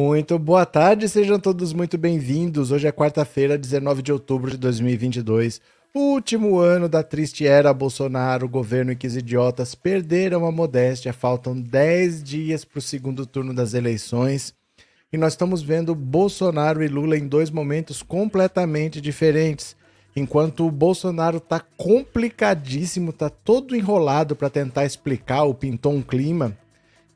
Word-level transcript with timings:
Muito 0.00 0.38
boa 0.38 0.64
tarde, 0.64 1.08
sejam 1.08 1.40
todos 1.40 1.72
muito 1.72 1.98
bem-vindos. 1.98 2.70
Hoje 2.70 2.86
é 2.86 2.92
quarta-feira, 2.92 3.58
19 3.58 4.00
de 4.00 4.12
outubro 4.12 4.48
de 4.48 4.56
2022. 4.56 5.60
Último 5.92 6.60
ano 6.60 6.88
da 6.88 7.02
triste 7.02 7.44
era 7.44 7.74
Bolsonaro, 7.74 8.48
governo 8.48 8.92
e 8.92 8.96
que 8.96 9.08
os 9.08 9.16
idiotas 9.16 9.74
perderam 9.74 10.46
a 10.46 10.52
modéstia. 10.52 11.12
Faltam 11.12 11.60
10 11.60 12.22
dias 12.22 12.64
para 12.64 12.78
o 12.78 12.80
segundo 12.80 13.26
turno 13.26 13.52
das 13.52 13.74
eleições. 13.74 14.54
E 15.12 15.18
nós 15.18 15.32
estamos 15.32 15.62
vendo 15.62 15.96
Bolsonaro 15.96 16.80
e 16.80 16.86
Lula 16.86 17.18
em 17.18 17.26
dois 17.26 17.50
momentos 17.50 18.00
completamente 18.00 19.00
diferentes. 19.00 19.74
Enquanto 20.14 20.64
o 20.64 20.70
Bolsonaro 20.70 21.40
tá 21.40 21.60
complicadíssimo, 21.76 23.12
tá 23.12 23.28
todo 23.28 23.74
enrolado 23.74 24.36
para 24.36 24.48
tentar 24.48 24.84
explicar 24.84 25.42
o 25.42 25.54
pintou 25.54 25.92
um 25.92 26.02
clima 26.02 26.56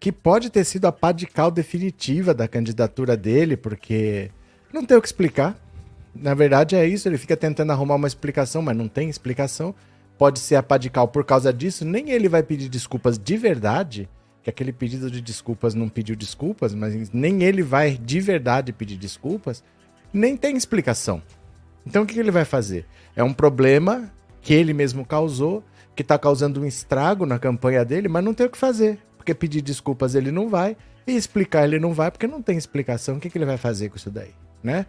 que 0.03 0.11
pode 0.11 0.50
ter 0.50 0.64
sido 0.64 0.86
a 0.86 0.91
pá 0.91 1.12
de 1.12 1.28
cal 1.28 1.48
definitiva 1.48 2.34
da 2.34 2.48
candidatura 2.48 3.17
dele, 3.17 3.56
porque 3.56 4.33
não 4.72 4.84
tem 4.84 4.97
o 4.97 5.00
que 5.00 5.06
explicar. 5.06 5.56
Na 6.12 6.34
verdade 6.34 6.75
é 6.75 6.84
isso, 6.84 7.08
ele 7.08 7.17
fica 7.17 7.36
tentando 7.36 7.70
arrumar 7.70 7.95
uma 7.95 8.08
explicação, 8.08 8.62
mas 8.62 8.77
não 8.77 8.89
tem 8.89 9.08
explicação. 9.08 9.73
Pode 10.19 10.41
ser 10.41 10.56
a 10.56 10.62
pá 10.62 10.77
de 10.77 10.91
cal 10.91 11.06
por 11.06 11.25
causa 11.25 11.53
disso, 11.53 11.84
nem 11.84 12.11
ele 12.11 12.28
vai 12.28 12.42
pedir 12.42 12.69
desculpas 12.69 13.17
de 13.17 13.36
verdade, 13.36 14.08
que 14.42 14.50
aquele 14.50 14.73
pedido 14.73 15.08
de 15.08 15.20
desculpas 15.20 15.73
não 15.73 15.89
pediu 15.89 16.17
desculpas, 16.17 16.75
mas 16.75 17.08
nem 17.12 17.45
ele 17.45 17.62
vai 17.62 17.97
de 17.97 18.19
verdade 18.20 18.73
pedir 18.73 18.97
desculpas, 18.97 19.62
nem 20.12 20.36
tem 20.36 20.56
explicação. 20.56 21.23
Então 21.86 22.03
o 22.03 22.06
que 22.06 22.19
ele 22.19 22.33
vai 22.33 22.45
fazer? 22.45 22.86
É 23.14 23.23
um 23.23 23.33
problema 23.33 24.11
que 24.41 24.53
ele 24.53 24.75
mesmo 24.75 25.06
causou, 25.06 25.62
que 25.95 26.03
está 26.03 26.19
causando 26.19 26.61
um 26.61 26.67
estrago 26.67 27.25
na 27.25 27.39
campanha 27.39 27.84
dele, 27.84 28.08
mas 28.08 28.25
não 28.25 28.34
tem 28.34 28.47
o 28.47 28.50
que 28.50 28.58
fazer 28.58 28.98
porque 29.23 29.34
pedir 29.34 29.62
desculpas 29.62 30.17
ele 30.17 30.33
não 30.33 30.48
vai, 30.48 30.77
e 31.06 31.17
explicar 31.17 31.65
ele 31.65 31.78
não 31.78 31.92
vai, 31.92 32.11
porque 32.11 32.27
não 32.27 32.42
tem 32.42 32.59
explicação. 32.59 33.17
O 33.17 33.20
que, 33.20 33.31
que 33.31 33.39
ele 33.39 33.47
vai 33.47 33.56
fazer 33.56 33.89
com 33.89 33.97
isso 33.97 34.11
daí, 34.11 34.31
né? 34.62 34.84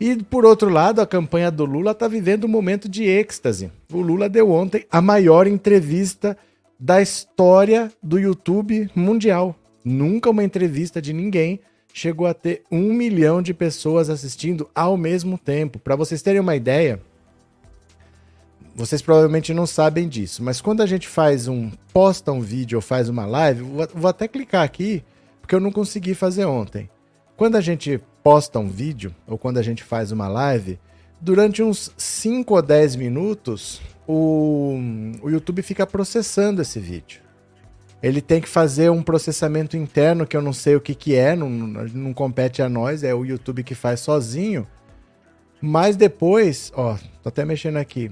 E 0.00 0.16
por 0.16 0.44
outro 0.44 0.70
lado, 0.70 1.00
a 1.00 1.06
campanha 1.06 1.50
do 1.50 1.64
Lula 1.64 1.90
está 1.90 2.06
vivendo 2.06 2.44
um 2.44 2.48
momento 2.48 2.88
de 2.88 3.04
êxtase. 3.04 3.70
O 3.92 4.00
Lula 4.00 4.28
deu 4.28 4.50
ontem 4.50 4.86
a 4.90 5.02
maior 5.02 5.46
entrevista 5.46 6.36
da 6.78 7.02
história 7.02 7.92
do 8.02 8.18
YouTube 8.18 8.88
mundial. 8.94 9.54
Nunca 9.84 10.30
uma 10.30 10.44
entrevista 10.44 11.02
de 11.02 11.12
ninguém 11.12 11.60
chegou 11.92 12.26
a 12.26 12.34
ter 12.34 12.62
um 12.70 12.92
milhão 12.92 13.42
de 13.42 13.52
pessoas 13.52 14.08
assistindo 14.08 14.68
ao 14.74 14.96
mesmo 14.96 15.36
tempo. 15.36 15.78
Para 15.78 15.96
vocês 15.96 16.22
terem 16.22 16.40
uma 16.40 16.56
ideia, 16.56 17.00
vocês 18.74 19.02
provavelmente 19.02 19.52
não 19.52 19.66
sabem 19.66 20.08
disso, 20.08 20.42
mas 20.42 20.60
quando 20.60 20.80
a 20.80 20.86
gente 20.86 21.06
faz 21.06 21.46
um 21.46 21.70
posta 21.92 22.32
um 22.32 22.40
vídeo 22.40 22.76
ou 22.76 22.82
faz 22.82 23.08
uma 23.08 23.26
live, 23.26 23.62
vou, 23.94 24.08
até 24.08 24.26
clicar 24.26 24.62
aqui 24.62 25.04
porque 25.40 25.54
eu 25.54 25.60
não 25.60 25.70
consegui 25.70 26.14
fazer 26.14 26.44
ontem. 26.44 26.88
Quando 27.36 27.56
a 27.56 27.60
gente 27.60 28.00
posta 28.22 28.58
um 28.58 28.68
vídeo 28.68 29.14
ou 29.26 29.36
quando 29.36 29.58
a 29.58 29.62
gente 29.62 29.82
faz 29.82 30.12
uma 30.12 30.28
live, 30.28 30.78
durante 31.20 31.62
uns 31.62 31.92
5 31.96 32.54
ou 32.54 32.62
10 32.62 32.96
minutos, 32.96 33.80
o, 34.06 34.78
o 35.22 35.28
YouTube 35.28 35.62
fica 35.62 35.86
processando 35.86 36.62
esse 36.62 36.78
vídeo. 36.78 37.20
Ele 38.02 38.20
tem 38.20 38.40
que 38.40 38.48
fazer 38.48 38.90
um 38.90 39.02
processamento 39.02 39.76
interno 39.76 40.26
que 40.26 40.36
eu 40.36 40.42
não 40.42 40.52
sei 40.52 40.74
o 40.74 40.80
que, 40.80 40.94
que 40.94 41.14
é, 41.14 41.36
não, 41.36 41.48
não 41.48 42.12
compete 42.12 42.60
a 42.60 42.68
nós, 42.68 43.04
é 43.04 43.14
o 43.14 43.24
YouTube 43.24 43.62
que 43.62 43.74
faz 43.74 44.00
sozinho. 44.00 44.66
Mas 45.60 45.94
depois, 45.94 46.72
ó, 46.74 46.96
tô 47.22 47.28
até 47.28 47.44
mexendo 47.44 47.76
aqui. 47.76 48.10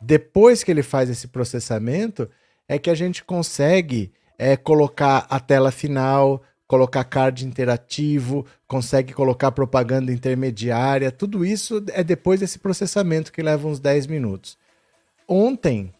Depois 0.00 0.62
que 0.62 0.70
ele 0.70 0.82
faz 0.82 1.10
esse 1.10 1.26
processamento, 1.28 2.28
é 2.68 2.78
que 2.78 2.90
a 2.90 2.94
gente 2.94 3.24
consegue 3.24 4.12
é, 4.38 4.56
colocar 4.56 5.26
a 5.28 5.40
tela 5.40 5.72
final, 5.72 6.42
colocar 6.66 7.02
card 7.02 7.44
interativo, 7.44 8.46
consegue 8.66 9.12
colocar 9.12 9.50
propaganda 9.50 10.12
intermediária. 10.12 11.10
Tudo 11.10 11.44
isso 11.44 11.82
é 11.88 12.04
depois 12.04 12.40
desse 12.40 12.58
processamento 12.58 13.32
que 13.32 13.42
leva 13.42 13.66
uns 13.66 13.80
10 13.80 14.06
minutos. 14.06 14.56
Ontem, 15.26 15.92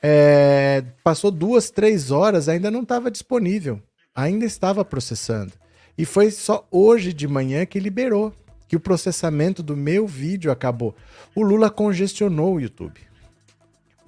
é, 0.00 0.82
passou 1.04 1.30
duas, 1.30 1.70
três 1.70 2.10
horas, 2.10 2.48
ainda 2.48 2.70
não 2.70 2.82
estava 2.82 3.10
disponível, 3.10 3.82
ainda 4.14 4.46
estava 4.46 4.84
processando. 4.84 5.52
E 5.98 6.04
foi 6.04 6.30
só 6.30 6.66
hoje 6.70 7.12
de 7.12 7.26
manhã 7.26 7.66
que 7.66 7.80
liberou, 7.80 8.32
que 8.68 8.76
o 8.76 8.80
processamento 8.80 9.62
do 9.62 9.76
meu 9.76 10.06
vídeo 10.06 10.50
acabou. 10.50 10.94
O 11.34 11.42
Lula 11.42 11.70
congestionou 11.70 12.54
o 12.54 12.60
YouTube 12.60 13.07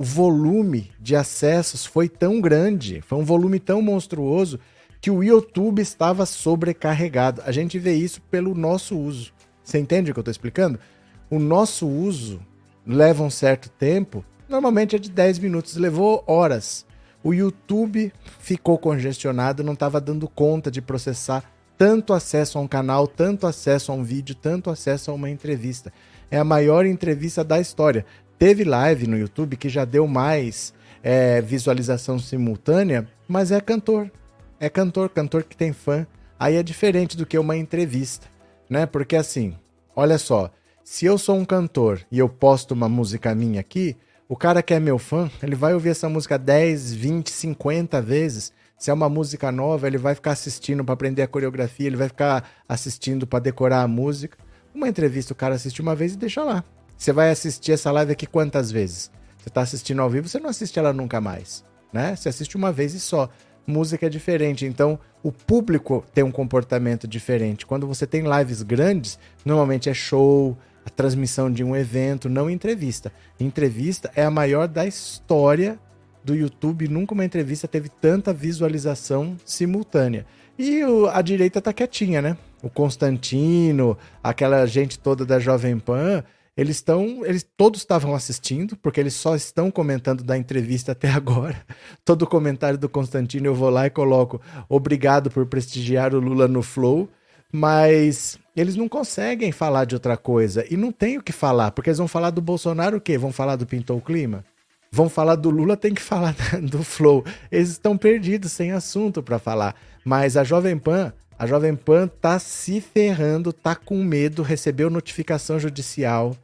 o 0.00 0.02
volume 0.02 0.90
de 0.98 1.14
acessos 1.14 1.84
foi 1.84 2.08
tão 2.08 2.40
grande, 2.40 3.02
foi 3.02 3.18
um 3.18 3.24
volume 3.24 3.60
tão 3.60 3.82
monstruoso 3.82 4.58
que 4.98 5.10
o 5.10 5.22
YouTube 5.22 5.82
estava 5.82 6.24
sobrecarregado. 6.24 7.42
A 7.44 7.52
gente 7.52 7.78
vê 7.78 7.92
isso 7.92 8.22
pelo 8.22 8.54
nosso 8.54 8.96
uso. 8.96 9.30
Você 9.62 9.78
entende 9.78 10.10
o 10.10 10.14
que 10.14 10.18
eu 10.18 10.22
estou 10.22 10.30
explicando? 10.30 10.80
O 11.28 11.38
nosso 11.38 11.86
uso 11.86 12.40
leva 12.86 13.22
um 13.22 13.28
certo 13.28 13.68
tempo, 13.68 14.24
normalmente 14.48 14.96
é 14.96 14.98
de 14.98 15.10
10 15.10 15.38
minutos, 15.38 15.76
levou 15.76 16.24
horas. 16.26 16.86
O 17.22 17.34
YouTube 17.34 18.10
ficou 18.38 18.78
congestionado, 18.78 19.62
não 19.62 19.74
estava 19.74 20.00
dando 20.00 20.26
conta 20.26 20.70
de 20.70 20.80
processar 20.80 21.44
tanto 21.76 22.14
acesso 22.14 22.56
a 22.56 22.62
um 22.62 22.68
canal, 22.68 23.06
tanto 23.06 23.46
acesso 23.46 23.92
a 23.92 23.94
um 23.94 24.02
vídeo, 24.02 24.34
tanto 24.34 24.70
acesso 24.70 25.10
a 25.10 25.14
uma 25.14 25.28
entrevista. 25.28 25.92
É 26.30 26.38
a 26.38 26.44
maior 26.44 26.86
entrevista 26.86 27.44
da 27.44 27.60
história. 27.60 28.06
Teve 28.40 28.64
live 28.64 29.06
no 29.06 29.18
YouTube 29.18 29.54
que 29.54 29.68
já 29.68 29.84
deu 29.84 30.06
mais 30.06 30.72
é, 31.02 31.42
visualização 31.42 32.18
simultânea, 32.18 33.06
mas 33.28 33.52
é 33.52 33.60
cantor. 33.60 34.10
É 34.58 34.70
cantor, 34.70 35.10
cantor 35.10 35.44
que 35.44 35.54
tem 35.54 35.74
fã. 35.74 36.06
Aí 36.38 36.56
é 36.56 36.62
diferente 36.62 37.18
do 37.18 37.26
que 37.26 37.38
uma 37.38 37.54
entrevista, 37.54 38.28
né? 38.66 38.86
Porque 38.86 39.14
assim, 39.14 39.54
olha 39.94 40.16
só, 40.16 40.50
se 40.82 41.04
eu 41.04 41.18
sou 41.18 41.36
um 41.36 41.44
cantor 41.44 42.00
e 42.10 42.18
eu 42.18 42.30
posto 42.30 42.72
uma 42.72 42.88
música 42.88 43.34
minha 43.34 43.60
aqui, 43.60 43.94
o 44.26 44.34
cara 44.34 44.62
que 44.62 44.72
é 44.72 44.80
meu 44.80 44.98
fã, 44.98 45.30
ele 45.42 45.54
vai 45.54 45.74
ouvir 45.74 45.90
essa 45.90 46.08
música 46.08 46.38
10, 46.38 46.94
20, 46.94 47.30
50 47.30 48.00
vezes. 48.00 48.54
Se 48.78 48.90
é 48.90 48.94
uma 48.94 49.10
música 49.10 49.52
nova, 49.52 49.86
ele 49.86 49.98
vai 49.98 50.14
ficar 50.14 50.30
assistindo 50.30 50.82
para 50.82 50.94
aprender 50.94 51.20
a 51.20 51.28
coreografia, 51.28 51.88
ele 51.88 51.96
vai 51.96 52.08
ficar 52.08 52.48
assistindo 52.66 53.26
para 53.26 53.40
decorar 53.40 53.82
a 53.82 53.86
música. 53.86 54.38
Uma 54.74 54.88
entrevista 54.88 55.34
o 55.34 55.36
cara 55.36 55.56
assiste 55.56 55.82
uma 55.82 55.94
vez 55.94 56.14
e 56.14 56.16
deixa 56.16 56.42
lá. 56.42 56.64
Você 57.00 57.14
vai 57.14 57.30
assistir 57.30 57.72
essa 57.72 57.90
live 57.90 58.12
aqui 58.12 58.26
quantas 58.26 58.70
vezes? 58.70 59.10
Você 59.38 59.48
está 59.48 59.62
assistindo 59.62 60.02
ao 60.02 60.10
vivo, 60.10 60.28
você 60.28 60.38
não 60.38 60.50
assiste 60.50 60.78
ela 60.78 60.92
nunca 60.92 61.18
mais, 61.18 61.64
né? 61.90 62.14
Você 62.14 62.28
assiste 62.28 62.58
uma 62.58 62.70
vez 62.70 62.92
e 62.92 63.00
só. 63.00 63.30
Música 63.66 64.04
é 64.04 64.10
diferente, 64.10 64.66
então 64.66 64.98
o 65.22 65.32
público 65.32 66.04
tem 66.12 66.22
um 66.22 66.30
comportamento 66.30 67.08
diferente. 67.08 67.64
Quando 67.64 67.86
você 67.86 68.06
tem 68.06 68.24
lives 68.30 68.60
grandes, 68.60 69.18
normalmente 69.46 69.88
é 69.88 69.94
show, 69.94 70.58
a 70.84 70.90
transmissão 70.90 71.50
de 71.50 71.64
um 71.64 71.74
evento, 71.74 72.28
não 72.28 72.50
entrevista. 72.50 73.10
Entrevista 73.40 74.10
é 74.14 74.24
a 74.24 74.30
maior 74.30 74.68
da 74.68 74.86
história 74.86 75.78
do 76.22 76.34
YouTube. 76.34 76.86
Nunca 76.86 77.14
uma 77.14 77.24
entrevista 77.24 77.66
teve 77.66 77.88
tanta 77.88 78.30
visualização 78.30 79.38
simultânea. 79.42 80.26
E 80.58 80.84
o, 80.84 81.06
a 81.06 81.22
direita 81.22 81.62
tá 81.62 81.72
quietinha, 81.72 82.20
né? 82.20 82.36
O 82.62 82.68
Constantino, 82.68 83.96
aquela 84.22 84.66
gente 84.66 84.98
toda 84.98 85.24
da 85.24 85.38
Jovem 85.38 85.78
Pan, 85.78 86.22
eles 86.56 86.76
estão, 86.76 87.24
eles 87.24 87.46
todos 87.56 87.80
estavam 87.80 88.14
assistindo, 88.14 88.76
porque 88.76 89.00
eles 89.00 89.14
só 89.14 89.34
estão 89.34 89.70
comentando 89.70 90.22
da 90.22 90.36
entrevista 90.36 90.92
até 90.92 91.08
agora. 91.10 91.64
Todo 92.04 92.26
comentário 92.26 92.78
do 92.78 92.88
Constantino 92.88 93.46
eu 93.46 93.54
vou 93.54 93.70
lá 93.70 93.86
e 93.86 93.90
coloco 93.90 94.40
obrigado 94.68 95.30
por 95.30 95.46
prestigiar 95.46 96.14
o 96.14 96.20
Lula 96.20 96.48
no 96.48 96.62
Flow, 96.62 97.08
mas 97.52 98.38
eles 98.54 98.76
não 98.76 98.88
conseguem 98.88 99.52
falar 99.52 99.84
de 99.84 99.94
outra 99.94 100.16
coisa 100.16 100.64
e 100.70 100.76
não 100.76 100.92
tem 100.92 101.18
o 101.18 101.22
que 101.22 101.32
falar, 101.32 101.70
porque 101.70 101.90
eles 101.90 101.98
vão 101.98 102.08
falar 102.08 102.30
do 102.30 102.40
Bolsonaro 102.40 102.98
o 102.98 103.00
quê? 103.00 103.16
Vão 103.16 103.32
falar 103.32 103.56
do 103.56 103.66
Pintou 103.66 103.98
o 103.98 104.02
Clima? 104.02 104.44
Vão 104.92 105.08
falar 105.08 105.36
do 105.36 105.50
Lula, 105.50 105.76
tem 105.76 105.94
que 105.94 106.02
falar 106.02 106.34
do 106.60 106.82
Flow. 106.82 107.24
Eles 107.50 107.70
estão 107.70 107.96
perdidos, 107.96 108.52
sem 108.52 108.72
assunto 108.72 109.22
para 109.22 109.38
falar. 109.38 109.74
Mas 110.04 110.36
a 110.36 110.42
Jovem 110.42 110.76
Pan 110.76 111.12
a 111.40 111.46
Jovem 111.46 111.74
Pan 111.74 112.06
tá 112.06 112.38
se 112.38 112.80
ferrando, 112.80 113.52
tá 113.52 113.74
com 113.74 114.04
medo, 114.04 114.42
recebeu 114.42 114.90
notificação 114.90 115.58
judicial 115.58 116.36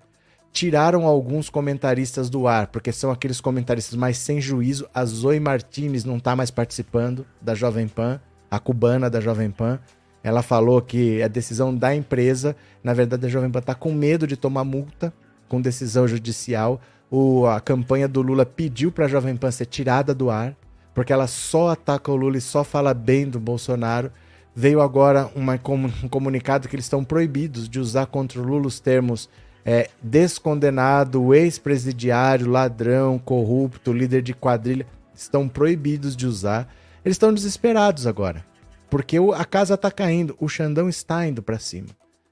tiraram 0.56 1.04
alguns 1.04 1.50
comentaristas 1.50 2.30
do 2.30 2.48
ar, 2.48 2.68
porque 2.68 2.90
são 2.90 3.10
aqueles 3.10 3.42
comentaristas 3.42 3.94
mais 3.94 4.16
sem 4.16 4.40
juízo. 4.40 4.88
A 4.94 5.04
Zoe 5.04 5.38
Martinez 5.38 6.02
não 6.02 6.16
está 6.16 6.34
mais 6.34 6.50
participando 6.50 7.26
da 7.42 7.54
Jovem 7.54 7.86
Pan, 7.86 8.18
a 8.50 8.58
cubana 8.58 9.10
da 9.10 9.20
Jovem 9.20 9.50
Pan. 9.50 9.78
Ela 10.24 10.40
falou 10.40 10.80
que 10.80 11.22
a 11.22 11.28
decisão 11.28 11.76
da 11.76 11.94
empresa, 11.94 12.56
na 12.82 12.94
verdade, 12.94 13.26
a 13.26 13.28
Jovem 13.28 13.50
Pan 13.50 13.58
está 13.58 13.74
com 13.74 13.92
medo 13.92 14.26
de 14.26 14.34
tomar 14.34 14.64
multa 14.64 15.12
com 15.46 15.60
decisão 15.60 16.08
judicial. 16.08 16.80
O, 17.10 17.44
a 17.46 17.60
campanha 17.60 18.08
do 18.08 18.22
Lula 18.22 18.46
pediu 18.46 18.90
para 18.90 19.04
a 19.04 19.08
Jovem 19.08 19.36
Pan 19.36 19.50
ser 19.50 19.66
tirada 19.66 20.14
do 20.14 20.30
ar, 20.30 20.56
porque 20.94 21.12
ela 21.12 21.26
só 21.26 21.68
ataca 21.68 22.10
o 22.10 22.16
Lula 22.16 22.38
e 22.38 22.40
só 22.40 22.64
fala 22.64 22.94
bem 22.94 23.28
do 23.28 23.38
Bolsonaro. 23.38 24.10
Veio 24.58 24.80
agora 24.80 25.30
uma, 25.36 25.60
um 26.02 26.08
comunicado 26.08 26.66
que 26.66 26.74
eles 26.74 26.86
estão 26.86 27.04
proibidos 27.04 27.68
de 27.68 27.78
usar 27.78 28.06
contra 28.06 28.40
o 28.40 28.42
Lula 28.42 28.66
os 28.66 28.80
termos 28.80 29.28
é, 29.62 29.90
descondenado, 30.02 31.34
ex-presidiário, 31.34 32.48
ladrão, 32.48 33.18
corrupto, 33.18 33.92
líder 33.92 34.22
de 34.22 34.32
quadrilha, 34.32 34.86
estão 35.14 35.46
proibidos 35.46 36.16
de 36.16 36.26
usar. 36.26 36.72
Eles 37.04 37.16
estão 37.16 37.34
desesperados 37.34 38.06
agora. 38.06 38.46
Porque 38.88 39.18
a 39.34 39.44
casa 39.44 39.74
está 39.74 39.90
caindo, 39.90 40.34
o 40.40 40.48
Xandão 40.48 40.88
está 40.88 41.26
indo 41.26 41.42
para 41.42 41.58
cima. 41.58 41.88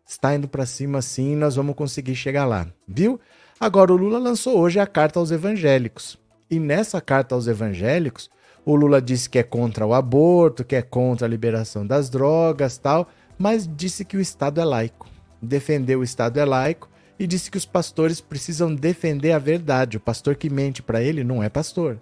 Está 0.06 0.34
indo 0.34 0.48
para 0.48 0.64
cima 0.64 1.02
sim, 1.02 1.36
nós 1.36 1.56
vamos 1.56 1.74
conseguir 1.74 2.14
chegar 2.14 2.46
lá, 2.46 2.66
viu? 2.88 3.20
Agora 3.60 3.92
o 3.92 3.96
Lula 3.96 4.18
lançou 4.18 4.58
hoje 4.58 4.80
a 4.80 4.86
carta 4.86 5.18
aos 5.18 5.30
evangélicos. 5.30 6.18
E 6.50 6.58
nessa 6.58 7.02
carta 7.02 7.34
aos 7.34 7.46
evangélicos, 7.48 8.30
o 8.64 8.74
Lula 8.74 9.00
disse 9.00 9.28
que 9.28 9.38
é 9.38 9.42
contra 9.42 9.86
o 9.86 9.92
aborto, 9.92 10.64
que 10.64 10.76
é 10.76 10.82
contra 10.82 11.26
a 11.26 11.30
liberação 11.30 11.86
das 11.86 12.08
drogas, 12.08 12.78
tal, 12.78 13.08
mas 13.38 13.68
disse 13.68 14.04
que 14.04 14.16
o 14.16 14.20
Estado 14.20 14.60
é 14.60 14.64
laico. 14.64 15.08
Defendeu 15.40 16.00
o 16.00 16.04
Estado 16.04 16.38
é 16.40 16.44
laico 16.44 16.88
e 17.18 17.26
disse 17.26 17.50
que 17.50 17.58
os 17.58 17.66
pastores 17.66 18.20
precisam 18.20 18.74
defender 18.74 19.32
a 19.32 19.38
verdade. 19.38 19.96
O 19.96 20.00
pastor 20.00 20.36
que 20.36 20.48
mente 20.48 20.82
para 20.82 21.02
ele 21.02 21.22
não 21.22 21.42
é 21.42 21.48
pastor. 21.48 22.00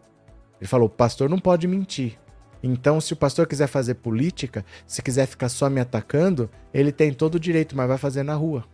Ele 0.60 0.68
falou: 0.68 0.86
o 0.86 0.90
pastor 0.90 1.28
não 1.28 1.38
pode 1.38 1.66
mentir. 1.66 2.18
Então, 2.62 3.00
se 3.00 3.12
o 3.12 3.16
pastor 3.16 3.48
quiser 3.48 3.66
fazer 3.66 3.94
política, 3.94 4.64
se 4.86 5.02
quiser 5.02 5.26
ficar 5.26 5.48
só 5.48 5.68
me 5.68 5.80
atacando, 5.80 6.48
ele 6.72 6.92
tem 6.92 7.12
todo 7.12 7.34
o 7.34 7.40
direito, 7.40 7.76
mas 7.76 7.88
vai 7.88 7.98
fazer 7.98 8.22
na 8.22 8.34
rua. 8.34 8.64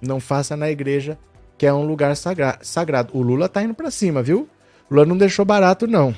Não 0.00 0.18
faça 0.18 0.56
na 0.56 0.70
igreja, 0.70 1.18
que 1.58 1.66
é 1.66 1.72
um 1.72 1.84
lugar 1.84 2.16
sagra 2.16 2.58
sagrado. 2.62 3.14
O 3.14 3.20
Lula 3.20 3.46
tá 3.46 3.62
indo 3.62 3.74
para 3.74 3.90
cima, 3.90 4.22
viu? 4.22 4.48
O 4.90 4.94
Lula 4.94 5.04
não 5.04 5.18
deixou 5.18 5.44
barato, 5.44 5.86
não. 5.86 6.14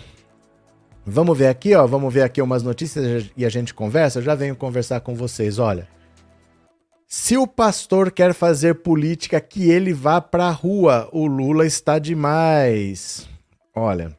Vamos 1.06 1.38
ver 1.38 1.46
aqui, 1.46 1.72
ó. 1.74 1.86
Vamos 1.86 2.12
ver 2.12 2.22
aqui 2.22 2.42
umas 2.42 2.64
notícias 2.64 3.30
e 3.36 3.46
a 3.46 3.48
gente 3.48 3.72
conversa. 3.72 4.18
Eu 4.18 4.24
já 4.24 4.34
venho 4.34 4.56
conversar 4.56 5.00
com 5.00 5.14
vocês, 5.14 5.60
olha. 5.60 5.86
Se 7.06 7.36
o 7.36 7.46
pastor 7.46 8.10
quer 8.10 8.34
fazer 8.34 8.82
política, 8.82 9.40
que 9.40 9.70
ele 9.70 9.92
vá 9.92 10.20
pra 10.20 10.50
rua. 10.50 11.08
O 11.12 11.26
Lula 11.26 11.64
está 11.64 12.00
demais. 12.00 13.28
Olha. 13.72 14.16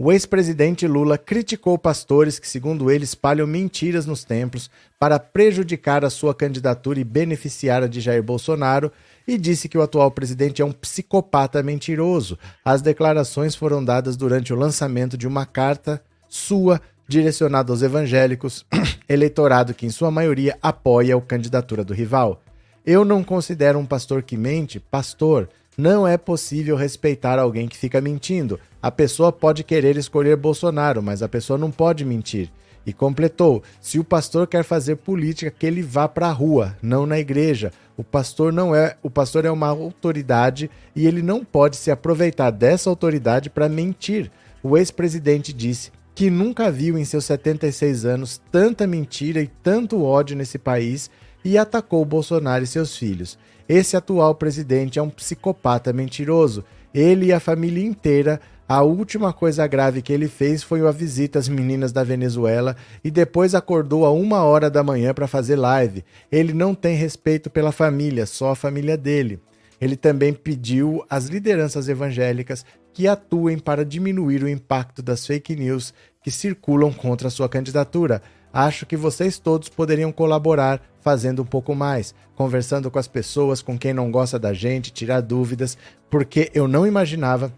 O 0.00 0.12
ex-presidente 0.12 0.86
Lula 0.86 1.18
criticou 1.18 1.76
pastores 1.76 2.38
que, 2.38 2.46
segundo 2.46 2.88
ele, 2.88 3.02
espalham 3.02 3.48
mentiras 3.48 4.06
nos 4.06 4.22
templos 4.22 4.70
para 4.96 5.18
prejudicar 5.18 6.04
a 6.04 6.10
sua 6.10 6.32
candidatura 6.32 7.00
e 7.00 7.04
beneficiar 7.04 7.82
a 7.82 7.88
de 7.88 8.00
Jair 8.00 8.22
Bolsonaro 8.22 8.92
e 9.26 9.36
disse 9.36 9.68
que 9.68 9.76
o 9.76 9.82
atual 9.82 10.08
presidente 10.12 10.62
é 10.62 10.64
um 10.64 10.70
psicopata 10.70 11.64
mentiroso. 11.64 12.38
As 12.64 12.80
declarações 12.80 13.56
foram 13.56 13.84
dadas 13.84 14.16
durante 14.16 14.52
o 14.52 14.56
lançamento 14.56 15.18
de 15.18 15.26
uma 15.26 15.44
carta 15.44 16.00
sua 16.28 16.80
direcionada 17.08 17.72
aos 17.72 17.82
evangélicos, 17.82 18.64
eleitorado 19.08 19.74
que, 19.74 19.84
em 19.84 19.90
sua 19.90 20.12
maioria, 20.12 20.56
apoia 20.62 21.16
a 21.16 21.20
candidatura 21.20 21.82
do 21.82 21.92
rival. 21.92 22.40
Eu 22.86 23.04
não 23.04 23.24
considero 23.24 23.80
um 23.80 23.84
pastor 23.84 24.22
que 24.22 24.36
mente 24.36 24.78
pastor. 24.78 25.48
Não 25.78 26.08
é 26.08 26.18
possível 26.18 26.74
respeitar 26.74 27.38
alguém 27.38 27.68
que 27.68 27.76
fica 27.78 28.00
mentindo. 28.00 28.58
A 28.82 28.90
pessoa 28.90 29.30
pode 29.30 29.62
querer 29.62 29.96
escolher 29.96 30.36
Bolsonaro, 30.36 31.00
mas 31.00 31.22
a 31.22 31.28
pessoa 31.28 31.56
não 31.56 31.70
pode 31.70 32.04
mentir. 32.04 32.50
E 32.84 32.92
completou: 32.92 33.62
se 33.80 33.96
o 33.96 34.02
pastor 34.02 34.48
quer 34.48 34.64
fazer 34.64 34.96
política, 34.96 35.52
que 35.56 35.64
ele 35.64 35.80
vá 35.80 36.08
para 36.08 36.26
a 36.26 36.32
rua, 36.32 36.76
não 36.82 37.06
na 37.06 37.20
igreja. 37.20 37.70
O 37.96 38.02
pastor 38.02 38.52
não 38.52 38.74
é, 38.74 38.96
o 39.04 39.08
pastor 39.08 39.44
é 39.44 39.50
uma 39.52 39.68
autoridade 39.68 40.68
e 40.96 41.06
ele 41.06 41.22
não 41.22 41.44
pode 41.44 41.76
se 41.76 41.92
aproveitar 41.92 42.50
dessa 42.50 42.90
autoridade 42.90 43.48
para 43.48 43.68
mentir. 43.68 44.32
O 44.64 44.76
ex-presidente 44.76 45.52
disse 45.52 45.92
que 46.12 46.28
nunca 46.28 46.72
viu 46.72 46.98
em 46.98 47.04
seus 47.04 47.24
76 47.26 48.04
anos 48.04 48.40
tanta 48.50 48.84
mentira 48.84 49.40
e 49.40 49.46
tanto 49.46 50.02
ódio 50.02 50.36
nesse 50.36 50.58
país 50.58 51.08
e 51.44 51.56
atacou 51.56 52.04
Bolsonaro 52.04 52.64
e 52.64 52.66
seus 52.66 52.96
filhos. 52.96 53.38
Esse 53.68 53.96
atual 53.96 54.34
presidente 54.34 54.98
é 54.98 55.02
um 55.02 55.10
psicopata 55.10 55.92
mentiroso. 55.92 56.64
Ele 56.94 57.26
e 57.26 57.32
a 57.32 57.40
família 57.40 57.84
inteira 57.84 58.40
a 58.68 58.82
última 58.82 59.32
coisa 59.32 59.66
grave 59.66 60.02
que 60.02 60.12
ele 60.12 60.28
fez 60.28 60.62
foi 60.62 60.82
uma 60.82 60.92
visita 60.92 61.38
às 61.38 61.48
meninas 61.48 61.90
da 61.90 62.04
Venezuela 62.04 62.76
e 63.02 63.10
depois 63.10 63.54
acordou 63.54 64.04
a 64.04 64.12
uma 64.12 64.42
hora 64.42 64.68
da 64.68 64.82
manhã 64.82 65.14
para 65.14 65.26
fazer 65.26 65.56
live. 65.56 66.04
Ele 66.30 66.52
não 66.52 66.74
tem 66.74 66.94
respeito 66.94 67.48
pela 67.48 67.72
família, 67.72 68.26
só 68.26 68.50
a 68.50 68.54
família 68.54 68.94
dele. 68.94 69.40
Ele 69.80 69.96
também 69.96 70.34
pediu 70.34 71.02
às 71.08 71.28
lideranças 71.28 71.88
evangélicas 71.88 72.62
que 72.92 73.08
atuem 73.08 73.58
para 73.58 73.86
diminuir 73.86 74.42
o 74.42 74.48
impacto 74.48 75.00
das 75.00 75.26
fake 75.26 75.56
news 75.56 75.94
que 76.22 76.30
circulam 76.30 76.92
contra 76.92 77.30
sua 77.30 77.48
candidatura. 77.48 78.20
Acho 78.52 78.84
que 78.84 78.98
vocês 78.98 79.38
todos 79.38 79.70
poderiam 79.70 80.12
colaborar 80.12 80.82
fazendo 81.08 81.40
um 81.40 81.46
pouco 81.46 81.74
mais, 81.74 82.14
conversando 82.36 82.90
com 82.90 82.98
as 82.98 83.08
pessoas, 83.08 83.62
com 83.62 83.78
quem 83.78 83.94
não 83.94 84.10
gosta 84.10 84.38
da 84.38 84.52
gente, 84.52 84.92
tirar 84.92 85.22
dúvidas, 85.22 85.78
porque 86.10 86.50
eu 86.52 86.68
não 86.68 86.86
imaginava 86.86 87.50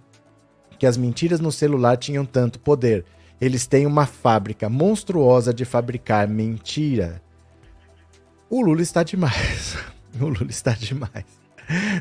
que 0.78 0.86
as 0.86 0.96
mentiras 0.96 1.40
no 1.40 1.50
celular 1.50 1.96
tinham 1.96 2.24
tanto 2.24 2.60
poder. 2.60 3.04
Eles 3.40 3.66
têm 3.66 3.86
uma 3.86 4.06
fábrica 4.06 4.68
monstruosa 4.68 5.52
de 5.52 5.64
fabricar 5.64 6.28
mentira. 6.28 7.20
O 8.48 8.62
Lula 8.62 8.82
está 8.82 9.02
demais. 9.02 9.76
o 10.20 10.26
Lula 10.26 10.46
está 10.48 10.70
demais. 10.70 11.24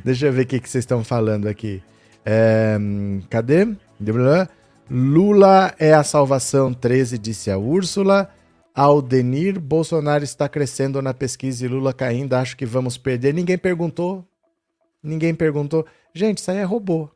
Deixa 0.06 0.28
eu 0.28 0.31
ver 0.31 0.44
o 0.44 0.46
que, 0.46 0.60
vocês 0.60 0.84
estão 0.84 1.04
falando 1.04 1.48
aqui. 1.48 1.81
É, 2.24 2.78
cadê? 3.28 3.69
Lula 4.88 5.74
é 5.80 5.96
a 5.96 6.04
salvação 6.04 6.72
13, 6.75 7.18
disse 7.18 7.50
a 7.50 7.57
Úrsula. 7.57 8.30
Aldenir, 8.80 9.60
Bolsonaro 9.60 10.24
está 10.24 10.48
crescendo 10.48 11.02
na 11.02 11.14
pesquisa 11.14 11.66
e 11.66 11.68
Lula 11.68 11.92
caindo. 11.92 12.34
Acho 12.34 12.56
que 12.56 12.66
vamos 12.66 12.98
perder. 12.98 13.34
Ninguém 13.34 13.58
perguntou. 13.58 14.26
Ninguém 15.04 15.36
perguntou. 15.36 15.86
Gente, 16.14 16.38
isso 16.38 16.50
aí 16.50 16.60
é 16.60 16.64
robô. 16.64 17.10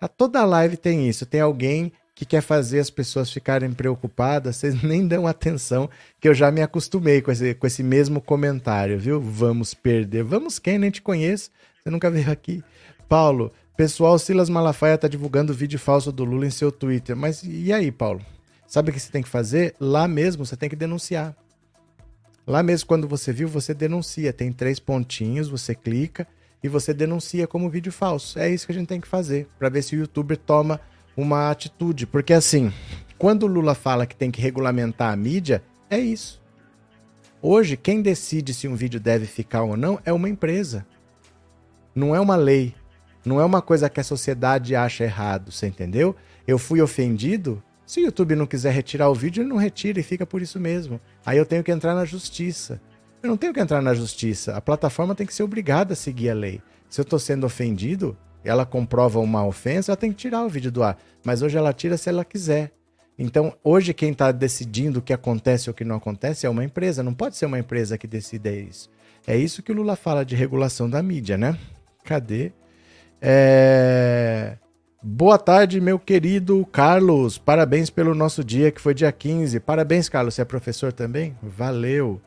A 0.00 0.08
toda 0.08 0.44
live 0.44 0.76
tem 0.76 1.08
isso. 1.08 1.24
Tem 1.24 1.40
alguém 1.40 1.92
que 2.16 2.26
quer 2.26 2.40
fazer 2.40 2.80
as 2.80 2.90
pessoas 2.90 3.30
ficarem 3.30 3.72
preocupadas, 3.72 4.56
vocês 4.56 4.74
nem 4.82 5.06
dão 5.06 5.24
atenção, 5.24 5.88
que 6.20 6.28
eu 6.28 6.34
já 6.34 6.50
me 6.50 6.62
acostumei 6.62 7.22
com 7.22 7.30
esse, 7.30 7.54
com 7.54 7.68
esse 7.68 7.84
mesmo 7.84 8.20
comentário, 8.20 8.98
viu? 8.98 9.20
Vamos 9.20 9.74
perder. 9.74 10.24
Vamos 10.24 10.58
quem? 10.58 10.80
Nem 10.80 10.90
te 10.90 11.00
conheço. 11.00 11.52
Você 11.80 11.90
nunca 11.90 12.10
veio 12.10 12.28
aqui. 12.28 12.60
Paulo, 13.08 13.52
pessoal, 13.76 14.18
Silas 14.18 14.48
Malafaia 14.48 14.98
tá 14.98 15.06
divulgando 15.06 15.54
vídeo 15.54 15.78
falso 15.78 16.10
do 16.10 16.24
Lula 16.24 16.44
em 16.44 16.50
seu 16.50 16.72
Twitter. 16.72 17.14
Mas 17.14 17.44
e 17.44 17.72
aí, 17.72 17.92
Paulo? 17.92 18.20
Sabe 18.68 18.90
o 18.90 18.92
que 18.92 19.00
você 19.00 19.10
tem 19.10 19.22
que 19.22 19.28
fazer? 19.28 19.74
Lá 19.80 20.06
mesmo 20.06 20.44
você 20.44 20.54
tem 20.54 20.68
que 20.68 20.76
denunciar. 20.76 21.34
Lá 22.46 22.62
mesmo, 22.62 22.86
quando 22.86 23.08
você 23.08 23.32
viu, 23.32 23.48
você 23.48 23.72
denuncia. 23.72 24.32
Tem 24.32 24.52
três 24.52 24.78
pontinhos, 24.78 25.48
você 25.48 25.74
clica 25.74 26.26
e 26.62 26.68
você 26.68 26.92
denuncia 26.92 27.46
como 27.46 27.70
vídeo 27.70 27.90
falso. 27.90 28.38
É 28.38 28.48
isso 28.50 28.66
que 28.66 28.72
a 28.72 28.74
gente 28.74 28.88
tem 28.88 29.00
que 29.00 29.08
fazer 29.08 29.48
para 29.58 29.70
ver 29.70 29.82
se 29.82 29.96
o 29.96 30.00
youtuber 30.00 30.36
toma 30.36 30.80
uma 31.16 31.50
atitude, 31.50 32.06
porque 32.06 32.32
assim, 32.32 32.72
quando 33.18 33.42
o 33.42 33.46
Lula 33.46 33.74
fala 33.74 34.06
que 34.06 34.14
tem 34.14 34.30
que 34.30 34.40
regulamentar 34.40 35.12
a 35.12 35.16
mídia, 35.16 35.62
é 35.90 35.98
isso. 35.98 36.40
Hoje, 37.40 37.76
quem 37.76 38.02
decide 38.02 38.52
se 38.54 38.68
um 38.68 38.76
vídeo 38.76 39.00
deve 39.00 39.26
ficar 39.26 39.62
ou 39.62 39.76
não 39.76 39.98
é 40.04 40.12
uma 40.12 40.28
empresa. 40.28 40.86
Não 41.94 42.14
é 42.14 42.20
uma 42.20 42.36
lei. 42.36 42.74
Não 43.24 43.40
é 43.40 43.44
uma 43.44 43.60
coisa 43.60 43.88
que 43.88 43.98
a 43.98 44.04
sociedade 44.04 44.76
acha 44.76 45.04
errado, 45.04 45.50
você 45.50 45.66
entendeu? 45.66 46.14
Eu 46.46 46.58
fui 46.58 46.80
ofendido. 46.80 47.62
Se 47.88 48.00
o 48.00 48.04
YouTube 48.04 48.36
não 48.36 48.44
quiser 48.44 48.70
retirar 48.70 49.08
o 49.08 49.14
vídeo, 49.14 49.40
ele 49.40 49.48
não 49.48 49.56
retira 49.56 49.98
e 49.98 50.02
fica 50.02 50.26
por 50.26 50.42
isso 50.42 50.60
mesmo. 50.60 51.00
Aí 51.24 51.38
eu 51.38 51.46
tenho 51.46 51.64
que 51.64 51.72
entrar 51.72 51.94
na 51.94 52.04
justiça. 52.04 52.78
Eu 53.22 53.30
não 53.30 53.36
tenho 53.38 53.54
que 53.54 53.60
entrar 53.60 53.80
na 53.80 53.94
justiça. 53.94 54.54
A 54.54 54.60
plataforma 54.60 55.14
tem 55.14 55.26
que 55.26 55.32
ser 55.32 55.42
obrigada 55.42 55.94
a 55.94 55.96
seguir 55.96 56.28
a 56.28 56.34
lei. 56.34 56.60
Se 56.86 57.00
eu 57.00 57.02
estou 57.02 57.18
sendo 57.18 57.46
ofendido, 57.46 58.14
ela 58.44 58.66
comprova 58.66 59.18
uma 59.20 59.42
ofensa, 59.46 59.90
ela 59.90 59.96
tem 59.96 60.10
que 60.10 60.18
tirar 60.18 60.44
o 60.44 60.50
vídeo 60.50 60.70
do 60.70 60.82
ar. 60.82 60.98
Mas 61.24 61.40
hoje 61.40 61.56
ela 61.56 61.72
tira 61.72 61.96
se 61.96 62.10
ela 62.10 62.26
quiser. 62.26 62.72
Então, 63.18 63.56
hoje 63.64 63.94
quem 63.94 64.12
está 64.12 64.32
decidindo 64.32 64.98
o 64.98 65.02
que 65.02 65.14
acontece 65.14 65.70
ou 65.70 65.72
o 65.72 65.74
que 65.74 65.82
não 65.82 65.96
acontece 65.96 66.44
é 66.44 66.50
uma 66.50 66.64
empresa. 66.64 67.02
Não 67.02 67.14
pode 67.14 67.38
ser 67.38 67.46
uma 67.46 67.58
empresa 67.58 67.96
que 67.96 68.06
decida 68.06 68.50
isso. 68.50 68.90
É 69.26 69.34
isso 69.34 69.62
que 69.62 69.72
o 69.72 69.74
Lula 69.74 69.96
fala 69.96 70.26
de 70.26 70.36
regulação 70.36 70.90
da 70.90 71.02
mídia, 71.02 71.38
né? 71.38 71.58
Cadê? 72.04 72.52
É... 73.18 74.17
Boa 75.18 75.36
tarde, 75.36 75.80
meu 75.80 75.98
querido 75.98 76.64
Carlos. 76.66 77.38
Parabéns 77.38 77.90
pelo 77.90 78.14
nosso 78.14 78.44
dia, 78.44 78.70
que 78.70 78.80
foi 78.80 78.94
dia 78.94 79.10
15. 79.10 79.58
Parabéns, 79.58 80.08
Carlos. 80.08 80.34
Você 80.34 80.42
é 80.42 80.44
professor 80.44 80.92
também? 80.92 81.36
Valeu. 81.42 82.20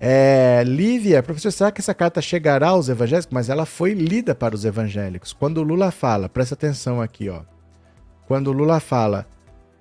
É, 0.00 0.64
Lívia, 0.66 1.22
professor, 1.22 1.52
será 1.52 1.70
que 1.70 1.80
essa 1.80 1.94
carta 1.94 2.20
chegará 2.20 2.70
aos 2.70 2.88
evangélicos? 2.88 3.28
Mas 3.30 3.48
ela 3.48 3.64
foi 3.64 3.94
lida 3.94 4.34
para 4.34 4.56
os 4.56 4.64
evangélicos. 4.64 5.32
Quando 5.32 5.58
o 5.58 5.62
Lula 5.62 5.92
fala, 5.92 6.28
presta 6.28 6.56
atenção 6.56 7.00
aqui, 7.00 7.28
ó. 7.28 7.42
Quando 8.26 8.48
o 8.48 8.52
Lula 8.52 8.80
fala, 8.80 9.24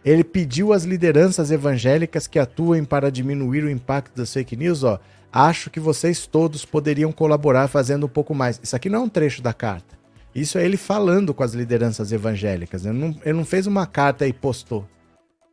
ele 0.05 0.23
pediu 0.23 0.71
às 0.71 0.83
lideranças 0.83 1.49
evangélicas 1.49 2.27
que 2.27 2.37
atuem 2.37 2.85
para 2.85 3.11
diminuir 3.11 3.63
o 3.63 3.71
impacto 3.71 4.15
das 4.15 4.31
fake 4.31 4.55
news, 4.55 4.83
ó. 4.83 4.99
Acho 5.33 5.71
que 5.71 5.79
vocês 5.79 6.27
todos 6.27 6.63
poderiam 6.63 7.11
colaborar 7.11 7.67
fazendo 7.67 8.05
um 8.05 8.09
pouco 8.09 8.35
mais. 8.35 8.59
Isso 8.61 8.75
aqui 8.75 8.87
não 8.87 8.99
é 8.99 9.01
um 9.01 9.09
trecho 9.09 9.41
da 9.41 9.51
carta. 9.51 10.00
Isso 10.33 10.57
é 10.57 10.65
ele 10.65 10.77
falando 10.77 11.33
com 11.33 11.43
as 11.43 11.53
lideranças 11.53 12.11
evangélicas. 12.11 12.85
Ele 12.85 12.97
não, 12.97 13.19
ele 13.23 13.37
não 13.37 13.45
fez 13.45 13.67
uma 13.67 13.85
carta 13.85 14.27
e 14.27 14.33
postou. 14.33 14.87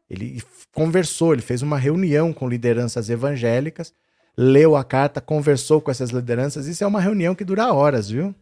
Ele 0.08 0.42
conversou, 0.72 1.32
ele 1.32 1.42
fez 1.42 1.62
uma 1.62 1.76
reunião 1.78 2.32
com 2.32 2.48
lideranças 2.48 3.10
evangélicas 3.10 3.92
leu 4.38 4.76
a 4.76 4.84
carta, 4.84 5.20
conversou 5.20 5.80
com 5.80 5.90
essas 5.90 6.10
lideranças. 6.10 6.68
Isso 6.68 6.84
é 6.84 6.86
uma 6.86 7.00
reunião 7.00 7.34
que 7.34 7.44
dura 7.44 7.72
horas, 7.72 8.08
viu? 8.08 8.32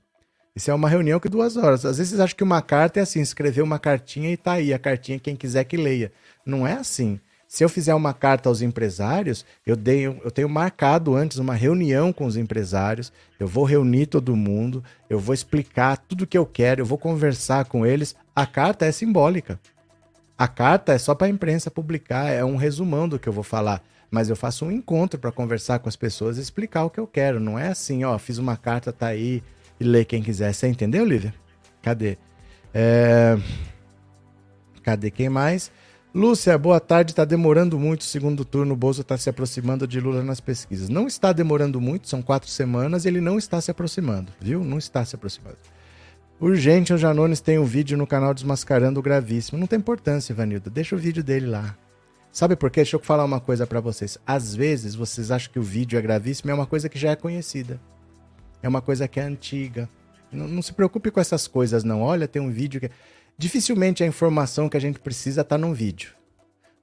Isso 0.55 0.71
é 0.71 0.75
uma 0.75 0.91
reunião 0.91 1.19
que 1.19 1.29
duas 1.29 1.57
horas. 1.57 1.87
Às 1.87 1.97
vezes 1.97 2.21
acham 2.21 2.37
que 2.37 2.45
uma 2.45 2.61
carta 2.61 3.01
é 3.01 3.03
assim, 3.03 3.21
escrever 3.21 3.63
uma 3.63 3.79
cartinha 3.79 4.31
e 4.31 4.37
tá 4.37 4.53
aí 4.53 4.75
a 4.75 4.79
cartinha, 4.79 5.19
quem 5.19 5.35
quiser 5.35 5.65
que 5.65 5.77
leia. 5.77 6.13
Não 6.45 6.67
é 6.67 6.75
assim. 6.75 7.19
Se 7.49 7.63
eu 7.63 7.69
fizer 7.69 7.95
uma 7.95 8.13
carta 8.13 8.49
aos 8.49 8.61
empresários, 8.61 9.45
eu, 9.65 9.77
dei, 9.77 10.07
eu 10.07 10.31
tenho 10.31 10.49
marcado 10.49 11.15
antes 11.15 11.39
uma 11.39 11.55
reunião 11.55 12.13
com 12.13 12.27
os 12.27 12.37
empresários, 12.37 13.13
eu 13.39 13.47
vou 13.47 13.65
reunir 13.65 14.07
todo 14.07 14.35
mundo, 14.35 14.83
eu 15.09 15.19
vou 15.19 15.33
explicar 15.33 15.97
tudo 15.97 16.23
o 16.23 16.27
que 16.27 16.37
eu 16.37 16.45
quero, 16.45 16.81
eu 16.81 16.87
vou 16.87 16.99
conversar 16.99 17.65
com 17.67 17.87
eles. 17.87 18.17
A 18.35 18.47
carta 18.47 18.85
é 18.85 18.91
simbólica. 18.91 19.61
A 20.37 20.49
carta 20.49 20.93
é 20.93 20.99
só 20.99 21.15
para 21.15 21.29
a 21.29 21.31
imprensa 21.31 21.71
publicar, 21.71 22.31
é 22.31 22.45
um 22.45 22.57
resumão 22.57 23.09
do 23.09 23.19
que 23.19 23.29
eu 23.29 23.33
vou 23.33 23.45
falar. 23.45 23.83
Mas 24.11 24.29
eu 24.29 24.37
faço 24.37 24.65
um 24.65 24.71
encontro 24.71 25.19
para 25.19 25.33
conversar 25.33 25.79
com 25.79 25.89
as 25.89 25.97
pessoas 25.97 26.39
e 26.39 26.41
explicar 26.41 26.85
o 26.85 26.91
que 26.91 27.01
eu 27.01 27.07
quero. 27.07 27.41
Não 27.41 27.59
é 27.59 27.69
assim, 27.69 28.05
ó, 28.05 28.19
fiz 28.19 28.39
uma 28.39 28.57
carta, 28.57 28.93
tá 28.93 29.07
aí 29.07 29.43
e 29.79 29.85
lê 29.85 30.05
quem 30.05 30.23
quiser. 30.23 30.53
Você 30.53 30.69
entendeu, 30.69 31.05
Lívia? 31.05 31.35
Cadê? 31.83 32.19
É... 32.75 33.39
Cadê 34.83 35.11
quem 35.11 35.29
mais? 35.29 35.71
Lúcia, 36.17 36.57
boa 36.57 36.81
tarde. 36.81 37.13
Está 37.13 37.27
demorando 37.27 37.79
muito 37.79 38.01
o 38.01 38.05
segundo 38.05 38.43
turno. 38.43 38.73
O 38.73 38.77
Bozo 38.77 39.03
está 39.03 39.19
se 39.19 39.29
aproximando 39.29 39.87
de 39.87 40.01
Lula 40.01 40.23
nas 40.23 40.41
pesquisas. 40.41 40.89
Não 40.89 41.07
está 41.07 41.31
demorando 41.31 41.79
muito, 41.79 42.09
são 42.09 42.23
quatro 42.23 42.49
semanas 42.49 43.05
ele 43.05 43.21
não 43.21 43.37
está 43.37 43.61
se 43.61 43.71
aproximando, 43.71 44.33
viu? 44.41 44.65
Não 44.65 44.79
está 44.79 45.05
se 45.05 45.15
aproximando. 45.15 45.59
Urgente, 46.41 46.95
o 46.95 46.97
Janones 46.97 47.43
tem 47.43 47.59
um 47.59 47.67
vídeo 47.67 47.99
no 47.99 48.07
canal 48.07 48.33
Desmascarando 48.33 48.99
o 48.99 49.03
Gravíssimo. 49.03 49.59
Não 49.59 49.67
tem 49.67 49.79
importância, 49.79 50.33
Ivanildo. 50.33 50.71
Deixa 50.71 50.97
o 50.97 50.99
vídeo 50.99 51.23
dele 51.23 51.49
lá. 51.49 51.77
Sabe 52.33 52.57
por 52.57 52.71
quê? 52.71 52.81
Deixa 52.81 52.97
eu 52.97 53.01
falar 53.01 53.23
uma 53.27 53.39
coisa 53.39 53.67
para 53.67 53.81
vocês. 53.81 54.17
Às 54.27 54.55
vezes 54.55 54.95
vocês 54.95 55.31
acham 55.31 55.53
que 55.53 55.59
o 55.59 55.63
vídeo 55.63 55.99
é 55.99 56.03
gravíssimo, 56.03 56.51
é 56.51 56.55
uma 56.55 56.67
coisa 56.67 56.89
que 56.89 56.99
já 56.99 57.11
é 57.11 57.17
conhecida. 57.17 57.79
É 58.63 58.69
uma 58.71 58.81
coisa 58.81 59.07
que 59.07 59.21
é 59.21 59.23
antiga. 59.23 59.87
Não, 60.33 60.49
não 60.49 60.63
se 60.63 60.73
preocupe 60.73 61.11
com 61.11 61.21
essas 61.21 61.47
coisas, 61.47 61.85
não. 61.85 62.01
Olha, 62.01 62.27
tem 62.27 62.41
um 62.41 62.51
vídeo 62.51 62.81
que. 62.81 62.91
Dificilmente 63.39 64.03
a 64.03 64.07
informação 64.07 64.69
que 64.69 64.77
a 64.77 64.81
gente 64.81 64.99
precisa 64.99 65.43
está 65.43 65.59
num 65.59 65.75
vídeo. 65.75 66.13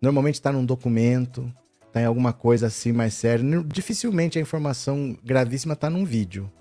Normalmente 0.02 0.36
está 0.36 0.52
num 0.52 0.66
documento, 0.66 1.52
está 1.88 2.02
em 2.02 2.06
alguma 2.06 2.32
coisa 2.32 2.68
assim 2.68 2.92
mais 2.92 3.14
séria. 3.16 3.44
Dificilmente 3.66 4.38
a 4.38 4.42
informação 4.42 5.18
gravíssima 5.24 5.74
está 5.74 5.90
num 5.90 6.06
vídeo. 6.06 6.52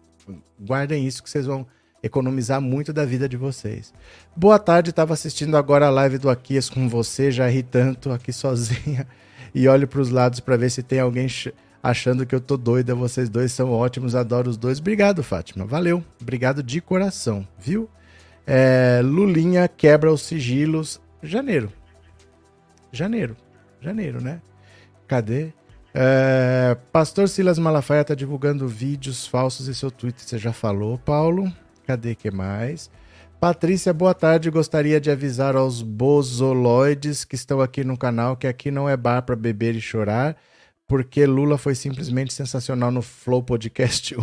Guardem 0.59 1.07
isso 1.07 1.23
que 1.23 1.29
vocês 1.29 1.45
vão 1.45 1.67
economizar 2.03 2.61
muito 2.61 2.93
da 2.93 3.05
vida 3.05 3.29
de 3.29 3.37
vocês. 3.37 3.93
Boa 4.35 4.59
tarde, 4.59 4.91
estava 4.91 5.13
assistindo 5.13 5.57
agora 5.57 5.87
a 5.87 5.91
live 5.91 6.19
do 6.19 6.31
Aquias 6.31 6.69
com 6.69 6.89
você, 6.89 7.31
já 7.31 7.49
ri 7.49 7.63
tanto 7.63 8.11
aqui 8.11 8.33
sozinha 8.35 9.07
e 9.55 9.69
olho 9.69 9.87
para 9.87 10.01
os 10.01 10.09
lados 10.09 10.41
para 10.41 10.57
ver 10.57 10.71
se 10.71 10.83
tem 10.83 11.01
alguém 11.01 11.27
achando 11.83 12.25
que 12.25 12.35
eu 12.35 12.41
tô 12.41 12.57
doida. 12.57 12.95
Vocês 12.95 13.29
dois 13.29 13.53
são 13.53 13.71
ótimos, 13.71 14.15
adoro 14.15 14.49
os 14.49 14.57
dois. 14.57 14.79
Obrigado, 14.79 15.23
Fátima. 15.23 15.65
Valeu. 15.67 16.03
Obrigado 16.21 16.63
de 16.63 16.81
coração, 16.81 17.47
viu? 17.59 17.89
É, 18.47 19.01
Lulinha 19.03 19.69
quebra 19.69 20.13
os 20.13 20.23
sigilos. 20.23 21.01
Janeiro. 21.23 21.73
Janeiro. 22.91 23.37
Janeiro, 23.81 24.23
né? 24.23 24.41
Cadê? 25.07 25.53
É, 25.95 26.77
Pastor 26.91 27.29
Silas 27.29 27.59
Malafaia 27.59 28.05
tá 28.05 28.15
divulgando 28.15 28.67
vídeos 28.67 29.27
falsos 29.27 29.69
em 29.69 29.75
seu 29.75 29.91
Twitter. 29.91 30.25
Você 30.25 30.39
já 30.39 30.53
falou, 30.53 30.99
Paulo? 30.99 31.53
Cadê 31.87 32.15
que 32.15 32.31
mais? 32.31 32.91
Patrícia, 33.39 33.93
boa 33.93 34.15
tarde. 34.15 34.51
Gostaria 34.51 35.01
de 35.01 35.11
avisar 35.11 35.57
aos 35.57 35.83
bozoloides 35.83 37.25
que 37.25 37.35
estão 37.35 37.61
aqui 37.61 37.83
no 37.85 37.99
canal 37.99 38.37
que 38.37 38.47
aqui 38.47 38.71
não 38.71 38.89
é 38.89 38.97
bar 38.97 39.23
para 39.23 39.35
beber 39.35 39.75
e 39.75 39.81
chorar, 39.81 40.37
porque 40.87 41.27
Lula 41.27 41.59
foi 41.59 41.75
simplesmente 41.75 42.33
sensacional 42.33 42.91
no 42.91 43.03
Flow 43.03 43.43
Podcast. 43.43 44.15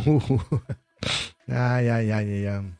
ai, 1.48 1.90
ai, 1.90 2.12
ai, 2.12 2.12
ai. 2.12 2.48
ai. 2.48 2.79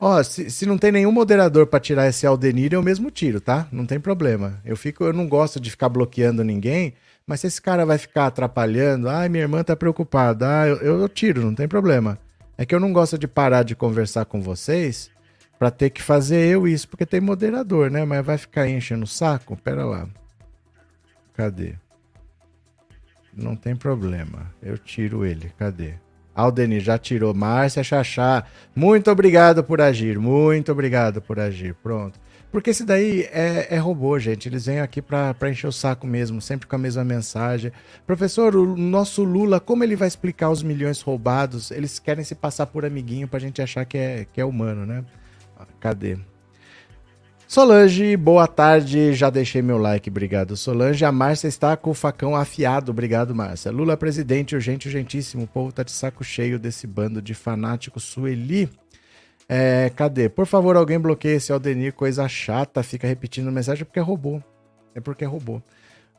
Ó, 0.00 0.22
se, 0.22 0.50
se 0.50 0.64
não 0.64 0.78
tem 0.78 0.90
nenhum 0.90 1.12
moderador 1.12 1.66
para 1.66 1.78
tirar 1.78 2.08
esse 2.08 2.26
Aldenir, 2.26 2.72
eu 2.72 2.82
mesmo 2.82 3.10
tiro, 3.10 3.38
tá? 3.38 3.68
Não 3.70 3.84
tem 3.84 4.00
problema. 4.00 4.58
Eu 4.64 4.74
fico, 4.74 5.04
eu 5.04 5.12
não 5.12 5.28
gosto 5.28 5.60
de 5.60 5.70
ficar 5.70 5.90
bloqueando 5.90 6.42
ninguém, 6.42 6.94
mas 7.26 7.40
se 7.40 7.48
esse 7.48 7.60
cara 7.60 7.84
vai 7.84 7.98
ficar 7.98 8.26
atrapalhando, 8.26 9.10
ai, 9.10 9.28
minha 9.28 9.44
irmã 9.44 9.62
tá 9.62 9.76
preocupada, 9.76 10.62
ah, 10.62 10.66
eu, 10.66 10.76
eu, 10.76 11.00
eu 11.00 11.08
tiro, 11.08 11.42
não 11.42 11.54
tem 11.54 11.68
problema. 11.68 12.18
É 12.56 12.64
que 12.64 12.74
eu 12.74 12.80
não 12.80 12.94
gosto 12.94 13.18
de 13.18 13.28
parar 13.28 13.62
de 13.62 13.76
conversar 13.76 14.24
com 14.24 14.40
vocês 14.40 15.10
para 15.58 15.70
ter 15.70 15.90
que 15.90 16.00
fazer 16.00 16.46
eu 16.46 16.66
isso, 16.66 16.88
porque 16.88 17.04
tem 17.04 17.20
moderador, 17.20 17.90
né? 17.90 18.02
Mas 18.06 18.24
vai 18.24 18.38
ficar 18.38 18.66
enchendo 18.66 19.04
o 19.04 19.06
saco? 19.06 19.54
Pera 19.54 19.84
lá. 19.84 20.08
Cadê? 21.34 21.74
Não 23.34 23.54
tem 23.54 23.76
problema. 23.76 24.50
Eu 24.62 24.78
tiro 24.78 25.26
ele. 25.26 25.52
Cadê? 25.58 25.94
Aldeni 26.34 26.80
já 26.80 26.98
tirou. 26.98 27.34
Márcia 27.34 27.82
Chachá, 27.82 28.44
muito 28.74 29.10
obrigado 29.10 29.62
por 29.64 29.80
agir. 29.80 30.18
Muito 30.18 30.72
obrigado 30.72 31.20
por 31.20 31.38
agir. 31.38 31.74
Pronto. 31.74 32.18
Porque 32.50 32.70
esse 32.70 32.84
daí 32.84 33.28
é, 33.30 33.68
é 33.70 33.78
robô, 33.78 34.18
gente. 34.18 34.48
Eles 34.48 34.66
vêm 34.66 34.80
aqui 34.80 35.00
para 35.00 35.50
encher 35.50 35.68
o 35.68 35.72
saco 35.72 36.06
mesmo, 36.06 36.40
sempre 36.40 36.66
com 36.66 36.74
a 36.74 36.78
mesma 36.78 37.04
mensagem. 37.04 37.70
Professor, 38.06 38.56
o 38.56 38.76
nosso 38.76 39.22
Lula, 39.22 39.60
como 39.60 39.84
ele 39.84 39.94
vai 39.94 40.08
explicar 40.08 40.50
os 40.50 40.62
milhões 40.62 41.00
roubados? 41.00 41.70
Eles 41.70 41.98
querem 41.98 42.24
se 42.24 42.34
passar 42.34 42.66
por 42.66 42.84
amiguinho 42.84 43.28
pra 43.28 43.38
gente 43.38 43.62
achar 43.62 43.84
que 43.84 43.96
é, 43.96 44.26
que 44.32 44.40
é 44.40 44.44
humano, 44.44 44.84
né? 44.84 45.04
Cadê? 45.78 46.18
Solange, 47.50 48.16
boa 48.16 48.46
tarde. 48.46 49.12
Já 49.12 49.28
deixei 49.28 49.60
meu 49.60 49.76
like, 49.76 50.08
obrigado. 50.08 50.56
Solange, 50.56 51.04
a 51.04 51.10
Márcia 51.10 51.48
está 51.48 51.76
com 51.76 51.90
o 51.90 51.94
facão 51.94 52.36
afiado, 52.36 52.92
obrigado, 52.92 53.34
Márcia. 53.34 53.72
Lula 53.72 53.96
presidente, 53.96 54.54
urgente, 54.54 54.86
urgentíssimo. 54.86 55.42
O 55.42 55.46
povo 55.48 55.72
tá 55.72 55.82
de 55.82 55.90
saco 55.90 56.22
cheio 56.22 56.60
desse 56.60 56.86
bando 56.86 57.20
de 57.20 57.34
fanáticos 57.34 58.04
Sueli. 58.04 58.70
É, 59.48 59.90
cadê? 59.96 60.28
Por 60.28 60.46
favor, 60.46 60.76
alguém 60.76 61.00
bloqueie 61.00 61.38
esse 61.38 61.50
Aldenir, 61.50 61.92
coisa 61.92 62.28
chata, 62.28 62.84
fica 62.84 63.08
repetindo 63.08 63.50
mensagem 63.50 63.84
porque 63.84 63.98
é 63.98 64.02
robô. 64.02 64.40
É 64.94 65.00
porque 65.00 65.24
é 65.24 65.26
robô. 65.26 65.60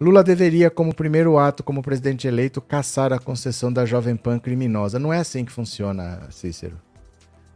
Lula 0.02 0.26
deveria, 0.26 0.70
como 0.70 0.94
primeiro 0.94 1.38
ato, 1.38 1.64
como 1.64 1.82
presidente 1.82 2.28
eleito, 2.28 2.60
caçar 2.60 3.14
a 3.14 3.20
concessão 3.20 3.72
da 3.72 3.86
Jovem 3.86 4.18
Pan 4.18 4.38
criminosa. 4.38 5.00
Não 5.00 5.14
é 5.14 5.20
assim 5.20 5.46
que 5.46 5.52
funciona, 5.54 6.28
Cícero. 6.30 6.78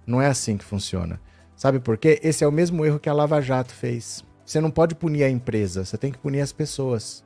Não 0.07 0.21
é 0.21 0.27
assim 0.27 0.55
que 0.55 0.63
funciona. 0.63 1.19
Sabe 1.55 1.79
por 1.79 1.97
quê? 1.97 2.19
Esse 2.21 2.43
é 2.43 2.47
o 2.47 2.51
mesmo 2.51 2.85
erro 2.85 2.99
que 2.99 3.09
a 3.09 3.13
Lava 3.13 3.41
Jato 3.41 3.73
fez. 3.73 4.23
Você 4.45 4.59
não 4.59 4.69
pode 4.69 4.93
punir 4.93 5.23
a 5.23 5.29
empresa, 5.29 5.85
você 5.85 5.97
tem 5.97 6.11
que 6.11 6.17
punir 6.17 6.41
as 6.41 6.51
pessoas. 6.51 7.23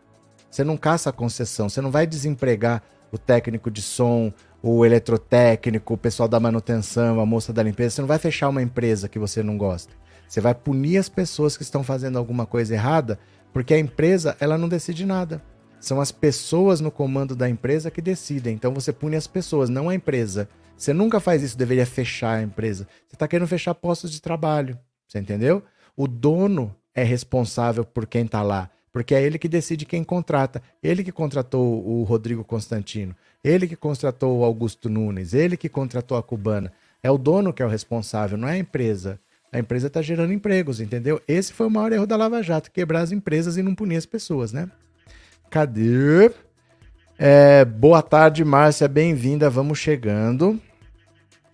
Você 0.49 0.63
não 0.63 0.77
caça 0.77 1.09
a 1.09 1.13
concessão, 1.13 1.67
você 1.67 1.81
não 1.81 1.91
vai 1.91 2.07
desempregar 2.07 2.81
o 3.11 3.17
técnico 3.17 3.69
de 3.69 3.81
som, 3.81 4.31
o 4.61 4.85
eletrotécnico, 4.85 5.93
o 5.93 5.97
pessoal 5.97 6.29
da 6.29 6.39
manutenção, 6.39 7.19
a 7.19 7.25
moça 7.25 7.51
da 7.51 7.63
limpeza. 7.63 7.95
Você 7.95 8.01
não 8.01 8.07
vai 8.07 8.19
fechar 8.19 8.49
uma 8.49 8.61
empresa 8.61 9.09
que 9.09 9.19
você 9.19 9.41
não 9.43 9.57
gosta. 9.57 9.93
Você 10.27 10.39
vai 10.39 10.53
punir 10.53 10.97
as 10.97 11.09
pessoas 11.09 11.57
que 11.57 11.63
estão 11.63 11.83
fazendo 11.83 12.17
alguma 12.17 12.45
coisa 12.45 12.73
errada, 12.73 13.19
porque 13.51 13.73
a 13.73 13.79
empresa 13.79 14.37
ela 14.39 14.57
não 14.57 14.69
decide 14.69 15.05
nada. 15.05 15.41
São 15.79 15.99
as 15.99 16.11
pessoas 16.11 16.81
no 16.81 16.91
comando 16.91 17.35
da 17.35 17.49
empresa 17.49 17.89
que 17.89 18.01
decidem. 18.01 18.53
Então 18.53 18.73
você 18.73 18.91
pune 18.93 19.15
as 19.15 19.27
pessoas, 19.27 19.69
não 19.69 19.89
a 19.89 19.95
empresa. 19.95 20.47
Você 20.79 20.93
nunca 20.93 21.19
faz 21.19 21.43
isso, 21.43 21.57
deveria 21.57 21.85
fechar 21.85 22.37
a 22.37 22.41
empresa. 22.41 22.87
Você 23.05 23.15
está 23.15 23.27
querendo 23.27 23.49
fechar 23.49 23.75
postos 23.75 24.09
de 24.13 24.21
trabalho. 24.21 24.79
Você 25.05 25.19
entendeu? 25.19 25.61
O 25.95 26.07
dono 26.07 26.73
é 26.95 27.03
responsável 27.03 27.83
por 27.83 28.07
quem 28.07 28.23
está 28.23 28.41
lá, 28.41 28.69
porque 28.89 29.13
é 29.13 29.21
ele 29.21 29.37
que 29.37 29.49
decide 29.49 29.85
quem 29.85 30.05
contrata. 30.05 30.63
Ele 30.81 31.03
que 31.03 31.11
contratou 31.11 31.85
o 31.85 32.03
Rodrigo 32.03 32.45
Constantino, 32.45 33.13
ele 33.43 33.67
que 33.67 33.75
contratou 33.75 34.39
o 34.39 34.45
Augusto 34.45 34.89
Nunes, 34.89 35.33
ele 35.33 35.57
que 35.57 35.67
contratou 35.67 36.17
a 36.17 36.23
Cubana. 36.23 36.71
É 37.03 37.11
o 37.11 37.17
dono 37.17 37.51
que 37.51 37.61
é 37.61 37.65
o 37.65 37.69
responsável, 37.69 38.37
não 38.37 38.47
é 38.47 38.53
a 38.53 38.57
empresa. 38.57 39.19
A 39.51 39.59
empresa 39.59 39.87
está 39.87 40.01
gerando 40.01 40.31
empregos, 40.31 40.79
entendeu? 40.79 41.21
Esse 41.27 41.51
foi 41.51 41.67
o 41.67 41.69
maior 41.69 41.91
erro 41.91 42.07
da 42.07 42.15
Lava 42.15 42.41
Jato, 42.41 42.71
quebrar 42.71 43.01
as 43.01 43.11
empresas 43.11 43.57
e 43.57 43.61
não 43.61 43.75
punir 43.75 43.97
as 43.97 44.05
pessoas, 44.05 44.53
né? 44.53 44.69
Cadê? 45.49 46.31
É, 47.17 47.65
boa 47.65 48.01
tarde, 48.01 48.45
Márcia, 48.45 48.87
bem-vinda, 48.87 49.49
vamos 49.49 49.77
chegando. 49.77 50.57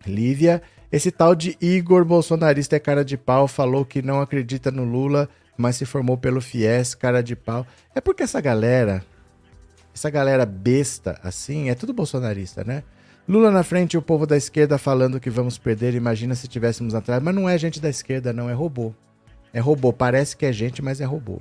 Lívia, 0.06 0.62
esse 0.92 1.12
tal 1.12 1.36
de 1.36 1.58
Igor 1.60 2.06
bolsonarista 2.06 2.76
é 2.76 2.80
cara 2.80 3.04
de 3.04 3.18
pau, 3.18 3.48
falou 3.48 3.84
que 3.84 4.02
não 4.02 4.22
acredita 4.22 4.72
no 4.72 4.84
Lula, 4.84 5.28
mas 5.58 5.76
se 5.76 5.86
formou 5.86 6.18
pelo 6.18 6.42
Fies, 6.42 6.96
cara 6.96 7.22
de 7.22 7.36
pau. 7.36 7.66
É 7.94 8.00
porque 8.00 8.24
essa 8.24 8.40
galera, 8.40 9.04
essa 9.94 10.10
galera 10.10 10.46
besta 10.46 11.20
assim, 11.24 11.70
é 11.70 11.76
tudo 11.76 11.94
bolsonarista, 11.94 12.64
né? 12.64 12.84
Lula 13.28 13.50
na 13.50 13.64
frente 13.64 13.96
e 13.96 13.98
o 13.98 14.02
povo 14.02 14.28
da 14.28 14.38
esquerda 14.38 14.78
falando 14.78 15.20
que 15.20 15.32
vamos 15.32 15.58
perder, 15.58 15.96
imagina 15.96 16.36
se 16.36 16.48
tivéssemos 16.48 16.94
atrás. 16.94 17.22
Mas 17.22 17.34
não 17.34 17.50
é 17.50 17.58
gente 17.58 17.82
da 17.82 17.90
esquerda, 17.90 18.32
não, 18.32 18.50
é 18.50 18.54
robô. 18.54 18.94
É 19.52 19.60
robô, 19.60 19.92
parece 19.92 20.38
que 20.38 20.46
é 20.46 20.54
gente, 20.54 20.82
mas 20.82 21.02
é 21.02 21.06
robô. 21.06 21.40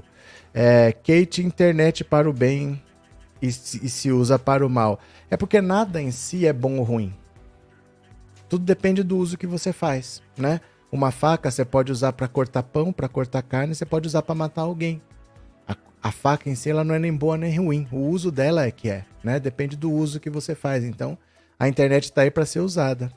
É, 0.54 0.92
Kate, 0.92 1.42
internet 1.42 2.02
para 2.02 2.30
o 2.30 2.32
bem 2.32 2.80
e 3.42 3.52
se, 3.52 3.84
e 3.84 3.88
se 3.88 4.10
usa 4.10 4.38
para 4.38 4.66
o 4.66 4.70
mal. 4.70 4.98
É 5.30 5.36
porque 5.36 5.60
nada 5.60 6.00
em 6.00 6.10
si 6.10 6.46
é 6.46 6.52
bom 6.52 6.78
ou 6.78 6.84
ruim. 6.84 7.12
Tudo 8.48 8.64
depende 8.64 9.02
do 9.02 9.16
uso 9.16 9.38
que 9.38 9.46
você 9.46 9.72
faz, 9.72 10.22
né? 10.36 10.60
Uma 10.90 11.10
faca 11.10 11.50
você 11.50 11.64
pode 11.64 11.90
usar 11.90 12.12
para 12.12 12.28
cortar 12.28 12.62
pão, 12.62 12.92
para 12.92 13.08
cortar 13.08 13.42
carne, 13.42 13.74
você 13.74 13.84
pode 13.84 14.06
usar 14.06 14.22
para 14.22 14.34
matar 14.34 14.62
alguém. 14.62 15.02
A, 15.66 15.76
a, 16.00 16.12
faca 16.12 16.48
em 16.48 16.54
si 16.54 16.70
ela 16.70 16.84
não 16.84 16.94
é 16.94 16.98
nem 17.00 17.12
boa 17.12 17.36
nem 17.36 17.58
ruim. 17.58 17.88
O 17.90 17.98
uso 17.98 18.30
dela 18.30 18.64
é 18.64 18.70
que 18.70 18.88
é, 18.88 19.04
né? 19.22 19.40
Depende 19.40 19.76
do 19.76 19.90
uso 19.90 20.20
que 20.20 20.30
você 20.30 20.54
faz. 20.54 20.84
Então, 20.84 21.18
a 21.58 21.68
internet 21.68 22.04
está 22.04 22.22
aí 22.22 22.30
para 22.30 22.46
ser 22.46 22.60
usada. 22.60 23.10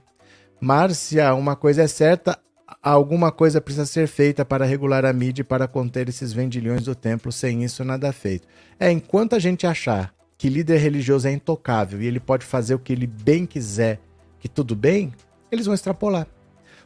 Márcia, 0.59 1.35
uma 1.35 1.55
coisa 1.55 1.83
é 1.83 1.87
certa, 1.87 2.39
alguma 2.81 3.31
coisa 3.31 3.61
precisa 3.61 3.85
ser 3.85 4.07
feita 4.07 4.43
para 4.43 4.65
regular 4.65 5.05
a 5.05 5.13
mídia 5.13 5.41
e 5.41 5.45
para 5.45 5.67
conter 5.67 6.09
esses 6.09 6.33
vendilhões 6.33 6.83
do 6.85 6.95
templo. 6.95 7.31
Sem 7.31 7.63
isso, 7.63 7.83
nada 7.83 8.11
feito. 8.11 8.47
É, 8.79 8.91
enquanto 8.91 9.35
a 9.35 9.39
gente 9.39 9.67
achar 9.67 10.11
que 10.35 10.49
líder 10.49 10.77
religioso 10.77 11.27
é 11.27 11.31
intocável 11.31 12.01
e 12.01 12.07
ele 12.07 12.19
pode 12.19 12.45
fazer 12.45 12.75
o 12.75 12.79
que 12.79 12.93
ele 12.93 13.05
bem 13.05 13.45
quiser, 13.45 13.99
que 14.47 14.53
tudo 14.53 14.75
bem, 14.75 15.13
eles 15.51 15.65
vão 15.65 15.75
extrapolar. 15.75 16.25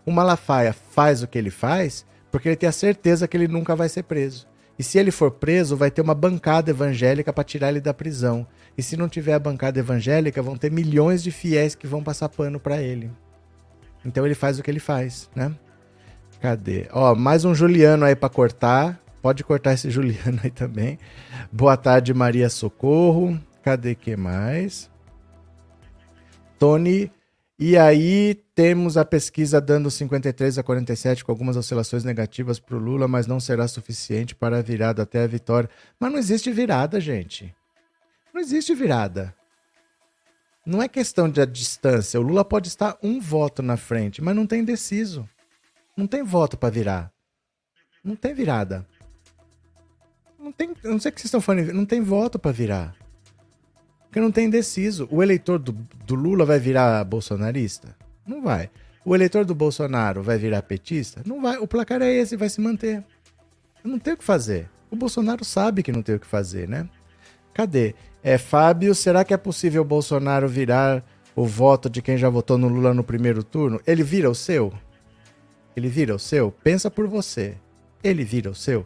O 0.04 0.12
Malafaia 0.12 0.74
faz 0.74 1.22
o 1.22 1.28
que 1.28 1.38
ele 1.38 1.52
faz 1.52 2.06
porque 2.32 2.50
ele 2.50 2.56
tem 2.56 2.68
a 2.68 2.72
certeza 2.72 3.28
que 3.28 3.38
ele 3.38 3.48
nunca 3.48 3.76
vai 3.76 3.88
ser 3.88 4.04
preso. 4.04 4.48
E 4.80 4.84
se 4.84 4.98
ele 4.98 5.12
for 5.12 5.30
preso, 5.30 5.78
vai 5.78 5.92
ter 5.92 6.02
uma 6.02 6.16
bancada 6.16 6.72
evangélica 6.72 7.32
para 7.32 7.44
tirar 7.44 7.70
ele 7.70 7.82
da 7.82 7.94
prisão. 7.94 8.48
E 8.76 8.82
se 8.82 8.98
não 8.98 9.08
tiver 9.08 9.34
a 9.34 9.40
bancada 9.40 9.80
evangélica, 9.80 10.42
vão 10.42 10.58
ter 10.58 10.72
milhões 10.72 11.22
de 11.22 11.30
fiéis 11.30 11.76
que 11.76 11.86
vão 11.86 12.02
passar 12.02 12.30
pano 12.30 12.60
para 12.60 12.82
ele. 12.82 13.12
Então 14.04 14.26
ele 14.26 14.34
faz 14.34 14.58
o 14.58 14.64
que 14.64 14.72
ele 14.72 14.80
faz, 14.80 15.30
né? 15.36 15.54
Cadê? 16.40 16.88
Ó, 16.92 17.14
mais 17.14 17.46
um 17.46 17.54
Juliano 17.54 18.06
aí 18.06 18.16
para 18.16 18.30
cortar. 18.30 19.00
Pode 19.22 19.44
cortar 19.44 19.74
esse 19.74 19.92
Juliano 19.92 20.40
aí 20.44 20.50
também. 20.50 20.98
Boa 21.52 21.78
tarde, 21.78 22.12
Maria 22.14 22.50
Socorro. 22.50 23.40
Cadê 23.62 23.94
que 23.94 24.16
mais? 24.16 24.90
Tony. 26.58 27.12
E 27.64 27.78
aí 27.78 28.34
temos 28.56 28.98
a 28.98 29.06
pesquisa 29.06 29.62
dando 29.62 29.92
53 29.92 30.58
a 30.58 30.64
47 30.64 31.24
com 31.24 31.32
algumas 31.32 31.56
oscilações 31.56 32.04
negativas 32.04 32.60
para 32.60 32.76
o 32.76 32.80
Lula, 32.80 33.08
mas 33.08 33.28
não 33.28 33.40
será 33.40 33.68
suficiente 33.68 34.34
para 34.34 34.58
a 34.58 34.62
virada 34.64 35.04
até 35.04 35.24
a 35.24 35.28
vitória. 35.28 35.70
Mas 36.00 36.12
não 36.12 36.18
existe 36.18 36.52
virada, 36.52 37.00
gente. 37.00 37.56
Não 38.34 38.42
existe 38.42 38.74
virada. 38.74 39.36
Não 40.66 40.82
é 40.82 40.88
questão 40.88 41.30
de 41.30 41.40
a 41.40 41.46
distância. 41.46 42.20
O 42.20 42.24
Lula 42.24 42.44
pode 42.44 42.68
estar 42.68 42.98
um 43.04 43.20
voto 43.20 43.62
na 43.62 43.78
frente, 43.78 44.24
mas 44.24 44.36
não 44.36 44.48
tem 44.48 44.62
indeciso. 44.62 45.30
Não 45.96 46.08
tem 46.08 46.24
voto 46.24 46.58
para 46.58 46.72
virar. 46.72 47.14
Não 48.04 48.16
tem 48.16 48.34
virada. 48.34 48.88
Não 50.40 50.52
tem, 50.52 50.74
não 50.84 51.00
sei 51.00 51.12
o 51.12 51.14
que 51.14 51.22
vocês 51.22 51.26
estão 51.26 51.40
falando, 51.40 51.72
não 51.74 51.86
tem 51.86 52.02
voto 52.02 52.40
para 52.40 52.52
virar. 52.52 52.96
Porque 54.12 54.20
não 54.20 54.30
tem 54.30 54.48
indeciso. 54.48 55.08
O 55.10 55.24
eleitor 55.24 55.58
do, 55.58 55.72
do 56.06 56.16
Lula 56.16 56.44
vai 56.44 56.60
virar 56.60 57.02
bolsonarista? 57.06 57.96
Não 58.28 58.42
vai. 58.42 58.70
O 59.06 59.16
eleitor 59.16 59.46
do 59.46 59.56
Bolsonaro 59.56 60.22
vai 60.22 60.38
virar 60.38 60.62
petista? 60.64 61.22
Não 61.26 61.42
vai. 61.42 61.58
O 61.60 61.66
placar 61.66 62.02
é 62.02 62.12
esse, 62.12 62.36
vai 62.36 62.50
se 62.50 62.60
manter. 62.60 63.02
Não 63.82 63.98
tem 63.98 64.14
o 64.14 64.18
que 64.18 64.24
fazer. 64.24 64.70
O 64.92 64.98
Bolsonaro 64.98 65.46
sabe 65.46 65.82
que 65.82 65.94
não 65.94 66.02
tem 66.02 66.16
o 66.16 66.20
que 66.20 66.28
fazer, 66.28 66.68
né? 66.68 66.90
Cadê? 67.54 67.96
É, 68.22 68.38
Fábio, 68.38 68.94
será 68.94 69.24
que 69.24 69.34
é 69.34 69.38
possível 69.38 69.82
o 69.82 69.86
Bolsonaro 69.86 70.46
virar 70.46 71.02
o 71.34 71.46
voto 71.46 71.90
de 71.90 72.02
quem 72.02 72.18
já 72.18 72.28
votou 72.28 72.58
no 72.58 72.68
Lula 72.68 72.94
no 72.94 73.06
primeiro 73.06 73.46
turno? 73.46 73.80
Ele 73.88 74.04
vira 74.04 74.30
o 74.30 74.36
seu? 74.36 74.74
Ele 75.74 75.88
vira 75.88 76.14
o 76.14 76.20
seu? 76.20 76.52
Pensa 76.52 76.92
por 76.92 77.08
você. 77.08 77.56
Ele 78.04 78.26
vira 78.26 78.50
o 78.50 78.56
seu, 78.56 78.86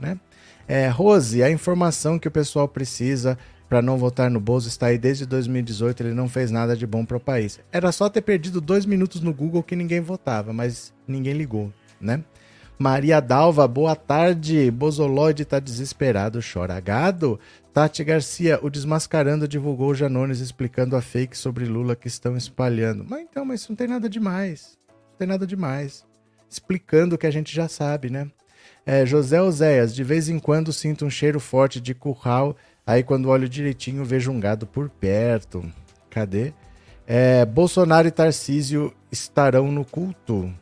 né? 0.00 0.18
É, 0.66 0.88
Rose, 0.88 1.44
a 1.44 1.50
informação 1.50 2.18
que 2.18 2.26
o 2.26 2.30
pessoal 2.30 2.66
precisa 2.66 3.38
para 3.74 3.82
não 3.82 3.98
votar 3.98 4.30
no 4.30 4.38
Bozo 4.38 4.68
está 4.68 4.86
aí 4.86 4.96
desde 4.96 5.26
2018. 5.26 6.04
Ele 6.04 6.14
não 6.14 6.28
fez 6.28 6.48
nada 6.52 6.76
de 6.76 6.86
bom 6.86 7.04
para 7.04 7.16
o 7.16 7.20
país. 7.20 7.58
Era 7.72 7.90
só 7.90 8.08
ter 8.08 8.22
perdido 8.22 8.60
dois 8.60 8.86
minutos 8.86 9.20
no 9.20 9.34
Google 9.34 9.64
que 9.64 9.74
ninguém 9.74 10.00
votava, 10.00 10.52
mas 10.52 10.94
ninguém 11.08 11.34
ligou, 11.34 11.72
né? 12.00 12.22
Maria 12.78 13.18
Dalva, 13.18 13.66
boa 13.66 13.96
tarde. 13.96 14.70
Bozoloide 14.70 15.44
tá 15.44 15.58
desesperado, 15.58 16.38
chora 16.40 16.78
gado. 16.78 17.40
Tati 17.72 18.04
Garcia, 18.04 18.60
o 18.62 18.70
Desmascarando 18.70 19.48
divulgou 19.48 19.92
Janones 19.92 20.38
explicando 20.38 20.94
a 20.94 21.02
fake 21.02 21.36
sobre 21.36 21.64
Lula 21.64 21.96
que 21.96 22.06
estão 22.06 22.36
espalhando. 22.36 23.04
Mas 23.08 23.22
então, 23.22 23.44
mas 23.44 23.62
isso 23.62 23.72
não 23.72 23.76
tem 23.76 23.88
nada 23.88 24.08
demais. 24.08 24.78
Não 24.88 25.18
tem 25.18 25.26
nada 25.26 25.44
demais. 25.44 26.06
Explicando 26.48 27.16
o 27.16 27.18
que 27.18 27.26
a 27.26 27.32
gente 27.32 27.52
já 27.52 27.66
sabe, 27.66 28.08
né? 28.08 28.30
É, 28.86 29.04
José 29.04 29.40
Oséias, 29.40 29.94
de 29.94 30.04
vez 30.04 30.28
em 30.28 30.38
quando 30.38 30.72
sinto 30.72 31.04
um 31.06 31.10
cheiro 31.10 31.40
forte 31.40 31.80
de 31.80 31.94
curral, 31.94 32.54
aí 32.86 33.02
quando 33.02 33.28
olho 33.28 33.48
direitinho 33.48 34.04
vejo 34.04 34.30
um 34.30 34.40
gado 34.40 34.66
por 34.66 34.88
perto. 34.88 35.64
Cadê? 36.10 36.52
É, 37.06 37.44
Bolsonaro 37.44 38.08
e 38.08 38.10
Tarcísio 38.10 38.92
estarão 39.10 39.70
no 39.70 39.84
culto. 39.84 40.52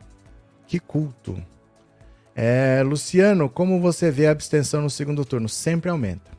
Que 0.67 0.79
culto? 0.79 1.41
É, 2.35 2.83
Luciano, 2.85 3.49
como 3.49 3.81
você 3.81 4.11
vê 4.11 4.27
a 4.27 4.31
abstenção 4.31 4.81
no 4.83 4.91
segundo 4.91 5.25
turno? 5.25 5.49
Sempre 5.49 5.91
aumenta. 5.91 6.31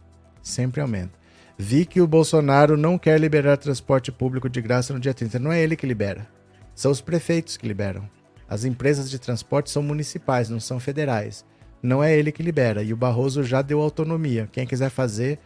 Sempre 0.41 0.81
aumenta. 0.81 1.13
Vi 1.57 1.85
que 1.85 2.01
o 2.01 2.07
Bolsonaro 2.07 2.75
não 2.75 2.97
quer 2.97 3.19
liberar 3.19 3.57
transporte 3.57 4.11
público 4.11 4.49
de 4.49 4.61
graça 4.61 4.91
no 4.93 4.99
dia 4.99 5.13
30. 5.13 5.37
Não 5.37 5.51
é 5.51 5.61
ele 5.61 5.75
que 5.75 5.85
libera. 5.85 6.27
São 6.73 6.91
os 6.91 6.99
prefeitos 6.99 7.55
que 7.55 7.67
liberam. 7.67 8.09
As 8.49 8.65
empresas 8.65 9.09
de 9.09 9.19
transporte 9.19 9.69
são 9.69 9.83
municipais, 9.83 10.49
não 10.49 10.59
são 10.59 10.79
federais 10.79 11.45
não 11.83 12.01
é 12.01 12.17
ele 12.17 12.31
que 12.31 12.41
libera. 12.41 12.81
E 12.81 12.93
o 12.93 12.97
Barroso 12.97 13.43
já 13.43 13.61
deu 13.61 13.81
autonomia. 13.81 14.47
Quem 14.51 14.65
quiser 14.65 14.89
fazer. 14.89 15.37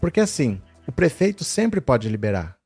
Porque 0.00 0.20
assim, 0.20 0.60
o 0.86 0.92
prefeito 0.92 1.44
sempre 1.44 1.80
pode 1.80 2.08
liberar. 2.08 2.56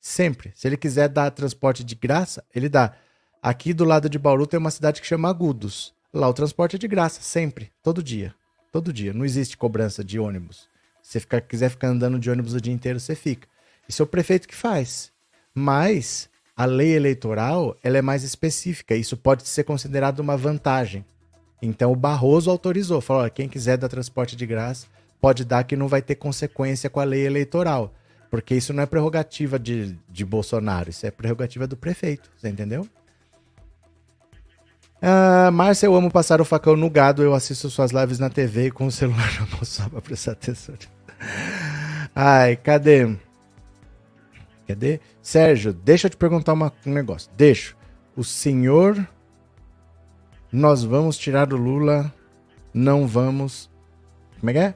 Sempre. 0.00 0.52
Se 0.54 0.66
ele 0.66 0.76
quiser 0.76 1.08
dar 1.08 1.30
transporte 1.30 1.82
de 1.82 1.94
graça, 1.94 2.44
ele 2.54 2.68
dá. 2.68 2.94
Aqui 3.42 3.74
do 3.74 3.84
lado 3.84 4.08
de 4.08 4.18
Bauru 4.18 4.46
tem 4.46 4.58
uma 4.58 4.70
cidade 4.70 5.00
que 5.00 5.06
chama 5.06 5.28
Agudos. 5.28 5.94
Lá 6.12 6.28
o 6.28 6.34
transporte 6.34 6.76
é 6.76 6.78
de 6.78 6.88
graça, 6.88 7.20
sempre, 7.20 7.70
todo 7.82 8.02
dia. 8.02 8.34
Todo 8.72 8.92
dia. 8.92 9.12
Não 9.12 9.24
existe 9.24 9.56
cobrança 9.56 10.02
de 10.02 10.18
ônibus. 10.18 10.68
Se 11.02 11.20
você 11.20 11.40
quiser 11.40 11.68
ficar 11.68 11.88
andando 11.88 12.18
de 12.18 12.30
ônibus 12.30 12.54
o 12.54 12.60
dia 12.60 12.72
inteiro, 12.72 12.98
você 12.98 13.14
fica. 13.14 13.46
Isso 13.88 14.02
é 14.02 14.04
o 14.04 14.08
prefeito 14.08 14.48
que 14.48 14.54
faz. 14.54 15.12
Mas 15.54 16.28
a 16.56 16.64
lei 16.64 16.94
eleitoral 16.94 17.76
ela 17.82 17.98
é 17.98 18.02
mais 18.02 18.22
específica. 18.22 18.94
Isso 18.94 19.16
pode 19.16 19.46
ser 19.46 19.64
considerado 19.64 20.20
uma 20.20 20.36
vantagem. 20.36 21.04
Então 21.60 21.92
o 21.92 21.96
Barroso 21.96 22.50
autorizou, 22.50 23.00
falou: 23.00 23.28
quem 23.30 23.48
quiser 23.48 23.76
dar 23.76 23.88
transporte 23.88 24.34
de 24.34 24.46
graça 24.46 24.86
pode 25.20 25.44
dar 25.44 25.64
que 25.64 25.76
não 25.76 25.88
vai 25.88 26.02
ter 26.02 26.14
consequência 26.14 26.90
com 26.90 27.00
a 27.00 27.04
lei 27.04 27.26
eleitoral. 27.26 27.92
Porque 28.30 28.54
isso 28.54 28.72
não 28.72 28.82
é 28.82 28.86
prerrogativa 28.86 29.58
de, 29.58 29.96
de 30.08 30.24
Bolsonaro, 30.24 30.90
isso 30.90 31.06
é 31.06 31.10
prerrogativa 31.10 31.66
do 31.66 31.76
prefeito, 31.76 32.30
você 32.36 32.48
entendeu? 32.48 32.86
Ah, 35.00 35.50
Márcia, 35.52 35.86
eu 35.86 35.94
amo 35.94 36.10
passar 36.10 36.40
o 36.40 36.44
facão 36.44 36.76
no 36.76 36.90
gado, 36.90 37.22
eu 37.22 37.34
assisto 37.34 37.70
suas 37.70 37.92
lives 37.92 38.18
na 38.18 38.28
TV 38.28 38.70
com 38.70 38.86
o 38.86 38.92
celular 38.92 39.32
na 39.40 39.46
mão 39.46 39.64
só 39.64 39.88
pra 39.88 40.00
prestar 40.00 40.32
atenção. 40.32 40.74
Ai, 42.14 42.56
cadê? 42.56 43.16
Cadê? 44.66 45.00
Sérgio, 45.22 45.72
deixa 45.72 46.06
eu 46.06 46.10
te 46.10 46.16
perguntar 46.16 46.52
uma, 46.52 46.72
um 46.84 46.92
negócio. 46.92 47.30
Deixa. 47.36 47.74
O 48.16 48.24
senhor 48.24 49.06
nós 50.50 50.82
vamos 50.82 51.18
tirar 51.18 51.52
o 51.52 51.56
Lula, 51.56 52.12
não 52.72 53.06
vamos. 53.06 53.70
Como 54.40 54.50
é 54.50 54.52
que 54.52 54.58
é? 54.58 54.74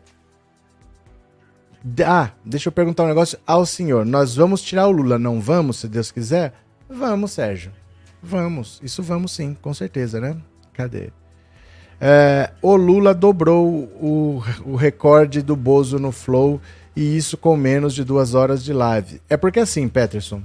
Ah, 2.04 2.30
deixa 2.44 2.68
eu 2.68 2.72
perguntar 2.72 3.04
um 3.04 3.08
negócio 3.08 3.38
ao 3.46 3.64
senhor. 3.64 4.04
Nós 4.04 4.36
vamos 4.36 4.62
tirar 4.62 4.86
o 4.86 4.90
Lula, 4.90 5.18
não 5.18 5.40
vamos, 5.40 5.78
se 5.78 5.88
Deus 5.88 6.10
quiser? 6.10 6.52
Vamos, 6.88 7.32
Sérgio. 7.32 7.72
Vamos. 8.22 8.80
Isso 8.82 9.02
vamos 9.02 9.32
sim, 9.32 9.56
com 9.60 9.72
certeza, 9.72 10.20
né? 10.20 10.36
Cadê? 10.72 11.10
É, 12.00 12.50
o 12.62 12.76
Lula 12.76 13.14
dobrou 13.14 13.66
o, 14.00 14.42
o 14.64 14.76
recorde 14.76 15.42
do 15.42 15.54
Bozo 15.54 15.98
no 15.98 16.12
Flow 16.12 16.60
e 16.96 17.16
isso 17.16 17.36
com 17.36 17.56
menos 17.56 17.94
de 17.94 18.04
duas 18.04 18.34
horas 18.34 18.64
de 18.64 18.72
live. 18.72 19.20
É 19.28 19.36
porque 19.36 19.60
assim, 19.60 19.88
Peterson, 19.88 20.42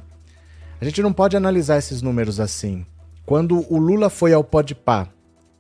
a 0.80 0.86
gente 0.86 1.02
não 1.02 1.14
pode 1.14 1.36
analisar 1.36 1.78
esses 1.78 2.02
números 2.02 2.40
assim. 2.40 2.86
Quando 3.26 3.66
o 3.74 3.78
Lula 3.78 4.10
foi 4.10 4.34
ao 4.34 4.44
Podpah 4.44 5.10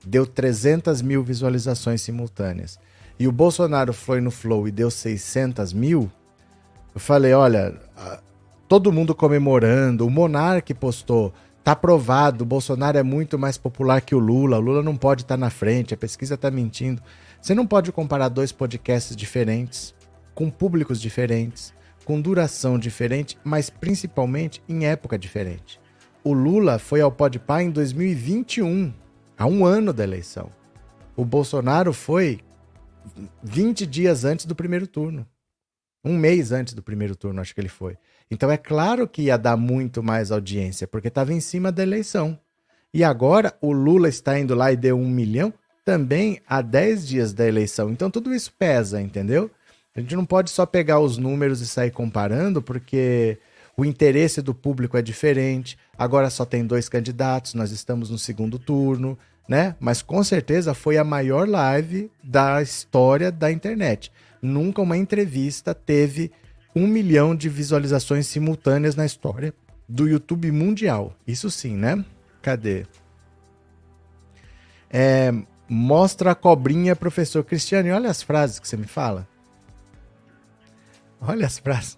deu 0.05 0.25
300 0.25 1.01
mil 1.01 1.23
visualizações 1.23 2.01
simultâneas, 2.01 2.77
e 3.19 3.27
o 3.27 3.31
Bolsonaro 3.31 3.93
foi 3.93 4.19
no 4.19 4.31
Flow 4.31 4.67
e 4.67 4.71
deu 4.71 4.91
600 4.91 5.73
mil, 5.73 6.11
eu 6.93 6.99
falei, 6.99 7.33
olha, 7.33 7.75
todo 8.67 8.91
mundo 8.91 9.13
comemorando, 9.13 10.05
o 10.05 10.09
Monark 10.09 10.73
postou, 10.73 11.33
tá 11.63 11.73
aprovado, 11.73 12.43
o 12.43 12.47
Bolsonaro 12.47 12.97
é 12.97 13.03
muito 13.03 13.37
mais 13.37 13.57
popular 13.57 14.01
que 14.01 14.15
o 14.15 14.19
Lula, 14.19 14.57
o 14.57 14.61
Lula 14.61 14.83
não 14.83 14.95
pode 14.95 15.23
estar 15.23 15.35
tá 15.35 15.39
na 15.39 15.49
frente, 15.49 15.93
a 15.93 15.97
pesquisa 15.97 16.35
está 16.35 16.49
mentindo. 16.51 17.01
Você 17.41 17.53
não 17.53 17.67
pode 17.67 17.91
comparar 17.91 18.29
dois 18.29 18.51
podcasts 18.51 19.15
diferentes, 19.15 19.93
com 20.33 20.49
públicos 20.49 21.01
diferentes, 21.01 21.73
com 22.05 22.21
duração 22.21 22.77
diferente, 22.77 23.37
mas 23.43 23.69
principalmente 23.69 24.61
em 24.69 24.85
época 24.85 25.17
diferente. 25.17 25.79
O 26.23 26.33
Lula 26.33 26.79
foi 26.79 27.01
ao 27.01 27.11
Podpah 27.11 27.61
em 27.61 27.71
2021, 27.71 28.93
há 29.37 29.45
um 29.45 29.65
ano 29.65 29.91
da 29.91 30.03
eleição. 30.03 30.49
O 31.15 31.25
Bolsonaro 31.25 31.93
foi 31.93 32.39
20 33.43 33.85
dias 33.85 34.25
antes 34.25 34.45
do 34.45 34.55
primeiro 34.55 34.87
turno. 34.87 35.25
Um 36.03 36.17
mês 36.17 36.51
antes 36.51 36.73
do 36.73 36.83
primeiro 36.83 37.15
turno, 37.15 37.41
acho 37.41 37.53
que 37.53 37.61
ele 37.61 37.69
foi. 37.69 37.97
Então 38.29 38.51
é 38.51 38.57
claro 38.57 39.07
que 39.07 39.23
ia 39.23 39.37
dar 39.37 39.57
muito 39.57 40.03
mais 40.03 40.31
audiência, 40.31 40.87
porque 40.87 41.07
estava 41.07 41.33
em 41.33 41.39
cima 41.39 41.71
da 41.71 41.83
eleição. 41.83 42.39
E 42.93 43.03
agora 43.03 43.53
o 43.61 43.71
Lula 43.71 44.07
está 44.07 44.39
indo 44.39 44.55
lá 44.55 44.71
e 44.71 44.77
deu 44.77 44.97
um 44.97 45.09
milhão 45.09 45.53
também 45.83 46.41
há 46.47 46.61
10 46.61 47.07
dias 47.07 47.33
da 47.33 47.47
eleição. 47.47 47.89
Então 47.89 48.09
tudo 48.09 48.33
isso 48.33 48.53
pesa, 48.57 49.01
entendeu? 49.01 49.51
A 49.95 50.01
gente 50.01 50.15
não 50.15 50.25
pode 50.25 50.49
só 50.49 50.65
pegar 50.65 50.99
os 50.99 51.17
números 51.17 51.61
e 51.61 51.67
sair 51.67 51.91
comparando, 51.91 52.61
porque 52.61 53.37
o 53.77 53.85
interesse 53.85 54.41
do 54.41 54.53
público 54.53 54.97
é 54.97 55.01
diferente. 55.01 55.77
Agora 55.97 56.29
só 56.29 56.45
tem 56.45 56.65
dois 56.65 56.89
candidatos, 56.89 57.53
nós 57.53 57.71
estamos 57.71 58.09
no 58.09 58.17
segundo 58.17 58.59
turno. 58.59 59.17
Né? 59.47 59.75
Mas 59.79 60.01
com 60.01 60.23
certeza 60.23 60.73
foi 60.73 60.97
a 60.97 61.03
maior 61.03 61.47
live 61.47 62.11
da 62.23 62.61
história 62.61 63.31
da 63.31 63.51
internet. 63.51 64.11
Nunca 64.41 64.81
uma 64.81 64.97
entrevista 64.97 65.73
teve 65.73 66.31
um 66.75 66.87
milhão 66.87 67.35
de 67.35 67.47
visualizações 67.47 68.27
simultâneas 68.27 68.95
na 68.95 69.05
história 69.05 69.53
do 69.87 70.07
YouTube 70.07 70.51
mundial. 70.51 71.15
Isso 71.25 71.49
sim, 71.49 71.75
né? 71.75 72.03
Cadê? 72.41 72.85
É, 74.89 75.33
mostra 75.67 76.31
a 76.31 76.35
cobrinha, 76.35 76.95
professor 76.95 77.43
Cristiane. 77.43 77.91
Olha 77.91 78.09
as 78.09 78.21
frases 78.21 78.59
que 78.59 78.67
você 78.67 78.77
me 78.77 78.87
fala. 78.87 79.27
Olha 81.21 81.45
as 81.45 81.57
frases. 81.57 81.97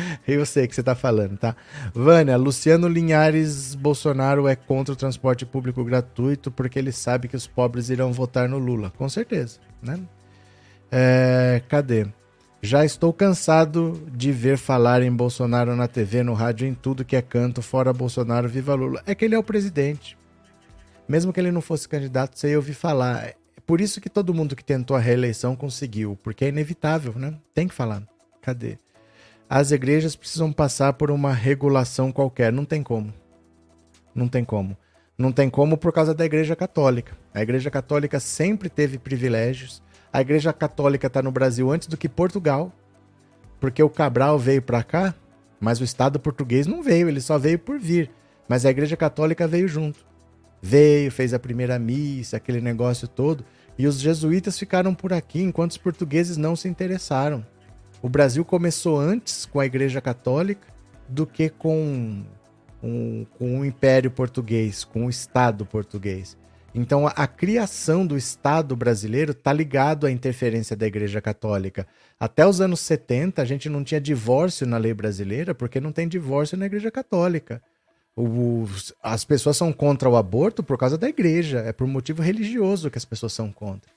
Eu 0.26 0.44
sei 0.46 0.66
que 0.66 0.74
você 0.74 0.80
está 0.80 0.94
falando, 0.94 1.36
tá? 1.36 1.56
Vânia, 1.94 2.36
Luciano 2.36 2.88
Linhares 2.88 3.74
Bolsonaro 3.74 4.48
é 4.48 4.56
contra 4.56 4.92
o 4.92 4.96
transporte 4.96 5.44
público 5.46 5.84
gratuito 5.84 6.50
porque 6.50 6.78
ele 6.78 6.92
sabe 6.92 7.28
que 7.28 7.36
os 7.36 7.46
pobres 7.46 7.90
irão 7.90 8.12
votar 8.12 8.48
no 8.48 8.58
Lula. 8.58 8.92
Com 8.96 9.08
certeza, 9.08 9.58
né? 9.82 9.98
É, 10.90 11.62
cadê? 11.68 12.06
Já 12.62 12.84
estou 12.84 13.12
cansado 13.12 14.02
de 14.12 14.32
ver 14.32 14.58
falar 14.58 15.02
em 15.02 15.12
Bolsonaro 15.12 15.76
na 15.76 15.86
TV, 15.86 16.22
no 16.22 16.34
rádio, 16.34 16.66
em 16.66 16.74
tudo 16.74 17.04
que 17.04 17.14
é 17.14 17.22
canto, 17.22 17.62
fora 17.62 17.92
Bolsonaro, 17.92 18.48
viva 18.48 18.74
Lula. 18.74 19.02
É 19.06 19.14
que 19.14 19.24
ele 19.24 19.34
é 19.34 19.38
o 19.38 19.42
presidente. 19.42 20.18
Mesmo 21.08 21.32
que 21.32 21.38
ele 21.38 21.52
não 21.52 21.60
fosse 21.60 21.88
candidato, 21.88 22.36
você 22.36 22.50
ia 22.50 22.56
ouvir 22.56 22.74
falar. 22.74 23.24
É 23.24 23.36
por 23.66 23.80
isso 23.80 24.00
que 24.00 24.10
todo 24.10 24.34
mundo 24.34 24.56
que 24.56 24.64
tentou 24.64 24.96
a 24.96 25.00
reeleição 25.00 25.54
conseguiu, 25.54 26.18
porque 26.22 26.44
é 26.44 26.48
inevitável, 26.48 27.14
né? 27.16 27.34
Tem 27.54 27.68
que 27.68 27.74
falar. 27.74 28.02
Cadê? 28.42 28.78
As 29.48 29.70
igrejas 29.70 30.16
precisam 30.16 30.52
passar 30.52 30.94
por 30.94 31.10
uma 31.10 31.32
regulação 31.32 32.10
qualquer. 32.10 32.52
Não 32.52 32.64
tem 32.64 32.82
como. 32.82 33.14
Não 34.14 34.26
tem 34.26 34.44
como. 34.44 34.76
Não 35.16 35.30
tem 35.30 35.48
como 35.48 35.78
por 35.78 35.92
causa 35.92 36.12
da 36.12 36.24
Igreja 36.24 36.56
Católica. 36.56 37.16
A 37.32 37.40
Igreja 37.40 37.70
Católica 37.70 38.18
sempre 38.18 38.68
teve 38.68 38.98
privilégios. 38.98 39.82
A 40.12 40.20
Igreja 40.20 40.52
Católica 40.52 41.06
está 41.06 41.22
no 41.22 41.30
Brasil 41.30 41.70
antes 41.70 41.86
do 41.86 41.96
que 41.96 42.08
Portugal, 42.08 42.72
porque 43.60 43.82
o 43.82 43.88
Cabral 43.88 44.38
veio 44.38 44.60
para 44.60 44.82
cá, 44.82 45.14
mas 45.60 45.80
o 45.80 45.84
Estado 45.84 46.18
português 46.18 46.66
não 46.66 46.82
veio, 46.82 47.08
ele 47.08 47.20
só 47.20 47.38
veio 47.38 47.58
por 47.58 47.78
vir. 47.78 48.10
Mas 48.48 48.66
a 48.66 48.70
Igreja 48.70 48.96
Católica 48.96 49.46
veio 49.46 49.68
junto. 49.68 50.04
Veio, 50.60 51.10
fez 51.10 51.32
a 51.32 51.38
primeira 51.38 51.78
missa, 51.78 52.36
aquele 52.36 52.60
negócio 52.60 53.06
todo. 53.06 53.44
E 53.78 53.86
os 53.86 54.00
jesuítas 54.00 54.58
ficaram 54.58 54.94
por 54.94 55.12
aqui, 55.12 55.40
enquanto 55.40 55.72
os 55.72 55.78
portugueses 55.78 56.36
não 56.36 56.56
se 56.56 56.68
interessaram. 56.68 57.44
O 58.06 58.08
Brasil 58.08 58.44
começou 58.44 59.00
antes 59.00 59.46
com 59.46 59.58
a 59.58 59.66
Igreja 59.66 60.00
Católica 60.00 60.68
do 61.08 61.26
que 61.26 61.48
com, 61.48 62.22
um, 62.80 63.26
com 63.36 63.58
o 63.58 63.64
Império 63.64 64.12
Português, 64.12 64.84
com 64.84 65.06
o 65.06 65.10
Estado 65.10 65.66
português. 65.66 66.38
Então, 66.72 67.08
a, 67.08 67.10
a 67.10 67.26
criação 67.26 68.06
do 68.06 68.16
Estado 68.16 68.76
brasileiro 68.76 69.32
está 69.32 69.52
ligado 69.52 70.06
à 70.06 70.10
interferência 70.12 70.76
da 70.76 70.86
Igreja 70.86 71.20
Católica. 71.20 71.84
Até 72.16 72.46
os 72.46 72.60
anos 72.60 72.78
70, 72.78 73.42
a 73.42 73.44
gente 73.44 73.68
não 73.68 73.82
tinha 73.82 74.00
divórcio 74.00 74.68
na 74.68 74.78
lei 74.78 74.94
brasileira, 74.94 75.52
porque 75.52 75.80
não 75.80 75.90
tem 75.90 76.06
divórcio 76.06 76.56
na 76.56 76.66
Igreja 76.66 76.92
Católica. 76.92 77.60
As 79.02 79.24
pessoas 79.24 79.56
são 79.56 79.72
contra 79.72 80.08
o 80.08 80.14
aborto 80.14 80.62
por 80.62 80.78
causa 80.78 80.96
da 80.96 81.08
igreja, 81.08 81.58
é 81.58 81.72
por 81.72 81.88
motivo 81.88 82.22
religioso 82.22 82.88
que 82.88 82.98
as 82.98 83.04
pessoas 83.04 83.32
são 83.32 83.50
contra. 83.50 83.90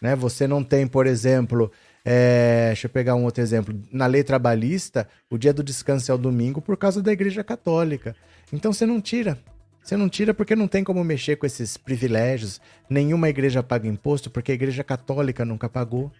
Né? 0.00 0.14
Você 0.14 0.46
não 0.46 0.62
tem, 0.62 0.86
por 0.86 1.06
exemplo, 1.06 1.72
é, 2.08 2.68
deixa 2.68 2.86
eu 2.86 2.90
pegar 2.90 3.16
um 3.16 3.24
outro 3.24 3.42
exemplo. 3.42 3.76
Na 3.90 4.06
lei 4.06 4.22
trabalhista, 4.22 5.08
o 5.28 5.36
dia 5.36 5.52
do 5.52 5.64
descanso 5.64 6.12
é 6.12 6.14
o 6.14 6.18
domingo 6.18 6.62
por 6.62 6.76
causa 6.76 7.02
da 7.02 7.10
Igreja 7.10 7.42
Católica. 7.42 8.14
Então 8.52 8.72
você 8.72 8.86
não 8.86 9.00
tira. 9.00 9.36
Você 9.82 9.96
não 9.96 10.08
tira 10.08 10.32
porque 10.32 10.54
não 10.54 10.68
tem 10.68 10.84
como 10.84 11.02
mexer 11.02 11.34
com 11.34 11.46
esses 11.46 11.76
privilégios. 11.76 12.60
Nenhuma 12.88 13.28
igreja 13.28 13.60
paga 13.60 13.88
imposto 13.88 14.30
porque 14.30 14.52
a 14.52 14.54
Igreja 14.54 14.84
Católica 14.84 15.44
nunca 15.44 15.68
pagou. 15.68 16.12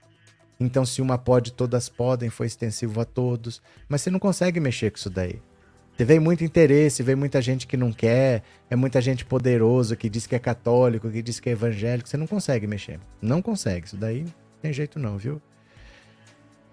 Então, 0.58 0.84
se 0.84 1.00
uma 1.00 1.18
pode, 1.18 1.52
todas 1.52 1.88
podem, 1.88 2.30
foi 2.30 2.46
extensivo 2.48 3.00
a 3.00 3.04
todos. 3.04 3.62
Mas 3.88 4.02
você 4.02 4.10
não 4.10 4.18
consegue 4.18 4.58
mexer 4.58 4.90
com 4.90 4.98
isso 4.98 5.10
daí. 5.10 5.40
Vem 5.98 6.18
muito 6.18 6.42
interesse, 6.42 7.02
vem 7.02 7.14
muita 7.14 7.40
gente 7.40 7.66
que 7.66 7.76
não 7.76 7.92
quer, 7.92 8.42
é 8.68 8.74
muita 8.74 9.00
gente 9.00 9.24
poderosa 9.24 9.94
que 9.94 10.08
diz 10.08 10.26
que 10.26 10.34
é 10.34 10.38
católico, 10.38 11.10
que 11.10 11.22
diz 11.22 11.38
que 11.38 11.48
é 11.48 11.52
evangélico. 11.52 12.08
Você 12.08 12.16
não 12.16 12.26
consegue 12.26 12.66
mexer. 12.66 12.98
Não 13.22 13.40
consegue. 13.40 13.86
Isso 13.86 13.96
daí 13.96 14.22
não 14.22 14.32
tem 14.62 14.72
jeito 14.72 14.98
não, 14.98 15.16
viu? 15.16 15.40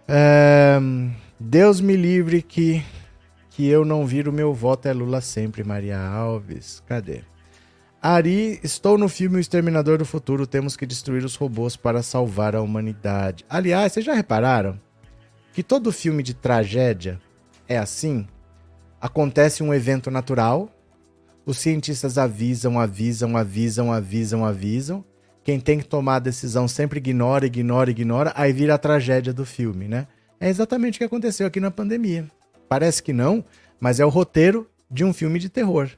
É, 0.07 0.79
Deus 1.39 1.79
me 1.79 1.95
livre 1.95 2.41
que, 2.41 2.83
que 3.49 3.67
eu 3.67 3.85
não 3.85 4.05
viro 4.05 4.31
meu 4.31 4.53
voto 4.53 4.87
é 4.87 4.93
Lula 4.93 5.21
sempre, 5.21 5.63
Maria 5.63 5.99
Alves. 5.99 6.81
Cadê? 6.85 7.21
Ari, 8.01 8.59
estou 8.61 8.97
no 8.97 9.07
filme 9.07 9.37
O 9.37 9.39
Exterminador 9.39 9.97
do 9.97 10.05
Futuro. 10.05 10.45
Temos 10.45 10.75
que 10.75 10.85
destruir 10.85 11.23
os 11.23 11.35
robôs 11.35 11.77
para 11.77 12.03
salvar 12.03 12.55
a 12.55 12.61
humanidade. 12.61 13.45
Aliás, 13.49 13.93
vocês 13.93 14.05
já 14.05 14.13
repararam 14.13 14.79
que 15.53 15.63
todo 15.63 15.91
filme 15.91 16.21
de 16.21 16.33
tragédia 16.33 17.21
é 17.67 17.77
assim? 17.77 18.27
Acontece 18.99 19.63
um 19.63 19.73
evento 19.73 20.09
natural, 20.09 20.69
os 21.45 21.57
cientistas 21.57 22.17
avisam, 22.17 22.79
avisam, 22.79 23.37
avisam, 23.37 23.91
avisam, 23.91 24.45
avisam, 24.45 25.05
quem 25.43 25.59
tem 25.59 25.77
que 25.77 25.85
tomar 25.85 26.15
a 26.15 26.19
decisão 26.19 26.67
sempre 26.67 26.99
ignora, 26.99 27.45
ignora, 27.45 27.91
ignora, 27.91 28.31
aí 28.35 28.53
vira 28.53 28.75
a 28.75 28.77
tragédia 28.77 29.33
do 29.33 29.45
filme, 29.45 29.87
né? 29.87 30.07
É 30.39 30.49
exatamente 30.49 30.95
o 30.95 30.99
que 30.99 31.05
aconteceu 31.05 31.45
aqui 31.45 31.59
na 31.59 31.71
pandemia. 31.71 32.25
Parece 32.69 33.03
que 33.03 33.13
não, 33.13 33.43
mas 33.79 33.99
é 33.99 34.05
o 34.05 34.09
roteiro 34.09 34.69
de 34.89 35.03
um 35.03 35.13
filme 35.13 35.39
de 35.39 35.49
terror. 35.49 35.89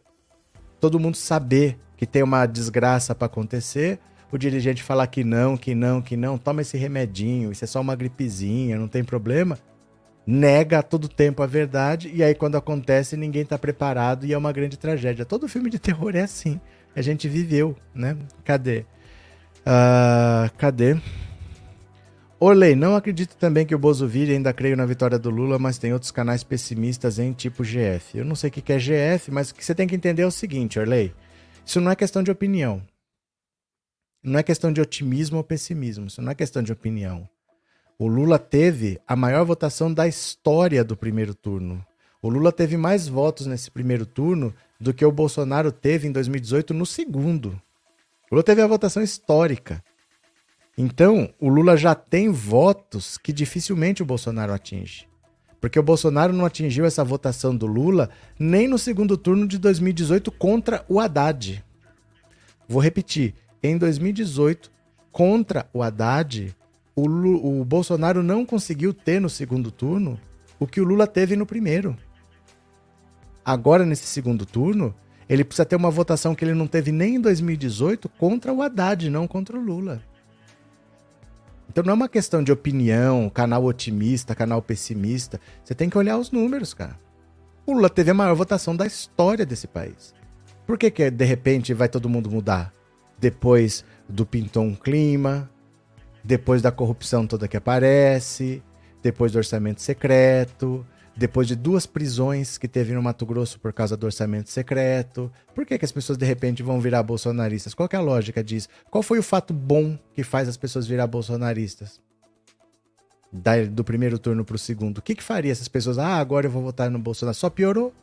Todo 0.80 1.00
mundo 1.00 1.16
saber 1.16 1.78
que 1.96 2.06
tem 2.06 2.24
uma 2.24 2.46
desgraça 2.46 3.16
para 3.16 3.28
acontecer, 3.28 4.00
o 4.32 4.38
dirigente 4.38 4.84
falar 4.84 5.08
que 5.08 5.24
não, 5.24 5.56
que 5.56 5.74
não, 5.74 6.02
que 6.02 6.18
não, 6.18 6.38
toma 6.38 6.62
esse 6.62 6.78
remedinho, 6.78 7.52
isso 7.52 7.64
é 7.64 7.68
só 7.68 7.80
uma 7.80 7.96
gripezinha, 7.96 8.78
não 8.78 8.88
tem 8.88 9.04
problema. 9.04 9.58
Nega 10.28 10.80
a 10.80 10.84
todo 10.84 11.08
tempo 11.08 11.44
a 11.44 11.48
verdade 11.48 12.12
e 12.14 12.24
aí 12.24 12.34
quando 12.34 12.58
acontece 12.58 13.16
ninguém 13.16 13.44
está 13.44 13.60
preparado 13.60 14.26
e 14.26 14.34
é 14.34 14.38
uma 14.38 14.52
grande 14.52 14.76
tragédia. 14.76 15.24
Todo 15.24 15.48
filme 15.48 15.70
de 15.70 15.78
terror 15.78 16.16
é 16.16 16.22
assim. 16.22 16.60
A 16.96 17.02
gente 17.02 17.30
viveu, 17.30 17.76
né? 17.94 18.18
Cadê? 18.44 18.86
Uh, 19.66 20.54
cadê? 20.58 20.96
Orley, 22.40 22.76
não 22.76 22.96
acredito 22.96 23.36
também 23.38 23.66
que 23.66 23.74
o 23.74 23.80
Bozo 23.80 24.08
vire, 24.08 24.34
ainda 24.34 24.54
creio 24.54 24.78
na 24.78 24.86
vitória 24.86 25.18
do 25.18 25.30
Lula, 25.30 25.58
mas 25.58 25.80
tem 25.80 25.94
outros 25.94 26.12
canais 26.12 26.44
pessimistas 26.44 27.18
em 27.18 27.34
tipo 27.34 27.64
GF. 27.64 28.18
Eu 28.18 28.26
não 28.26 28.36
sei 28.36 28.50
o 28.50 28.54
que 28.54 28.72
é 28.72 28.78
GF, 28.78 29.32
mas 29.32 29.50
o 29.50 29.56
que 29.56 29.66
você 29.66 29.74
tem 29.74 29.88
que 29.88 29.96
entender 29.96 30.22
é 30.22 30.28
o 30.28 30.32
seguinte, 30.32 30.78
Orley. 30.78 31.14
Isso 31.66 31.82
não 31.82 31.90
é 31.90 31.96
questão 31.96 32.22
de 32.22 32.30
opinião. 32.30 32.82
Não 34.22 34.40
é 34.40 34.44
questão 34.44 34.72
de 34.72 34.82
otimismo 34.82 35.38
ou 35.38 35.44
pessimismo. 35.44 36.08
Isso 36.08 36.22
não 36.22 36.32
é 36.32 36.36
questão 36.36 36.62
de 36.62 36.72
opinião. 36.72 37.28
O 37.98 38.08
Lula 38.08 38.38
teve 38.38 39.00
a 39.08 39.16
maior 39.16 39.46
votação 39.46 39.92
da 39.92 40.08
história 40.08 40.84
do 40.84 40.98
primeiro 40.98 41.34
turno. 41.34 41.84
O 42.22 42.30
Lula 42.30 42.52
teve 42.52 42.76
mais 42.76 43.08
votos 43.08 43.48
nesse 43.48 43.72
primeiro 43.72 44.06
turno 44.06 44.54
do 44.80 44.94
que 44.94 45.06
o 45.06 45.12
Bolsonaro 45.12 45.72
teve 45.72 46.08
em 46.08 46.12
2018 46.12 46.74
no 46.74 46.86
segundo. 46.86 47.60
O 48.30 48.36
Lula 48.36 48.44
teve 48.44 48.62
a 48.62 48.68
votação 48.68 49.04
histórica. 49.04 49.84
Então, 50.78 51.34
o 51.40 51.48
Lula 51.48 51.78
já 51.78 51.96
tem 51.96 52.30
votos 52.30 53.18
que 53.18 53.32
dificilmente 53.32 54.02
o 54.02 54.06
Bolsonaro 54.06 54.52
atinge. 54.52 55.08
Porque 55.62 55.80
o 55.80 55.84
Bolsonaro 55.84 56.34
não 56.34 56.46
atingiu 56.46 56.86
essa 56.86 57.04
votação 57.04 57.56
do 57.56 57.66
Lula 57.66 58.10
nem 58.38 58.68
no 58.68 58.78
segundo 58.78 59.18
turno 59.18 59.48
de 59.48 59.58
2018 59.58 60.32
contra 60.32 60.86
o 60.90 61.00
Haddad. 61.00 61.64
Vou 62.68 62.82
repetir: 62.82 63.36
em 63.64 63.78
2018, 63.78 64.72
contra 65.12 65.70
o 65.74 65.82
Haddad, 65.82 66.56
o, 66.96 67.08
Lula, 67.08 67.40
o 67.40 67.64
Bolsonaro 67.64 68.22
não 68.22 68.46
conseguiu 68.46 68.94
ter 68.94 69.22
no 69.22 69.30
segundo 69.30 69.72
turno 69.72 70.20
o 70.60 70.68
que 70.68 70.82
o 70.82 70.84
Lula 70.84 71.08
teve 71.08 71.36
no 71.36 71.46
primeiro. 71.46 71.96
Agora, 73.44 73.86
nesse 73.86 74.08
segundo 74.08 74.46
turno, 74.46 74.96
ele 75.28 75.44
precisa 75.44 75.66
ter 75.66 75.76
uma 75.76 75.90
votação 75.90 76.36
que 76.36 76.46
ele 76.46 76.54
não 76.54 76.68
teve 76.68 76.92
nem 76.92 77.16
em 77.16 77.22
2018 77.22 78.08
contra 78.10 78.54
o 78.54 78.62
Haddad, 78.62 79.10
não 79.10 79.28
contra 79.28 79.58
o 79.58 79.62
Lula. 79.62 80.02
Então 81.70 81.84
não 81.84 81.92
é 81.92 81.96
uma 81.96 82.10
questão 82.10 82.44
de 82.44 82.52
opinião, 82.52 83.30
canal 83.30 83.66
otimista, 83.66 84.36
canal 84.36 84.62
pessimista. 84.62 85.40
Você 85.64 85.74
tem 85.74 85.90
que 85.90 85.98
olhar 85.98 86.18
os 86.18 86.32
números, 86.32 86.74
cara. 86.74 86.98
O 87.66 87.74
Lula 87.74 87.90
teve 87.90 88.12
a 88.12 88.14
maior 88.14 88.36
votação 88.36 88.76
da 88.76 88.86
história 88.86 89.46
desse 89.46 89.68
país. 89.68 90.14
Por 90.66 90.78
que, 90.78 90.90
que 90.90 91.10
de 91.10 91.26
repente 91.26 91.74
vai 91.74 91.90
todo 91.90 92.10
mundo 92.10 92.30
mudar? 92.30 92.72
Depois 93.20 93.84
do 94.08 94.26
Pinton 94.26 94.76
Clima, 94.76 95.50
depois 96.24 96.62
da 96.62 96.72
corrupção 96.72 97.26
toda 97.26 97.48
que 97.48 97.58
aparece, 97.58 98.64
depois 99.02 99.32
do 99.32 99.38
orçamento 99.38 99.82
secreto, 99.82 100.86
depois 101.16 101.48
de 101.48 101.56
duas 101.56 101.86
prisões 101.86 102.58
que 102.58 102.68
teve 102.68 102.94
no 102.94 103.02
Mato 103.02 103.26
Grosso 103.26 103.60
por 103.60 103.72
causa 103.72 103.96
do 103.96 104.06
orçamento 104.06 104.50
secreto? 104.50 105.32
Por 105.54 105.66
que, 105.66 105.78
que 105.78 105.86
as 105.86 105.92
pessoas 105.92 106.18
de 106.18 106.26
repente 106.26 106.62
vão 106.62 106.82
virar 106.82 107.04
bolsonaristas? 107.04 107.74
Qual 107.74 107.88
é 107.92 107.96
a 107.96 108.02
lógica 108.02 108.44
disso? 108.44 108.68
Qual 108.92 109.02
foi 109.02 109.18
o 109.20 109.24
fato 109.24 109.54
bom 109.54 109.98
que 110.14 110.24
faz 110.24 110.50
as 110.50 110.58
pessoas 110.58 110.86
virar 110.86 111.08
bolsonaristas? 111.08 112.02
Da, 113.32 113.64
do 113.64 113.84
primeiro 113.84 114.20
turno 114.20 114.46
para 114.46 114.56
o 114.56 114.60
segundo. 114.60 115.00
O 115.00 115.02
que, 115.02 115.16
que 115.16 115.24
faria 115.24 115.52
essas 115.52 115.68
pessoas? 115.68 115.98
Ah, 115.98 116.18
agora 116.18 116.48
eu 116.48 116.52
vou 116.52 116.62
votar 116.62 116.90
no 116.90 117.00
Bolsonaro. 117.00 117.36
Só 117.36 117.50
piorou? 117.50 117.94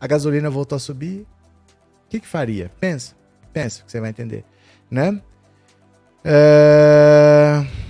A 0.00 0.06
gasolina 0.06 0.50
voltou 0.50 0.76
a 0.76 0.78
subir? 0.78 1.26
O 2.06 2.08
que, 2.08 2.20
que 2.20 2.26
faria? 2.26 2.70
Pensa. 2.78 3.14
pensa, 3.52 3.82
que 3.82 3.90
você 3.90 4.00
vai 4.00 4.10
entender, 4.10 4.44
né? 4.90 5.20
É... 6.24 7.85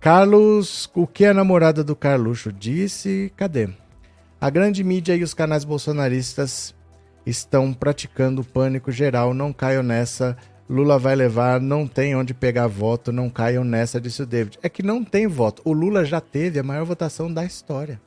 Carlos, 0.00 0.90
o 0.94 1.06
que 1.06 1.26
a 1.26 1.34
namorada 1.34 1.84
do 1.84 1.94
Carluxo 1.94 2.50
disse? 2.50 3.30
Cadê? 3.36 3.68
A 4.40 4.48
grande 4.48 4.82
mídia 4.82 5.14
e 5.14 5.22
os 5.22 5.34
canais 5.34 5.62
bolsonaristas 5.62 6.74
estão 7.26 7.74
praticando 7.74 8.42
pânico 8.42 8.90
geral. 8.90 9.34
Não 9.34 9.52
caiam 9.52 9.82
nessa. 9.82 10.38
Lula 10.66 10.98
vai 10.98 11.14
levar, 11.14 11.60
não 11.60 11.86
tem 11.86 12.16
onde 12.16 12.32
pegar 12.32 12.66
voto, 12.66 13.12
não 13.12 13.28
caiam 13.28 13.62
nessa, 13.62 14.00
disse 14.00 14.22
o 14.22 14.26
David. 14.26 14.58
É 14.62 14.70
que 14.70 14.82
não 14.82 15.04
tem 15.04 15.26
voto. 15.26 15.60
O 15.66 15.72
Lula 15.74 16.02
já 16.02 16.18
teve 16.18 16.58
a 16.58 16.62
maior 16.62 16.86
votação 16.86 17.30
da 17.30 17.44
história. 17.44 18.00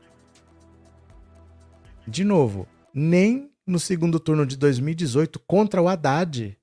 De 2.07 2.23
novo, 2.23 2.67
nem 2.91 3.51
no 3.67 3.77
segundo 3.77 4.19
turno 4.19 4.47
de 4.47 4.57
2018 4.57 5.39
contra 5.45 5.79
o 5.79 5.87
Haddad, 5.87 6.57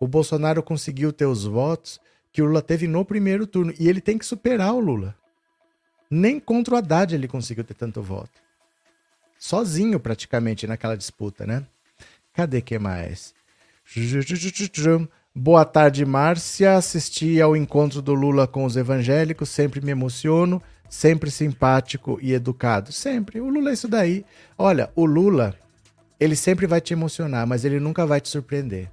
o 0.00 0.08
Bolsonaro 0.08 0.60
conseguiu 0.60 1.12
ter 1.12 1.26
os 1.26 1.44
votos 1.44 2.00
que 2.32 2.42
o 2.42 2.46
Lula 2.46 2.62
teve 2.62 2.86
no 2.86 3.04
primeiro 3.04 3.46
turno. 3.46 3.72
E 3.78 3.88
ele 3.88 4.00
tem 4.00 4.18
que 4.18 4.26
superar 4.26 4.74
o 4.74 4.80
Lula. 4.80 5.14
Nem 6.10 6.40
contra 6.40 6.74
o 6.74 6.78
Haddad 6.78 7.14
ele 7.14 7.28
conseguiu 7.28 7.64
ter 7.64 7.74
tanto 7.74 8.02
voto. 8.02 8.40
Sozinho, 9.38 9.98
praticamente, 9.98 10.66
naquela 10.66 10.96
disputa, 10.96 11.46
né? 11.46 11.64
Cadê 12.34 12.60
que 12.60 12.78
mais? 12.78 13.34
Boa 15.34 15.64
tarde, 15.64 16.04
Márcia. 16.04 16.76
Assisti 16.76 17.40
ao 17.40 17.56
encontro 17.56 18.02
do 18.02 18.12
Lula 18.12 18.46
com 18.46 18.64
os 18.64 18.76
evangélicos, 18.76 19.48
sempre 19.48 19.80
me 19.80 19.92
emociono, 19.92 20.60
sempre 20.88 21.30
simpático 21.30 22.18
e 22.20 22.32
educado. 22.32 22.92
Sempre. 22.92 23.40
O 23.40 23.48
Lula 23.48 23.70
é 23.70 23.72
isso 23.72 23.88
daí. 23.88 24.24
Olha, 24.58 24.90
o 24.94 25.06
Lula, 25.06 25.54
ele 26.18 26.36
sempre 26.36 26.66
vai 26.66 26.80
te 26.80 26.92
emocionar, 26.92 27.46
mas 27.46 27.64
ele 27.64 27.80
nunca 27.80 28.04
vai 28.04 28.20
te 28.20 28.28
surpreender. 28.28 28.90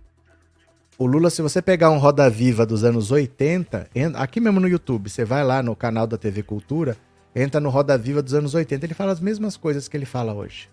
O 1.00 1.06
Lula, 1.06 1.30
se 1.30 1.44
você 1.44 1.62
pegar 1.62 1.92
um 1.92 2.00
Roda 2.00 2.28
Viva 2.28 2.66
dos 2.66 2.84
anos 2.84 3.12
80, 3.12 3.88
aqui 4.16 4.40
mesmo 4.40 4.60
no 4.60 4.68
YouTube, 4.68 5.12
você 5.12 5.24
vai 5.24 5.44
lá 5.44 5.62
no 5.62 5.76
canal 5.76 6.08
da 6.08 6.18
TV 6.18 6.42
Cultura, 6.42 6.98
entra 7.36 7.62
no 7.62 7.70
Roda 7.70 7.96
Viva 7.96 8.20
dos 8.20 8.34
anos 8.34 8.56
80, 8.56 8.84
ele 8.84 8.96
fala 8.96 9.12
as 9.12 9.20
mesmas 9.20 9.56
coisas 9.56 9.88
que 9.88 9.96
ele 9.96 10.08
fala 10.08 10.34
hoje. 10.34 10.68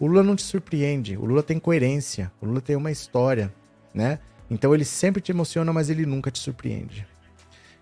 O 0.00 0.06
Lula 0.06 0.22
não 0.22 0.34
te 0.34 0.42
surpreende, 0.42 1.18
o 1.18 1.26
Lula 1.26 1.42
tem 1.42 1.58
coerência, 1.58 2.32
o 2.40 2.46
Lula 2.46 2.62
tem 2.62 2.74
uma 2.74 2.90
história, 2.90 3.52
né? 3.92 4.18
Então 4.50 4.74
ele 4.74 4.84
sempre 4.84 5.20
te 5.20 5.30
emociona, 5.30 5.74
mas 5.74 5.90
ele 5.90 6.06
nunca 6.06 6.30
te 6.30 6.38
surpreende. 6.38 7.06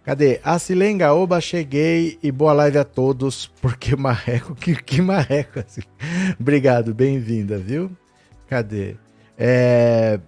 Cadê? 0.02 0.40
A 0.42 0.58
Silenga, 0.58 1.14
oba, 1.14 1.40
cheguei 1.40 2.18
e 2.20 2.32
boa 2.32 2.52
live 2.52 2.78
a 2.78 2.84
todos, 2.84 3.46
porque 3.62 3.94
marreco, 3.94 4.52
que, 4.56 4.74
que 4.74 5.00
marreco, 5.00 5.60
assim. 5.60 5.82
Obrigado, 6.40 6.92
bem-vinda, 6.92 7.56
viu? 7.56 7.88
Cadê? 8.48 8.96
É, 9.38 10.18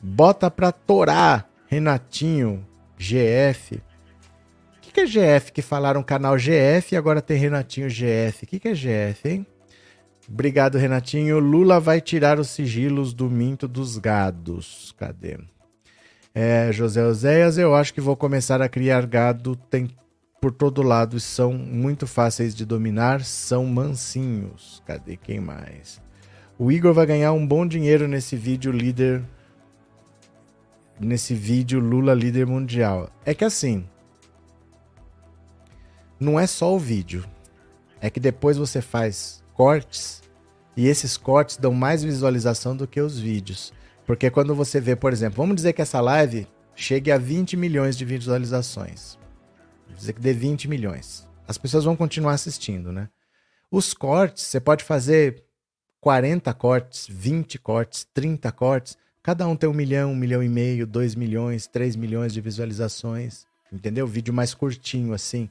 Bota 0.00 0.50
pra 0.50 0.70
torar, 0.70 1.48
Renatinho, 1.66 2.64
GF. 2.96 3.76
O 3.76 4.80
que, 4.80 4.92
que 4.92 5.00
é 5.00 5.06
GF 5.06 5.52
que 5.52 5.62
falaram 5.62 6.02
canal 6.02 6.36
GF 6.36 6.92
e 6.92 6.96
agora 6.96 7.20
tem 7.20 7.36
Renatinho 7.36 7.88
GF? 7.88 8.44
O 8.44 8.46
que, 8.46 8.60
que 8.60 8.68
é 8.68 8.74
GF, 8.74 9.28
hein? 9.28 9.46
Obrigado, 10.30 10.76
Renatinho. 10.76 11.38
Lula 11.38 11.80
vai 11.80 12.00
tirar 12.00 12.38
os 12.38 12.50
sigilos 12.50 13.14
do 13.14 13.30
minto 13.30 13.66
dos 13.66 13.96
gados. 13.96 14.94
Cadê? 14.98 15.38
É, 16.34 16.70
José 16.70 17.02
Oséias, 17.04 17.56
eu 17.56 17.74
acho 17.74 17.94
que 17.94 18.00
vou 18.00 18.14
começar 18.14 18.60
a 18.60 18.68
criar 18.68 19.06
gado. 19.06 19.56
Tem 19.56 19.88
por 20.40 20.52
todo 20.52 20.82
lado 20.82 21.16
e 21.16 21.20
são 21.20 21.52
muito 21.52 22.06
fáceis 22.06 22.54
de 22.54 22.66
dominar. 22.66 23.24
São 23.24 23.64
mansinhos. 23.64 24.82
Cadê 24.86 25.16
quem 25.16 25.40
mais? 25.40 26.00
O 26.58 26.70
Igor 26.70 26.92
vai 26.92 27.06
ganhar 27.06 27.32
um 27.32 27.46
bom 27.46 27.66
dinheiro 27.66 28.06
nesse 28.06 28.36
vídeo 28.36 28.70
líder 28.70 29.24
nesse 31.00 31.34
vídeo 31.34 31.80
Lula 31.80 32.14
líder 32.14 32.46
mundial. 32.46 33.10
É 33.24 33.34
que 33.34 33.44
assim, 33.44 33.86
não 36.18 36.38
é 36.38 36.46
só 36.46 36.74
o 36.74 36.78
vídeo. 36.78 37.24
É 38.00 38.10
que 38.10 38.20
depois 38.20 38.56
você 38.56 38.80
faz 38.80 39.42
cortes 39.54 40.22
e 40.76 40.86
esses 40.86 41.16
cortes 41.16 41.56
dão 41.56 41.72
mais 41.72 42.02
visualização 42.02 42.76
do 42.76 42.86
que 42.86 43.00
os 43.00 43.18
vídeos. 43.18 43.72
Porque 44.06 44.30
quando 44.30 44.54
você 44.54 44.80
vê, 44.80 44.94
por 44.94 45.12
exemplo, 45.12 45.36
vamos 45.36 45.56
dizer 45.56 45.72
que 45.72 45.82
essa 45.82 46.00
live 46.00 46.46
chegue 46.74 47.10
a 47.10 47.18
20 47.18 47.56
milhões 47.56 47.96
de 47.96 48.04
visualizações. 48.04 49.18
Dizer 49.96 50.12
que 50.12 50.20
dê 50.20 50.32
20 50.32 50.68
milhões. 50.68 51.26
As 51.46 51.58
pessoas 51.58 51.84
vão 51.84 51.96
continuar 51.96 52.32
assistindo, 52.32 52.92
né? 52.92 53.08
Os 53.70 53.92
cortes, 53.92 54.44
você 54.44 54.60
pode 54.60 54.84
fazer 54.84 55.44
40 56.00 56.54
cortes, 56.54 57.06
20 57.10 57.58
cortes, 57.58 58.06
30 58.14 58.52
cortes. 58.52 58.96
Cada 59.28 59.46
um 59.46 59.54
tem 59.54 59.68
um 59.68 59.74
milhão, 59.74 60.12
um 60.12 60.16
milhão 60.16 60.42
e 60.42 60.48
meio, 60.48 60.86
dois 60.86 61.14
milhões, 61.14 61.66
três 61.66 61.94
milhões 61.94 62.32
de 62.32 62.40
visualizações. 62.40 63.44
Entendeu? 63.70 64.06
Vídeo 64.06 64.32
mais 64.32 64.54
curtinho 64.54 65.12
assim. 65.12 65.50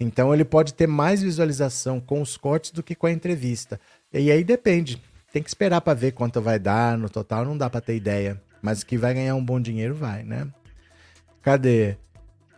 Então 0.00 0.32
ele 0.32 0.46
pode 0.46 0.72
ter 0.72 0.86
mais 0.86 1.20
visualização 1.20 2.00
com 2.00 2.22
os 2.22 2.38
cortes 2.38 2.70
do 2.70 2.82
que 2.82 2.94
com 2.94 3.06
a 3.06 3.12
entrevista. 3.12 3.78
E 4.14 4.32
aí 4.32 4.42
depende. 4.42 5.02
Tem 5.30 5.42
que 5.42 5.50
esperar 5.50 5.82
para 5.82 5.92
ver 5.92 6.12
quanto 6.12 6.40
vai 6.40 6.58
dar 6.58 6.96
no 6.96 7.10
total, 7.10 7.44
não 7.44 7.58
dá 7.58 7.68
para 7.68 7.82
ter 7.82 7.96
ideia. 7.96 8.40
Mas 8.62 8.82
que 8.82 8.96
vai 8.96 9.12
ganhar 9.12 9.34
um 9.34 9.44
bom 9.44 9.60
dinheiro, 9.60 9.94
vai, 9.94 10.22
né? 10.22 10.48
Cadê? 11.42 11.98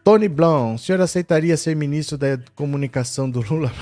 Tony 0.05 0.29
Blon, 0.29 0.75
o 0.75 0.79
senhor 0.79 1.01
aceitaria 1.01 1.57
ser 1.57 1.75
ministro 1.75 2.17
da 2.17 2.39
comunicação 2.55 3.29
do 3.29 3.41
Lula? 3.41 3.73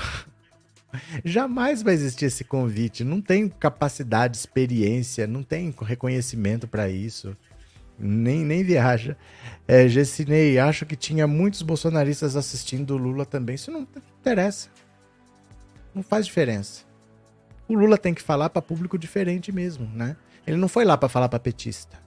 Jamais 1.23 1.81
vai 1.81 1.93
existir 1.93 2.25
esse 2.25 2.43
convite. 2.43 3.03
Não 3.03 3.21
tem 3.21 3.47
capacidade, 3.47 4.37
experiência, 4.37 5.27
não 5.27 5.43
tem 5.43 5.73
reconhecimento 5.81 6.67
para 6.67 6.89
isso. 6.89 7.35
Nem, 7.97 8.45
nem 8.45 8.63
viaja. 8.63 9.17
É, 9.67 9.87
Gessinei, 9.87 10.57
acho 10.57 10.85
que 10.85 10.95
tinha 10.95 11.27
muitos 11.27 11.61
bolsonaristas 11.61 12.35
assistindo 12.35 12.95
o 12.95 12.97
Lula 12.97 13.25
também. 13.25 13.55
Isso 13.55 13.71
não 13.71 13.85
interessa. 14.19 14.69
Não 15.93 16.01
faz 16.01 16.25
diferença. 16.25 16.83
O 17.67 17.73
Lula 17.73 17.97
tem 17.97 18.13
que 18.13 18.21
falar 18.21 18.49
para 18.49 18.61
público 18.61 18.97
diferente 18.97 19.51
mesmo, 19.51 19.87
né? 19.93 20.15
Ele 20.47 20.57
não 20.57 20.67
foi 20.67 20.85
lá 20.85 20.97
para 20.97 21.09
falar 21.09 21.29
para 21.29 21.39
petista. 21.39 21.99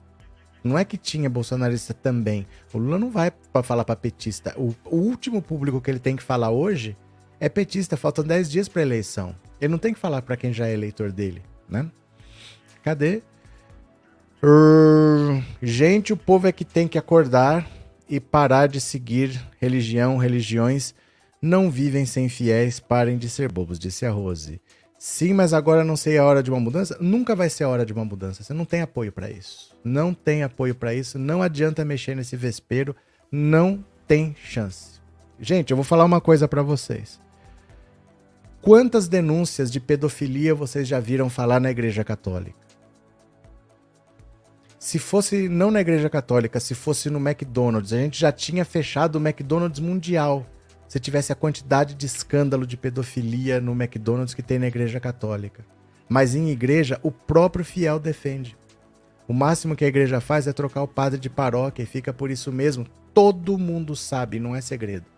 Não 0.63 0.77
é 0.77 0.83
que 0.83 0.97
tinha 0.97 1.29
bolsonarista 1.29 1.93
também. 1.93 2.47
O 2.73 2.77
Lula 2.77 2.97
não 2.97 3.11
vai 3.11 3.31
para 3.31 3.63
falar 3.63 3.85
para 3.85 3.95
petista. 3.95 4.53
O, 4.57 4.73
o 4.85 4.95
último 4.95 5.41
público 5.41 5.79
que 5.79 5.91
ele 5.91 5.99
tem 5.99 6.15
que 6.15 6.23
falar 6.23 6.49
hoje 6.49 6.97
é 7.43 7.49
petista, 7.49 7.97
faltam 7.97 8.23
10 8.23 8.49
dias 8.49 8.69
para 8.69 8.81
eleição. 8.81 9.35
Ele 9.59 9.71
não 9.71 9.77
tem 9.77 9.93
que 9.93 9.99
falar 9.99 10.21
para 10.21 10.37
quem 10.37 10.53
já 10.53 10.65
é 10.65 10.73
eleitor 10.73 11.11
dele, 11.11 11.41
né? 11.67 11.91
Cadê? 12.81 13.21
Uh, 14.41 15.43
gente, 15.61 16.13
o 16.13 16.17
povo 16.17 16.47
é 16.47 16.53
que 16.53 16.63
tem 16.63 16.87
que 16.87 16.97
acordar 16.97 17.69
e 18.07 18.17
parar 18.17 18.67
de 18.67 18.79
seguir 18.79 19.45
religião, 19.59 20.15
religiões 20.15 20.95
não 21.41 21.69
vivem 21.69 22.05
sem 22.05 22.29
fiéis, 22.29 22.79
parem 22.79 23.17
de 23.17 23.29
ser 23.29 23.51
bobos, 23.51 23.77
disse 23.77 24.05
a 24.05 24.11
Rose. 24.11 24.61
Sim, 24.97 25.33
mas 25.33 25.51
agora 25.51 25.83
não 25.83 25.97
sei 25.97 26.17
a 26.17 26.23
hora 26.23 26.41
de 26.41 26.49
uma 26.49 26.61
mudança. 26.61 26.97
Nunca 27.01 27.35
vai 27.35 27.49
ser 27.49 27.65
a 27.65 27.69
hora 27.69 27.85
de 27.85 27.91
uma 27.91 28.05
mudança. 28.05 28.41
Você 28.41 28.53
não 28.53 28.63
tem 28.63 28.79
apoio 28.79 29.11
para 29.11 29.29
isso. 29.29 29.75
Não 29.83 30.13
tem 30.13 30.43
apoio 30.43 30.73
para 30.73 30.93
isso. 30.93 31.19
Não 31.19 31.41
adianta 31.41 31.83
mexer 31.83 32.15
nesse 32.15 32.37
vespeiro. 32.37 32.95
Não 33.29 33.83
tem 34.07 34.33
chance. 34.41 35.01
Gente, 35.37 35.71
eu 35.71 35.75
vou 35.75 35.83
falar 35.83 36.05
uma 36.05 36.21
coisa 36.21 36.47
para 36.47 36.63
vocês. 36.63 37.21
Quantas 38.63 39.09
denúncias 39.09 39.69
de 39.69 39.77
pedofilia 39.77 40.55
vocês 40.55 40.87
já 40.87 40.97
viram 40.97 41.29
falar 41.29 41.59
na 41.59 41.69
Igreja 41.69 42.01
Católica? 42.01 42.65
Se 44.79 44.97
fosse 44.97 45.49
não 45.49 45.69
na 45.69 45.81
Igreja 45.81 46.09
Católica, 46.09 46.61
se 46.61 46.73
fosse 46.73 47.09
no 47.09 47.19
McDonald's, 47.19 47.91
a 47.91 47.97
gente 47.97 48.17
já 48.17 48.31
tinha 48.31 48.63
fechado 48.63 49.17
o 49.17 49.19
McDonald's 49.19 49.81
mundial. 49.81 50.45
Se 50.87 50.97
tivesse 50.97 51.33
a 51.33 51.35
quantidade 51.35 51.93
de 51.93 52.05
escândalo 52.05 52.65
de 52.65 52.77
pedofilia 52.77 53.59
no 53.59 53.73
McDonald's 53.73 54.33
que 54.33 54.41
tem 54.41 54.59
na 54.59 54.67
Igreja 54.67 54.97
Católica. 54.97 55.65
Mas 56.07 56.33
em 56.33 56.47
igreja, 56.47 56.97
o 57.03 57.11
próprio 57.11 57.65
fiel 57.65 57.99
defende. 57.99 58.55
O 59.27 59.33
máximo 59.33 59.75
que 59.75 59.83
a 59.83 59.89
igreja 59.89 60.21
faz 60.21 60.47
é 60.47 60.53
trocar 60.53 60.83
o 60.83 60.87
padre 60.87 61.19
de 61.19 61.29
paróquia 61.29 61.83
e 61.83 61.85
fica 61.85 62.13
por 62.13 62.31
isso 62.31 62.49
mesmo. 62.49 62.87
Todo 63.13 63.57
mundo 63.57 63.93
sabe, 63.93 64.39
não 64.39 64.55
é 64.55 64.61
segredo 64.61 65.12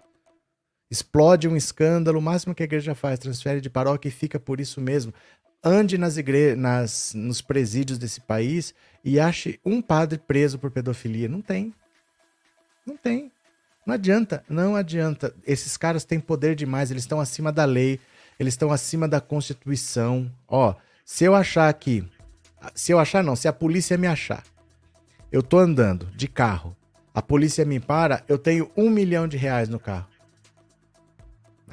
explode 0.90 1.48
um 1.48 1.56
escândalo, 1.56 2.20
o 2.20 2.22
máximo 2.22 2.54
que 2.54 2.64
a 2.64 2.66
igreja 2.66 2.96
faz, 2.96 3.20
transfere 3.20 3.62
de 3.62 3.70
paróquia 3.70 4.10
e 4.10 4.12
fica 4.12 4.40
por 4.40 4.60
isso 4.60 4.80
mesmo. 4.80 5.14
Ande 5.64 5.98
nas 5.98 6.18
igre... 6.18 6.56
nas, 6.56 7.14
nos 7.16 7.42
presídios 7.42 7.98
desse 7.98 8.22
país 8.22 8.74
e 9.04 9.20
ache 9.20 9.60
um 9.66 9.82
padre 9.82 10.20
preso 10.20 10.60
por 10.60 10.70
pedofilia. 10.70 11.28
Não 11.28 11.42
tem. 11.42 11.74
Não 12.86 12.96
tem. 12.96 13.32
Não 13.86 13.94
adianta, 13.94 14.44
não 14.50 14.76
adianta. 14.76 15.34
Esses 15.46 15.78
caras 15.78 16.04
têm 16.04 16.20
poder 16.20 16.56
demais, 16.56 16.90
eles 16.90 17.04
estão 17.04 17.20
acima 17.20 17.52
da 17.52 17.66
lei, 17.66 18.00
eles 18.40 18.54
estão 18.54 18.72
acima 18.72 19.08
da 19.08 19.22
Constituição. 19.22 20.32
Ó, 20.48 20.74
se 21.04 21.24
eu 21.24 21.36
achar 21.36 21.70
aqui, 21.70 22.04
se 22.74 22.92
eu 22.92 23.00
achar 23.00 23.24
não, 23.24 23.36
se 23.36 23.48
a 23.48 23.54
polícia 23.54 23.96
me 23.98 24.08
achar, 24.08 24.44
eu 25.32 25.44
tô 25.44 25.60
andando 25.60 26.08
de 26.16 26.28
carro, 26.28 26.76
a 27.14 27.22
polícia 27.22 27.64
me 27.64 27.80
para, 27.80 28.24
eu 28.28 28.40
tenho 28.40 28.72
um 28.76 28.90
milhão 28.90 29.28
de 29.28 29.38
reais 29.38 29.70
no 29.70 29.80
carro. 29.80 30.08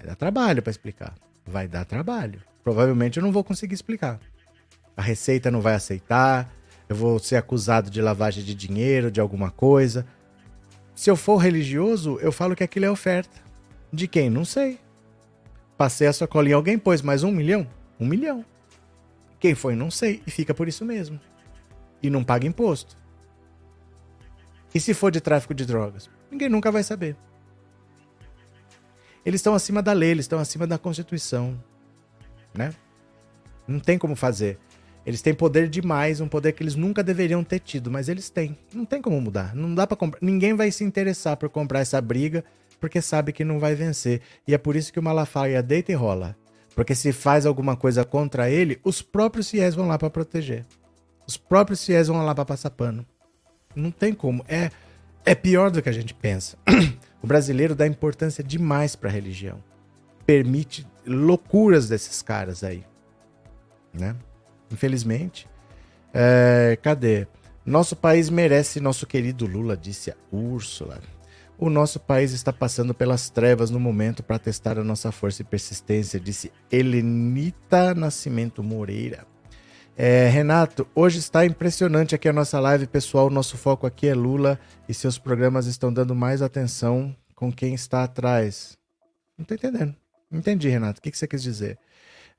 Vai 0.03 0.09
dar 0.09 0.17
trabalho 0.17 0.61
para 0.61 0.71
explicar. 0.73 1.15
Vai 1.47 1.69
dar 1.69 1.85
trabalho. 1.85 2.43
Provavelmente 2.65 3.19
eu 3.19 3.23
não 3.23 3.31
vou 3.31 3.45
conseguir 3.45 3.75
explicar. 3.75 4.19
A 4.97 5.03
receita 5.03 5.49
não 5.49 5.61
vai 5.61 5.75
aceitar. 5.75 6.53
Eu 6.89 6.97
vou 6.97 7.21
ser 7.21 7.37
acusado 7.37 7.89
de 7.89 8.03
lavagem 8.03 8.43
de 8.43 8.53
dinheiro, 8.53 9.13
de 9.13 9.21
alguma 9.21 9.53
coisa. 9.53 10.05
Se 10.93 11.09
eu 11.09 11.15
for 11.15 11.37
religioso, 11.37 12.19
eu 12.21 12.33
falo 12.33 12.57
que 12.57 12.65
aquilo 12.65 12.85
é 12.85 12.91
oferta. 12.91 13.41
De 13.93 14.09
quem? 14.09 14.29
Não 14.29 14.45
sei. 14.45 14.81
Passei 15.79 16.09
a 16.09 16.13
sacolinha, 16.13 16.57
alguém 16.57 16.79
pôs 16.79 17.01
mais 17.01 17.23
um 17.23 17.31
milhão? 17.31 17.67
Um 17.99 18.07
milhão. 18.07 18.45
Quem 19.39 19.55
foi? 19.55 19.77
Não 19.77 19.91
sei. 19.91 20.21
E 20.27 20.31
fica 20.33 20.53
por 20.53 20.67
isso 20.67 20.85
mesmo. 20.85 21.21
E 22.03 22.11
não 22.11 22.25
paga 22.25 22.47
imposto. 22.47 22.97
E 24.75 24.81
se 24.81 24.95
for 24.95 25.13
de 25.13 25.21
tráfico 25.21 25.55
de 25.55 25.65
drogas? 25.65 26.11
Ninguém 26.29 26.49
nunca 26.49 26.73
vai 26.73 26.83
saber. 26.83 27.17
Eles 29.25 29.41
estão 29.41 29.55
acima 29.55 29.83
da 29.83 29.93
lei, 29.93 30.11
eles 30.11 30.25
estão 30.25 30.39
acima 30.39 30.67
da 30.67 30.79
Constituição. 30.79 31.59
Né? 32.55 32.73
Não 33.67 33.79
tem 33.79 33.99
como 33.99 34.17
fazer. 34.17 34.59
Eles 35.05 35.21
têm 35.21 35.35
poder 35.35 35.69
demais, 35.69 36.21
um 36.21 36.29
poder 36.29 36.53
que 36.53 36.63
eles 36.63 36.77
nunca 36.77 37.03
deveriam 37.03 37.43
ter 37.43 37.59
tido, 37.59 37.91
mas 37.91 38.09
eles 38.09 38.31
têm. 38.31 38.57
Não 38.73 38.85
tem 38.85 39.03
como 39.03 39.21
mudar. 39.21 39.55
Não 39.55 39.75
dá 39.75 39.87
para 39.87 39.97
comprar. 39.97 40.19
Ninguém 40.23 40.55
vai 40.55 40.71
se 40.71 40.85
interessar 40.85 41.37
por 41.37 41.49
comprar 41.49 41.81
essa 41.81 42.01
briga 42.01 42.45
porque 42.81 43.01
sabe 43.01 43.33
que 43.33 43.45
não 43.45 43.61
vai 43.61 43.75
vencer. 43.75 44.21
E 44.47 44.55
é 44.55 44.59
por 44.59 44.75
isso 44.75 44.93
que 44.93 44.99
o 44.99 45.03
Malafaia 45.03 45.63
deita 45.63 45.93
e 45.93 45.95
rola. 45.95 46.37
Porque 46.75 46.95
se 46.95 47.13
faz 47.13 47.47
alguma 47.47 47.77
coisa 47.77 48.05
contra 48.05 48.51
ele, 48.51 48.81
os 48.83 49.03
próprios 49.03 49.51
fiéis 49.51 49.75
vão 49.75 49.87
lá 49.87 49.99
para 49.99 50.11
proteger. 50.11 50.65
Os 51.27 51.37
próprios 51.37 51.85
fiéis 51.85 52.09
vão 52.09 52.25
lá 52.25 52.35
para 52.35 52.45
passar 52.45 52.71
pano. 52.71 53.07
Não 53.75 53.91
tem 53.91 54.13
como. 54.13 54.45
É, 54.49 54.71
é 55.25 55.35
pior 55.35 55.71
do 55.71 55.83
que 55.83 55.89
a 55.89 55.93
gente 55.93 56.15
pensa. 56.15 56.57
O 57.23 57.27
brasileiro 57.27 57.75
dá 57.75 57.87
importância 57.87 58.43
demais 58.43 58.97
para 58.97 59.09
a 59.09 59.13
religião. 59.13 59.63
Permite 60.27 60.87
loucuras 61.07 61.89
desses 61.89 62.21
caras 62.21 62.65
aí. 62.65 62.85
Né? 63.95 64.17
Infelizmente. 64.71 65.49
É, 66.13 66.77
cadê? 66.83 67.27
Nosso 67.65 67.95
país 67.95 68.29
merece 68.29 68.81
nosso 68.81 69.07
querido 69.07 69.47
Lula, 69.47 69.77
disse 69.77 70.11
a 70.11 70.17
Úrsula. 70.33 71.01
O 71.57 71.71
nosso 71.71 72.01
país 72.01 72.33
está 72.33 72.53
passando 72.53 72.93
pelas 72.93 73.31
trevas 73.31 73.71
no 73.71 73.79
momento 73.79 74.21
para 74.23 74.39
testar 74.39 74.79
a 74.79 74.85
nossa 74.85 75.13
força 75.13 75.43
e 75.43 75.45
persistência, 75.45 76.19
disse 76.19 76.51
Helenita 76.73 77.95
Nascimento 77.95 78.65
Moreira. 78.65 79.32
É, 80.05 80.29
Renato, 80.29 80.85
hoje 80.97 81.21
está 81.21 81.47
impressionante 81.47 82.13
aqui 82.13 82.29
a 82.29 82.33
nossa 82.33 82.59
live, 82.59 82.89
pessoal. 82.89 83.31
Nosso 83.31 83.57
foco 83.57 83.87
aqui 83.87 84.09
é 84.09 84.15
Lula 84.17 84.59
e 84.89 84.93
seus 84.93 85.17
programas 85.17 85.67
estão 85.67 85.93
dando 85.93 86.13
mais 86.13 86.43
atenção 86.43 87.15
com 87.37 87.53
quem 87.53 87.73
está 87.73 88.03
atrás. 88.03 88.77
Não 89.39 89.45
estou 89.45 89.57
entendendo. 89.57 89.95
Entendi, 90.33 90.69
Renato. 90.69 90.99
O 90.99 91.03
que, 91.03 91.17
você 91.17 91.29
quis 91.29 91.41
dizer? 91.41 91.79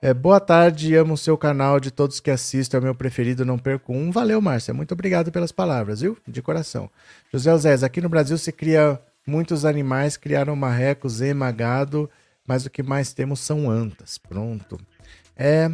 É, 0.02 0.13
boa 0.13 0.41
tarde, 0.41 0.93
amo 0.93 1.13
o 1.13 1.17
seu 1.17 1.38
canal, 1.38 1.80
de 1.80 1.89
todos 1.89 2.19
que 2.19 2.30
assistem, 2.30 2.78
é 2.78 2.82
o 2.82 2.84
meu 2.84 2.93
preferido, 2.93 3.45
não 3.45 3.58
perco 3.58 3.93
um. 3.93 4.12
Valeu, 4.12 4.41
Márcia, 4.41 4.73
muito 4.73 4.91
obrigado 4.91 5.32
pelas 5.32 5.54
palavras, 5.54 6.02
viu? 6.02 6.17
De 6.28 6.41
coração. 6.41 6.89
José 7.32 7.58
Zés, 7.60 7.82
aqui 7.82 8.02
no 8.02 8.10
Brasil 8.10 8.38
se 8.38 8.52
cria 8.52 8.99
muitos 9.26 9.63
animais, 9.63 10.17
criaram 10.17 10.54
marrecos, 10.54 11.21
ema, 11.21 11.49
gado, 11.49 12.10
mas 12.45 12.65
o 12.65 12.69
que 12.69 12.84
mais 12.84 13.13
temos 13.13 13.39
são 13.39 13.71
antas. 13.71 14.17
Pronto. 14.17 14.78
É, 15.34 15.71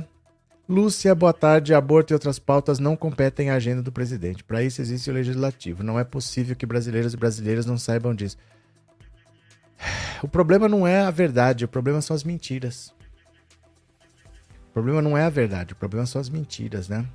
Lúcia, 0.69 1.15
boa 1.15 1.34
tarde. 1.34 1.73
Aborto 1.73 2.13
e 2.13 2.15
outras 2.15 2.38
pautas 2.38 2.77
não 2.77 2.95
competem 2.95 3.49
à 3.49 3.55
agenda 3.55 3.82
do 3.82 3.91
presidente. 3.91 4.43
Para 4.43 4.62
isso 4.62 4.79
existe 4.79 5.10
o 5.10 5.13
legislativo. 5.13 5.82
Não 5.82 5.97
é 5.97 6.03
possível 6.03 6.55
que 6.55 6.63
brasileiros 6.63 7.12
e 7.12 7.17
brasileiras 7.17 7.65
não 7.65 7.77
saibam 7.77 8.13
disso. 8.13 8.38
O 10.21 10.27
problema 10.27 10.67
não 10.67 10.86
é 10.86 10.99
a 10.99 11.10
verdade, 11.10 11.63
o 11.63 11.67
problema 11.67 12.01
são 12.01 12.13
as 12.13 12.25
mentiras. 12.25 12.93
O 14.67 14.73
problema 14.73 15.01
não 15.01 15.17
é 15.17 15.23
a 15.23 15.29
verdade, 15.29 15.71
o 15.71 15.77
problema 15.77 16.05
são 16.05 16.19
as 16.19 16.27
mentiras, 16.27 16.89
né? 16.89 17.05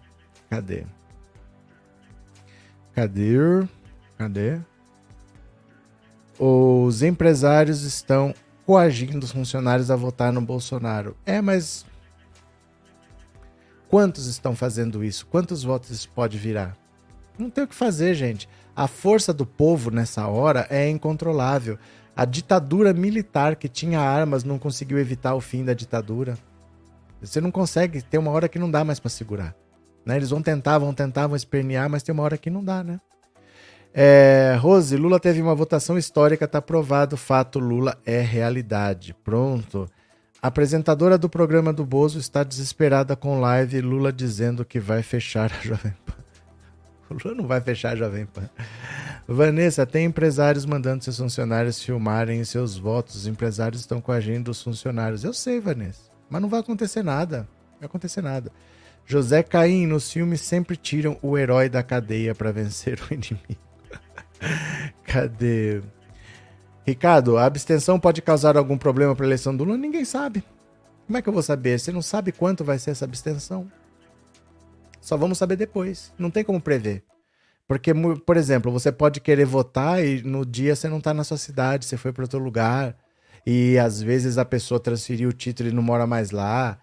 Cadê? 0.49 0.87
Cadê? 2.95 3.37
Cadê? 4.17 4.59
Os 6.39 7.03
empresários 7.03 7.83
estão 7.83 8.35
coagindo 8.65 9.27
os 9.27 9.33
funcionários 9.33 9.91
a 9.91 9.97
votar 9.97 10.33
no 10.33 10.41
Bolsonaro. 10.41 11.15
É, 11.27 11.43
mas 11.43 11.85
Quantos 13.95 14.27
estão 14.27 14.57
fazendo 14.57 15.05
isso? 15.05 15.25
Quantos 15.25 15.63
votos 15.63 15.91
isso 15.91 16.09
pode 16.09 16.37
virar? 16.37 16.77
Não 17.39 17.49
tem 17.49 17.63
o 17.63 17.69
que 17.69 17.77
fazer, 17.77 18.13
gente. 18.15 18.49
A 18.75 18.89
força 18.89 19.33
do 19.33 19.47
povo 19.47 19.89
nessa 19.89 20.27
hora 20.27 20.67
é 20.69 20.91
incontrolável. 20.91 21.79
A 22.17 22.25
ditadura 22.25 22.93
militar 22.93 23.55
que 23.55 23.69
tinha 23.69 24.01
armas 24.01 24.43
não 24.43 24.59
conseguiu 24.59 24.99
evitar 24.99 25.37
o 25.37 25.41
fim 25.41 25.65
da 25.65 25.75
ditadura. 25.75 26.37
Você 27.21 27.41
não 27.41 27.53
consegue, 27.53 28.03
tem 28.03 28.19
uma 28.19 28.33
hora 28.33 28.49
que 28.49 28.59
não 28.59 28.69
dá 28.69 28.83
mais 28.83 28.99
para 28.99 29.11
segurar. 29.11 29.55
Né? 30.05 30.17
Eles 30.17 30.31
vão 30.31 30.43
tentar, 30.43 30.79
vão 30.79 30.93
tentar, 30.93 31.29
vão 31.29 31.37
espernear, 31.37 31.89
mas 31.89 32.03
tem 32.03 32.13
uma 32.13 32.25
hora 32.25 32.37
que 32.37 32.51
não 32.51 32.65
dá, 32.65 32.83
né? 32.83 32.99
É, 33.95 34.59
Rose, 34.59 34.97
Lula 34.97 35.21
teve 35.21 35.41
uma 35.41 35.55
votação 35.55 35.97
histórica, 35.97 36.49
tá 36.49 36.61
provado, 36.61 37.17
fato, 37.17 37.61
Lula 37.61 37.97
é 38.05 38.21
realidade. 38.21 39.15
Pronto. 39.23 39.89
A 40.45 40.49
apresentadora 40.49 41.17
do 41.17 41.27
programa 41.27 41.73
do 41.73 41.87
Bozo 41.87 42.19
está 42.19 42.45
desesperada 42.45 43.17
com 43.17 43.41
live 43.41 43.81
Lula 43.81 44.13
dizendo 44.13 44.63
que 44.63 44.79
vai 44.79 45.03
fechar 45.03 45.51
a 45.51 45.57
Jovem 45.67 45.95
Pan. 46.05 46.15
O 47.09 47.15
Lula 47.15 47.35
não 47.35 47.47
vai 47.47 47.63
fechar 47.63 47.93
a 47.93 47.97
Jovem 47.97 48.27
Pan. 48.27 48.51
Vanessa, 49.27 49.87
tem 49.87 50.05
empresários 50.05 50.67
mandando 50.67 51.03
seus 51.03 51.17
funcionários 51.17 51.83
filmarem 51.83 52.45
seus 52.45 52.77
votos. 52.77 53.15
Os 53.15 53.27
empresários 53.27 53.81
estão 53.81 54.03
coagindo 54.03 54.51
os 54.51 54.63
funcionários. 54.63 55.25
Eu 55.25 55.33
sei, 55.33 55.61
Vanessa. 55.61 56.11
Mas 56.29 56.43
não 56.43 56.49
vai 56.51 56.61
acontecer 56.61 57.03
nada. 57.03 57.49
Não 57.73 57.79
vai 57.81 57.87
acontecer 57.87 58.21
nada. 58.21 58.53
José 59.07 59.43
Caim, 59.43 59.87
nos 59.87 60.13
filmes 60.13 60.43
sempre 60.43 60.77
tiram 60.77 61.17
o 61.23 61.39
herói 61.39 61.71
da 61.71 61.83
cadeia 61.83 62.35
para 62.35 62.53
vencer 62.53 63.01
o 63.01 63.09
inimigo. 63.15 63.65
Cadê? 65.05 65.81
Ricardo, 66.87 67.39
a 67.39 67.47
abstenção 67.47 67.99
pode 67.99 68.21
causar 68.21 68.57
algum 68.57 68.77
problema 68.77 69.17
para 69.17 69.25
a 69.25 69.29
eleição 69.29 69.57
do 69.57 69.65
Lula? 69.65 69.79
Ninguém 69.79 70.05
sabe. 70.05 70.45
Como 71.07 71.17
é 71.17 71.23
que 71.23 71.29
eu 71.29 71.33
vou 71.33 71.43
saber? 71.43 71.79
Você 71.79 71.91
não 71.91 72.03
sabe 72.03 72.33
quanto 72.33 72.65
vai 72.65 72.79
ser 72.79 72.91
essa 72.91 73.05
abstenção. 73.05 73.71
Só 75.01 75.17
vamos 75.17 75.39
saber 75.39 75.57
depois. 75.57 76.13
Não 76.19 76.31
tem 76.31 76.45
como 76.45 76.61
prever. 76.61 77.03
Porque, 77.67 77.93
por 78.27 78.37
exemplo, 78.37 78.71
você 78.71 78.93
pode 78.93 79.21
querer 79.21 79.47
votar 79.47 80.05
e 80.05 80.23
no 80.23 80.45
dia 80.45 80.77
você 80.77 80.89
não 80.89 80.99
está 80.99 81.15
na 81.15 81.25
sua 81.25 81.39
cidade, 81.39 81.87
você 81.87 81.97
foi 81.97 82.13
para 82.13 82.25
outro 82.25 82.39
lugar. 82.39 82.97
E 83.47 83.79
às 83.79 84.03
vezes 84.03 84.37
a 84.39 84.45
pessoa 84.45 84.81
transferiu 84.81 85.31
o 85.31 85.33
título 85.33 85.71
e 85.71 85.73
não 85.73 85.83
mora 85.83 86.07
mais 86.07 86.31
lá. 86.31 86.79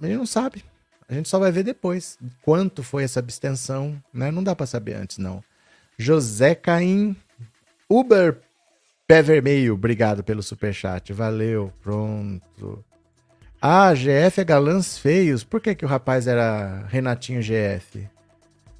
Gente 0.00 0.16
não 0.16 0.26
sabe. 0.26 0.64
A 1.08 1.14
gente 1.14 1.28
só 1.28 1.38
vai 1.38 1.50
ver 1.50 1.62
depois 1.62 2.18
quanto 2.42 2.82
foi 2.82 3.04
essa 3.04 3.20
abstenção, 3.20 4.02
né? 4.12 4.30
Não 4.30 4.42
dá 4.42 4.54
para 4.54 4.66
saber 4.66 4.94
antes, 4.94 5.16
não. 5.16 5.42
José 5.98 6.54
Caim, 6.54 7.16
Uber 7.88 8.38
Pé 9.08 9.22
Vermelho, 9.22 9.72
obrigado 9.72 10.22
pelo 10.22 10.42
superchat. 10.42 11.14
Valeu, 11.14 11.72
pronto. 11.82 12.84
Ah, 13.58 13.94
GF 13.94 14.38
é 14.38 14.44
galãs 14.44 14.98
feios. 14.98 15.42
Por 15.42 15.62
que, 15.62 15.74
que 15.74 15.84
o 15.86 15.88
rapaz 15.88 16.26
era 16.26 16.84
Renatinho 16.88 17.40
GF? 17.40 18.06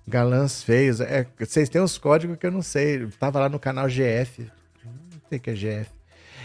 Galãs 0.07 0.63
feios. 0.63 1.01
É, 1.01 1.27
vocês 1.39 1.71
têm 1.71 1.81
os 1.81 1.97
códigos 1.97 2.37
que 2.37 2.45
eu 2.45 2.53
não 2.53 2.61
sei. 2.61 3.07
tava 3.19 3.41
lá 3.41 3.49
no 3.49 3.59
canal 3.59 3.89
GF. 3.89 4.51
Não 4.85 5.21
sei 5.31 5.39
o 5.39 5.41
que 5.41 5.49
é 5.49 5.55
GF. 5.55 5.91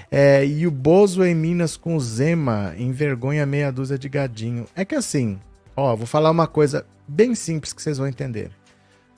É, 0.10 0.46
e 0.46 0.66
o 0.66 0.72
Bozo 0.72 1.22
em 1.26 1.36
Minas 1.36 1.76
com 1.76 2.00
Zema 2.00 2.74
envergonha 2.78 3.46
meia 3.46 3.70
dúzia 3.70 3.98
de 3.98 4.08
gadinho. 4.08 4.66
É 4.74 4.86
que 4.86 4.96
assim, 4.96 5.38
ó, 5.76 5.94
vou 5.94 6.08
falar 6.08 6.32
uma 6.32 6.48
coisa 6.48 6.86
bem 7.06 7.36
simples 7.36 7.74
que 7.74 7.82
vocês 7.82 7.98
vão 7.98 8.08
entender. 8.08 8.50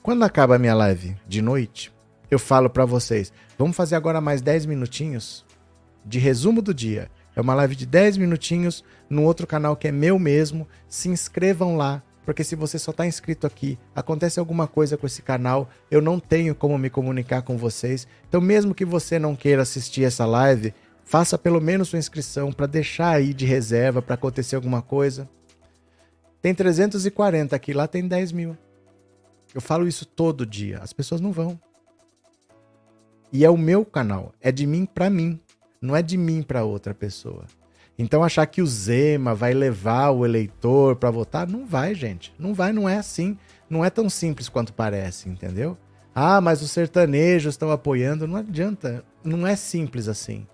Quando 0.02 0.24
acaba 0.24 0.56
a 0.56 0.58
minha 0.58 0.74
live 0.74 1.16
de 1.24 1.40
noite, 1.40 1.92
eu 2.30 2.38
falo 2.38 2.68
para 2.68 2.84
vocês, 2.84 3.32
vamos 3.58 3.76
fazer 3.76 3.94
agora 3.96 4.20
mais 4.20 4.40
10 4.42 4.66
minutinhos 4.66 5.44
de 6.04 6.18
resumo 6.18 6.62
do 6.62 6.72
dia. 6.72 7.10
É 7.34 7.40
uma 7.40 7.54
live 7.54 7.76
de 7.76 7.84
10 7.84 8.16
minutinhos 8.16 8.82
no 9.10 9.22
outro 9.22 9.46
canal 9.46 9.76
que 9.76 9.88
é 9.88 9.92
meu 9.92 10.18
mesmo. 10.18 10.66
Se 10.88 11.08
inscrevam 11.08 11.76
lá, 11.76 12.02
porque 12.24 12.42
se 12.42 12.56
você 12.56 12.78
só 12.78 12.92
está 12.92 13.06
inscrito 13.06 13.46
aqui, 13.46 13.78
acontece 13.94 14.40
alguma 14.40 14.66
coisa 14.66 14.96
com 14.96 15.06
esse 15.06 15.20
canal, 15.20 15.68
eu 15.90 16.00
não 16.00 16.18
tenho 16.18 16.54
como 16.54 16.78
me 16.78 16.88
comunicar 16.88 17.42
com 17.42 17.58
vocês. 17.58 18.06
Então, 18.28 18.40
mesmo 18.40 18.74
que 18.74 18.84
você 18.84 19.18
não 19.18 19.36
queira 19.36 19.62
assistir 19.62 20.04
essa 20.04 20.24
live, 20.24 20.72
faça 21.04 21.36
pelo 21.36 21.60
menos 21.60 21.88
sua 21.88 21.98
inscrição 21.98 22.52
para 22.52 22.66
deixar 22.66 23.10
aí 23.10 23.34
de 23.34 23.44
reserva 23.44 24.00
para 24.00 24.14
acontecer 24.14 24.56
alguma 24.56 24.80
coisa. 24.80 25.28
Tem 26.40 26.54
340 26.54 27.54
aqui, 27.54 27.72
lá 27.72 27.86
tem 27.86 28.08
10 28.08 28.32
mil. 28.32 28.56
Eu 29.54 29.60
falo 29.60 29.86
isso 29.86 30.06
todo 30.06 30.46
dia. 30.46 30.78
As 30.80 30.92
pessoas 30.92 31.20
não 31.20 31.32
vão. 31.32 31.58
E 33.32 33.44
é 33.44 33.50
o 33.50 33.56
meu 33.56 33.84
canal, 33.84 34.32
é 34.40 34.52
de 34.52 34.66
mim 34.66 34.86
para 34.86 35.10
mim, 35.10 35.40
não 35.80 35.94
é 35.94 36.02
de 36.02 36.16
mim 36.16 36.42
para 36.42 36.64
outra 36.64 36.94
pessoa. 36.94 37.44
Então 37.98 38.22
achar 38.22 38.46
que 38.46 38.60
o 38.60 38.66
Zema 38.66 39.34
vai 39.34 39.54
levar 39.54 40.10
o 40.10 40.24
eleitor 40.24 40.96
para 40.96 41.10
votar, 41.10 41.48
não 41.48 41.64
vai, 41.64 41.94
gente. 41.94 42.32
Não 42.38 42.52
vai, 42.52 42.72
não 42.72 42.88
é 42.88 42.98
assim. 42.98 43.38
Não 43.70 43.84
é 43.84 43.88
tão 43.88 44.08
simples 44.10 44.48
quanto 44.48 44.72
parece, 44.72 45.28
entendeu? 45.28 45.76
Ah, 46.14 46.40
mas 46.40 46.62
os 46.62 46.70
sertanejos 46.70 47.54
estão 47.54 47.70
apoiando, 47.70 48.26
não 48.26 48.36
adianta, 48.36 49.04
não 49.24 49.46
é 49.46 49.56
simples 49.56 50.08
assim. 50.08 50.46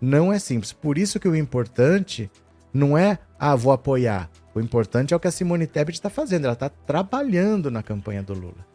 Não 0.00 0.32
é 0.32 0.38
simples. 0.38 0.72
Por 0.72 0.98
isso 0.98 1.20
que 1.20 1.28
o 1.28 1.36
importante 1.36 2.30
não 2.74 2.98
é, 2.98 3.18
ah, 3.38 3.54
vou 3.54 3.72
apoiar. 3.72 4.28
O 4.54 4.60
importante 4.60 5.14
é 5.14 5.16
o 5.16 5.20
que 5.20 5.28
a 5.28 5.32
Simone 5.32 5.66
Tebet 5.66 5.96
está 5.96 6.10
fazendo. 6.10 6.44
Ela 6.44 6.54
está 6.54 6.68
trabalhando 6.68 7.70
na 7.70 7.82
campanha 7.82 8.22
do 8.22 8.34
Lula. 8.34 8.71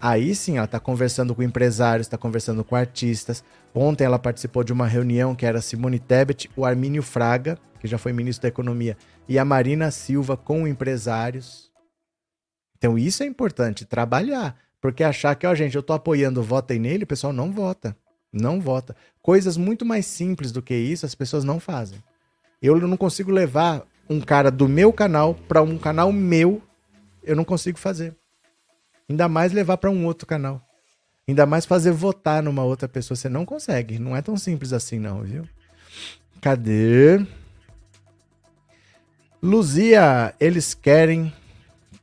Aí 0.00 0.34
sim, 0.34 0.56
ela 0.56 0.64
está 0.64 0.78
conversando 0.78 1.34
com 1.34 1.42
empresários, 1.42 2.06
está 2.06 2.16
conversando 2.16 2.62
com 2.62 2.76
artistas. 2.76 3.42
Ontem 3.74 4.04
ela 4.04 4.18
participou 4.18 4.62
de 4.62 4.72
uma 4.72 4.86
reunião 4.86 5.34
que 5.34 5.44
era 5.44 5.60
Simone 5.60 5.98
Tebet, 5.98 6.48
o 6.56 6.64
Armínio 6.64 7.02
Fraga, 7.02 7.58
que 7.80 7.88
já 7.88 7.98
foi 7.98 8.12
ministro 8.12 8.42
da 8.42 8.48
Economia, 8.48 8.96
e 9.28 9.38
a 9.38 9.44
Marina 9.44 9.90
Silva 9.90 10.36
com 10.36 10.66
empresários. 10.68 11.70
Então 12.76 12.96
isso 12.96 13.22
é 13.22 13.26
importante, 13.26 13.84
trabalhar. 13.84 14.56
Porque 14.80 15.02
achar 15.02 15.34
que, 15.34 15.46
ó, 15.46 15.54
gente, 15.54 15.74
eu 15.74 15.82
tô 15.82 15.92
apoiando, 15.92 16.42
votem 16.42 16.78
nele, 16.78 17.02
o 17.02 17.06
pessoal 17.06 17.32
não 17.32 17.50
vota. 17.50 17.96
Não 18.32 18.60
vota. 18.60 18.94
Coisas 19.20 19.56
muito 19.56 19.84
mais 19.84 20.06
simples 20.06 20.52
do 20.52 20.62
que 20.62 20.74
isso, 20.74 21.04
as 21.04 21.14
pessoas 21.14 21.42
não 21.42 21.58
fazem. 21.58 21.98
Eu 22.62 22.78
não 22.86 22.96
consigo 22.96 23.32
levar 23.32 23.82
um 24.08 24.20
cara 24.20 24.50
do 24.50 24.68
meu 24.68 24.92
canal 24.92 25.34
para 25.34 25.62
um 25.62 25.76
canal 25.76 26.12
meu, 26.12 26.62
eu 27.22 27.34
não 27.34 27.44
consigo 27.44 27.78
fazer. 27.78 28.16
Ainda 29.08 29.28
mais 29.28 29.52
levar 29.52 29.78
para 29.78 29.90
um 29.90 30.04
outro 30.04 30.26
canal. 30.26 30.62
Ainda 31.26 31.46
mais 31.46 31.64
fazer 31.64 31.92
votar 31.92 32.42
numa 32.42 32.64
outra 32.64 32.88
pessoa. 32.88 33.16
Você 33.16 33.28
não 33.28 33.44
consegue. 33.44 33.98
Não 33.98 34.16
é 34.16 34.22
tão 34.22 34.36
simples 34.36 34.72
assim, 34.72 34.98
não, 34.98 35.22
viu? 35.22 35.48
Cadê? 36.40 37.24
Luzia, 39.42 40.34
eles 40.40 40.74
querem 40.74 41.32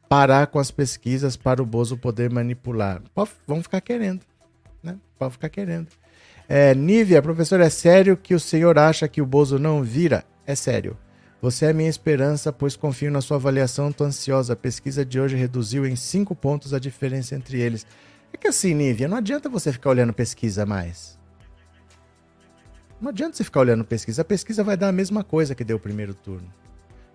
parar 0.08 0.48
com 0.48 0.60
as 0.60 0.72
pesquisas 0.72 1.36
para 1.36 1.62
o 1.62 1.66
Bozo 1.66 1.98
poder 1.98 2.32
manipular. 2.32 3.02
Vão 3.46 3.62
ficar 3.62 3.82
querendo. 3.82 4.22
Né? 4.82 4.98
Pode 5.18 5.34
ficar 5.34 5.50
querendo. 5.50 5.88
É, 6.48 6.74
Nívia, 6.76 7.22
professor, 7.22 7.60
é 7.60 7.70
sério 7.70 8.16
que 8.16 8.36
o 8.36 8.40
senhor 8.40 8.78
acha 8.78 9.08
que 9.08 9.22
o 9.22 9.26
Bozo 9.26 9.58
não 9.58 9.84
vira? 9.84 10.24
É 10.46 10.56
sério. 10.56 10.98
Você 11.42 11.66
é 11.66 11.74
minha 11.74 11.90
esperança, 11.90 12.52
pois 12.52 12.76
confio 12.76 13.12
na 13.12 13.22
sua 13.22 13.38
avaliação. 13.38 13.92
Tô 13.92 14.04
ansiosa. 14.04 14.54
A 14.54 14.56
pesquisa 14.56 15.06
de 15.06 15.20
hoje 15.20 15.36
reduziu 15.36 15.86
em 15.86 15.96
cinco 15.96 16.36
pontos 16.36 16.74
a 16.74 16.80
diferença 16.80 17.36
entre 17.36 17.60
eles. 17.60 17.86
É 18.34 18.38
que 18.38 18.48
assim, 18.48 18.74
Nívia, 18.74 19.08
não 19.08 19.18
adianta 19.18 19.48
você 19.48 19.72
ficar 19.72 19.92
olhando 19.92 20.14
pesquisa 20.14 20.66
mais. 20.66 21.20
Não 23.00 23.10
adianta 23.10 23.38
você 23.38 23.44
ficar 23.44 23.60
olhando 23.60 23.84
pesquisa. 23.84 24.22
A 24.22 24.26
pesquisa 24.26 24.64
vai 24.64 24.76
dar 24.76 24.88
a 24.88 24.94
mesma 24.94 25.24
coisa 25.24 25.54
que 25.54 25.64
deu 25.64 25.78
o 25.78 25.80
primeiro 25.80 26.14
turno. 26.14 26.52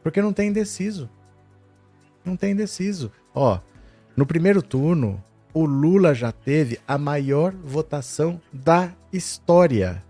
Porque 0.02 0.22
não 0.22 0.32
tem 0.32 0.48
indeciso. 0.48 1.10
Não 2.24 2.36
tem 2.36 2.52
indeciso. 2.52 3.10
Ó, 3.34 3.58
no 4.16 4.26
primeiro 4.26 4.62
turno, 4.62 5.22
o 5.52 5.64
Lula 5.64 6.14
já 6.14 6.30
teve 6.30 6.78
a 6.86 6.96
maior 6.96 7.52
votação 7.52 8.40
da 8.52 8.92
história 9.12 10.02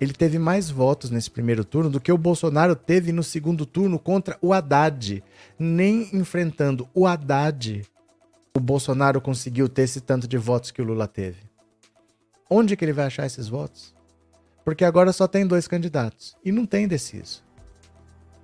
ele 0.00 0.12
teve 0.12 0.38
mais 0.38 0.70
votos 0.70 1.10
nesse 1.10 1.30
primeiro 1.30 1.64
turno 1.64 1.90
do 1.90 2.00
que 2.00 2.12
o 2.12 2.18
Bolsonaro 2.18 2.76
teve 2.76 3.10
no 3.10 3.22
segundo 3.22 3.66
turno 3.66 3.98
contra 3.98 4.38
o 4.40 4.52
Haddad. 4.52 5.22
Nem 5.58 6.08
enfrentando 6.12 6.88
o 6.94 7.06
Haddad, 7.06 7.84
o 8.54 8.60
Bolsonaro 8.60 9.20
conseguiu 9.20 9.68
ter 9.68 9.82
esse 9.82 10.00
tanto 10.00 10.28
de 10.28 10.38
votos 10.38 10.70
que 10.70 10.80
o 10.80 10.84
Lula 10.84 11.08
teve. 11.08 11.48
Onde 12.48 12.76
que 12.76 12.84
ele 12.84 12.92
vai 12.92 13.06
achar 13.06 13.26
esses 13.26 13.48
votos? 13.48 13.94
Porque 14.64 14.84
agora 14.84 15.12
só 15.12 15.26
tem 15.26 15.46
dois 15.46 15.66
candidatos 15.66 16.36
e 16.44 16.52
não 16.52 16.64
tem 16.64 16.86
deciso. 16.86 17.42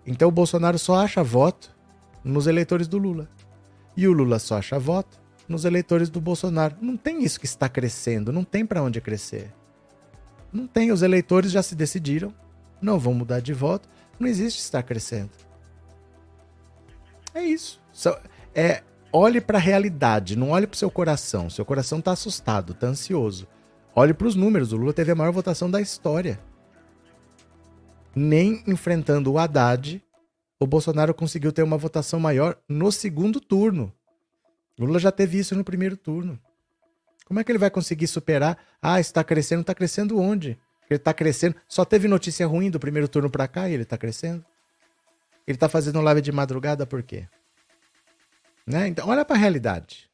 Então 0.07 0.28
o 0.28 0.32
Bolsonaro 0.32 0.78
só 0.78 0.96
acha 0.96 1.22
voto 1.22 1.74
nos 2.22 2.46
eleitores 2.46 2.88
do 2.88 2.98
Lula. 2.98 3.28
E 3.96 4.09
o 4.09 4.12
Lula 4.12 4.38
só 4.38 4.59
acha 4.59 4.78
voto 4.78 5.20
nos 5.48 5.64
eleitores 5.64 6.11
do 6.11 6.20
Bolsonaro. 6.20 6.76
Não 6.80 6.96
tem 6.96 7.22
isso 7.22 7.38
que 7.38 7.46
está 7.46 7.68
crescendo, 7.68 8.32
não 8.32 8.42
tem 8.42 8.66
para 8.66 8.82
onde 8.82 9.00
crescer. 9.00 9.52
Não 10.55 10.68
tem, 10.68 10.92
os 10.92 11.02
eleitores 11.02 11.50
já 11.50 11.64
se 11.64 11.74
decidiram, 11.74 12.32
não 12.80 12.96
vão 12.96 13.12
mudar 13.12 13.40
de 13.40 13.52
voto, 13.52 13.88
não 14.20 14.28
existe 14.28 14.61
estar 14.61 14.84
crescendo. 14.84 15.32
É 17.34 17.42
isso. 17.42 17.80
É, 18.55 18.84
olhe 19.12 19.40
para 19.40 19.59
a 19.59 19.61
realidade, 19.61 20.36
não 20.36 20.50
olhe 20.50 20.68
para 20.68 20.76
o 20.76 20.78
seu 20.78 20.88
coração. 20.88 21.50
Seu 21.50 21.64
coração 21.64 21.98
está 21.98 22.12
assustado, 22.12 22.72
está 22.72 22.86
ansioso. 22.86 23.48
Olhe 23.96 24.14
para 24.14 24.28
os 24.28 24.36
números. 24.36 24.72
O 24.72 24.76
Lula 24.76 24.92
teve 24.92 25.11
a 25.11 25.16
maior 25.16 25.32
votação 25.32 25.68
da 25.68 25.80
história. 25.80 26.38
Nem 28.14 28.62
enfrentando 28.68 29.32
o 29.32 29.38
Haddad, 29.38 30.00
o 30.61 30.66
Bolsonaro 30.68 31.12
conseguiu 31.12 31.52
ter 31.52 31.64
uma 31.64 31.76
votação 31.76 32.20
maior 32.20 32.57
no 32.68 32.92
segundo 32.92 33.40
turno. 33.40 33.92
O 34.78 34.84
Lula 34.84 35.00
já 35.00 35.11
teve 35.11 35.36
isso 35.36 35.57
no 35.57 35.64
primeiro 35.64 35.96
turno. 35.96 36.38
Como 37.25 37.41
é 37.41 37.45
que 37.45 37.51
ele 37.51 37.59
vai 37.59 37.70
conseguir 37.70 38.07
superar? 38.07 38.59
Ah, 38.81 39.01
está 39.01 39.25
crescendo, 39.25 39.62
está 39.62 39.75
crescendo 39.75 40.18
onde? 40.18 40.59
Ele 40.91 40.99
está 40.99 41.14
crescendo. 41.14 41.57
Só 41.66 41.85
teve 41.85 42.07
notícia 42.07 42.47
ruim 42.47 42.70
do 42.70 42.79
primeiro 42.79 43.09
turno 43.09 43.31
para 43.31 43.49
cá 43.49 43.68
e 43.68 43.72
ele 43.72 43.85
está 43.85 43.97
crescendo. 43.97 44.45
Ele 45.47 45.57
está 45.57 45.68
fazendo 45.68 46.01
live 46.01 46.20
de 46.20 46.33
madrugada 46.33 46.87
por 46.87 47.03
quê? 47.03 47.27
Né? 48.66 48.89
Então, 48.89 49.09
olha 49.09 49.25
para 49.25 49.37
a 49.37 49.39
realidade. 49.39 50.11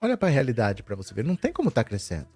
Olha 0.00 0.16
para 0.16 0.28
a 0.28 0.30
realidade 0.30 0.82
para 0.82 0.96
você 0.96 1.14
ver. 1.14 1.24
Não 1.24 1.36
tem 1.36 1.52
como 1.52 1.68
estar 1.68 1.84
tá 1.84 1.88
crescendo. 1.88 2.26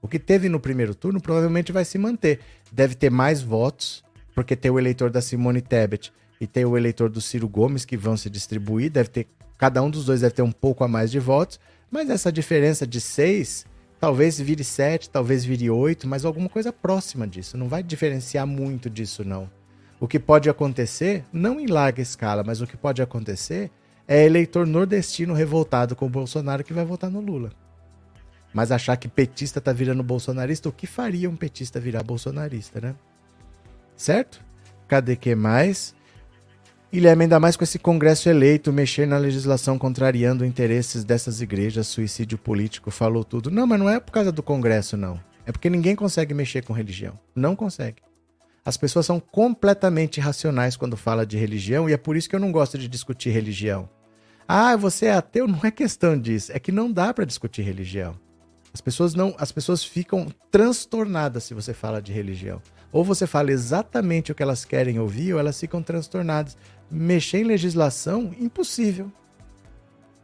O 0.00 0.08
que 0.08 0.18
teve 0.18 0.48
no 0.48 0.60
primeiro 0.60 0.94
turno 0.94 1.20
provavelmente 1.20 1.72
vai 1.72 1.84
se 1.84 1.98
manter. 1.98 2.40
Deve 2.70 2.94
ter 2.94 3.10
mais 3.10 3.42
votos, 3.42 4.04
porque 4.34 4.56
tem 4.56 4.70
o 4.70 4.78
eleitor 4.78 5.10
da 5.10 5.20
Simone 5.20 5.60
Tebet 5.60 6.12
e 6.40 6.46
tem 6.46 6.64
o 6.64 6.76
eleitor 6.76 7.08
do 7.08 7.20
Ciro 7.20 7.48
Gomes 7.48 7.84
que 7.84 7.96
vão 7.96 8.16
se 8.16 8.30
distribuir. 8.30 8.90
Deve 8.90 9.08
ter 9.08 9.26
cada 9.56 9.82
um 9.82 9.90
dos 9.90 10.04
dois 10.04 10.20
deve 10.20 10.34
ter 10.34 10.42
um 10.42 10.52
pouco 10.52 10.84
a 10.84 10.88
mais 10.88 11.10
de 11.10 11.18
votos. 11.18 11.58
Mas 11.90 12.10
essa 12.10 12.30
diferença 12.30 12.86
de 12.86 13.00
6 13.00 13.66
talvez 14.00 14.38
vire 14.38 14.64
7, 14.64 15.10
talvez 15.10 15.44
vire 15.44 15.70
8, 15.70 16.06
mas 16.06 16.24
alguma 16.24 16.48
coisa 16.48 16.72
próxima 16.72 17.26
disso. 17.26 17.56
Não 17.56 17.68
vai 17.68 17.82
diferenciar 17.82 18.46
muito 18.46 18.88
disso, 18.88 19.24
não. 19.24 19.50
O 20.00 20.06
que 20.06 20.18
pode 20.18 20.48
acontecer, 20.48 21.24
não 21.32 21.58
em 21.58 21.66
larga 21.66 22.00
escala, 22.00 22.44
mas 22.44 22.60
o 22.60 22.66
que 22.66 22.76
pode 22.76 23.02
acontecer 23.02 23.70
é 24.06 24.24
eleitor 24.24 24.66
nordestino 24.66 25.34
revoltado 25.34 25.96
com 25.96 26.06
o 26.06 26.10
Bolsonaro 26.10 26.62
que 26.62 26.72
vai 26.72 26.84
votar 26.84 27.10
no 27.10 27.20
Lula. 27.20 27.50
Mas 28.54 28.70
achar 28.70 28.96
que 28.96 29.08
petista 29.08 29.60
tá 29.60 29.72
virando 29.72 30.02
bolsonarista, 30.02 30.68
o 30.68 30.72
que 30.72 30.86
faria 30.86 31.28
um 31.28 31.36
petista 31.36 31.80
virar 31.80 32.02
bolsonarista, 32.02 32.80
né? 32.80 32.94
Certo? 33.96 34.42
Cadê 34.86 35.16
que 35.16 35.34
mais? 35.34 35.94
Guilherme, 36.90 37.24
ainda 37.24 37.38
mais 37.38 37.54
com 37.54 37.64
esse 37.64 37.78
Congresso 37.78 38.30
eleito, 38.30 38.72
mexer 38.72 39.06
na 39.06 39.18
legislação 39.18 39.78
contrariando 39.78 40.42
interesses 40.42 41.04
dessas 41.04 41.42
igrejas, 41.42 41.86
suicídio 41.86 42.38
político, 42.38 42.90
falou 42.90 43.22
tudo. 43.22 43.50
Não, 43.50 43.66
mas 43.66 43.78
não 43.78 43.90
é 43.90 44.00
por 44.00 44.10
causa 44.10 44.32
do 44.32 44.42
Congresso, 44.42 44.96
não. 44.96 45.20
É 45.44 45.52
porque 45.52 45.68
ninguém 45.68 45.94
consegue 45.94 46.32
mexer 46.32 46.64
com 46.64 46.72
religião. 46.72 47.12
Não 47.34 47.54
consegue. 47.54 48.02
As 48.64 48.78
pessoas 48.78 49.04
são 49.04 49.20
completamente 49.20 50.16
irracionais 50.16 50.78
quando 50.78 50.96
fala 50.96 51.26
de 51.26 51.36
religião 51.36 51.90
e 51.90 51.92
é 51.92 51.98
por 51.98 52.16
isso 52.16 52.28
que 52.28 52.34
eu 52.34 52.40
não 52.40 52.50
gosto 52.50 52.78
de 52.78 52.88
discutir 52.88 53.30
religião. 53.30 53.88
Ah, 54.46 54.74
você 54.74 55.06
é 55.06 55.12
ateu? 55.12 55.46
Não 55.46 55.60
é 55.62 55.70
questão 55.70 56.18
disso. 56.18 56.50
É 56.54 56.58
que 56.58 56.72
não 56.72 56.90
dá 56.90 57.12
para 57.12 57.26
discutir 57.26 57.60
religião. 57.60 58.18
As 58.72 58.80
pessoas 58.80 59.14
não, 59.14 59.34
as 59.38 59.52
pessoas 59.52 59.84
ficam 59.84 60.26
transtornadas 60.50 61.44
se 61.44 61.52
você 61.52 61.74
fala 61.74 62.00
de 62.00 62.12
religião. 62.12 62.62
Ou 62.90 63.04
você 63.04 63.26
fala 63.26 63.52
exatamente 63.52 64.32
o 64.32 64.34
que 64.34 64.42
elas 64.42 64.64
querem 64.64 64.98
ouvir, 64.98 65.34
ou 65.34 65.40
elas 65.40 65.58
ficam 65.60 65.82
transtornadas 65.82 66.56
mexer 66.90 67.38
em 67.38 67.44
legislação, 67.44 68.34
impossível. 68.38 69.12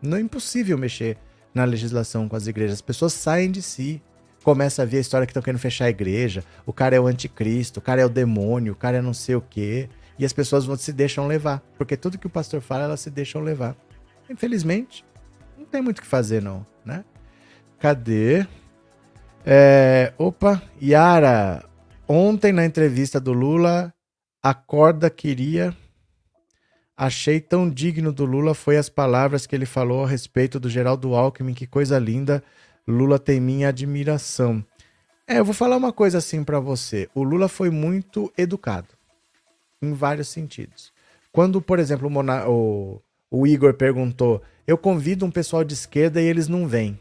Não 0.00 0.16
é 0.16 0.20
impossível 0.20 0.76
mexer 0.78 1.16
na 1.54 1.64
legislação 1.64 2.28
com 2.28 2.36
as 2.36 2.46
igrejas. 2.46 2.74
As 2.74 2.82
pessoas 2.82 3.12
saem 3.12 3.50
de 3.50 3.62
si. 3.62 4.02
Começa 4.42 4.82
a 4.82 4.84
ver 4.84 4.98
a 4.98 5.00
história 5.00 5.26
que 5.26 5.30
estão 5.30 5.42
querendo 5.42 5.60
fechar 5.60 5.86
a 5.86 5.90
igreja. 5.90 6.44
O 6.66 6.72
cara 6.72 6.94
é 6.94 7.00
o 7.00 7.06
anticristo, 7.06 7.80
o 7.80 7.82
cara 7.82 8.02
é 8.02 8.04
o 8.04 8.10
demônio, 8.10 8.74
o 8.74 8.76
cara 8.76 8.98
é 8.98 9.02
não 9.02 9.14
sei 9.14 9.34
o 9.34 9.40
quê. 9.40 9.88
E 10.18 10.24
as 10.24 10.32
pessoas 10.32 10.66
vão, 10.66 10.76
se 10.76 10.92
deixam 10.92 11.26
levar. 11.26 11.62
Porque 11.78 11.96
tudo 11.96 12.18
que 12.18 12.26
o 12.26 12.30
pastor 12.30 12.60
fala, 12.60 12.84
elas 12.84 13.00
se 13.00 13.10
deixam 13.10 13.40
levar. 13.40 13.74
Infelizmente, 14.28 15.04
não 15.56 15.64
tem 15.64 15.80
muito 15.80 15.98
o 15.98 16.02
que 16.02 16.08
fazer, 16.08 16.42
não, 16.42 16.66
né? 16.84 17.04
Cadê? 17.78 18.46
É, 19.44 20.12
opa, 20.18 20.62
Yara. 20.82 21.64
Ontem 22.06 22.52
na 22.52 22.64
entrevista 22.64 23.18
do 23.18 23.32
Lula, 23.32 23.92
a 24.42 24.52
corda 24.52 25.08
queria 25.08 25.74
Achei 26.96 27.40
tão 27.40 27.68
digno 27.68 28.12
do 28.12 28.24
Lula 28.24 28.54
foi 28.54 28.76
as 28.76 28.88
palavras 28.88 29.46
que 29.46 29.56
ele 29.56 29.66
falou 29.66 30.04
a 30.04 30.08
respeito 30.08 30.60
do 30.60 30.70
Geraldo 30.70 31.14
Alckmin, 31.14 31.52
que 31.52 31.66
coisa 31.66 31.98
linda. 31.98 32.42
Lula 32.86 33.18
tem 33.18 33.40
minha 33.40 33.70
admiração. 33.70 34.64
É, 35.26 35.40
eu 35.40 35.44
vou 35.44 35.54
falar 35.54 35.76
uma 35.76 35.92
coisa 35.92 36.18
assim 36.18 36.44
para 36.44 36.60
você. 36.60 37.08
O 37.12 37.24
Lula 37.24 37.48
foi 37.48 37.68
muito 37.68 38.32
educado 38.38 38.88
em 39.82 39.92
vários 39.92 40.28
sentidos. 40.28 40.92
Quando, 41.32 41.60
por 41.60 41.80
exemplo, 41.80 42.08
o, 42.08 42.50
o, 42.50 43.00
o 43.40 43.46
Igor 43.46 43.74
perguntou: 43.74 44.40
"Eu 44.64 44.78
convido 44.78 45.26
um 45.26 45.32
pessoal 45.32 45.64
de 45.64 45.74
esquerda 45.74 46.22
e 46.22 46.26
eles 46.26 46.46
não 46.46 46.68
vêm". 46.68 46.96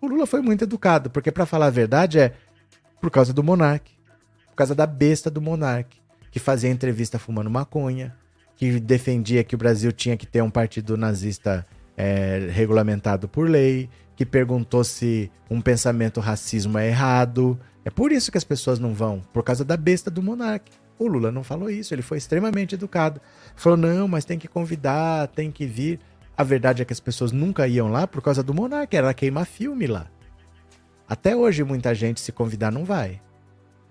O 0.00 0.06
Lula 0.06 0.26
foi 0.26 0.40
muito 0.40 0.64
educado, 0.64 1.10
porque 1.10 1.30
para 1.30 1.44
falar 1.44 1.66
a 1.66 1.70
verdade 1.70 2.18
é 2.18 2.32
por 3.02 3.10
causa 3.10 3.32
do 3.32 3.42
Monark, 3.42 3.90
por 4.50 4.54
causa 4.54 4.76
da 4.76 4.86
besta 4.86 5.28
do 5.28 5.42
Monark, 5.42 6.00
que 6.30 6.38
fazia 6.38 6.70
entrevista 6.70 7.18
fumando 7.18 7.50
maconha, 7.50 8.14
que 8.54 8.78
defendia 8.78 9.42
que 9.42 9.56
o 9.56 9.58
Brasil 9.58 9.90
tinha 9.90 10.16
que 10.16 10.24
ter 10.24 10.40
um 10.40 10.48
partido 10.48 10.96
nazista 10.96 11.66
é, 11.96 12.48
regulamentado 12.52 13.28
por 13.28 13.50
lei, 13.50 13.90
que 14.14 14.24
perguntou 14.24 14.84
se 14.84 15.28
um 15.50 15.60
pensamento 15.60 16.20
racismo 16.20 16.78
é 16.78 16.86
errado. 16.86 17.58
É 17.84 17.90
por 17.90 18.12
isso 18.12 18.30
que 18.30 18.38
as 18.38 18.44
pessoas 18.44 18.78
não 18.78 18.94
vão, 18.94 19.20
por 19.32 19.42
causa 19.42 19.64
da 19.64 19.76
besta 19.76 20.08
do 20.08 20.22
monarca. 20.22 20.70
O 20.96 21.08
Lula 21.08 21.32
não 21.32 21.42
falou 21.42 21.68
isso, 21.68 21.92
ele 21.92 22.02
foi 22.02 22.18
extremamente 22.18 22.76
educado. 22.76 23.20
Falou: 23.56 23.76
não, 23.76 24.06
mas 24.06 24.24
tem 24.24 24.38
que 24.38 24.46
convidar, 24.46 25.26
tem 25.26 25.50
que 25.50 25.66
vir. 25.66 25.98
A 26.36 26.44
verdade 26.44 26.82
é 26.82 26.84
que 26.84 26.92
as 26.92 27.00
pessoas 27.00 27.32
nunca 27.32 27.66
iam 27.66 27.90
lá 27.90 28.06
por 28.06 28.22
causa 28.22 28.44
do 28.44 28.54
Monark, 28.54 28.96
era 28.96 29.12
queimar 29.12 29.44
filme 29.44 29.88
lá. 29.88 30.06
Até 31.08 31.36
hoje 31.36 31.64
muita 31.64 31.94
gente 31.94 32.20
se 32.20 32.32
convidar 32.32 32.70
não 32.70 32.84
vai. 32.84 33.20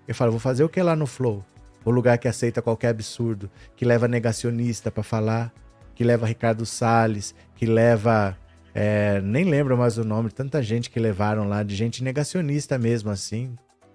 Eu 0.06 0.14
falo, 0.14 0.32
vou 0.32 0.40
fazer 0.40 0.64
o 0.64 0.68
que 0.68 0.82
lá 0.82 0.96
no 0.96 1.06
Flow? 1.06 1.44
O 1.84 1.90
lugar 1.90 2.18
que 2.18 2.28
aceita 2.28 2.62
qualquer 2.62 2.88
absurdo, 2.88 3.50
que 3.76 3.84
leva 3.84 4.08
negacionista 4.08 4.90
para 4.90 5.02
falar, 5.02 5.52
que 5.94 6.04
leva 6.04 6.26
Ricardo 6.26 6.64
Salles, 6.64 7.34
que 7.54 7.66
leva 7.66 8.36
é, 8.74 9.20
nem 9.20 9.44
lembro 9.44 9.76
mais 9.76 9.98
o 9.98 10.04
nome, 10.04 10.30
tanta 10.30 10.62
gente 10.62 10.90
que 10.90 10.98
levaram 10.98 11.48
lá, 11.48 11.62
de 11.62 11.74
gente 11.74 12.02
negacionista 12.02 12.78
mesmo 12.78 13.10
assim. 13.10 13.54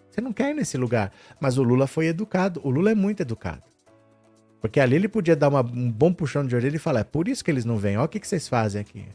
Você 0.09 0.21
não 0.21 0.33
quer 0.33 0.51
ir 0.51 0.53
nesse 0.53 0.77
lugar. 0.77 1.11
Mas 1.39 1.57
o 1.57 1.63
Lula 1.63 1.87
foi 1.87 2.07
educado. 2.07 2.61
O 2.63 2.69
Lula 2.69 2.91
é 2.91 2.95
muito 2.95 3.21
educado. 3.21 3.63
Porque 4.59 4.79
ali 4.79 4.95
ele 4.95 5.07
podia 5.07 5.35
dar 5.35 5.49
uma, 5.49 5.61
um 5.61 5.91
bom 5.91 6.11
puxão 6.11 6.45
de 6.45 6.55
orelha 6.55 6.75
e 6.75 6.79
falar: 6.79 7.01
é 7.01 7.03
por 7.03 7.27
isso 7.27 7.43
que 7.43 7.51
eles 7.51 7.65
não 7.65 7.77
vêm, 7.77 7.97
olha 7.97 8.05
o 8.05 8.09
que, 8.09 8.19
que 8.19 8.27
vocês 8.27 8.47
fazem 8.47 8.81
aqui. 8.81 9.05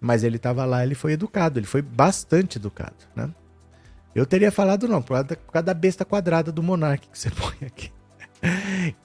Mas 0.00 0.22
ele 0.22 0.36
estava 0.36 0.64
lá, 0.64 0.82
ele 0.82 0.94
foi 0.94 1.12
educado, 1.12 1.58
ele 1.58 1.66
foi 1.66 1.82
bastante 1.82 2.58
educado, 2.58 2.96
né? 3.14 3.30
Eu 4.14 4.24
teria 4.24 4.50
falado 4.50 4.88
não, 4.88 5.02
por 5.02 5.14
causa, 5.52 5.62
da, 5.62 5.74
besta 5.74 6.04
quadrada 6.04 6.50
do 6.50 6.62
monarca 6.62 7.06
que 7.10 7.18
você 7.18 7.28
põe 7.32 7.66
aqui. 7.66 7.92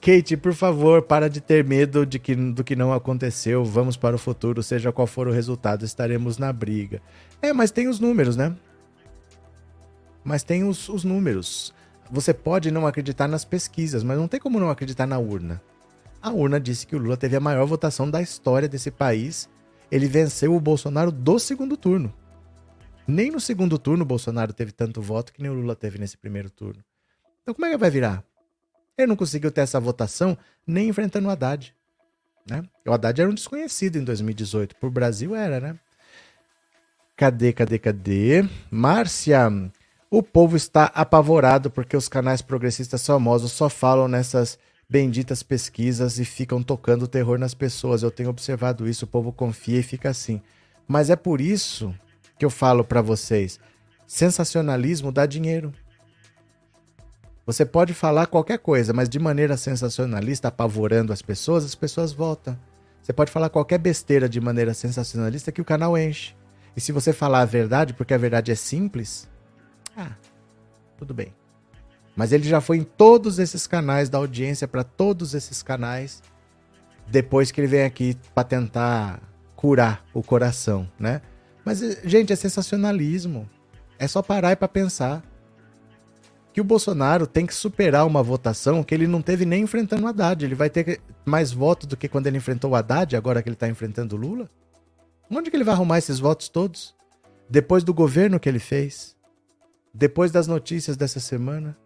Kate, 0.00 0.36
por 0.36 0.54
favor, 0.54 1.02
para 1.02 1.28
de 1.28 1.40
ter 1.40 1.64
medo 1.64 2.06
de 2.06 2.18
que, 2.18 2.34
do 2.34 2.62
que 2.62 2.76
não 2.76 2.92
aconteceu. 2.92 3.64
Vamos 3.64 3.96
para 3.96 4.16
o 4.16 4.18
futuro, 4.18 4.62
seja 4.62 4.92
qual 4.92 5.06
for 5.06 5.26
o 5.26 5.32
resultado, 5.32 5.84
estaremos 5.84 6.38
na 6.38 6.52
briga. 6.52 7.00
É, 7.40 7.52
mas 7.52 7.70
tem 7.70 7.88
os 7.88 7.98
números, 7.98 8.36
né? 8.36 8.54
Mas 10.24 10.42
tem 10.42 10.64
os, 10.64 10.88
os 10.88 11.04
números. 11.04 11.74
Você 12.10 12.32
pode 12.32 12.70
não 12.70 12.86
acreditar 12.86 13.26
nas 13.26 13.44
pesquisas, 13.44 14.02
mas 14.02 14.18
não 14.18 14.28
tem 14.28 14.38
como 14.38 14.60
não 14.60 14.70
acreditar 14.70 15.06
na 15.06 15.18
urna. 15.18 15.60
A 16.20 16.30
urna 16.30 16.60
disse 16.60 16.86
que 16.86 16.94
o 16.94 16.98
Lula 16.98 17.16
teve 17.16 17.36
a 17.36 17.40
maior 17.40 17.66
votação 17.66 18.08
da 18.08 18.22
história 18.22 18.68
desse 18.68 18.90
país. 18.90 19.48
Ele 19.92 20.08
venceu 20.08 20.56
o 20.56 20.60
Bolsonaro 20.60 21.12
do 21.12 21.38
segundo 21.38 21.76
turno. 21.76 22.10
Nem 23.06 23.30
no 23.30 23.38
segundo 23.38 23.78
turno 23.78 24.04
o 24.04 24.06
Bolsonaro 24.06 24.54
teve 24.54 24.72
tanto 24.72 25.02
voto 25.02 25.34
que 25.34 25.42
nem 25.42 25.50
o 25.50 25.54
Lula 25.54 25.76
teve 25.76 25.98
nesse 25.98 26.16
primeiro 26.16 26.48
turno. 26.48 26.82
Então 27.42 27.52
como 27.52 27.66
é 27.66 27.70
que 27.70 27.76
vai 27.76 27.90
virar? 27.90 28.24
Ele 28.96 29.08
não 29.08 29.16
conseguiu 29.16 29.52
ter 29.52 29.60
essa 29.60 29.78
votação 29.78 30.36
nem 30.66 30.88
enfrentando 30.88 31.28
o 31.28 31.30
Haddad. 31.30 31.74
Né? 32.48 32.64
O 32.86 32.92
Haddad 32.92 33.20
era 33.20 33.30
um 33.30 33.34
desconhecido 33.34 33.96
em 33.96 34.04
2018. 34.04 34.76
Por 34.76 34.90
Brasil 34.90 35.34
era, 35.34 35.60
né? 35.60 35.78
Cadê, 37.14 37.52
cadê, 37.52 37.78
cadê? 37.78 38.48
Márcia, 38.70 39.46
o 40.10 40.22
povo 40.22 40.56
está 40.56 40.86
apavorado 40.86 41.70
porque 41.70 41.98
os 41.98 42.08
canais 42.08 42.40
progressistas 42.40 43.06
famosos 43.06 43.52
só 43.52 43.68
falam 43.68 44.08
nessas 44.08 44.58
benditas 44.92 45.42
pesquisas 45.42 46.18
e 46.18 46.24
ficam 46.26 46.62
tocando 46.62 47.08
terror 47.08 47.38
nas 47.38 47.54
pessoas. 47.54 48.02
Eu 48.02 48.10
tenho 48.10 48.28
observado 48.28 48.86
isso, 48.86 49.06
o 49.06 49.08
povo 49.08 49.32
confia 49.32 49.78
e 49.78 49.82
fica 49.82 50.10
assim. 50.10 50.42
Mas 50.86 51.08
é 51.08 51.16
por 51.16 51.40
isso 51.40 51.94
que 52.38 52.44
eu 52.44 52.50
falo 52.50 52.84
para 52.84 53.00
vocês: 53.00 53.58
sensacionalismo 54.06 55.10
dá 55.10 55.24
dinheiro. 55.24 55.72
Você 57.46 57.64
pode 57.64 57.94
falar 57.94 58.26
qualquer 58.26 58.58
coisa, 58.58 58.92
mas 58.92 59.08
de 59.08 59.18
maneira 59.18 59.56
sensacionalista, 59.56 60.48
apavorando 60.48 61.10
as 61.10 61.22
pessoas, 61.22 61.64
as 61.64 61.74
pessoas 61.74 62.12
votam. 62.12 62.56
Você 63.02 63.14
pode 63.14 63.32
falar 63.32 63.48
qualquer 63.48 63.78
besteira 63.78 64.28
de 64.28 64.40
maneira 64.40 64.74
sensacionalista 64.74 65.50
que 65.50 65.60
o 65.60 65.64
canal 65.64 65.96
enche. 65.96 66.36
E 66.76 66.80
se 66.80 66.92
você 66.92 67.14
falar 67.14 67.40
a 67.40 67.46
verdade, 67.46 67.94
porque 67.94 68.14
a 68.14 68.18
verdade 68.18 68.52
é 68.52 68.54
simples, 68.54 69.28
ah, 69.96 70.12
tudo 70.98 71.14
bem. 71.14 71.34
Mas 72.14 72.32
ele 72.32 72.44
já 72.44 72.60
foi 72.60 72.78
em 72.78 72.84
todos 72.84 73.38
esses 73.38 73.66
canais, 73.66 74.08
da 74.08 74.18
audiência 74.18 74.68
para 74.68 74.84
todos 74.84 75.34
esses 75.34 75.62
canais, 75.62 76.22
depois 77.08 77.50
que 77.50 77.60
ele 77.60 77.68
vem 77.68 77.84
aqui 77.84 78.16
para 78.34 78.44
tentar 78.44 79.20
curar 79.56 80.04
o 80.12 80.22
coração, 80.22 80.88
né? 80.98 81.22
Mas, 81.64 81.80
gente, 82.04 82.32
é 82.32 82.36
sensacionalismo. 82.36 83.48
É 83.98 84.08
só 84.08 84.20
parar 84.20 84.52
e 84.52 84.56
para 84.56 84.68
pensar 84.68 85.22
que 86.52 86.60
o 86.60 86.64
Bolsonaro 86.64 87.26
tem 87.26 87.46
que 87.46 87.54
superar 87.54 88.06
uma 88.06 88.22
votação 88.22 88.82
que 88.82 88.94
ele 88.94 89.06
não 89.06 89.22
teve 89.22 89.46
nem 89.46 89.62
enfrentando 89.62 90.04
o 90.04 90.08
Haddad. 90.08 90.44
Ele 90.44 90.54
vai 90.54 90.68
ter 90.68 91.00
mais 91.24 91.52
votos 91.52 91.86
do 91.86 91.96
que 91.96 92.08
quando 92.08 92.26
ele 92.26 92.36
enfrentou 92.36 92.72
o 92.72 92.74
Haddad, 92.74 93.16
agora 93.16 93.42
que 93.42 93.48
ele 93.48 93.54
está 93.54 93.68
enfrentando 93.68 94.16
o 94.16 94.18
Lula? 94.18 94.50
Onde 95.30 95.50
que 95.50 95.56
ele 95.56 95.64
vai 95.64 95.74
arrumar 95.74 95.98
esses 95.98 96.18
votos 96.18 96.48
todos? 96.48 96.94
Depois 97.48 97.82
do 97.82 97.94
governo 97.94 98.38
que 98.38 98.48
ele 98.48 98.58
fez? 98.58 99.16
Depois 99.94 100.30
das 100.30 100.46
notícias 100.46 100.96
dessa 100.96 101.20
semana? 101.20 101.76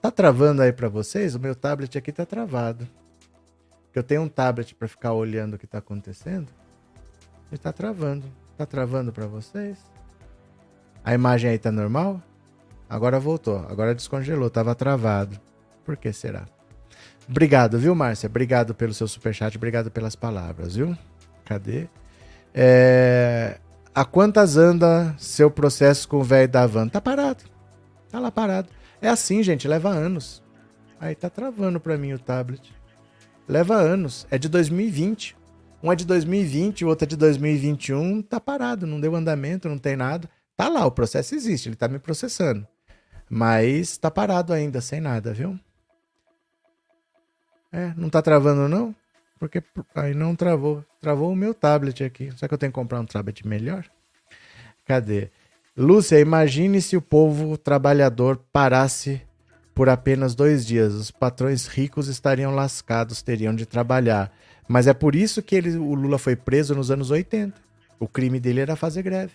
Tá 0.00 0.10
travando 0.10 0.62
aí 0.62 0.72
para 0.72 0.88
vocês? 0.88 1.34
O 1.34 1.40
meu 1.40 1.54
tablet 1.54 1.96
aqui 1.98 2.10
tá 2.10 2.24
travado. 2.24 2.88
Eu 3.94 4.02
tenho 4.02 4.22
um 4.22 4.28
tablet 4.28 4.74
para 4.74 4.88
ficar 4.88 5.12
olhando 5.12 5.54
o 5.54 5.58
que 5.58 5.66
tá 5.66 5.78
acontecendo. 5.78 6.48
Ele 7.50 7.58
tá 7.58 7.72
travando. 7.72 8.24
Tá 8.56 8.64
travando 8.64 9.12
para 9.12 9.26
vocês? 9.26 9.78
A 11.04 11.12
imagem 11.12 11.50
aí 11.50 11.58
tá 11.58 11.70
normal? 11.70 12.22
Agora 12.88 13.20
voltou. 13.20 13.58
Agora 13.68 13.94
descongelou. 13.94 14.48
Tava 14.48 14.74
travado. 14.74 15.38
Por 15.84 15.96
que 15.96 16.12
será? 16.12 16.46
Obrigado, 17.28 17.78
viu, 17.78 17.94
Márcia? 17.94 18.26
Obrigado 18.26 18.74
pelo 18.74 18.94
seu 18.94 19.06
superchat. 19.06 19.56
Obrigado 19.56 19.90
pelas 19.90 20.16
palavras, 20.16 20.76
viu? 20.76 20.96
Cadê? 21.44 21.88
É... 22.54 23.58
A 23.94 24.04
quantas 24.04 24.56
anda 24.56 25.14
seu 25.18 25.50
processo 25.50 26.08
com 26.08 26.18
o 26.18 26.24
velho 26.24 26.48
da 26.48 26.66
van? 26.66 26.88
Tá 26.88 27.00
parado. 27.00 27.44
Tá 28.10 28.18
lá 28.18 28.30
parado. 28.30 28.68
É 29.00 29.08
assim, 29.08 29.42
gente. 29.42 29.66
Leva 29.66 29.88
anos. 29.88 30.42
Aí 30.98 31.14
tá 31.14 31.30
travando 31.30 31.80
pra 31.80 31.96
mim 31.96 32.12
o 32.12 32.18
tablet. 32.18 32.74
Leva 33.48 33.74
anos. 33.74 34.26
É 34.30 34.38
de 34.38 34.48
2020. 34.48 35.36
Um 35.82 35.90
é 35.90 35.96
de 35.96 36.04
2020, 36.04 36.84
o 36.84 36.88
outro 36.88 37.04
é 37.04 37.08
de 37.08 37.16
2021. 37.16 38.22
Tá 38.22 38.38
parado. 38.38 38.86
Não 38.86 39.00
deu 39.00 39.14
andamento, 39.14 39.68
não 39.68 39.78
tem 39.78 39.96
nada. 39.96 40.28
Tá 40.56 40.68
lá, 40.68 40.84
o 40.84 40.90
processo 40.90 41.34
existe. 41.34 41.68
Ele 41.70 41.76
tá 41.76 41.88
me 41.88 41.98
processando. 41.98 42.66
Mas 43.30 43.96
tá 43.96 44.10
parado 44.10 44.52
ainda, 44.52 44.80
sem 44.80 45.00
nada, 45.00 45.32
viu? 45.32 45.58
É, 47.72 47.94
não 47.96 48.10
tá 48.10 48.20
travando 48.20 48.68
não? 48.68 48.94
Porque 49.38 49.62
aí 49.94 50.12
não 50.12 50.36
travou. 50.36 50.84
Travou 51.00 51.32
o 51.32 51.36
meu 51.36 51.54
tablet 51.54 52.04
aqui. 52.04 52.30
Será 52.32 52.48
que 52.48 52.54
eu 52.54 52.58
tenho 52.58 52.72
que 52.72 52.78
comprar 52.78 53.00
um 53.00 53.06
tablet 53.06 53.46
melhor? 53.46 53.86
Cadê? 54.84 55.30
Lúcia, 55.76 56.18
imagine 56.18 56.82
se 56.82 56.96
o 56.96 57.00
povo 57.00 57.56
trabalhador 57.56 58.40
parasse 58.52 59.22
por 59.72 59.88
apenas 59.88 60.34
dois 60.34 60.66
dias. 60.66 60.92
Os 60.94 61.10
patrões 61.12 61.66
ricos 61.68 62.08
estariam 62.08 62.52
lascados, 62.52 63.22
teriam 63.22 63.54
de 63.54 63.64
trabalhar. 63.64 64.32
Mas 64.66 64.88
é 64.88 64.92
por 64.92 65.14
isso 65.14 65.42
que 65.42 65.54
ele, 65.54 65.76
o 65.76 65.94
Lula 65.94 66.18
foi 66.18 66.34
preso 66.34 66.74
nos 66.74 66.90
anos 66.90 67.10
80. 67.10 67.54
O 68.00 68.08
crime 68.08 68.40
dele 68.40 68.60
era 68.60 68.74
fazer 68.74 69.02
greve. 69.02 69.34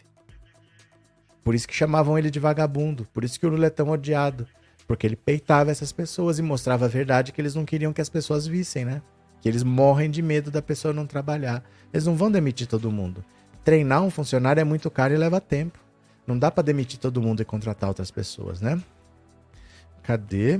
Por 1.41 1.55
isso 1.55 1.67
que 1.67 1.73
chamavam 1.73 2.17
ele 2.17 2.29
de 2.29 2.39
vagabundo. 2.39 3.07
Por 3.13 3.23
isso 3.23 3.39
que 3.39 3.45
o 3.45 3.49
Lula 3.49 3.67
é 3.67 3.69
tão 3.69 3.89
odiado. 3.89 4.45
Porque 4.86 5.07
ele 5.07 5.15
peitava 5.15 5.71
essas 5.71 5.93
pessoas 5.93 6.38
e 6.38 6.41
mostrava 6.41 6.86
a 6.86 6.89
verdade 6.89 7.31
que 7.31 7.39
eles 7.39 7.55
não 7.55 7.63
queriam 7.63 7.93
que 7.93 8.01
as 8.01 8.09
pessoas 8.09 8.45
vissem, 8.45 8.83
né? 8.83 9.01
Que 9.41 9.47
eles 9.47 9.63
morrem 9.63 10.09
de 10.11 10.21
medo 10.21 10.51
da 10.51 10.61
pessoa 10.61 10.93
não 10.93 11.07
trabalhar. 11.07 11.63
Eles 11.93 12.05
não 12.05 12.15
vão 12.15 12.29
demitir 12.29 12.67
todo 12.67 12.91
mundo. 12.91 13.23
Treinar 13.63 14.03
um 14.03 14.09
funcionário 14.09 14.59
é 14.59 14.65
muito 14.65 14.91
caro 14.91 15.13
e 15.13 15.17
leva 15.17 15.39
tempo. 15.39 15.84
Não 16.26 16.38
dá 16.38 16.49
para 16.49 16.63
demitir 16.63 16.99
todo 16.99 17.21
mundo 17.21 17.41
e 17.41 17.45
contratar 17.45 17.89
outras 17.89 18.11
pessoas, 18.11 18.61
né? 18.61 18.82
Cadê? 20.03 20.59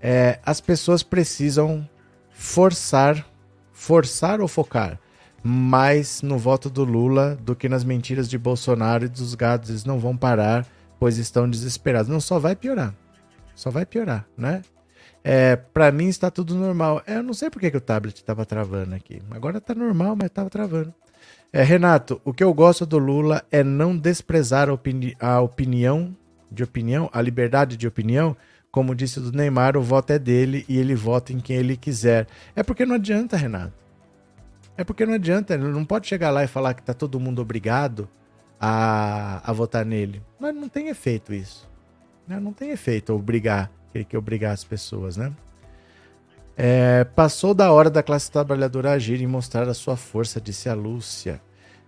É, 0.00 0.38
as 0.44 0.60
pessoas 0.60 1.02
precisam 1.02 1.88
forçar, 2.30 3.26
forçar 3.72 4.40
ou 4.40 4.48
focar 4.48 4.98
mais 5.42 6.20
no 6.22 6.38
voto 6.38 6.68
do 6.68 6.84
Lula 6.84 7.36
do 7.36 7.56
que 7.56 7.68
nas 7.68 7.82
mentiras 7.82 8.28
de 8.28 8.38
Bolsonaro 8.38 9.04
e 9.04 9.08
dos 9.08 9.34
gados. 9.34 9.70
Eles 9.70 9.84
não 9.84 9.98
vão 9.98 10.16
parar, 10.16 10.66
pois 10.98 11.16
estão 11.16 11.48
desesperados. 11.48 12.10
Não, 12.10 12.20
só 12.20 12.38
vai 12.38 12.54
piorar. 12.54 12.94
Só 13.54 13.70
vai 13.70 13.84
piorar, 13.86 14.26
né? 14.36 14.62
É, 15.22 15.56
para 15.56 15.92
mim 15.92 16.08
está 16.08 16.30
tudo 16.30 16.54
normal. 16.54 17.02
É, 17.06 17.16
eu 17.16 17.22
não 17.22 17.34
sei 17.34 17.50
por 17.50 17.60
que, 17.60 17.74
o 17.76 17.80
tablet 17.80 18.16
estava 18.16 18.44
travando 18.44 18.94
aqui. 18.94 19.22
Agora 19.30 19.60
tá 19.60 19.74
normal, 19.74 20.16
mas 20.16 20.26
estava 20.26 20.48
travando. 20.48 20.94
É, 21.52 21.64
Renato, 21.64 22.20
o 22.24 22.32
que 22.32 22.44
eu 22.44 22.54
gosto 22.54 22.86
do 22.86 22.96
Lula 22.96 23.44
é 23.50 23.64
não 23.64 23.96
desprezar 23.96 24.68
a, 24.68 24.72
opini 24.72 25.16
a 25.18 25.40
opinião 25.40 26.16
de 26.50 26.62
opinião, 26.62 27.10
a 27.12 27.20
liberdade 27.20 27.76
de 27.76 27.88
opinião. 27.88 28.36
Como 28.70 28.94
disse 28.94 29.18
do 29.18 29.32
Neymar, 29.32 29.76
o 29.76 29.82
voto 29.82 30.12
é 30.12 30.18
dele 30.18 30.64
e 30.68 30.78
ele 30.78 30.94
vota 30.94 31.32
em 31.32 31.40
quem 31.40 31.56
ele 31.56 31.76
quiser. 31.76 32.28
É 32.54 32.62
porque 32.62 32.86
não 32.86 32.94
adianta, 32.94 33.36
Renato. 33.36 33.72
É 34.76 34.84
porque 34.84 35.04
não 35.04 35.14
adianta, 35.14 35.54
ele 35.54 35.64
não 35.64 35.84
pode 35.84 36.06
chegar 36.06 36.30
lá 36.30 36.44
e 36.44 36.46
falar 36.46 36.74
que 36.74 36.82
tá 36.82 36.94
todo 36.94 37.18
mundo 37.18 37.42
obrigado 37.42 38.08
a, 38.60 39.42
a 39.44 39.52
votar 39.52 39.84
nele. 39.84 40.22
Mas 40.38 40.54
não 40.54 40.68
tem 40.68 40.88
efeito 40.88 41.34
isso. 41.34 41.68
Né? 42.28 42.38
Não 42.38 42.52
tem 42.52 42.70
efeito 42.70 43.12
obrigar, 43.12 43.70
que, 43.92 44.04
que 44.04 44.16
obrigar 44.16 44.52
as 44.52 44.62
pessoas, 44.62 45.16
né? 45.16 45.32
É, 46.62 47.04
passou 47.04 47.54
da 47.54 47.72
hora 47.72 47.88
da 47.88 48.02
classe 48.02 48.30
trabalhadora 48.30 48.92
agir 48.92 49.18
e 49.18 49.26
mostrar 49.26 49.66
a 49.66 49.72
sua 49.72 49.96
força, 49.96 50.38
disse 50.38 50.68
a 50.68 50.74
Lúcia. 50.74 51.40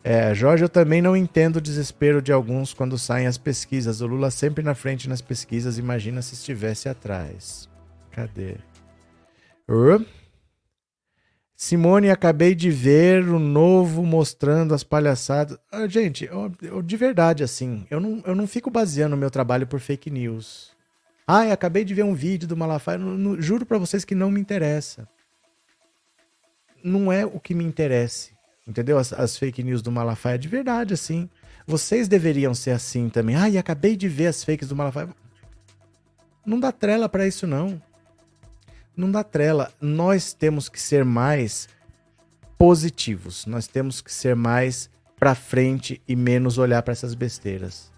É, 0.03 0.35
Jorge, 0.35 0.65
eu 0.65 0.69
também 0.69 1.03
não 1.03 1.15
entendo 1.15 1.57
o 1.57 1.61
desespero 1.61 2.23
de 2.23 2.33
alguns 2.33 2.73
quando 2.73 2.97
saem 2.97 3.27
as 3.27 3.37
pesquisas. 3.37 4.01
O 4.01 4.07
Lula 4.07 4.31
sempre 4.31 4.65
na 4.65 4.75
frente 4.75 5.11
nas 5.11 5.21
pesquisas, 5.21 5.77
imagina 5.77 6.23
se 6.23 6.33
estivesse 6.33 6.89
atrás. 6.89 7.69
Cadê? 8.13 8.57
Uh. 9.69 10.07
Simone, 11.55 12.09
acabei 12.09 12.55
de 12.55 12.71
ver 12.71 13.29
o 13.29 13.39
novo 13.39 14.03
mostrando 14.07 14.73
as 14.73 14.83
palhaçadas. 14.83 15.59
Ah, 15.71 15.87
gente, 15.87 16.25
eu, 16.25 16.51
eu, 16.63 16.81
de 16.81 16.97
verdade, 16.97 17.45
assim, 17.45 17.87
eu 17.91 18.01
não, 18.01 18.23
eu 18.25 18.35
não 18.35 18.47
fico 18.47 18.71
baseando 18.71 19.15
o 19.15 19.19
meu 19.19 19.31
trabalho 19.31 19.67
por 19.67 19.81
fake 19.81 20.09
news. 20.11 20.73
Ah, 21.27 21.53
acabei 21.53 21.85
de 21.85 21.95
ver 21.95 22.05
um 22.05 22.15
vídeo 22.15 22.49
do 22.49 22.57
Malafaia. 22.57 22.99
Juro 23.39 23.65
para 23.65 23.79
vocês 23.79 24.05
que 24.05 24.15
não 24.15 24.31
me 24.31 24.41
interessa. 24.41 25.09
Não 26.83 27.13
é 27.13 27.25
o 27.25 27.39
que 27.39 27.55
me 27.55 27.65
interessa. 27.65 28.31
Entendeu? 28.67 28.99
As, 28.99 29.13
as, 29.13 29.37
fake 29.37 29.63
news 29.63 29.83
do 29.83 29.91
Malafaia 29.93 30.39
de 30.39 30.49
verdade, 30.49 30.95
assim. 30.95 31.29
Vocês 31.67 32.09
deveriam 32.09 32.55
ser 32.55 32.73
assim 32.73 33.09
também. 33.09 33.37
Ah, 33.37 33.47
acabei 33.59 33.97
de 33.97 34.09
ver 34.09 34.27
as 34.27 34.43
fakes 34.43 34.69
do 34.69 34.77
Malafaia. 34.77 35.09
Não 36.45 36.59
dá 36.59 36.73
trela 36.73 37.09
para 37.09 37.27
isso, 37.27 37.47
não 37.47 37.81
não 38.97 39.11
dá 39.11 39.25
trela. 39.25 39.73
Nós 39.81 40.33
temos 40.33 40.69
que 40.69 40.81
ser 40.81 41.05
mais 41.05 41.69
positivos. 42.59 43.47
Nós 43.47 43.67
temos 43.67 44.01
que 44.01 44.13
ser 44.13 44.37
mais 44.37 44.91
para 45.19 45.35
frente 45.35 46.01
e 46.07 46.17
menos 46.17 46.59
olhar 46.59 46.83
para 46.83 46.93
essas 46.93 47.15
besteiras. 47.15 47.92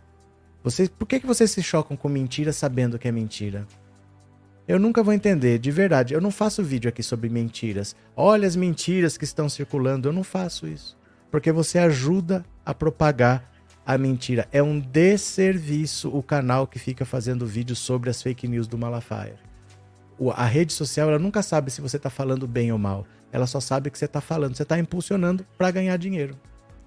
Vocês, 0.64 0.88
por 0.88 1.06
que, 1.06 1.20
que 1.20 1.26
vocês 1.26 1.50
se 1.52 1.62
chocam 1.62 1.96
com 1.96 2.08
mentira 2.08 2.52
sabendo 2.52 2.98
que 2.98 3.06
é 3.06 3.12
mentira? 3.12 3.64
Eu 4.66 4.80
nunca 4.80 5.02
vou 5.02 5.12
entender, 5.12 5.58
de 5.60 5.70
verdade. 5.70 6.14
Eu 6.14 6.20
não 6.20 6.30
faço 6.32 6.62
vídeo 6.62 6.88
aqui 6.88 7.02
sobre 7.02 7.28
mentiras. 7.28 7.94
Olha 8.16 8.48
as 8.48 8.56
mentiras 8.56 9.16
que 9.16 9.24
estão 9.24 9.48
circulando. 9.48 10.08
Eu 10.08 10.12
não 10.12 10.24
faço 10.24 10.66
isso. 10.66 10.96
Porque 11.30 11.52
você 11.52 11.78
ajuda 11.78 12.44
a 12.64 12.74
propagar 12.74 13.52
a 13.86 13.98
mentira. 13.98 14.48
É 14.50 14.62
um 14.62 14.80
desserviço 14.80 16.08
o 16.08 16.22
canal 16.22 16.66
que 16.66 16.78
fica 16.78 17.04
fazendo 17.04 17.46
vídeos 17.46 17.78
sobre 17.78 18.08
as 18.08 18.22
fake 18.22 18.48
news 18.48 18.66
do 18.66 18.78
Malafaia 18.78 19.38
a 20.34 20.44
rede 20.44 20.72
social 20.72 21.08
ela 21.08 21.18
nunca 21.18 21.42
sabe 21.42 21.70
se 21.70 21.80
você 21.80 21.96
está 21.96 22.10
falando 22.10 22.46
bem 22.46 22.72
ou 22.72 22.78
mal. 22.78 23.06
Ela 23.32 23.46
só 23.46 23.58
sabe 23.58 23.90
que 23.90 23.98
você 23.98 24.04
está 24.04 24.20
falando. 24.20 24.56
Você 24.56 24.62
está 24.62 24.78
impulsionando 24.78 25.44
para 25.58 25.70
ganhar 25.70 25.96
dinheiro. 25.96 26.38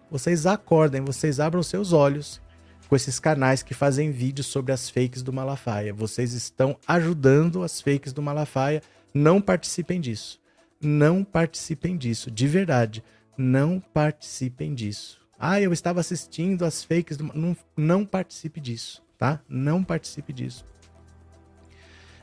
Vocês 0.10 0.46
acordem, 0.46 1.02
vocês 1.02 1.40
abram 1.40 1.62
seus 1.62 1.92
olhos 1.92 2.42
com 2.88 2.96
esses 2.96 3.20
canais 3.20 3.62
que 3.62 3.74
fazem 3.74 4.12
vídeos 4.12 4.48
sobre 4.48 4.72
as 4.72 4.90
fakes 4.90 5.22
do 5.22 5.34
Malafaia. 5.34 5.94
Vocês 5.94 6.34
estão 6.34 6.78
ajudando 6.88 7.64
as 7.64 7.82
fakes 7.82 8.14
do 8.14 8.22
Malafaia. 8.22 8.82
Não 9.14 9.42
participem 9.42 10.00
disso. 10.00 10.40
Não 10.82 11.24
participem 11.24 11.98
disso. 11.98 12.32
De 12.32 12.48
verdade. 12.48 13.04
Não 13.38 13.80
participem 13.80 14.74
disso. 14.74 15.20
Ah, 15.40 15.62
eu 15.62 15.72
estava 15.72 16.00
assistindo 16.00 16.66
as 16.66 16.84
fakes 16.84 17.18
do. 17.18 17.26
Não, 17.26 17.56
não 17.76 18.06
participe 18.06 18.60
disso, 18.60 19.04
tá? 19.18 19.40
Não 19.48 19.84
participe 19.84 20.34
disso. 20.34 20.66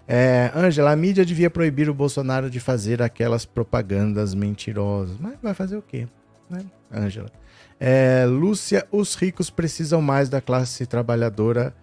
É, 0.06 0.50
Ângela, 0.54 0.90
a 0.90 0.96
mídia 0.96 1.24
devia 1.24 1.48
proibir 1.48 1.88
o 1.88 1.94
Bolsonaro 1.94 2.50
de 2.50 2.60
fazer 2.60 3.00
aquelas 3.00 3.46
propagandas 3.46 4.34
mentirosas. 4.34 5.16
Mas 5.18 5.36
vai 5.40 5.54
fazer 5.54 5.76
o 5.76 5.82
quê? 5.82 6.08
Né, 6.50 6.64
Ângela? 6.92 7.30
É, 7.78 8.24
Lúcia, 8.26 8.86
os 8.90 9.14
ricos 9.14 9.50
precisam 9.50 10.00
mais 10.00 10.28
da 10.28 10.40
classe 10.40 10.86
trabalhadora. 10.86 11.74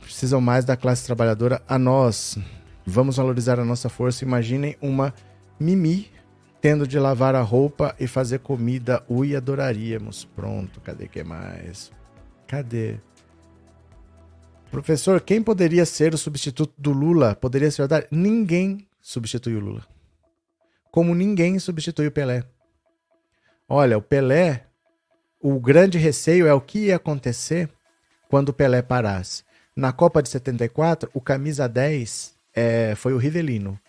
Precisam 0.00 0.40
mais 0.40 0.64
da 0.64 0.76
classe 0.76 1.04
trabalhadora. 1.06 1.62
A 1.68 1.78
nós, 1.78 2.38
vamos 2.84 3.16
valorizar 3.16 3.60
a 3.60 3.64
nossa 3.64 3.88
força. 3.88 4.24
Imaginem 4.24 4.76
uma 4.80 5.14
Mimi 5.60 6.10
tendo 6.60 6.86
de 6.86 6.98
lavar 6.98 7.34
a 7.34 7.42
roupa 7.42 7.94
e 7.98 8.06
fazer 8.06 8.38
comida. 8.38 9.02
Ui, 9.08 9.34
adoraríamos. 9.34 10.24
Pronto, 10.24 10.80
cadê 10.80 11.08
que 11.08 11.24
mais? 11.24 11.90
Cadê? 12.46 13.00
Professor, 14.70 15.20
quem 15.20 15.42
poderia 15.42 15.84
ser 15.84 16.14
o 16.14 16.18
substituto 16.18 16.72
do 16.78 16.92
Lula? 16.92 17.34
Poderia 17.34 17.70
ser 17.70 17.82
o 17.82 17.88
Ninguém 18.10 18.86
substitui 19.00 19.56
o 19.56 19.60
Lula. 19.60 19.84
Como 20.90 21.14
ninguém 21.14 21.58
substitui 21.58 22.06
o 22.06 22.12
Pelé. 22.12 22.44
Olha, 23.74 23.96
o 23.96 24.02
Pelé, 24.02 24.66
o 25.40 25.58
grande 25.58 25.96
receio 25.96 26.46
é 26.46 26.52
o 26.52 26.60
que 26.60 26.88
ia 26.88 26.96
acontecer 26.96 27.70
quando 28.28 28.50
o 28.50 28.52
Pelé 28.52 28.82
parasse. 28.82 29.44
Na 29.74 29.94
Copa 29.94 30.22
de 30.22 30.28
74, 30.28 31.08
o 31.14 31.22
camisa 31.22 31.66
10 31.66 32.34
é, 32.54 32.94
foi 32.94 33.14
o 33.14 33.16
Rivelino. 33.16 33.80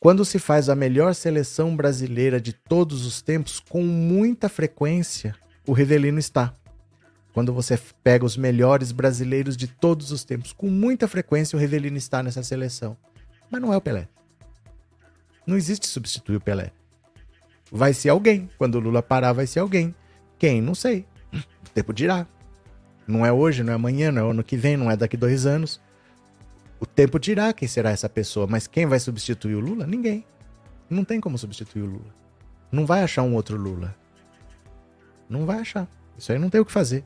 Quando 0.00 0.24
se 0.24 0.38
faz 0.38 0.70
a 0.70 0.74
melhor 0.74 1.14
seleção 1.14 1.76
brasileira 1.76 2.40
de 2.40 2.54
todos 2.54 3.04
os 3.04 3.20
tempos, 3.20 3.60
com 3.60 3.82
muita 3.82 4.48
frequência, 4.48 5.34
o 5.66 5.74
Rivelino 5.74 6.18
está. 6.18 6.54
Quando 7.34 7.52
você 7.52 7.78
pega 8.02 8.24
os 8.24 8.34
melhores 8.34 8.92
brasileiros 8.92 9.58
de 9.58 9.66
todos 9.66 10.10
os 10.10 10.24
tempos, 10.24 10.54
com 10.54 10.70
muita 10.70 11.06
frequência 11.06 11.54
o 11.54 11.60
Revelino 11.60 11.98
está 11.98 12.22
nessa 12.22 12.42
seleção. 12.42 12.96
Mas 13.50 13.60
não 13.60 13.74
é 13.74 13.76
o 13.76 13.82
Pelé. 13.82 14.08
Não 15.46 15.54
existe 15.54 15.86
substituir 15.86 16.36
o 16.36 16.40
Pelé. 16.40 16.72
Vai 17.70 17.92
ser 17.92 18.08
alguém. 18.08 18.48
Quando 18.58 18.76
o 18.76 18.80
Lula 18.80 19.02
parar, 19.02 19.32
vai 19.32 19.46
ser 19.46 19.60
alguém. 19.60 19.94
Quem? 20.38 20.60
Não 20.62 20.74
sei. 20.74 21.06
O 21.32 21.70
tempo 21.74 21.92
dirá. 21.92 22.26
Não 23.06 23.24
é 23.24 23.32
hoje, 23.32 23.62
não 23.62 23.72
é 23.72 23.76
amanhã, 23.76 24.12
não 24.12 24.26
é 24.26 24.30
ano 24.30 24.44
que 24.44 24.56
vem, 24.56 24.76
não 24.76 24.90
é 24.90 24.96
daqui 24.96 25.16
dois 25.16 25.46
anos. 25.46 25.80
O 26.80 26.86
tempo 26.86 27.18
dirá 27.18 27.52
quem 27.52 27.66
será 27.66 27.90
essa 27.90 28.08
pessoa, 28.08 28.46
mas 28.46 28.66
quem 28.66 28.86
vai 28.86 29.00
substituir 29.00 29.54
o 29.54 29.60
Lula? 29.60 29.86
Ninguém. 29.86 30.24
Não 30.88 31.04
tem 31.04 31.20
como 31.20 31.36
substituir 31.36 31.82
o 31.82 31.86
Lula. 31.86 32.14
Não 32.70 32.86
vai 32.86 33.02
achar 33.02 33.22
um 33.22 33.34
outro 33.34 33.56
Lula. 33.56 33.94
Não 35.28 35.44
vai 35.44 35.58
achar. 35.58 35.88
Isso 36.16 36.32
aí 36.32 36.38
não 36.38 36.50
tem 36.50 36.60
o 36.60 36.64
que 36.64 36.72
fazer. 36.72 37.04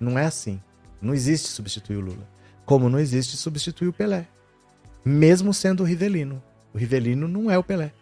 Não 0.00 0.18
é 0.18 0.24
assim. 0.24 0.60
Não 1.00 1.14
existe 1.14 1.48
substituir 1.48 1.96
o 1.96 2.00
Lula. 2.00 2.28
Como 2.64 2.88
não 2.88 2.98
existe 2.98 3.36
substituir 3.36 3.88
o 3.88 3.92
Pelé. 3.92 4.26
Mesmo 5.04 5.52
sendo 5.52 5.82
o 5.82 5.86
Rivelino. 5.86 6.42
O 6.72 6.78
Rivelino 6.78 7.28
não 7.28 7.50
é 7.50 7.58
o 7.58 7.64
Pelé. 7.64 7.92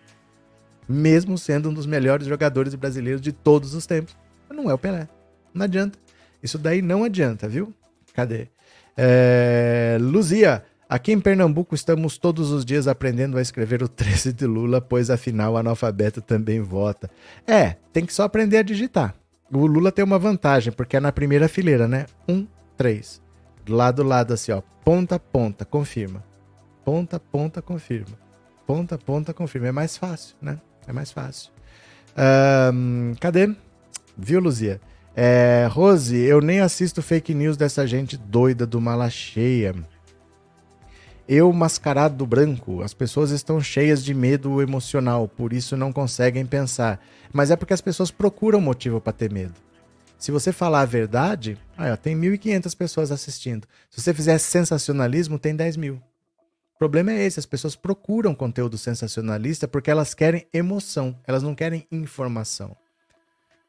Mesmo 0.91 1.39
sendo 1.39 1.71
um 1.71 1.73
dos 1.73 1.87
melhores 1.87 2.27
jogadores 2.27 2.75
brasileiros 2.75 3.21
de 3.21 3.31
todos 3.31 3.75
os 3.75 3.87
tempos. 3.87 4.17
Não 4.51 4.69
é 4.69 4.75
o 4.75 4.79
Pelé. 4.79 5.09
Não 5.55 5.65
adianta. 5.65 5.97
Isso 6.43 6.59
daí 6.59 6.83
não 6.83 7.05
adianta, 7.05 7.49
viu? 7.49 7.73
Cadê? 8.13 8.49
É... 8.97 9.97
Luzia, 10.01 10.65
aqui 10.89 11.13
em 11.13 11.21
Pernambuco 11.21 11.77
estamos 11.77 12.19
todos 12.19 12.51
os 12.51 12.65
dias 12.65 12.89
aprendendo 12.89 13.39
a 13.39 13.43
escrever 13.43 13.85
o 13.85 13.87
13 13.89 14.33
de 14.33 14.47
Lula, 14.47 14.81
pois 14.81 15.11
afinal 15.11 15.53
o 15.53 15.57
analfabeto 15.57 16.21
também 16.21 16.61
vota. 16.61 17.09
É, 17.47 17.77
tem 17.93 18.05
que 18.05 18.13
só 18.13 18.25
aprender 18.25 18.59
a 18.59 18.63
digitar. 18.63 19.15
O 19.53 19.67
Lula 19.67 19.93
tem 19.93 20.05
uma 20.05 20.19
vantagem, 20.19 20.73
porque 20.73 20.97
é 20.97 21.01
na 21.01 21.13
primeira 21.13 21.49
fileira, 21.49 21.87
né? 21.87 22.07
Um, 22.29 22.47
três. 22.77 23.23
Lado 23.69 24.03
a 24.03 24.05
lado, 24.05 24.35
assim, 24.35 24.51
ó. 24.51 24.61
Ponta 24.85 25.15
a 25.15 25.19
ponta, 25.21 25.65
confirma. 25.65 26.25
Ponta 26.85 27.17
a 27.17 27.21
ponta, 27.21 27.63
confirma. 27.63 28.19
Ponta 28.67 28.97
a 28.97 28.99
ponta, 28.99 29.33
confirma. 29.33 29.69
É 29.69 29.73
mais 29.73 29.97
fácil, 29.97 30.37
né? 30.43 30.59
É 30.91 30.93
mais 30.93 31.13
fácil. 31.13 31.53
Um, 32.75 33.15
cadê? 33.21 33.55
Viu, 34.19 34.41
Luzia? 34.41 34.81
É, 35.15 35.69
Rose, 35.71 36.17
eu 36.17 36.41
nem 36.41 36.61
assisto 36.61 37.01
fake 37.01 37.33
news 37.33 37.57
dessa 37.57 37.87
gente 37.87 38.17
doida 38.17 38.67
do 38.67 38.81
mala 38.81 39.09
cheia. 39.09 39.73
Eu 41.29 41.53
mascarado 41.53 42.17
do 42.17 42.27
branco, 42.27 42.83
as 42.83 42.93
pessoas 42.93 43.31
estão 43.31 43.61
cheias 43.61 44.05
de 44.05 44.13
medo 44.13 44.61
emocional, 44.61 45.29
por 45.29 45.53
isso 45.53 45.77
não 45.77 45.93
conseguem 45.93 46.45
pensar. 46.45 47.01
Mas 47.33 47.53
é 47.53 47.57
porque 47.57 47.73
as 47.73 47.81
pessoas 47.81 48.11
procuram 48.11 48.61
motivo 48.61 49.01
para 49.01 49.13
ter 49.13 49.33
medo. 49.33 49.55
Se 50.19 50.33
você 50.33 50.53
falar 50.53 50.81
a 50.81 50.87
verdade, 50.87 51.57
ah, 51.79 51.93
ó, 51.93 51.97
tem 51.97 52.17
1.500 52.17 52.77
pessoas 52.77 53.13
assistindo. 53.13 53.65
Se 53.89 54.01
você 54.01 54.13
fizer 54.13 54.39
sensacionalismo, 54.39 55.39
tem 55.39 55.55
10 55.55 55.77
mil. 55.77 56.03
Problema 56.81 57.13
é 57.13 57.27
esse: 57.27 57.39
as 57.39 57.45
pessoas 57.45 57.77
procuram 57.77 58.35
conteúdo 58.35 58.79
sensacionalista 58.79 59.69
porque 59.69 59.91
elas 59.91 60.15
querem 60.15 60.47
emoção, 60.51 61.15
elas 61.27 61.43
não 61.43 61.55
querem 61.55 61.87
informação. 61.93 62.75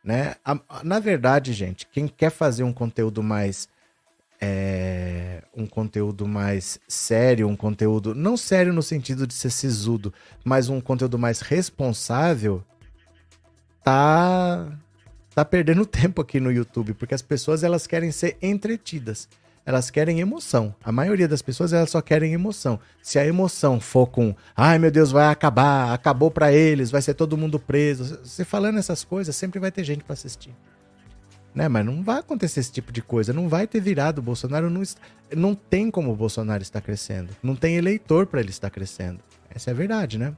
Né? 0.01 0.35
Na 0.81 0.97
verdade, 0.97 1.51
gente, 1.51 1.85
quem 1.91 2.07
quer 2.07 2.29
fazer 2.29 2.63
um 2.63 2.71
conteúdo 2.71 3.21
mais 3.21 3.67
é, 4.39 5.43
um 5.53 5.67
conteúdo 5.67 6.25
mais 6.25 6.79
sério, 6.87 7.49
um 7.49 7.55
conteúdo 7.55 8.15
não 8.15 8.37
sério 8.37 8.71
no 8.71 8.81
sentido 8.81 9.27
de 9.27 9.33
ser 9.33 9.49
sisudo, 9.49 10.13
mas 10.41 10.69
um 10.69 10.79
conteúdo 10.79 11.19
mais 11.19 11.41
responsável, 11.41 12.63
tá 13.83 14.71
tá 15.35 15.43
perdendo 15.43 15.83
tempo 15.85 16.21
aqui 16.21 16.39
no 16.39 16.49
YouTube, 16.49 16.93
porque 16.93 17.13
as 17.13 17.21
pessoas 17.21 17.61
elas 17.61 17.85
querem 17.85 18.09
ser 18.09 18.37
entretidas. 18.41 19.27
Elas 19.65 19.89
querem 19.89 20.19
emoção. 20.19 20.73
A 20.83 20.91
maioria 20.91 21.27
das 21.27 21.41
pessoas 21.41 21.71
elas 21.71 21.89
só 21.89 22.01
querem 22.01 22.33
emoção. 22.33 22.79
Se 23.01 23.19
a 23.19 23.25
emoção 23.25 23.79
for 23.79 24.07
com, 24.07 24.35
ai 24.55 24.79
meu 24.79 24.89
Deus, 24.89 25.11
vai 25.11 25.27
acabar, 25.27 25.93
acabou 25.93 26.31
para 26.31 26.51
eles, 26.51 26.89
vai 26.89 27.01
ser 27.01 27.13
todo 27.13 27.37
mundo 27.37 27.59
preso. 27.59 28.19
Você 28.23 28.43
falando 28.43 28.79
essas 28.79 29.03
coisas, 29.03 29.35
sempre 29.35 29.59
vai 29.59 29.71
ter 29.71 29.83
gente 29.83 30.03
para 30.03 30.13
assistir. 30.13 30.53
Né? 31.53 31.67
Mas 31.67 31.85
não 31.85 32.01
vai 32.01 32.19
acontecer 32.19 32.61
esse 32.61 32.71
tipo 32.71 32.91
de 32.91 33.01
coisa. 33.01 33.33
Não 33.33 33.47
vai 33.49 33.67
ter 33.67 33.81
virado. 33.81 34.19
O 34.19 34.21
Bolsonaro 34.21 34.69
não, 34.69 34.81
não 35.35 35.53
tem 35.53 35.91
como 35.91 36.11
o 36.11 36.15
Bolsonaro 36.15 36.63
estar 36.63 36.81
crescendo. 36.81 37.29
Não 37.43 37.55
tem 37.55 37.75
eleitor 37.75 38.25
para 38.25 38.39
ele 38.39 38.49
estar 38.49 38.69
crescendo. 38.69 39.19
Essa 39.53 39.69
é 39.69 39.73
a 39.73 39.75
verdade, 39.75 40.17
né? 40.17 40.33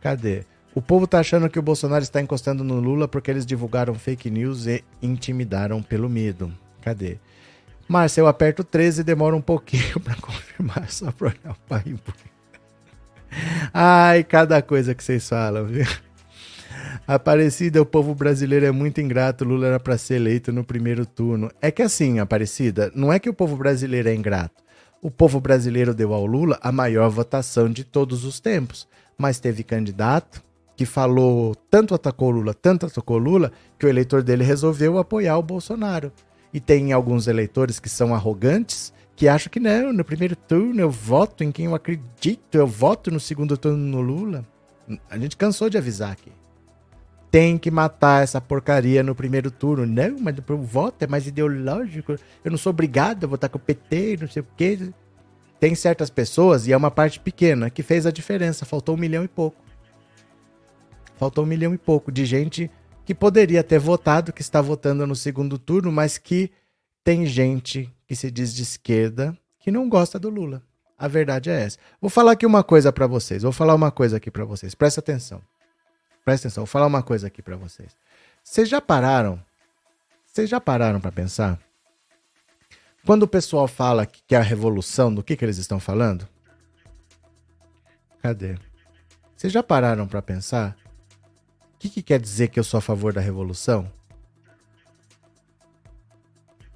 Cadê? 0.00 0.44
O 0.74 0.80
povo 0.80 1.06
tá 1.06 1.18
achando 1.18 1.50
que 1.50 1.58
o 1.58 1.62
Bolsonaro 1.62 2.04
está 2.04 2.20
encostando 2.20 2.62
no 2.62 2.78
Lula 2.78 3.08
porque 3.08 3.30
eles 3.30 3.44
divulgaram 3.44 3.94
fake 3.94 4.30
news 4.30 4.66
e 4.66 4.84
intimidaram 5.02 5.82
pelo 5.82 6.08
medo. 6.08 6.52
Cadê? 6.82 7.18
Márcia, 7.88 8.20
eu 8.20 8.26
aperto 8.26 8.62
13 8.62 9.00
e 9.00 9.04
demora 9.04 9.34
um 9.34 9.40
pouquinho 9.40 9.98
para 10.04 10.14
confirmar, 10.16 10.90
só 10.90 11.10
para 11.10 11.28
olhar 11.28 11.52
o 11.52 11.56
pai. 11.66 11.96
Ai, 13.72 14.24
cada 14.24 14.60
coisa 14.60 14.94
que 14.94 15.02
vocês 15.02 15.28
falam, 15.28 15.64
viu? 15.66 15.86
Aparecida, 17.06 17.80
o 17.80 17.86
povo 17.86 18.14
brasileiro 18.14 18.66
é 18.66 18.70
muito 18.70 19.00
ingrato. 19.00 19.44
Lula 19.44 19.66
era 19.66 19.80
para 19.80 19.96
ser 19.96 20.16
eleito 20.16 20.52
no 20.52 20.62
primeiro 20.62 21.06
turno. 21.06 21.50
É 21.60 21.70
que 21.70 21.80
assim, 21.80 22.18
Aparecida, 22.18 22.92
não 22.94 23.10
é 23.10 23.18
que 23.18 23.30
o 23.30 23.34
povo 23.34 23.56
brasileiro 23.56 24.10
é 24.10 24.14
ingrato. 24.14 24.62
O 25.00 25.10
povo 25.10 25.40
brasileiro 25.40 25.94
deu 25.94 26.12
ao 26.12 26.26
Lula 26.26 26.58
a 26.60 26.70
maior 26.70 27.08
votação 27.08 27.70
de 27.70 27.84
todos 27.84 28.24
os 28.24 28.40
tempos. 28.40 28.86
Mas 29.16 29.40
teve 29.40 29.62
candidato 29.62 30.42
que 30.76 30.84
falou, 30.84 31.54
tanto 31.70 31.94
atacou 31.94 32.30
Lula, 32.30 32.54
tanto 32.54 32.86
atacou 32.86 33.18
Lula, 33.18 33.50
que 33.78 33.86
o 33.86 33.88
eleitor 33.88 34.22
dele 34.22 34.44
resolveu 34.44 34.96
apoiar 34.98 35.36
o 35.38 35.42
Bolsonaro. 35.42 36.12
E 36.52 36.60
tem 36.60 36.92
alguns 36.92 37.26
eleitores 37.26 37.78
que 37.78 37.88
são 37.88 38.14
arrogantes, 38.14 38.92
que 39.14 39.28
acham 39.28 39.50
que 39.50 39.60
não, 39.60 39.92
no 39.92 40.04
primeiro 40.04 40.36
turno 40.36 40.80
eu 40.80 40.90
voto 40.90 41.44
em 41.44 41.52
quem 41.52 41.66
eu 41.66 41.74
acredito, 41.74 42.54
eu 42.54 42.66
voto 42.66 43.10
no 43.10 43.20
segundo 43.20 43.56
turno 43.56 43.78
no 43.78 44.00
Lula. 44.00 44.44
A 45.10 45.18
gente 45.18 45.36
cansou 45.36 45.68
de 45.68 45.76
avisar 45.76 46.12
aqui 46.12 46.32
tem 47.30 47.58
que 47.58 47.70
matar 47.70 48.22
essa 48.22 48.40
porcaria 48.40 49.02
no 49.02 49.14
primeiro 49.14 49.50
turno. 49.50 49.86
Não, 49.86 50.18
mas 50.20 50.36
o 50.38 50.56
voto 50.58 51.02
é 51.02 51.06
mais 51.06 51.26
ideológico. 51.26 52.12
Eu 52.44 52.50
não 52.50 52.58
sou 52.58 52.70
obrigado 52.70 53.24
a 53.24 53.26
votar 53.26 53.50
com 53.50 53.58
o 53.58 53.60
PT, 53.60 54.18
não 54.20 54.28
sei 54.28 54.42
o 54.42 54.46
quê. 54.56 54.90
Tem 55.60 55.74
certas 55.74 56.08
pessoas, 56.08 56.66
e 56.66 56.72
é 56.72 56.76
uma 56.76 56.90
parte 56.90 57.18
pequena, 57.18 57.68
que 57.68 57.82
fez 57.82 58.06
a 58.06 58.10
diferença. 58.10 58.64
Faltou 58.64 58.94
um 58.94 58.98
milhão 58.98 59.24
e 59.24 59.28
pouco. 59.28 59.60
Faltou 61.16 61.44
um 61.44 61.46
milhão 61.46 61.74
e 61.74 61.78
pouco 61.78 62.12
de 62.12 62.24
gente 62.24 62.70
que 63.08 63.14
poderia 63.14 63.64
ter 63.64 63.78
votado, 63.78 64.34
que 64.34 64.42
está 64.42 64.60
votando 64.60 65.06
no 65.06 65.16
segundo 65.16 65.58
turno, 65.58 65.90
mas 65.90 66.18
que 66.18 66.52
tem 67.02 67.24
gente 67.24 67.90
que 68.06 68.14
se 68.14 68.30
diz 68.30 68.54
de 68.54 68.62
esquerda 68.62 69.34
que 69.58 69.70
não 69.70 69.88
gosta 69.88 70.18
do 70.18 70.28
Lula. 70.28 70.62
A 70.98 71.08
verdade 71.08 71.48
é 71.48 71.62
essa. 71.62 71.78
Vou 72.02 72.10
falar 72.10 72.32
aqui 72.32 72.44
uma 72.44 72.62
coisa 72.62 72.92
para 72.92 73.06
vocês. 73.06 73.44
Vou 73.44 73.50
falar 73.50 73.74
uma 73.74 73.90
coisa 73.90 74.18
aqui 74.18 74.30
para 74.30 74.44
vocês. 74.44 74.74
Presta 74.74 75.00
atenção. 75.00 75.40
Presta 76.22 76.48
atenção, 76.48 76.64
vou 76.64 76.70
falar 76.70 76.86
uma 76.86 77.02
coisa 77.02 77.28
aqui 77.28 77.40
para 77.40 77.56
vocês. 77.56 77.96
Vocês 78.44 78.68
já 78.68 78.78
pararam? 78.78 79.42
Vocês 80.26 80.50
já 80.50 80.60
pararam 80.60 81.00
para 81.00 81.10
pensar? 81.10 81.58
Quando 83.06 83.22
o 83.22 83.26
pessoal 83.28 83.66
fala 83.66 84.04
que 84.04 84.34
é 84.34 84.38
a 84.38 84.42
revolução, 84.42 85.14
do 85.14 85.22
que, 85.22 85.34
que 85.34 85.46
eles 85.46 85.56
estão 85.56 85.80
falando? 85.80 86.28
Cadê? 88.20 88.58
Vocês 89.34 89.50
já 89.50 89.62
pararam 89.62 90.06
para 90.06 90.20
pensar? 90.20 90.76
O 91.78 91.80
que, 91.80 91.88
que 91.88 92.02
quer 92.02 92.18
dizer 92.18 92.48
que 92.48 92.58
eu 92.58 92.64
sou 92.64 92.78
a 92.78 92.80
favor 92.80 93.12
da 93.12 93.20
revolução? 93.20 93.88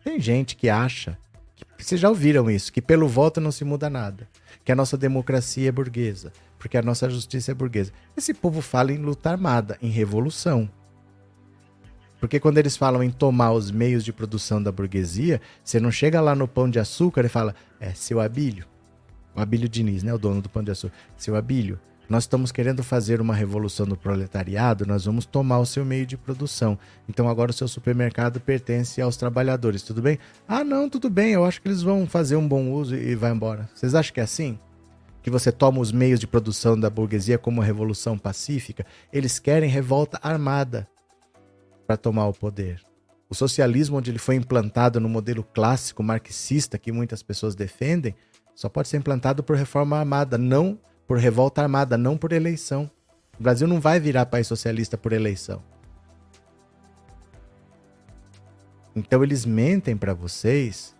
Tem 0.05 0.21
gente 0.21 0.55
que 0.55 0.69
acha, 0.69 1.19
que, 1.57 1.65
vocês 1.77 2.01
já 2.01 2.09
ouviram 2.09 2.49
isso, 2.49 2.73
que 2.73 2.81
pelo 2.81 3.09
voto 3.09 3.41
não 3.41 3.51
se 3.51 3.65
muda 3.65 3.91
nada, 3.91 4.29
que 4.65 4.71
a 4.71 4.77
nossa 4.77 4.97
democracia 4.97 5.69
é 5.69 5.73
burguesa, 5.73 6.33
porque 6.57 6.77
a 6.77 6.83
nossa 6.83 7.11
justiça 7.11 7.51
é 7.51 7.55
burguesa. 7.55 7.93
Esse 8.17 8.33
povo 8.33 8.61
fala 8.61 8.93
em 8.93 8.99
luta 8.99 9.29
armada, 9.29 9.77
em 9.83 9.91
revolução. 9.91 10.71
Porque 12.21 12.39
quando 12.39 12.59
eles 12.59 12.77
falam 12.77 13.03
em 13.03 13.11
tomar 13.11 13.51
os 13.51 13.73
meios 13.73 14.05
de 14.05 14.13
produção 14.13 14.63
da 14.63 14.71
burguesia, 14.71 15.41
você 15.65 15.81
não 15.81 15.91
chega 15.91 16.21
lá 16.21 16.37
no 16.37 16.47
Pão 16.47 16.71
de 16.71 16.79
Açúcar 16.79 17.25
e 17.25 17.29
fala, 17.29 17.57
é, 17.81 17.93
seu 17.93 18.21
Abílio, 18.21 18.67
o 19.35 19.41
Abílio 19.41 19.69
Diniz, 19.69 20.05
né, 20.05 20.15
o 20.15 20.19
dono 20.19 20.41
do 20.41 20.49
Pão 20.49 20.63
de 20.63 20.71
Açúcar, 20.71 20.95
seu 21.17 21.35
Abílio, 21.35 21.81
nós 22.13 22.25
estamos 22.25 22.53
querendo 22.53 22.83
fazer 22.83 23.23
uma 23.23 23.35
revolução 23.35 23.87
do 23.87 23.97
proletariado, 23.97 24.85
nós 24.85 25.07
vamos 25.07 25.25
tomar 25.25 25.61
o 25.61 25.65
seu 25.65 25.83
meio 25.83 26.05
de 26.05 26.15
produção. 26.15 26.79
Então 27.09 27.27
agora 27.27 27.53
o 27.53 27.55
seu 27.55 27.67
supermercado 27.67 28.39
pertence 28.39 29.01
aos 29.01 29.17
trabalhadores, 29.17 29.83
tudo 29.83 30.03
bem? 30.03 30.19
Ah, 30.47 30.63
não, 30.63 30.91
tudo 30.91 31.09
bem, 31.09 31.33
eu 31.33 31.43
acho 31.43 31.63
que 31.63 31.69
eles 31.69 31.81
vão 31.81 32.07
fazer 32.07 32.37
um 32.37 32.47
bom 32.47 32.71
uso 32.71 32.95
e 32.95 33.15
vai 33.15 33.33
embora. 33.33 33.67
Vocês 33.75 33.95
acham 33.95 34.13
que 34.13 34.21
é 34.21 34.25
assim? 34.25 34.59
que 35.23 35.31
você 35.31 35.53
toma 35.53 35.79
os 35.79 35.93
meios 35.93 36.19
de 36.19 36.27
produção 36.27 36.79
da 36.79 36.91
burguesia 36.91 37.39
como 37.39 37.61
revolução 37.61 38.19
pacífica, 38.19 38.85
eles 39.13 39.39
querem 39.39 39.71
revolta 39.71 40.19
armada 40.21 40.89
para 41.87 41.97
tomar 41.97 42.27
o 42.27 42.35
poder. 42.35 42.83
O 43.31 43.35
socialismo, 43.35 43.99
onde 43.99 44.11
ele 44.11 44.19
foi 44.19 44.35
implantado 44.35 44.99
no 44.99 45.09
modelo 45.09 45.45
clássico 45.45 46.03
marxista 46.03 46.77
que 46.77 46.91
muitas 46.91 47.23
pessoas 47.23 47.55
defendem, 47.55 48.17
só 48.53 48.69
pode 48.69 48.89
ser 48.89 48.97
implantado 48.97 49.45
por 49.45 49.57
reforma 49.57 49.97
armada, 49.97 50.37
não 50.37 50.77
por 51.13 51.19
revolta 51.19 51.61
armada, 51.61 51.99
não 51.99 52.17
por 52.17 52.33
eleição. 52.33 52.91
O 53.39 53.43
Brasil 53.43 53.69
não 53.69 53.79
vai 53.79 54.01
virar 54.01 54.25
país 54.25 54.47
socialista 54.47 54.97
por 54.97 55.13
eleição. 55.13 55.63
Então 58.97 59.23
eles 59.23 59.45
mentem 59.45 59.95
para 59.95 60.15
vocês 60.15 60.97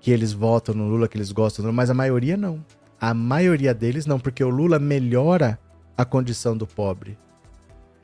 que 0.00 0.10
eles 0.10 0.34
votam 0.34 0.74
no 0.74 0.86
Lula, 0.86 1.08
que 1.08 1.16
eles 1.16 1.32
gostam 1.32 1.62
do 1.62 1.68
Lula, 1.68 1.76
mas 1.76 1.88
a 1.88 1.94
maioria 1.94 2.36
não. 2.36 2.62
A 3.00 3.14
maioria 3.14 3.72
deles 3.72 4.04
não, 4.04 4.20
porque 4.20 4.44
o 4.44 4.50
Lula 4.50 4.78
melhora 4.78 5.58
a 5.96 6.04
condição 6.04 6.54
do 6.54 6.66
pobre. 6.66 7.16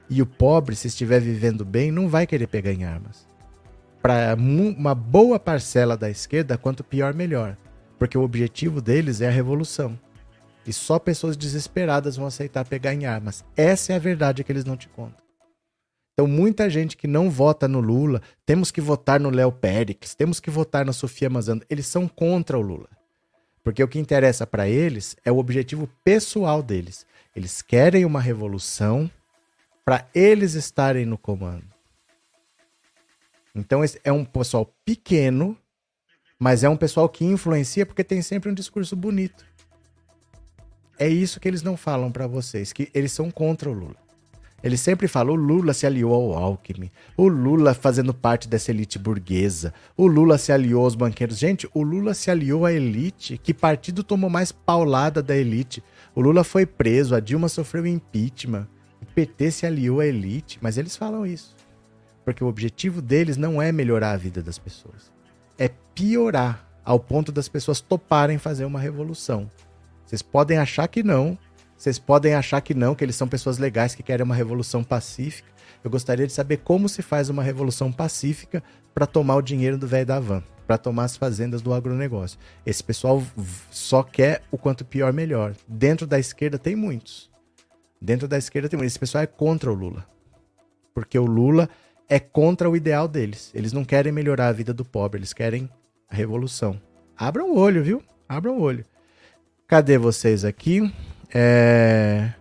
E 0.08 0.22
o 0.22 0.26
pobre, 0.26 0.74
se 0.74 0.88
estiver 0.88 1.20
vivendo 1.20 1.62
bem, 1.62 1.92
não 1.92 2.08
vai 2.08 2.26
querer 2.26 2.46
pegar 2.46 2.72
em 2.72 2.84
armas. 2.84 3.28
Para 4.00 4.34
uma 4.34 4.94
boa 4.94 5.38
parcela 5.38 5.94
da 5.94 6.08
esquerda, 6.08 6.56
quanto 6.56 6.82
pior, 6.82 7.12
melhor. 7.12 7.54
Porque 7.98 8.16
o 8.16 8.22
objetivo 8.22 8.80
deles 8.80 9.20
é 9.20 9.28
a 9.28 9.30
revolução. 9.30 9.98
E 10.66 10.72
só 10.72 10.98
pessoas 10.98 11.36
desesperadas 11.36 12.16
vão 12.16 12.26
aceitar 12.26 12.64
pegar 12.64 12.94
em 12.94 13.06
armas. 13.06 13.44
Essa 13.56 13.92
é 13.92 13.96
a 13.96 14.00
verdade 14.00 14.42
que 14.42 14.50
eles 14.50 14.64
não 14.64 14.76
te 14.76 14.88
contam. 14.88 15.22
Então, 16.14 16.28
muita 16.28 16.70
gente 16.70 16.96
que 16.96 17.08
não 17.08 17.28
vota 17.28 17.66
no 17.66 17.80
Lula, 17.80 18.22
temos 18.46 18.70
que 18.70 18.80
votar 18.80 19.18
no 19.18 19.30
Léo 19.30 19.50
Périx, 19.50 20.14
temos 20.14 20.38
que 20.38 20.48
votar 20.48 20.84
na 20.84 20.92
Sofia 20.92 21.28
Mazando, 21.28 21.66
eles 21.68 21.86
são 21.86 22.06
contra 22.06 22.56
o 22.56 22.62
Lula. 22.62 22.88
Porque 23.64 23.82
o 23.82 23.88
que 23.88 23.98
interessa 23.98 24.46
para 24.46 24.68
eles 24.68 25.16
é 25.24 25.32
o 25.32 25.38
objetivo 25.38 25.88
pessoal 26.04 26.62
deles. 26.62 27.04
Eles 27.34 27.62
querem 27.62 28.04
uma 28.04 28.20
revolução 28.20 29.10
para 29.84 30.06
eles 30.14 30.54
estarem 30.54 31.04
no 31.04 31.18
comando. 31.18 31.64
Então 33.54 33.80
é 34.02 34.12
um 34.12 34.24
pessoal 34.24 34.72
pequeno, 34.84 35.56
mas 36.38 36.62
é 36.62 36.68
um 36.68 36.76
pessoal 36.76 37.08
que 37.08 37.24
influencia 37.24 37.86
porque 37.86 38.04
tem 38.04 38.20
sempre 38.20 38.50
um 38.50 38.54
discurso 38.54 38.94
bonito. 38.94 39.44
É 40.98 41.08
isso 41.08 41.40
que 41.40 41.48
eles 41.48 41.62
não 41.62 41.76
falam 41.76 42.10
para 42.10 42.26
vocês, 42.26 42.72
que 42.72 42.88
eles 42.94 43.12
são 43.12 43.30
contra 43.30 43.68
o 43.68 43.72
Lula. 43.72 43.96
Ele 44.64 44.78
sempre 44.78 45.06
fala: 45.06 45.30
o 45.30 45.34
Lula 45.34 45.74
se 45.74 45.86
aliou 45.86 46.14
ao 46.14 46.42
Alckmin, 46.42 46.90
o 47.18 47.28
Lula 47.28 47.74
fazendo 47.74 48.14
parte 48.14 48.48
dessa 48.48 48.70
elite 48.70 48.98
burguesa, 48.98 49.74
o 49.94 50.06
Lula 50.06 50.38
se 50.38 50.52
aliou 50.52 50.84
aos 50.84 50.94
banqueiros. 50.94 51.36
Gente, 51.36 51.68
o 51.74 51.82
Lula 51.82 52.14
se 52.14 52.30
aliou 52.30 52.64
à 52.64 52.72
elite. 52.72 53.36
Que 53.36 53.52
partido 53.52 54.02
tomou 54.02 54.30
mais 54.30 54.52
paulada 54.52 55.22
da 55.22 55.36
elite? 55.36 55.84
O 56.14 56.22
Lula 56.22 56.42
foi 56.42 56.64
preso, 56.64 57.14
a 57.14 57.20
Dilma 57.20 57.48
sofreu 57.50 57.86
impeachment, 57.86 58.66
o 59.02 59.04
PT 59.04 59.50
se 59.50 59.66
aliou 59.66 60.00
à 60.00 60.06
elite, 60.06 60.58
mas 60.62 60.78
eles 60.78 60.96
falam 60.96 61.26
isso. 61.26 61.54
Porque 62.24 62.42
o 62.42 62.46
objetivo 62.46 63.02
deles 63.02 63.36
não 63.36 63.60
é 63.60 63.70
melhorar 63.70 64.12
a 64.12 64.16
vida 64.16 64.42
das 64.42 64.58
pessoas, 64.58 65.12
é 65.58 65.68
piorar 65.94 66.66
ao 66.82 66.98
ponto 66.98 67.30
das 67.30 67.48
pessoas 67.48 67.82
toparem 67.82 68.38
fazer 68.38 68.64
uma 68.64 68.80
revolução. 68.80 69.50
Vocês 70.14 70.22
podem 70.22 70.58
achar 70.58 70.86
que 70.86 71.02
não, 71.02 71.36
vocês 71.76 71.98
podem 71.98 72.34
achar 72.34 72.60
que 72.60 72.72
não, 72.72 72.94
que 72.94 73.04
eles 73.04 73.16
são 73.16 73.26
pessoas 73.26 73.58
legais 73.58 73.96
que 73.96 74.02
querem 74.02 74.22
uma 74.22 74.34
revolução 74.34 74.84
pacífica. 74.84 75.50
Eu 75.82 75.90
gostaria 75.90 76.24
de 76.24 76.32
saber 76.32 76.58
como 76.58 76.88
se 76.88 77.02
faz 77.02 77.28
uma 77.28 77.42
revolução 77.42 77.90
pacífica 77.90 78.62
para 78.94 79.06
tomar 79.06 79.34
o 79.34 79.42
dinheiro 79.42 79.76
do 79.76 79.88
velho 79.88 80.06
da 80.06 80.20
van, 80.20 80.40
para 80.68 80.78
tomar 80.78 81.06
as 81.06 81.16
fazendas 81.16 81.60
do 81.62 81.74
agronegócio. 81.74 82.38
Esse 82.64 82.84
pessoal 82.84 83.20
só 83.72 84.04
quer 84.04 84.44
o 84.52 84.56
quanto 84.56 84.84
pior 84.84 85.12
melhor. 85.12 85.52
Dentro 85.66 86.06
da 86.06 86.16
esquerda 86.16 86.60
tem 86.60 86.76
muitos. 86.76 87.28
Dentro 88.00 88.28
da 88.28 88.38
esquerda 88.38 88.68
tem 88.68 88.76
muitos. 88.76 88.92
Esse 88.92 89.00
pessoal 89.00 89.24
é 89.24 89.26
contra 89.26 89.68
o 89.68 89.74
Lula. 89.74 90.06
Porque 90.94 91.18
o 91.18 91.26
Lula 91.26 91.68
é 92.08 92.20
contra 92.20 92.70
o 92.70 92.76
ideal 92.76 93.08
deles. 93.08 93.50
Eles 93.52 93.72
não 93.72 93.84
querem 93.84 94.12
melhorar 94.12 94.46
a 94.46 94.52
vida 94.52 94.72
do 94.72 94.84
pobre, 94.84 95.18
eles 95.18 95.32
querem 95.32 95.68
a 96.08 96.14
revolução. 96.14 96.80
Abram 97.16 97.50
o 97.50 97.58
olho, 97.58 97.82
viu? 97.82 98.00
Abram 98.28 98.58
o 98.58 98.60
olho. 98.60 98.84
Cadê 99.74 99.98
vocês 99.98 100.44
aqui? 100.44 100.88
É... 101.34 102.32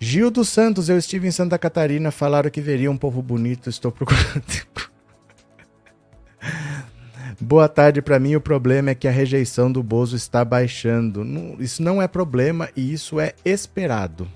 Gil 0.00 0.28
dos 0.28 0.48
Santos, 0.48 0.88
eu 0.88 0.98
estive 0.98 1.28
em 1.28 1.30
Santa 1.30 1.56
Catarina, 1.56 2.10
falaram 2.10 2.50
que 2.50 2.60
veria 2.60 2.90
um 2.90 2.96
povo 2.96 3.22
bonito, 3.22 3.70
estou 3.70 3.92
procurando. 3.92 4.42
Boa 7.40 7.68
tarde 7.68 8.02
para 8.02 8.18
mim. 8.18 8.34
O 8.34 8.40
problema 8.40 8.90
é 8.90 8.96
que 8.96 9.06
a 9.06 9.12
rejeição 9.12 9.70
do 9.70 9.80
Bozo 9.80 10.16
está 10.16 10.44
baixando. 10.44 11.24
isso 11.60 11.84
não 11.84 12.02
é 12.02 12.08
problema 12.08 12.68
e 12.74 12.92
isso 12.92 13.20
é 13.20 13.32
esperado. 13.44 14.26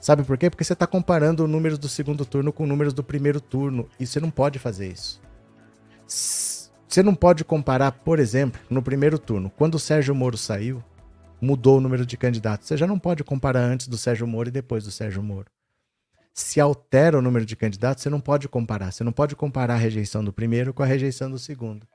Sabe 0.00 0.22
por 0.22 0.38
quê? 0.38 0.48
Porque 0.48 0.64
você 0.64 0.72
está 0.72 0.86
comparando 0.86 1.46
números 1.46 1.78
do 1.78 1.86
segundo 1.86 2.24
turno 2.24 2.50
com 2.50 2.66
números 2.66 2.94
do 2.94 3.04
primeiro 3.04 3.42
turno 3.42 3.86
e 4.00 4.06
você 4.06 4.18
não 4.18 4.30
pode 4.30 4.58
fazer 4.58 4.90
isso. 4.90 5.20
Você 6.90 7.04
não 7.04 7.14
pode 7.14 7.44
comparar, 7.44 7.92
por 7.92 8.18
exemplo, 8.18 8.60
no 8.68 8.82
primeiro 8.82 9.16
turno, 9.16 9.48
quando 9.48 9.76
o 9.76 9.78
Sérgio 9.78 10.12
Moro 10.12 10.36
saiu, 10.36 10.82
mudou 11.40 11.78
o 11.78 11.80
número 11.80 12.04
de 12.04 12.16
candidatos. 12.16 12.66
Você 12.66 12.76
já 12.76 12.84
não 12.84 12.98
pode 12.98 13.22
comparar 13.22 13.60
antes 13.60 13.86
do 13.86 13.96
Sérgio 13.96 14.26
Moro 14.26 14.48
e 14.48 14.52
depois 14.52 14.82
do 14.82 14.90
Sérgio 14.90 15.22
Moro. 15.22 15.46
Se 16.34 16.60
altera 16.60 17.16
o 17.16 17.22
número 17.22 17.46
de 17.46 17.54
candidatos, 17.54 18.02
você 18.02 18.10
não 18.10 18.20
pode 18.20 18.48
comparar. 18.48 18.90
Você 18.90 19.04
não 19.04 19.12
pode 19.12 19.36
comparar 19.36 19.74
a 19.74 19.76
rejeição 19.76 20.24
do 20.24 20.32
primeiro 20.32 20.74
com 20.74 20.82
a 20.82 20.86
rejeição 20.86 21.30
do 21.30 21.38
segundo. 21.38 21.86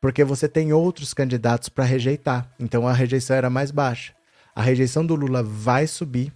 Porque 0.00 0.24
você 0.24 0.48
tem 0.48 0.72
outros 0.72 1.14
candidatos 1.14 1.68
para 1.68 1.84
rejeitar. 1.84 2.52
Então 2.58 2.88
a 2.88 2.92
rejeição 2.92 3.36
era 3.36 3.48
mais 3.48 3.70
baixa. 3.70 4.14
A 4.52 4.62
rejeição 4.62 5.06
do 5.06 5.14
Lula 5.14 5.44
vai 5.44 5.86
subir 5.86 6.32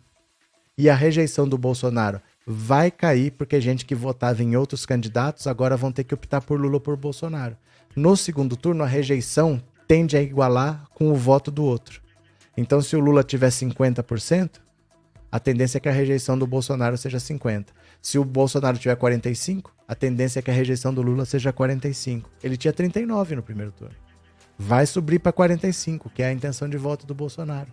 e 0.79 0.89
a 0.89 0.95
rejeição 0.95 1.49
do 1.49 1.59
Bolsonaro 1.59 2.23
vai 2.47 2.93
cair, 2.93 3.33
porque 3.33 3.61
gente 3.61 3.85
que 3.85 3.95
votava 3.95 4.41
em 4.41 4.55
outros 4.55 4.87
candidatos 4.87 5.49
agora 5.49 5.77
vão 5.77 5.91
ter 5.91 6.05
que 6.05 6.15
optar 6.15 6.43
por 6.43 6.61
Lula 6.61 6.75
ou 6.75 6.81
por 6.81 6.97
Bolsonaro. 6.97 7.57
No 7.97 8.17
segundo 8.17 8.57
turno, 8.57 8.83
a 8.83 8.87
rejeição 8.87 9.63
tende 9.87 10.17
a 10.17 10.23
igualar 10.23 10.87
com 10.95 11.11
o 11.11 11.15
voto 11.15 11.51
do 11.51 11.65
outro. 11.65 12.01
Então, 12.57 12.81
se 12.81 12.97
o 12.97 13.01
Lula 13.01 13.23
tiver 13.23 13.49
50%, 13.49 14.61
a 15.31 15.41
tendência 15.41 15.79
é 15.79 15.81
que 15.81 15.89
a 15.89 15.93
rejeição 15.93 16.39
do 16.39 16.47
Bolsonaro 16.47 16.97
seja 16.97 17.19
50%. 17.19 17.67
Se 18.01 18.19
o 18.19 18.25
Bolsonaro 18.25 18.79
tiver 18.79 18.97
45%, 18.97 19.65
a 19.87 19.95
tendência 19.95 20.39
é 20.39 20.43
que 20.43 20.51
a 20.51 20.55
rejeição 20.55 20.95
do 20.95 21.03
Lula 21.03 21.25
seja 21.25 21.53
45%. 21.53 22.25
Ele 22.43 22.57
tinha 22.57 22.73
39% 22.73 23.37
no 23.37 23.43
primeiro 23.43 23.73
turno. 23.73 23.95
Vai 24.59 24.87
subir 24.87 25.19
para 25.19 25.33
45%, 25.33 26.11
que 26.15 26.23
é 26.23 26.27
a 26.27 26.33
intenção 26.33 26.69
de 26.69 26.77
voto 26.77 27.07
do 27.07 27.15
Bolsonaro. 27.15 27.69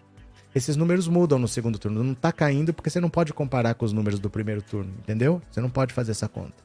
Esses 0.54 0.76
números 0.76 1.08
mudam 1.08 1.40
no 1.40 1.48
segundo 1.48 1.80
turno. 1.80 2.04
Não 2.04 2.14
está 2.14 2.32
caindo 2.32 2.74
porque 2.74 2.90
você 2.90 3.00
não 3.00 3.10
pode 3.10 3.34
comparar 3.34 3.74
com 3.76 3.86
os 3.86 3.94
números 3.94 4.20
do 4.20 4.30
primeiro 4.30 4.62
turno, 4.62 4.92
entendeu? 5.00 5.42
Você 5.50 5.62
não 5.62 5.70
pode 5.70 5.94
fazer 5.94 6.12
essa 6.12 6.28
conta. 6.28 6.56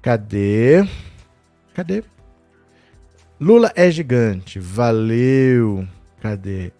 Cadê? 0.00 0.86
Cadê? 1.74 2.04
Lula 3.42 3.72
é 3.74 3.90
gigante. 3.90 4.60
Valeu. 4.60 5.84
Cadê? 6.20 6.70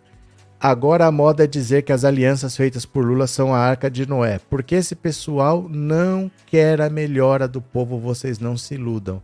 Agora 0.61 1.07
a 1.07 1.11
moda 1.11 1.43
é 1.43 1.47
dizer 1.49 1.83
que 1.83 1.93
as 1.93 2.05
alianças 2.05 2.57
feitas 2.57 2.87
por 2.87 3.05
Lula 3.05 3.27
são 3.27 3.53
a 3.53 3.59
arca 3.59 3.91
de 3.91 4.09
Noé. 4.09 4.39
Porque 4.49 4.77
esse 4.77 4.95
pessoal 4.95 5.69
não 5.69 6.31
quer 6.47 6.81
a 6.81 6.89
melhora 6.89 7.49
do 7.49 7.61
povo, 7.61 7.99
vocês 7.99 8.39
não 8.39 8.57
se 8.57 8.75
iludam. 8.75 9.21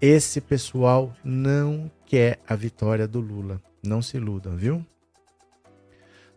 Esse 0.00 0.40
pessoal 0.40 1.12
não 1.22 1.90
quer 2.06 2.38
a 2.48 2.56
vitória 2.56 3.06
do 3.06 3.20
Lula. 3.20 3.60
Não 3.84 4.00
se 4.00 4.16
iludam, 4.16 4.56
viu? 4.56 4.82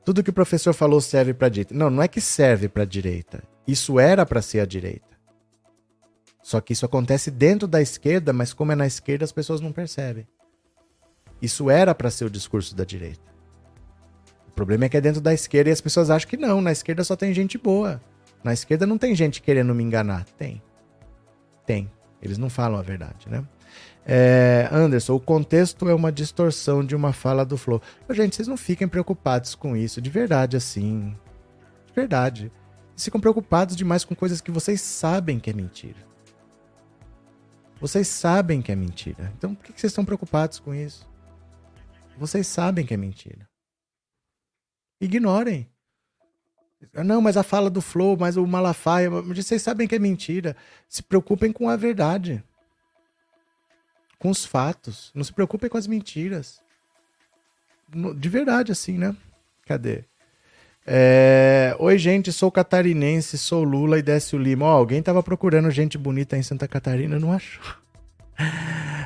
Tudo 0.04 0.22
que 0.22 0.32
o 0.32 0.34
professor 0.34 0.74
falou 0.74 1.00
serve 1.00 1.34
para 1.34 1.48
a 1.48 1.50
direita. 1.50 1.74
Não, 1.74 1.90
não 1.90 2.04
é 2.04 2.10
que 2.10 2.20
serve 2.20 2.68
para 2.68 2.84
a 2.84 2.86
direita. 2.86 3.42
Isso 3.66 3.98
era 3.98 4.26
para 4.26 4.42
ser 4.42 4.60
a 4.60 4.66
direita. 4.66 5.16
Só 6.44 6.60
que 6.60 6.74
isso 6.74 6.86
acontece 6.86 7.32
dentro 7.32 7.70
da 7.70 7.82
esquerda, 7.82 8.34
mas 8.34 8.52
como 8.52 8.74
é 8.74 8.76
na 8.76 8.86
esquerda, 8.86 9.24
as 9.24 9.32
pessoas 9.32 9.62
não 9.62 9.72
percebem. 9.72 10.28
Isso 11.42 11.70
era 11.70 11.96
para 11.96 12.12
ser 12.12 12.26
o 12.26 12.30
discurso 12.30 12.76
da 12.76 12.84
direita. 12.84 13.32
O 14.48 14.52
problema 14.52 14.86
é 14.86 14.90
que 14.90 14.98
é 14.98 15.02
dentro 15.02 15.22
da 15.22 15.34
esquerda 15.34 15.70
e 15.70 15.74
as 15.74 15.82
pessoas 15.82 16.10
acham 16.10 16.30
que 16.30 16.38
não. 16.38 16.62
Na 16.62 16.72
esquerda 16.72 17.04
só 17.04 17.16
tem 17.16 17.34
gente 17.34 17.58
boa. 17.58 18.02
Na 18.44 18.54
esquerda 18.54 18.86
não 18.86 18.98
tem 18.98 19.16
gente 19.16 19.42
querendo 19.42 19.74
me 19.74 19.84
enganar. 19.84 20.26
Tem. 20.38 20.62
Tem. 21.66 21.92
Eles 22.22 22.38
não 22.38 22.50
falam 22.50 22.80
a 22.80 22.84
verdade, 22.84 23.28
né? 23.30 23.44
É, 24.06 24.68
Anderson, 24.72 25.16
o 25.16 25.20
contexto 25.20 25.88
é 25.88 25.94
uma 25.94 26.12
distorção 26.12 26.84
de 26.84 26.96
uma 26.96 27.14
fala 27.14 27.46
do 27.46 27.58
Flow. 27.58 27.82
Gente, 28.10 28.36
vocês 28.36 28.48
não 28.48 28.58
fiquem 28.58 28.88
preocupados 28.88 29.56
com 29.56 29.76
isso, 29.76 30.02
de 30.02 30.10
verdade, 30.10 30.58
assim. 30.58 31.16
De 31.88 31.94
verdade. 31.94 32.52
Vocês 32.96 33.06
ficam 33.06 33.22
preocupados 33.22 33.76
demais 33.76 34.04
com 34.04 34.16
coisas 34.16 34.42
que 34.42 34.52
vocês 34.52 34.82
sabem 34.82 35.40
que 35.40 35.50
é 35.50 35.54
mentira. 35.54 36.12
Vocês 37.80 38.08
sabem 38.08 38.62
que 38.62 38.72
é 38.72 38.76
mentira. 38.76 39.32
Então 39.38 39.56
por 39.56 39.66
que 39.66 39.80
vocês 39.80 39.92
estão 39.92 40.06
preocupados 40.06 40.60
com 40.60 40.74
isso? 40.74 41.10
Vocês 42.22 42.46
sabem 42.46 42.86
que 42.86 42.94
é 42.94 42.98
mentira. 42.98 43.50
Ignorem. 45.02 45.68
Não, 46.94 47.20
mas 47.20 47.36
a 47.36 47.42
fala 47.42 47.68
do 47.68 47.82
Flow, 47.82 48.16
mas 48.16 48.38
o 48.38 48.46
Malafaia, 48.46 49.10
vocês 49.10 49.60
sabem 49.60 49.88
que 49.88 49.96
é 49.96 50.00
mentira. 50.00 50.56
Se 50.88 51.02
preocupem 51.02 51.52
com 51.52 51.68
a 51.68 51.76
verdade. 51.76 52.44
Com 54.20 54.30
os 54.30 54.46
fatos. 54.46 55.12
Não 55.16 55.24
se 55.24 55.34
preocupem 55.34 55.68
com 55.68 55.80
as 55.80 55.88
mentiras. 55.88 56.62
De 58.16 58.30
verdade, 58.30 58.72
assim, 58.72 59.00
né? 59.00 59.16
Cadê? 59.66 60.04
É... 60.86 61.76
Oi, 61.80 61.98
gente, 61.98 62.32
sou 62.32 62.52
catarinense, 62.52 63.36
sou 63.36 63.64
Lula 63.64 63.98
e 63.98 64.04
Décio 64.04 64.38
Lima. 64.38 64.68
Alguém 64.68 65.02
tava 65.02 65.24
procurando 65.24 65.72
gente 65.72 65.98
bonita 65.98 66.38
em 66.38 66.44
Santa 66.44 66.68
Catarina, 66.68 67.18
não 67.18 67.34
achou? 67.34 67.82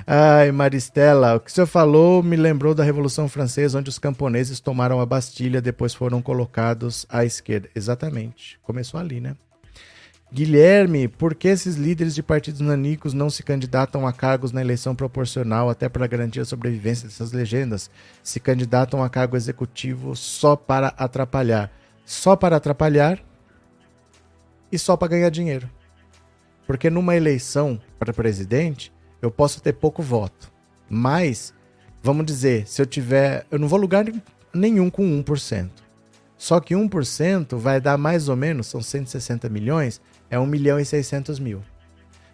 Ai, 0.07 0.51
Maristela, 0.51 1.35
o 1.35 1.39
que 1.39 1.49
o 1.49 1.53
senhor 1.53 1.65
falou 1.65 2.21
me 2.21 2.35
lembrou 2.35 2.75
da 2.75 2.83
Revolução 2.83 3.27
Francesa, 3.27 3.79
onde 3.79 3.89
os 3.89 3.97
camponeses 3.97 4.59
tomaram 4.59 4.99
a 4.99 5.05
Bastilha, 5.05 5.59
depois 5.59 5.95
foram 5.95 6.21
colocados 6.21 7.07
à 7.09 7.25
esquerda. 7.25 7.69
Exatamente. 7.73 8.59
Começou 8.61 8.99
ali, 8.99 9.19
né? 9.19 9.35
Guilherme, 10.31 11.07
por 11.07 11.33
que 11.33 11.47
esses 11.47 11.75
líderes 11.75 12.13
de 12.13 12.21
partidos 12.21 12.59
nanicos 12.59 13.13
não 13.13 13.29
se 13.29 13.41
candidatam 13.41 14.05
a 14.05 14.13
cargos 14.13 14.51
na 14.51 14.61
eleição 14.61 14.95
proporcional, 14.95 15.69
até 15.69 15.87
para 15.87 16.05
garantir 16.07 16.39
a 16.39 16.45
sobrevivência 16.45 17.07
dessas 17.07 17.31
legendas? 17.31 17.89
Se 18.21 18.39
candidatam 18.39 19.03
a 19.03 19.09
cargo 19.09 19.35
executivo 19.35 20.15
só 20.15 20.55
para 20.55 20.89
atrapalhar. 20.89 21.71
Só 22.05 22.35
para 22.35 22.57
atrapalhar 22.57 23.23
e 24.71 24.77
só 24.77 24.95
para 24.95 25.07
ganhar 25.07 25.29
dinheiro. 25.29 25.69
Porque 26.67 26.89
numa 26.89 27.15
eleição 27.15 27.79
para 27.97 28.13
presidente, 28.13 28.91
eu 29.25 29.31
posso 29.31 29.61
ter 29.61 29.73
pouco 29.73 30.01
voto. 30.01 30.51
Mas, 30.89 31.53
vamos 32.01 32.25
dizer, 32.25 32.67
se 32.67 32.81
eu 32.81 32.85
tiver. 32.85 33.45
Eu 33.49 33.59
não 33.59 33.67
vou 33.67 33.79
lugar 33.79 34.05
nenhum 34.53 34.89
com 34.89 35.03
1%. 35.23 35.69
Só 36.37 36.59
que 36.59 36.75
1% 36.75 37.57
vai 37.57 37.79
dar 37.79 37.97
mais 37.97 38.29
ou 38.29 38.35
menos, 38.35 38.67
são 38.67 38.81
160 38.81 39.49
milhões, 39.49 40.01
é 40.29 40.37
1 40.37 40.45
milhão 40.45 40.79
e 40.79 40.85
600 40.85 41.39
mil. 41.39 41.61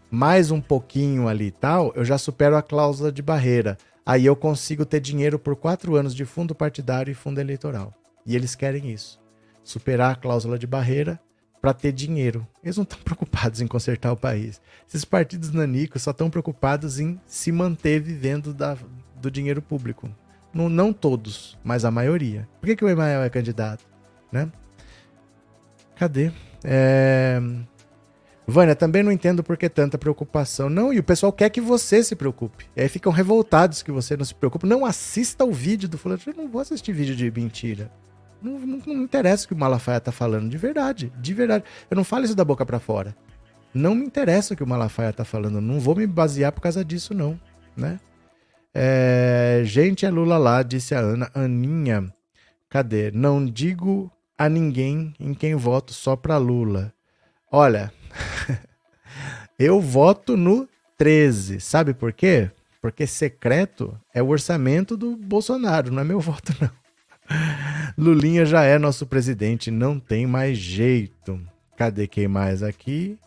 Mais 0.10 0.52
um 0.52 0.60
pouquinho 0.60 1.28
ali 1.28 1.46
e 1.46 1.52
tal, 1.52 1.94
eu 1.96 2.04
já 2.04 2.18
supero 2.18 2.58
a 2.58 2.62
cláusula 2.62 3.12
de 3.12 3.22
barreira. 3.22 3.78
Aí 4.06 4.26
eu 4.26 4.36
consigo 4.36 4.86
ter 4.86 5.00
dinheiro 5.00 5.40
por 5.40 5.56
quatro 5.56 5.96
anos 5.96 6.14
de 6.14 6.26
fundo 6.26 6.54
partidário 6.54 7.12
e 7.12 7.16
fundo 7.16 7.40
eleitoral. 7.40 7.94
E 8.26 8.36
eles 8.36 8.56
querem 8.56 8.92
isso. 8.92 9.22
Superar 9.64 10.12
a 10.12 10.16
cláusula 10.16 10.58
de 10.58 10.68
barreira 10.68 11.20
para 11.62 11.74
ter 11.74 11.92
dinheiro. 11.92 12.46
Eles 12.64 12.76
não 12.76 12.84
estão 12.84 13.00
preocupados 13.06 13.62
em 13.62 13.68
consertar 13.68 14.12
o 14.12 14.18
país. 14.18 14.60
Esses 14.90 15.06
partidos 15.06 15.52
nanicos 15.52 16.02
só 16.02 16.12
estão 16.12 16.30
preocupados 16.30 17.00
em 17.00 17.20
se 17.28 17.52
manter 17.52 18.02
vivendo 18.02 18.54
da, 18.54 18.76
do 19.16 19.30
dinheiro 19.30 19.62
público. 19.62 20.10
Não, 20.54 20.68
não 20.68 20.92
todos, 20.92 21.58
mas 21.64 21.86
a 21.86 21.92
maioria. 21.92 22.48
Por 22.60 22.68
que, 22.68 22.76
que 22.76 22.84
o 22.84 22.90
Emael 22.90 23.22
é 23.22 23.30
candidato? 23.30 23.86
Né? 24.32 24.52
Cadê? 25.96 26.32
É... 26.64 27.40
Vânia, 28.46 28.76
também 28.76 29.02
não 29.02 29.12
entendo 29.12 29.44
por 29.44 29.56
que 29.56 29.70
tanta 29.70 29.98
preocupação. 29.98 30.70
Não, 30.70 30.92
e 30.92 31.00
o 31.00 31.04
pessoal 31.04 31.32
quer 31.32 31.50
que 31.50 31.62
você 31.62 32.04
se 32.04 32.16
preocupe. 32.16 32.66
E 32.76 32.82
aí 32.82 32.90
ficam 32.90 33.12
revoltados 33.12 33.82
que 33.82 33.92
você 33.92 34.18
não 34.18 34.26
se 34.26 34.36
preocupe. 34.36 34.68
Não 34.68 34.86
assista 34.86 35.46
o 35.46 35.54
vídeo 35.54 35.88
do 35.88 35.98
fulano. 35.98 36.20
Eu 36.26 36.34
não 36.34 36.50
vou 36.50 36.60
assistir 36.60 36.92
vídeo 36.92 37.16
de 37.16 37.32
mentira. 37.32 37.90
Não, 38.42 38.60
não, 38.60 38.82
não 38.86 39.04
interessa 39.04 39.46
o 39.46 39.48
que 39.48 39.54
o 39.54 39.58
Malafaia 39.58 40.00
tá 40.00 40.12
falando, 40.12 40.50
de 40.50 40.58
verdade, 40.58 41.12
de 41.18 41.34
verdade. 41.34 41.64
Eu 41.90 41.96
não 41.96 42.04
falo 42.04 42.26
isso 42.26 42.36
da 42.36 42.44
boca 42.44 42.66
para 42.66 42.80
fora. 42.80 43.16
Não 43.74 43.96
me 43.96 44.06
interessa 44.06 44.54
o 44.54 44.58
que 44.58 44.64
o 44.64 44.68
Malafaia 44.68 45.14
tá 45.14 45.24
falando, 45.24 45.62
não 45.62 45.80
vou 45.80 45.96
me 45.96 46.06
basear 46.06 46.52
por 46.52 46.62
causa 46.62 46.84
disso, 46.84 47.14
não, 47.14 47.40
né? 47.76 48.00
É, 48.74 49.62
gente, 49.66 50.06
é 50.06 50.10
Lula 50.10 50.38
lá, 50.38 50.64
disse 50.64 50.96
a 50.96 51.00
Ana. 51.00 51.30
Aninha, 51.34 52.12
cadê? 52.70 53.12
Não 53.12 53.46
digo 53.46 54.12
a 54.38 54.50
ninguém 54.50 55.14
em 55.20 55.34
quem 55.34 55.56
voto 55.56 55.94
só 55.94 56.16
pra 56.16 56.38
Lula. 56.38 56.94
Olha, 57.52 57.94
eu 59.60 59.80
voto 59.80 60.36
no 60.36 60.68
13. 60.98 61.60
Sabe 61.60 61.94
por 61.94 62.14
quê? 62.14 62.50
Porque 62.82 63.06
secreto 63.06 63.98
é 64.14 64.24
o 64.24 64.30
orçamento 64.30 64.98
do 64.98 65.16
Bolsonaro, 65.16 65.92
não 65.92 66.02
é 66.02 66.06
meu 66.06 66.20
voto, 66.20 66.56
não. 66.60 66.81
Lulinha 67.98 68.46
já 68.46 68.64
é 68.64 68.80
nosso 68.80 69.06
presidente, 69.06 69.70
não 69.70 70.00
tem 70.00 70.26
mais 70.26 70.58
jeito. 70.58 71.40
Cadê 71.78 72.08
quem 72.08 72.28
mais 72.28 72.64
aqui? 72.64 73.18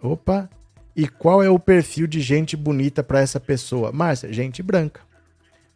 Opa. 0.00 0.48
E 0.94 1.06
qual 1.06 1.42
é 1.42 1.50
o 1.50 1.58
perfil 1.58 2.06
de 2.06 2.20
gente 2.20 2.56
bonita 2.56 3.02
para 3.02 3.20
essa 3.20 3.38
pessoa? 3.38 3.92
Márcia, 3.92 4.32
gente 4.32 4.62
branca. 4.62 5.00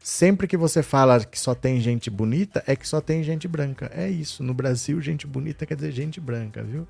Sempre 0.02 0.46
que 0.46 0.56
você 0.56 0.82
fala 0.82 1.22
que 1.22 1.38
só 1.38 1.54
tem 1.54 1.78
gente 1.78 2.08
bonita, 2.08 2.64
é 2.66 2.74
que 2.74 2.88
só 2.88 3.02
tem 3.02 3.22
gente 3.22 3.46
branca. 3.46 3.90
É 3.94 4.08
isso. 4.08 4.42
No 4.42 4.54
Brasil, 4.54 5.00
gente 5.00 5.26
bonita 5.26 5.66
quer 5.66 5.74
dizer 5.74 5.92
gente 5.92 6.18
branca, 6.18 6.62
viu? 6.62 6.88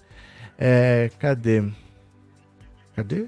É, 0.56 1.10
cadê? 1.18 1.64
Cadê? 2.94 3.26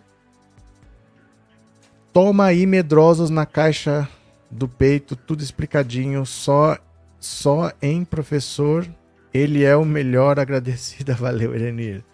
Toma 2.13 2.45
aí 2.45 2.65
medrosos 2.65 3.29
na 3.29 3.45
caixa 3.45 4.09
do 4.53 4.69
peito, 4.69 5.17
tudo 5.17 5.43
explicadinho, 5.43 6.25
só 6.27 6.79
só 7.19 7.73
em 7.81 8.05
professor. 8.05 8.87
Ele 9.33 9.65
é 9.65 9.75
o 9.75 9.85
melhor 9.85 10.39
agradecida. 10.39 11.15
Valeu, 11.17 11.55
Erenir. 11.55 12.05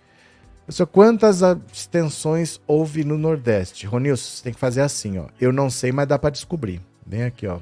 Professor, 0.59 0.86
quantas 0.86 1.43
abstenções 1.43 2.61
houve 2.66 3.03
no 3.03 3.18
Nordeste? 3.18 3.86
Ronilson, 3.86 4.36
você 4.36 4.45
tem 4.45 4.53
que 4.53 4.61
fazer 4.61 4.82
assim, 4.82 5.18
ó. 5.18 5.26
Eu 5.41 5.51
não 5.53 5.70
sei, 5.70 5.91
mas 5.91 6.07
dá 6.07 6.18
para 6.18 6.30
descobrir. 6.30 6.80
Vem 7.07 7.24
aqui, 7.24 7.47
ó. 7.47 7.59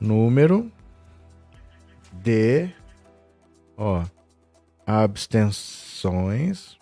número 0.00 0.72
de 2.12 2.70
ó, 3.76 4.04
abstenções 4.86 6.78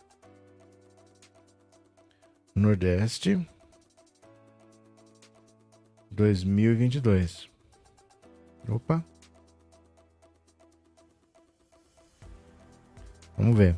Nordeste 2.54 3.44
2022. 6.12 7.48
Opa. 8.68 9.04
Vamos 13.36 13.56
ver. 13.56 13.74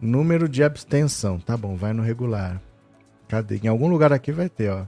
Número 0.00 0.48
de 0.48 0.62
abstenção. 0.62 1.38
Tá 1.38 1.56
bom, 1.56 1.76
vai 1.76 1.92
no 1.92 2.02
regular. 2.02 2.60
Cadê? 3.28 3.58
Em 3.58 3.68
algum 3.68 3.88
lugar 3.88 4.12
aqui 4.12 4.30
vai 4.30 4.48
ter, 4.48 4.70
ó. 4.70 4.86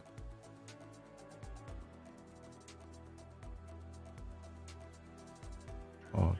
Ó. 6.13 6.33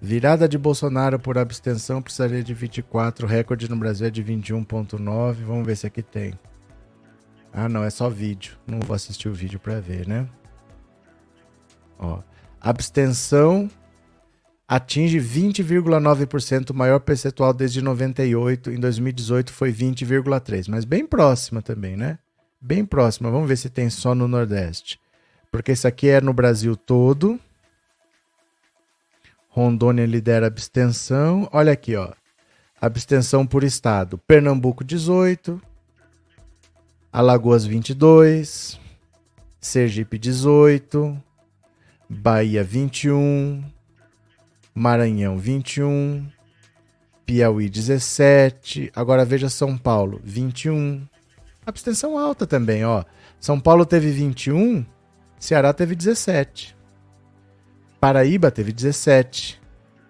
Virada 0.00 0.48
de 0.48 0.58
Bolsonaro 0.58 1.18
por 1.18 1.38
abstenção 1.38 2.02
precisaria 2.02 2.42
de 2.42 2.52
24. 2.52 3.26
Recorde 3.26 3.68
no 3.68 3.76
Brasil 3.76 4.06
é 4.06 4.10
de 4.10 4.22
21,9. 4.22 5.34
Vamos 5.44 5.66
ver 5.66 5.76
se 5.76 5.86
aqui 5.86 6.02
tem. 6.02 6.38
Ah, 7.52 7.68
não, 7.68 7.82
é 7.82 7.90
só 7.90 8.08
vídeo. 8.08 8.56
Não 8.66 8.80
vou 8.80 8.94
assistir 8.94 9.28
o 9.28 9.34
vídeo 9.34 9.58
para 9.58 9.80
ver, 9.80 10.06
né? 10.06 10.28
Ó. 11.98 12.20
Abstenção 12.60 13.70
atinge 14.68 15.18
20,9%, 15.18 16.72
maior 16.72 17.00
percentual 17.00 17.52
desde 17.52 17.82
98. 17.82 18.70
Em 18.70 18.78
2018 18.78 19.52
foi 19.52 19.72
20,3%, 19.72 20.66
mas 20.68 20.84
bem 20.84 21.04
próxima 21.04 21.60
também, 21.60 21.96
né? 21.96 22.18
Bem 22.60 22.84
próxima. 22.84 23.30
Vamos 23.30 23.48
ver 23.48 23.56
se 23.56 23.68
tem 23.68 23.90
só 23.90 24.14
no 24.14 24.28
Nordeste. 24.28 25.00
Porque 25.50 25.72
isso 25.72 25.88
aqui 25.88 26.08
é 26.08 26.20
no 26.20 26.32
Brasil 26.32 26.76
todo. 26.76 27.40
Rondônia 29.48 30.06
lidera 30.06 30.46
abstenção. 30.46 31.48
Olha 31.52 31.72
aqui, 31.72 31.96
ó. 31.96 32.12
Abstenção 32.80 33.44
por 33.44 33.64
estado. 33.64 34.18
Pernambuco 34.18 34.84
18, 34.84 35.60
Alagoas 37.12 37.64
22, 37.64 38.78
Sergipe 39.60 40.16
18, 40.16 41.20
Bahia 42.08 42.62
21, 42.62 43.64
Maranhão 44.72 45.36
21, 45.36 46.24
Piauí 47.26 47.68
17. 47.68 48.92
Agora 48.94 49.24
veja 49.24 49.48
São 49.48 49.76
Paulo 49.76 50.20
21. 50.22 51.04
Abstenção 51.66 52.16
alta 52.16 52.46
também, 52.46 52.84
ó. 52.84 53.02
São 53.40 53.58
Paulo 53.58 53.84
teve 53.84 54.12
21, 54.12 54.86
Ceará 55.36 55.72
teve 55.72 55.96
17. 55.96 56.76
Paraíba 57.98 58.52
teve 58.52 58.72
17. 58.72 59.60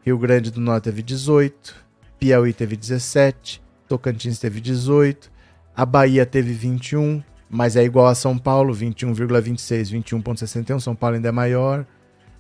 Rio 0.05 0.19
Grande 0.19 0.51
do 0.51 0.61
Norte 0.61 0.85
teve 0.85 1.03
18. 1.03 1.75
Piauí 2.19 2.53
teve 2.53 2.77
17. 2.77 3.63
Tocantins 3.89 4.39
teve 4.39 4.61
18. 4.61 5.40
A 5.75 5.87
Bahia 5.87 6.27
teve 6.27 6.53
21, 6.53 7.23
mas 7.49 7.77
é 7.77 7.83
igual 7.83 8.07
a 8.07 8.15
São 8.15 8.37
Paulo, 8.37 8.75
21,26, 8.75 9.93
21,61. 9.93 10.81
São 10.81 10.95
Paulo 10.95 11.17
ainda 11.17 11.29
é 11.29 11.33
maior. 11.33 11.87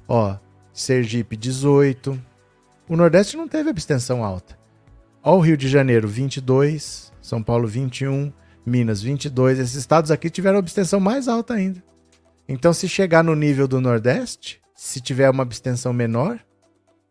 Ó, 0.07 0.37
Sergipe 0.73 1.37
18. 1.37 2.21
O 2.89 2.97
Nordeste 2.97 3.37
não 3.37 3.49
teve 3.49 3.71
abstenção 3.71 4.25
alta. 4.25 4.59
Ó, 5.23 5.37
o 5.37 5.41
Rio 5.41 5.57
de 5.57 5.69
Janeiro 5.69 6.09
22, 6.09 7.13
São 7.21 7.43
Paulo 7.43 7.69
21, 7.69 8.33
Minas 8.65 9.03
22. 9.03 9.59
Esses 9.59 9.75
estados 9.75 10.11
aqui 10.11 10.31
tiveram 10.31 10.59
abstenção 10.59 10.99
mais 10.99 11.29
alta 11.29 11.55
ainda. 11.55 11.83
Então, 12.49 12.73
se 12.73 12.89
chegar 12.89 13.23
no 13.23 13.37
nível 13.37 13.69
do 13.69 13.81
Nordeste, 13.81 14.61
se 14.75 15.01
tiver 15.01 15.31
uma 15.31 15.43
abstenção 15.43 15.93
menor, 15.93 16.41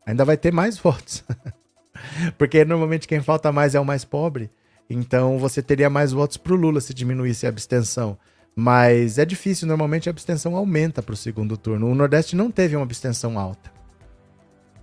ainda 0.05 0.25
vai 0.25 0.35
ter 0.35 0.51
mais 0.51 0.77
votos. 0.79 1.23
Porque 2.37 2.65
normalmente 2.65 3.07
quem 3.07 3.21
falta 3.21 3.51
mais 3.51 3.75
é 3.75 3.79
o 3.79 3.85
mais 3.85 4.03
pobre. 4.03 4.49
Então 4.89 5.37
você 5.37 5.61
teria 5.61 5.89
mais 5.89 6.11
votos 6.11 6.37
para 6.37 6.53
o 6.53 6.55
Lula 6.55 6.81
se 6.81 6.93
diminuísse 6.93 7.45
a 7.45 7.49
abstenção. 7.49 8.17
Mas 8.55 9.17
é 9.17 9.25
difícil, 9.25 9.67
normalmente 9.67 10.09
a 10.09 10.11
abstenção 10.11 10.55
aumenta 10.55 11.01
para 11.01 11.13
o 11.13 11.17
segundo 11.17 11.55
turno. 11.55 11.87
O 11.87 11.95
Nordeste 11.95 12.35
não 12.35 12.49
teve 12.49 12.75
uma 12.75 12.83
abstenção 12.83 13.37
alta. 13.37 13.71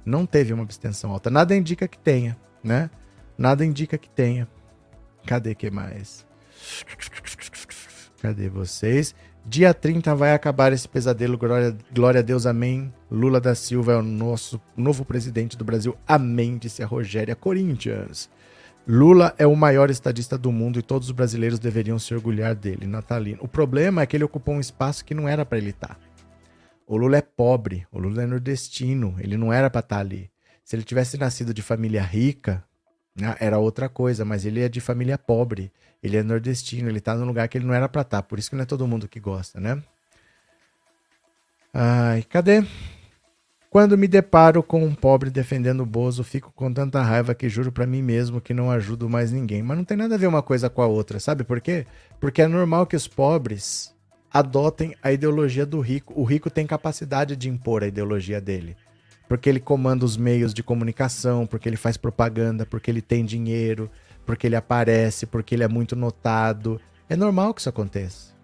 Não 0.04 0.24
teve 0.24 0.52
uma 0.52 0.62
abstenção 0.62 1.10
alta. 1.10 1.28
Nada 1.28 1.54
indica 1.54 1.88
que 1.88 1.98
tenha, 1.98 2.36
né? 2.62 2.88
Nada 3.36 3.64
indica 3.64 3.98
que 3.98 4.08
tenha. 4.08 4.48
Cadê 5.26 5.54
que 5.54 5.70
mais? 5.70 6.24
Cadê 8.22 8.48
vocês? 8.48 9.14
Dia 9.44 9.74
30 9.74 10.14
vai 10.14 10.32
acabar 10.32 10.72
esse 10.72 10.88
pesadelo. 10.88 11.36
Glória, 11.36 11.76
glória 11.92 12.20
a 12.20 12.22
Deus, 12.22 12.46
amém. 12.46 12.92
Lula 13.10 13.40
da 13.40 13.54
Silva 13.54 13.92
é 13.92 13.96
o 13.96 14.02
nosso 14.02 14.60
novo 14.76 15.04
presidente 15.04 15.56
do 15.56 15.64
Brasil. 15.64 15.96
Amém, 16.06 16.56
disse 16.56 16.82
a 16.82 16.86
Rogéria 16.86 17.36
Corinthians. 17.36 18.30
Lula 18.88 19.34
é 19.36 19.44
o 19.44 19.56
maior 19.56 19.90
estadista 19.90 20.38
do 20.38 20.52
mundo 20.52 20.78
e 20.78 20.82
todos 20.82 21.08
os 21.08 21.12
brasileiros 21.12 21.58
deveriam 21.58 21.98
se 21.98 22.14
orgulhar 22.14 22.54
dele, 22.54 22.86
Natalino. 22.86 23.38
O 23.42 23.48
problema 23.48 24.02
é 24.02 24.06
que 24.06 24.16
ele 24.16 24.22
ocupou 24.22 24.54
um 24.54 24.60
espaço 24.60 25.04
que 25.04 25.12
não 25.12 25.28
era 25.28 25.44
para 25.44 25.58
ele 25.58 25.70
estar. 25.70 25.88
Tá. 25.88 25.96
O 26.86 26.96
Lula 26.96 27.16
é 27.16 27.20
pobre, 27.20 27.84
o 27.90 27.98
Lula 27.98 28.22
é 28.22 28.26
nordestino, 28.26 29.16
ele 29.18 29.36
não 29.36 29.52
era 29.52 29.68
para 29.68 29.80
estar 29.80 29.96
tá 29.96 30.00
ali. 30.00 30.30
Se 30.62 30.76
ele 30.76 30.84
tivesse 30.84 31.18
nascido 31.18 31.52
de 31.52 31.62
família 31.62 32.00
rica, 32.00 32.62
né, 33.14 33.34
era 33.40 33.58
outra 33.58 33.88
coisa, 33.88 34.24
mas 34.24 34.46
ele 34.46 34.62
é 34.62 34.68
de 34.68 34.80
família 34.80 35.18
pobre, 35.18 35.72
ele 36.00 36.16
é 36.16 36.22
nordestino, 36.22 36.88
ele 36.88 37.00
tá 37.00 37.16
num 37.16 37.26
lugar 37.26 37.48
que 37.48 37.58
ele 37.58 37.66
não 37.66 37.74
era 37.74 37.88
para 37.88 38.02
estar, 38.02 38.18
tá. 38.18 38.22
por 38.22 38.38
isso 38.38 38.50
que 38.50 38.56
não 38.56 38.62
é 38.62 38.66
todo 38.66 38.86
mundo 38.86 39.08
que 39.08 39.18
gosta, 39.18 39.58
né? 39.60 39.82
Ai, 41.74 42.22
cadê? 42.22 42.64
Quando 43.76 43.98
me 43.98 44.08
deparo 44.08 44.62
com 44.62 44.82
um 44.82 44.94
pobre 44.94 45.28
defendendo 45.28 45.82
o 45.82 45.86
Bozo, 45.86 46.24
fico 46.24 46.50
com 46.56 46.72
tanta 46.72 47.02
raiva 47.02 47.34
que 47.34 47.46
juro 47.46 47.70
para 47.70 47.86
mim 47.86 48.00
mesmo 48.00 48.40
que 48.40 48.54
não 48.54 48.70
ajudo 48.70 49.06
mais 49.06 49.30
ninguém. 49.30 49.62
Mas 49.62 49.76
não 49.76 49.84
tem 49.84 49.98
nada 49.98 50.14
a 50.14 50.18
ver 50.18 50.26
uma 50.26 50.40
coisa 50.40 50.70
com 50.70 50.80
a 50.80 50.86
outra, 50.86 51.20
sabe 51.20 51.44
por 51.44 51.60
quê? 51.60 51.86
Porque 52.18 52.40
é 52.40 52.46
normal 52.46 52.86
que 52.86 52.96
os 52.96 53.06
pobres 53.06 53.94
adotem 54.32 54.96
a 55.02 55.12
ideologia 55.12 55.66
do 55.66 55.78
rico. 55.78 56.14
O 56.16 56.24
rico 56.24 56.48
tem 56.48 56.66
capacidade 56.66 57.36
de 57.36 57.50
impor 57.50 57.84
a 57.84 57.86
ideologia 57.86 58.40
dele. 58.40 58.78
Porque 59.28 59.46
ele 59.46 59.60
comanda 59.60 60.06
os 60.06 60.16
meios 60.16 60.54
de 60.54 60.62
comunicação, 60.62 61.46
porque 61.46 61.68
ele 61.68 61.76
faz 61.76 61.98
propaganda, 61.98 62.64
porque 62.64 62.90
ele 62.90 63.02
tem 63.02 63.26
dinheiro, 63.26 63.90
porque 64.24 64.46
ele 64.46 64.56
aparece, 64.56 65.26
porque 65.26 65.54
ele 65.54 65.64
é 65.64 65.68
muito 65.68 65.94
notado. 65.94 66.80
É 67.10 67.14
normal 67.14 67.52
que 67.52 67.60
isso 67.60 67.68
aconteça. 67.68 68.34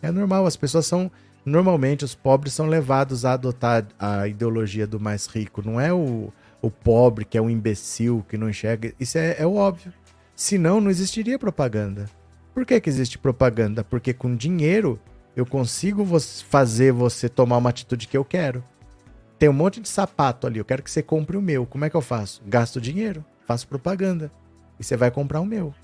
É 0.00 0.10
normal, 0.10 0.46
as 0.46 0.56
pessoas 0.56 0.86
são 0.86 1.12
normalmente 1.44 2.04
os 2.04 2.14
pobres 2.14 2.52
são 2.52 2.66
levados 2.66 3.24
a 3.24 3.32
adotar 3.32 3.86
a 3.98 4.28
ideologia 4.28 4.86
do 4.86 5.00
mais 5.00 5.26
rico. 5.26 5.62
Não 5.64 5.80
é 5.80 5.92
o, 5.92 6.32
o 6.60 6.70
pobre 6.70 7.24
que 7.24 7.36
é 7.36 7.42
um 7.42 7.50
imbecil, 7.50 8.24
que 8.28 8.36
não 8.36 8.48
enxerga. 8.48 8.92
Isso 8.98 9.18
é, 9.18 9.36
é 9.38 9.46
óbvio. 9.46 9.92
Senão, 10.34 10.80
não 10.80 10.90
existiria 10.90 11.38
propaganda. 11.38 12.08
Por 12.54 12.64
que, 12.64 12.80
que 12.80 12.88
existe 12.88 13.18
propaganda? 13.18 13.82
Porque 13.82 14.12
com 14.12 14.36
dinheiro 14.36 14.98
eu 15.34 15.46
consigo 15.46 16.06
fazer 16.48 16.92
você 16.92 17.28
tomar 17.28 17.56
uma 17.56 17.70
atitude 17.70 18.06
que 18.06 18.16
eu 18.16 18.24
quero. 18.24 18.62
Tem 19.38 19.48
um 19.48 19.54
monte 19.54 19.80
de 19.80 19.88
sapato 19.88 20.46
ali, 20.46 20.58
eu 20.58 20.64
quero 20.64 20.82
que 20.82 20.90
você 20.90 21.02
compre 21.02 21.36
o 21.36 21.42
meu. 21.42 21.66
Como 21.66 21.84
é 21.84 21.90
que 21.90 21.96
eu 21.96 22.02
faço? 22.02 22.42
Gasto 22.46 22.80
dinheiro, 22.80 23.24
faço 23.46 23.66
propaganda. 23.66 24.30
E 24.78 24.84
você 24.84 24.96
vai 24.96 25.10
comprar 25.10 25.40
o 25.40 25.46
meu. 25.46 25.74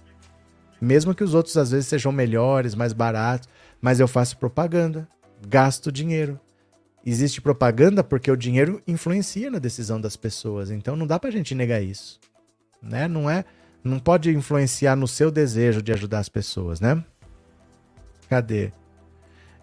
Mesmo 0.81 1.15
que 1.15 1.25
os 1.25 1.35
outros 1.35 1.57
às 1.57 1.73
vezes 1.73 1.89
sejam 1.89 2.13
melhores, 2.13 2.75
mais 2.75 2.93
baratos, 2.93 3.49
mas 3.81 3.99
eu 3.99 4.07
faço 4.07 4.37
propaganda 4.37 5.09
gasto 5.47 5.93
dinheiro. 5.93 6.39
Existe 7.05 7.41
propaganda 7.41 8.03
porque 8.05 8.31
o 8.31 8.37
dinheiro 8.37 8.83
influencia 8.87 9.51
na 9.51 9.59
decisão 9.59 10.01
das 10.01 10.17
pessoas. 10.17 10.71
Então 10.71 10.97
não 10.97 11.07
dá 11.07 11.19
pra 11.19 11.31
gente 11.31 11.55
negar 11.55 11.83
isso. 11.83 12.19
Né? 12.83 13.09
Não 13.09 13.29
é, 13.29 13.45
não 13.83 13.99
pode 13.99 14.31
influenciar 14.31 14.97
no 14.97 15.09
seu 15.09 15.31
desejo 15.31 15.83
de 15.83 15.93
ajudar 15.93 16.19
as 16.19 16.29
pessoas, 16.29 16.81
né? 16.81 17.03
Cadê? 18.29 18.73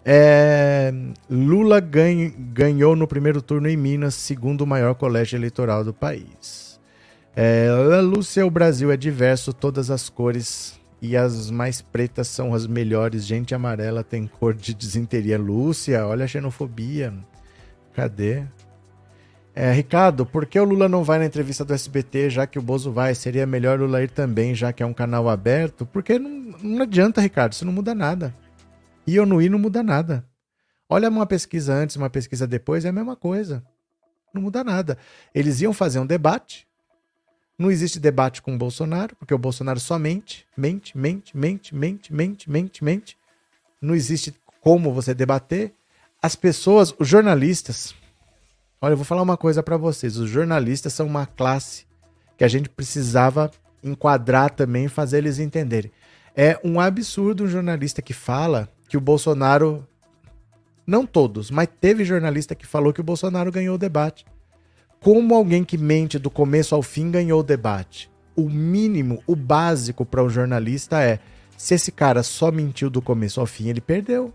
É, 0.03 0.93
Lula 1.29 1.79
ganhou 1.79 2.95
no 2.95 3.07
primeiro 3.07 3.41
turno 3.41 3.67
em 3.67 3.75
Minas, 3.75 4.13
segundo 4.13 4.65
maior 4.65 4.93
colégio 4.95 5.35
eleitoral 5.35 5.83
do 5.83 5.93
país. 5.93 6.79
É, 7.35 7.69
Lúcia, 8.01 8.45
o 8.45 8.51
Brasil 8.51 8.91
é 8.91 8.97
diverso, 8.97 9.51
todas 9.51 9.89
as 9.89 10.07
cores 10.07 10.79
e 11.05 11.17
as 11.17 11.51
mais 11.51 11.81
pretas 11.81 12.27
são 12.27 12.53
as 12.53 12.65
melhores. 12.65 13.25
Gente 13.25 13.53
amarela 13.53 14.03
tem 14.03 14.27
cor 14.27 14.53
de 14.53 14.73
desinteria. 14.73 15.37
Lúcia, 15.37 16.05
olha 16.05 16.25
a 16.25 16.27
xenofobia. 16.27 17.13
Cadê? 17.93 18.43
É, 19.53 19.71
Ricardo, 19.71 20.25
por 20.25 20.45
que 20.45 20.59
o 20.59 20.65
Lula 20.65 20.89
não 20.89 21.03
vai 21.03 21.17
na 21.17 21.25
entrevista 21.25 21.63
do 21.63 21.73
SBT, 21.73 22.29
já 22.29 22.45
que 22.45 22.59
o 22.59 22.61
Bozo 22.61 22.91
vai? 22.91 23.15
Seria 23.15 23.45
melhor 23.45 23.79
Lula 23.79 24.03
ir 24.03 24.09
também, 24.09 24.53
já 24.53 24.73
que 24.73 24.83
é 24.83 24.85
um 24.85 24.93
canal 24.93 25.29
aberto? 25.29 25.85
Porque 25.85 26.19
não, 26.19 26.29
não 26.61 26.81
adianta, 26.81 27.21
Ricardo, 27.21 27.53
isso 27.53 27.63
não 27.63 27.71
muda 27.71 27.95
nada. 27.95 28.33
E 29.07 29.15
eu 29.15 29.25
não 29.25 29.41
ir 29.41 29.49
não 29.49 29.59
muda 29.59 29.81
nada. 29.81 30.25
Olha 30.89 31.07
uma 31.07 31.25
pesquisa 31.25 31.73
antes, 31.73 31.95
uma 31.95 32.09
pesquisa 32.09 32.45
depois, 32.45 32.83
é 32.83 32.89
a 32.89 32.91
mesma 32.91 33.15
coisa. 33.15 33.63
Não 34.33 34.41
muda 34.41 34.63
nada. 34.63 34.97
Eles 35.33 35.61
iam 35.61 35.71
fazer 35.71 35.99
um 35.99 36.05
debate, 36.05 36.67
não 37.57 37.71
existe 37.71 37.99
debate 37.99 38.41
com 38.41 38.53
o 38.53 38.57
Bolsonaro, 38.57 39.15
porque 39.15 39.33
o 39.33 39.37
Bolsonaro 39.37 39.79
só 39.79 39.97
mente, 39.97 40.45
mente, 40.57 40.97
mente, 40.97 41.37
mente, 41.37 41.73
mente, 41.73 42.13
mente, 42.13 42.49
mente, 42.49 42.83
mente. 42.83 43.17
Não 43.81 43.95
existe 43.95 44.33
como 44.61 44.93
você 44.93 45.13
debater, 45.13 45.73
as 46.21 46.35
pessoas, 46.35 46.93
os 46.97 47.07
jornalistas. 47.07 47.93
Olha, 48.81 48.93
eu 48.93 48.97
vou 48.97 49.05
falar 49.05 49.21
uma 49.21 49.37
coisa 49.37 49.61
para 49.61 49.77
vocês: 49.77 50.17
os 50.17 50.29
jornalistas 50.29 50.91
são 50.91 51.05
uma 51.05 51.25
classe 51.25 51.85
que 52.37 52.43
a 52.43 52.47
gente 52.47 52.67
precisava 52.67 53.51
enquadrar 53.83 54.49
também 54.49 54.87
fazer 54.87 55.19
eles 55.19 55.39
entenderem. 55.39 55.91
É 56.35 56.59
um 56.63 56.79
absurdo 56.79 57.45
um 57.45 57.47
jornalista 57.47 58.01
que 58.01 58.13
fala 58.13 58.67
que 58.89 58.97
o 58.97 59.01
Bolsonaro. 59.01 59.87
Não 60.87 61.05
todos, 61.05 61.49
mas 61.49 61.67
teve 61.81 62.05
jornalista 62.05 62.53
que 62.53 62.67
falou 62.67 62.93
que 62.93 63.01
o 63.01 63.03
Bolsonaro 63.03 63.51
ganhou 63.51 63.73
o 63.73 63.77
debate. 63.77 64.25
Como 64.99 65.35
alguém 65.35 65.63
que 65.63 65.77
mente 65.77 66.17
do 66.17 66.29
começo 66.29 66.73
ao 66.73 66.81
fim 66.81 67.11
ganhou 67.11 67.39
o 67.39 67.43
debate? 67.43 68.09
O 68.35 68.49
mínimo, 68.49 69.23
o 69.27 69.35
básico 69.35 70.05
para 70.05 70.23
um 70.23 70.29
jornalista 70.29 71.01
é: 71.01 71.19
se 71.57 71.75
esse 71.75 71.91
cara 71.91 72.23
só 72.23 72.51
mentiu 72.51 72.89
do 72.89 73.01
começo 73.01 73.39
ao 73.39 73.45
fim, 73.45 73.69
ele 73.69 73.81
perdeu. 73.81 74.33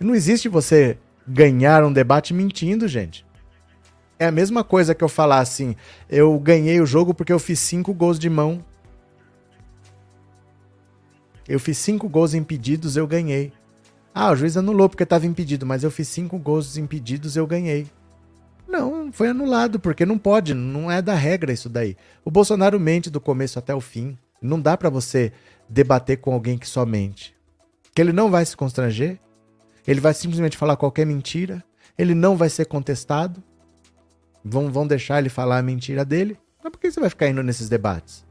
Não 0.00 0.14
existe 0.14 0.48
você 0.48 0.98
ganhar 1.26 1.84
um 1.84 1.92
debate 1.92 2.32
mentindo, 2.32 2.86
gente. 2.86 3.26
É 4.18 4.26
a 4.26 4.32
mesma 4.32 4.64
coisa 4.64 4.94
que 4.94 5.04
eu 5.04 5.08
falar 5.08 5.40
assim: 5.40 5.76
eu 6.08 6.38
ganhei 6.38 6.80
o 6.80 6.86
jogo 6.86 7.14
porque 7.14 7.32
eu 7.32 7.38
fiz 7.38 7.58
cinco 7.60 7.94
gols 7.94 8.18
de 8.18 8.28
mão. 8.28 8.64
Eu 11.48 11.58
fiz 11.58 11.78
cinco 11.78 12.08
gols 12.08 12.34
impedidos, 12.34 12.96
eu 12.96 13.06
ganhei. 13.06 13.52
Ah, 14.20 14.32
o 14.32 14.34
juiz 14.34 14.56
anulou 14.56 14.88
porque 14.88 15.04
estava 15.04 15.28
impedido, 15.28 15.64
mas 15.64 15.84
eu 15.84 15.92
fiz 15.92 16.08
cinco 16.08 16.40
gols 16.40 16.76
impedidos, 16.76 17.36
eu 17.36 17.46
ganhei. 17.46 17.86
Não, 18.66 19.12
foi 19.12 19.28
anulado, 19.28 19.78
porque 19.78 20.04
não 20.04 20.18
pode, 20.18 20.54
não 20.54 20.90
é 20.90 21.00
da 21.00 21.14
regra 21.14 21.52
isso 21.52 21.68
daí. 21.68 21.96
O 22.24 22.30
Bolsonaro 22.32 22.80
mente 22.80 23.10
do 23.10 23.20
começo 23.20 23.60
até 23.60 23.72
o 23.72 23.80
fim. 23.80 24.18
Não 24.42 24.60
dá 24.60 24.76
para 24.76 24.90
você 24.90 25.32
debater 25.68 26.16
com 26.16 26.34
alguém 26.34 26.58
que 26.58 26.66
só 26.66 26.84
mente. 26.84 27.32
Que 27.94 28.02
ele 28.02 28.12
não 28.12 28.28
vai 28.28 28.44
se 28.44 28.56
constranger, 28.56 29.20
ele 29.86 30.00
vai 30.00 30.12
simplesmente 30.12 30.56
falar 30.56 30.76
qualquer 30.76 31.06
mentira, 31.06 31.62
ele 31.96 32.12
não 32.12 32.36
vai 32.36 32.48
ser 32.48 32.64
contestado, 32.64 33.40
vão, 34.44 34.68
vão 34.68 34.84
deixar 34.84 35.20
ele 35.20 35.28
falar 35.28 35.58
a 35.58 35.62
mentira 35.62 36.04
dele. 36.04 36.36
Mas 36.60 36.72
por 36.72 36.80
que 36.80 36.90
você 36.90 36.98
vai 36.98 37.08
ficar 37.08 37.28
indo 37.28 37.40
nesses 37.44 37.68
debates? 37.68 38.26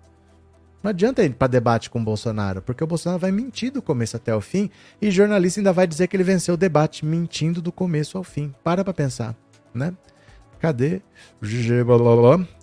Não 0.87 0.91
adianta 0.91 1.21
ir 1.21 1.33
para 1.33 1.47
debate 1.47 1.89
com 1.89 1.99
o 1.99 2.03
Bolsonaro, 2.03 2.61
porque 2.61 2.81
o 2.81 2.87
Bolsonaro 2.87 3.19
vai 3.19 3.29
mentir 3.29 3.73
do 3.73 3.81
começo 3.81 4.15
até 4.15 4.33
o 4.33 4.39
fim 4.39 4.69
e 5.01 5.11
jornalista 5.11 5.59
ainda 5.59 5.73
vai 5.73 5.85
dizer 5.85 6.07
que 6.07 6.15
ele 6.15 6.23
venceu 6.23 6.53
o 6.53 6.57
debate 6.57 7.05
mentindo 7.05 7.61
do 7.61 7.73
começo 7.73 8.17
ao 8.17 8.23
fim. 8.23 8.55
Para 8.63 8.85
pra 8.85 8.93
pensar, 8.93 9.35
né? 9.73 9.93
Cadê? 10.61 11.01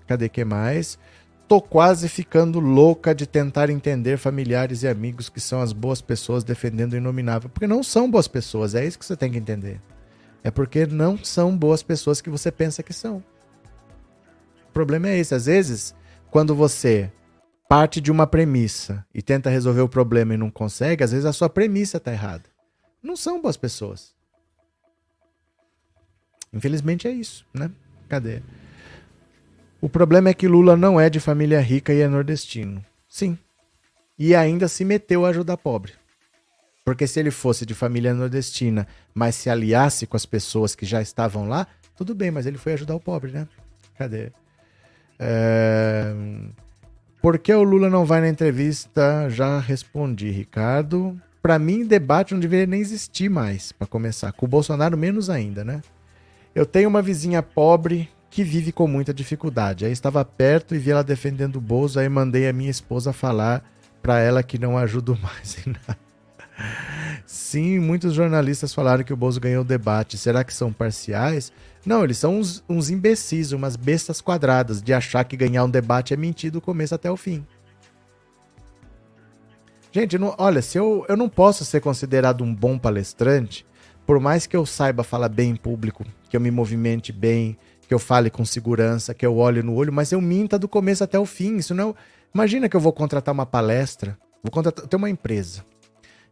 Cadê 0.06 0.30
que 0.30 0.42
mais? 0.42 0.98
Tô 1.46 1.60
quase 1.60 2.08
ficando 2.08 2.60
louca 2.60 3.14
de 3.14 3.26
tentar 3.26 3.68
entender 3.68 4.16
familiares 4.16 4.82
e 4.84 4.88
amigos 4.88 5.28
que 5.28 5.38
são 5.38 5.60
as 5.60 5.74
boas 5.74 6.00
pessoas 6.00 6.42
defendendo 6.42 6.94
o 6.94 6.96
inominável. 6.96 7.50
Porque 7.50 7.66
não 7.66 7.82
são 7.82 8.10
boas 8.10 8.26
pessoas, 8.26 8.74
é 8.74 8.86
isso 8.86 8.98
que 8.98 9.04
você 9.04 9.18
tem 9.18 9.32
que 9.32 9.38
entender. 9.38 9.82
É 10.42 10.50
porque 10.50 10.86
não 10.86 11.22
são 11.22 11.54
boas 11.54 11.82
pessoas 11.82 12.22
que 12.22 12.30
você 12.30 12.50
pensa 12.50 12.82
que 12.82 12.94
são. 12.94 13.22
O 14.70 14.72
problema 14.72 15.08
é 15.08 15.18
esse. 15.18 15.34
Às 15.34 15.44
vezes, 15.44 15.94
quando 16.30 16.54
você 16.54 17.12
parte 17.68 18.00
de 18.00 18.10
uma 18.10 18.26
premissa 18.26 19.04
e 19.14 19.22
tenta 19.22 19.50
resolver 19.50 19.80
o 19.80 19.88
problema 19.88 20.34
e 20.34 20.36
não 20.38 20.50
consegue, 20.50 21.02
às 21.02 21.12
vezes 21.12 21.26
a 21.26 21.32
sua 21.32 21.48
premissa 21.48 21.96
está 21.96 22.12
errada. 22.12 22.44
Não 23.02 23.16
são 23.16 23.40
boas 23.40 23.56
pessoas. 23.56 24.14
Infelizmente 26.52 27.08
é 27.08 27.10
isso, 27.10 27.44
né? 27.52 27.70
Cadê? 28.08 28.42
O 29.80 29.88
problema 29.88 30.30
é 30.30 30.34
que 30.34 30.48
Lula 30.48 30.76
não 30.76 30.98
é 30.98 31.10
de 31.10 31.20
família 31.20 31.60
rica 31.60 31.92
e 31.92 32.00
é 32.00 32.08
nordestino. 32.08 32.84
Sim. 33.08 33.36
E 34.18 34.34
ainda 34.34 34.68
se 34.68 34.84
meteu 34.84 35.26
a 35.26 35.30
ajudar 35.30 35.56
pobre. 35.56 35.92
Porque 36.84 37.06
se 37.06 37.18
ele 37.18 37.30
fosse 37.30 37.66
de 37.66 37.74
família 37.74 38.14
nordestina, 38.14 38.86
mas 39.12 39.34
se 39.34 39.50
aliasse 39.50 40.06
com 40.06 40.16
as 40.16 40.24
pessoas 40.24 40.74
que 40.74 40.86
já 40.86 41.02
estavam 41.02 41.48
lá, 41.48 41.66
tudo 41.96 42.14
bem, 42.14 42.30
mas 42.30 42.46
ele 42.46 42.58
foi 42.58 42.74
ajudar 42.74 42.94
o 42.94 43.00
pobre, 43.00 43.32
né? 43.32 43.48
Cadê? 43.96 44.32
É... 45.18 46.14
Por 47.24 47.38
que 47.38 47.54
o 47.54 47.62
Lula 47.62 47.88
não 47.88 48.04
vai 48.04 48.20
na 48.20 48.28
entrevista? 48.28 49.30
Já 49.30 49.58
respondi, 49.58 50.28
Ricardo. 50.28 51.18
Para 51.40 51.58
mim, 51.58 51.86
debate 51.86 52.34
não 52.34 52.38
deveria 52.38 52.66
nem 52.66 52.82
existir 52.82 53.30
mais, 53.30 53.72
para 53.72 53.86
começar. 53.86 54.30
Com 54.32 54.44
o 54.44 54.48
Bolsonaro, 54.48 54.94
menos 54.94 55.30
ainda, 55.30 55.64
né? 55.64 55.80
Eu 56.54 56.66
tenho 56.66 56.86
uma 56.86 57.00
vizinha 57.00 57.42
pobre 57.42 58.10
que 58.28 58.44
vive 58.44 58.72
com 58.72 58.86
muita 58.86 59.14
dificuldade. 59.14 59.86
Aí 59.86 59.90
estava 59.90 60.22
perto 60.22 60.74
e 60.74 60.78
vi 60.78 60.90
ela 60.90 61.02
defendendo 61.02 61.56
o 61.56 61.62
Bozo, 61.62 61.98
aí 61.98 62.10
mandei 62.10 62.46
a 62.46 62.52
minha 62.52 62.70
esposa 62.70 63.10
falar 63.10 63.64
para 64.02 64.20
ela 64.20 64.42
que 64.42 64.58
não 64.58 64.76
ajudo 64.76 65.16
mais 65.22 65.66
em 65.66 65.70
nada. 65.70 65.98
Sim, 67.24 67.78
muitos 67.78 68.12
jornalistas 68.12 68.74
falaram 68.74 69.02
que 69.02 69.14
o 69.14 69.16
Bozo 69.16 69.40
ganhou 69.40 69.62
o 69.62 69.66
debate. 69.66 70.18
Será 70.18 70.44
que 70.44 70.52
são 70.52 70.70
parciais? 70.70 71.50
Não, 71.84 72.02
eles 72.02 72.18
são 72.18 72.38
uns, 72.38 72.64
uns 72.68 72.90
imbecis, 72.90 73.52
umas 73.52 73.76
bestas 73.76 74.20
quadradas 74.20 74.82
de 74.82 74.92
achar 74.92 75.24
que 75.24 75.36
ganhar 75.36 75.64
um 75.64 75.70
debate 75.70 76.14
é 76.14 76.16
mentir 76.16 76.50
do 76.50 76.60
começo 76.60 76.94
até 76.94 77.10
o 77.10 77.16
fim. 77.16 77.46
Gente, 79.92 80.18
não, 80.18 80.34
olha, 80.38 80.62
se 80.62 80.78
eu, 80.78 81.04
eu 81.08 81.16
não 81.16 81.28
posso 81.28 81.64
ser 81.64 81.80
considerado 81.80 82.42
um 82.42 82.54
bom 82.54 82.78
palestrante 82.78 83.66
por 84.06 84.20
mais 84.20 84.46
que 84.46 84.56
eu 84.56 84.66
saiba 84.66 85.02
falar 85.02 85.28
bem 85.28 85.50
em 85.50 85.56
público, 85.56 86.04
que 86.28 86.36
eu 86.36 86.40
me 86.40 86.50
movimente 86.50 87.12
bem, 87.12 87.56
que 87.86 87.94
eu 87.94 87.98
fale 87.98 88.30
com 88.30 88.44
segurança, 88.44 89.14
que 89.14 89.24
eu 89.24 89.36
olhe 89.36 89.62
no 89.62 89.74
olho, 89.74 89.92
mas 89.92 90.12
eu 90.12 90.20
minta 90.20 90.58
do 90.58 90.68
começo 90.68 91.02
até 91.02 91.18
o 91.18 91.24
fim. 91.24 91.56
Isso 91.56 91.74
não. 91.74 91.94
Imagina 92.34 92.68
que 92.68 92.76
eu 92.76 92.80
vou 92.80 92.92
contratar 92.92 93.32
uma 93.32 93.46
palestra, 93.46 94.18
vou 94.42 94.50
contratar, 94.50 94.86
ter 94.86 94.96
uma 94.96 95.08
empresa. 95.08 95.64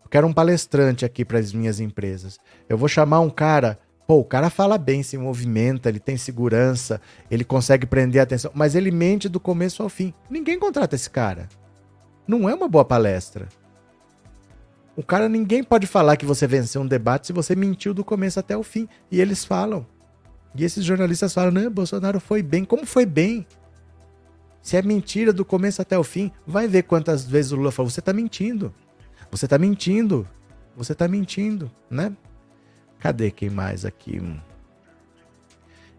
Eu 0.03 0.11
quero 0.11 0.27
um 0.27 0.33
palestrante 0.33 1.05
aqui 1.05 1.25
para 1.25 1.39
as 1.39 1.53
minhas 1.53 1.81
empresas. 1.81 2.39
Eu 2.69 2.77
vou 2.77 2.89
chamar 2.89 3.21
um 3.21 3.31
cara, 3.31 3.79
pô, 4.07 4.19
o 4.19 4.25
cara 4.25 4.51
fala 4.51 4.77
bem, 4.79 5.03
se 5.03 5.17
movimenta, 5.17 5.89
ele 5.89 6.01
tem 6.01 6.17
segurança, 6.17 7.01
ele 7.31 7.45
consegue 7.45 7.87
prender 7.87 8.21
a 8.21 8.25
atenção, 8.25 8.51
mas 8.55 8.75
ele 8.75 8.91
mente 8.91 9.29
do 9.29 9.41
começo 9.41 9.83
ao 9.83 9.89
fim. 9.89 10.13
Ninguém 10.29 10.59
contrata 10.59 10.95
esse 10.95 11.09
cara. 11.09 11.49
Não 12.27 12.49
é 12.49 12.55
uma 12.55 12.69
boa 12.69 12.85
palestra. 12.85 13.49
O 14.95 15.03
cara, 15.03 15.29
ninguém 15.29 15.65
pode 15.65 15.87
falar 15.87 16.17
que 16.17 16.27
você 16.27 16.47
venceu 16.47 16.83
um 16.83 16.87
debate 16.87 17.29
se 17.29 17.33
você 17.33 17.57
mentiu 17.57 17.95
do 17.95 18.05
começo 18.05 18.39
até 18.39 18.57
o 18.57 18.63
fim. 18.63 18.87
E 19.11 19.21
eles 19.21 19.45
falam. 19.45 19.87
E 20.55 20.65
esses 20.65 20.85
jornalistas 20.85 21.33
falam: 21.33 21.51
não, 21.51 21.71
Bolsonaro 21.71 22.21
foi 22.21 22.43
bem. 22.43 22.65
Como 22.65 22.85
foi 22.85 23.07
bem? 23.07 23.47
Se 24.61 24.77
é 24.77 24.83
mentira 24.83 25.33
do 25.33 25.45
começo 25.45 25.81
até 25.81 25.99
o 25.99 26.05
fim, 26.05 26.31
vai 26.47 26.69
ver 26.69 26.83
quantas 26.83 27.25
vezes 27.25 27.53
o 27.53 27.57
Lula 27.57 27.73
falou: 27.73 27.91
você 27.91 28.01
está 28.01 28.13
mentindo. 28.13 28.73
Você 29.31 29.47
está 29.47 29.59
mentindo. 29.59 30.29
Você 30.77 30.93
está 30.93 31.09
mentindo, 31.09 31.71
né? 31.91 32.13
Cadê 33.03 33.33
quem 33.33 33.51
mais 33.51 33.85
aqui? 33.85 34.23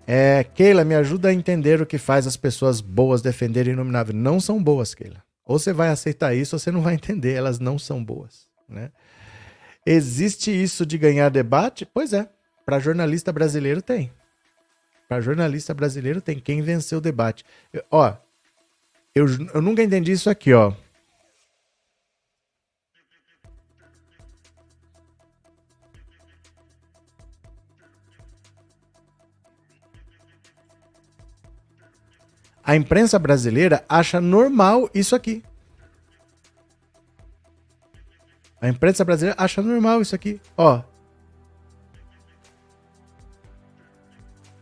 É, 0.07 0.45
Keila, 0.55 0.85
me 0.85 0.95
ajuda 0.95 1.27
a 1.27 1.33
entender 1.33 1.81
o 1.81 1.85
que 1.85 1.97
faz 1.97 2.25
as 2.25 2.37
pessoas 2.37 2.79
boas 2.79 3.21
defenderem 3.21 3.73
o 3.73 3.75
inominável. 3.75 4.15
Não 4.15 4.39
são 4.39 4.63
boas, 4.63 4.95
Keila. 4.95 5.21
Ou 5.45 5.59
você 5.59 5.73
vai 5.73 5.89
aceitar 5.89 6.33
isso 6.33 6.55
ou 6.55 6.59
você 6.59 6.71
não 6.71 6.81
vai 6.81 6.93
entender. 6.95 7.33
Elas 7.33 7.59
não 7.59 7.77
são 7.77 8.01
boas. 8.01 8.47
Né? 8.69 8.89
Existe 9.85 10.49
isso 10.49 10.85
de 10.85 10.97
ganhar 10.97 11.27
debate? 11.27 11.85
Pois 11.85 12.13
é, 12.13 12.29
para 12.65 12.79
jornalista 12.79 13.33
brasileiro 13.33 13.81
tem. 13.81 14.09
Para 15.09 15.19
jornalista 15.19 15.73
brasileiro 15.73 16.21
tem 16.21 16.39
quem 16.39 16.61
venceu 16.61 16.99
o 16.99 17.01
debate. 17.01 17.43
Eu, 17.73 17.83
ó, 17.91 18.15
eu, 19.13 19.25
eu 19.53 19.61
nunca 19.61 19.83
entendi 19.83 20.13
isso 20.13 20.29
aqui, 20.29 20.53
ó. 20.53 20.71
A 32.65 32.75
imprensa 32.75 33.19
brasileira 33.19 33.83
acha 33.89 34.21
normal 34.21 34.89
isso 34.93 35.15
aqui. 35.15 35.43
A 38.61 38.69
imprensa 38.69 39.03
brasileira 39.03 39.35
acha 39.37 39.61
normal 39.61 40.01
isso 40.01 40.15
aqui. 40.15 40.39
Ó. 40.55 40.81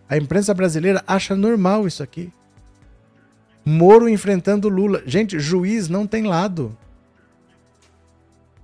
A 0.10 0.18
imprensa 0.18 0.53
brasileira 0.53 1.03
acha 1.06 1.36
normal 1.36 1.86
isso 1.86 2.02
aqui. 2.02 2.34
Moro 3.64 4.10
enfrentando 4.10 4.68
Lula. 4.68 5.03
Gente, 5.06 5.40
juiz 5.40 5.88
não 5.88 6.07
tem 6.07 6.23
lado. 6.23 6.76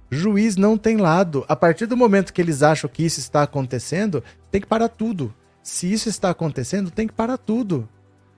Juiz 0.10 0.56
não 0.56 0.76
tem 0.76 0.98
lado. 0.98 1.46
A 1.48 1.56
partir 1.56 1.86
do 1.86 1.96
momento 1.96 2.34
que 2.34 2.42
eles 2.42 2.64
acham 2.64 2.90
que 2.90 3.06
isso 3.06 3.20
está 3.20 3.44
acontecendo, 3.44 4.24
tem 4.50 4.60
que 4.60 4.68
parar 4.68 4.90
tudo. 4.90 5.32
Se 5.62 5.92
isso 5.92 6.10
está 6.10 6.32
acontecendo, 6.32 6.90
tem 6.90 7.08
que 7.08 7.14
parar 7.14 7.38
tudo. 7.38 7.88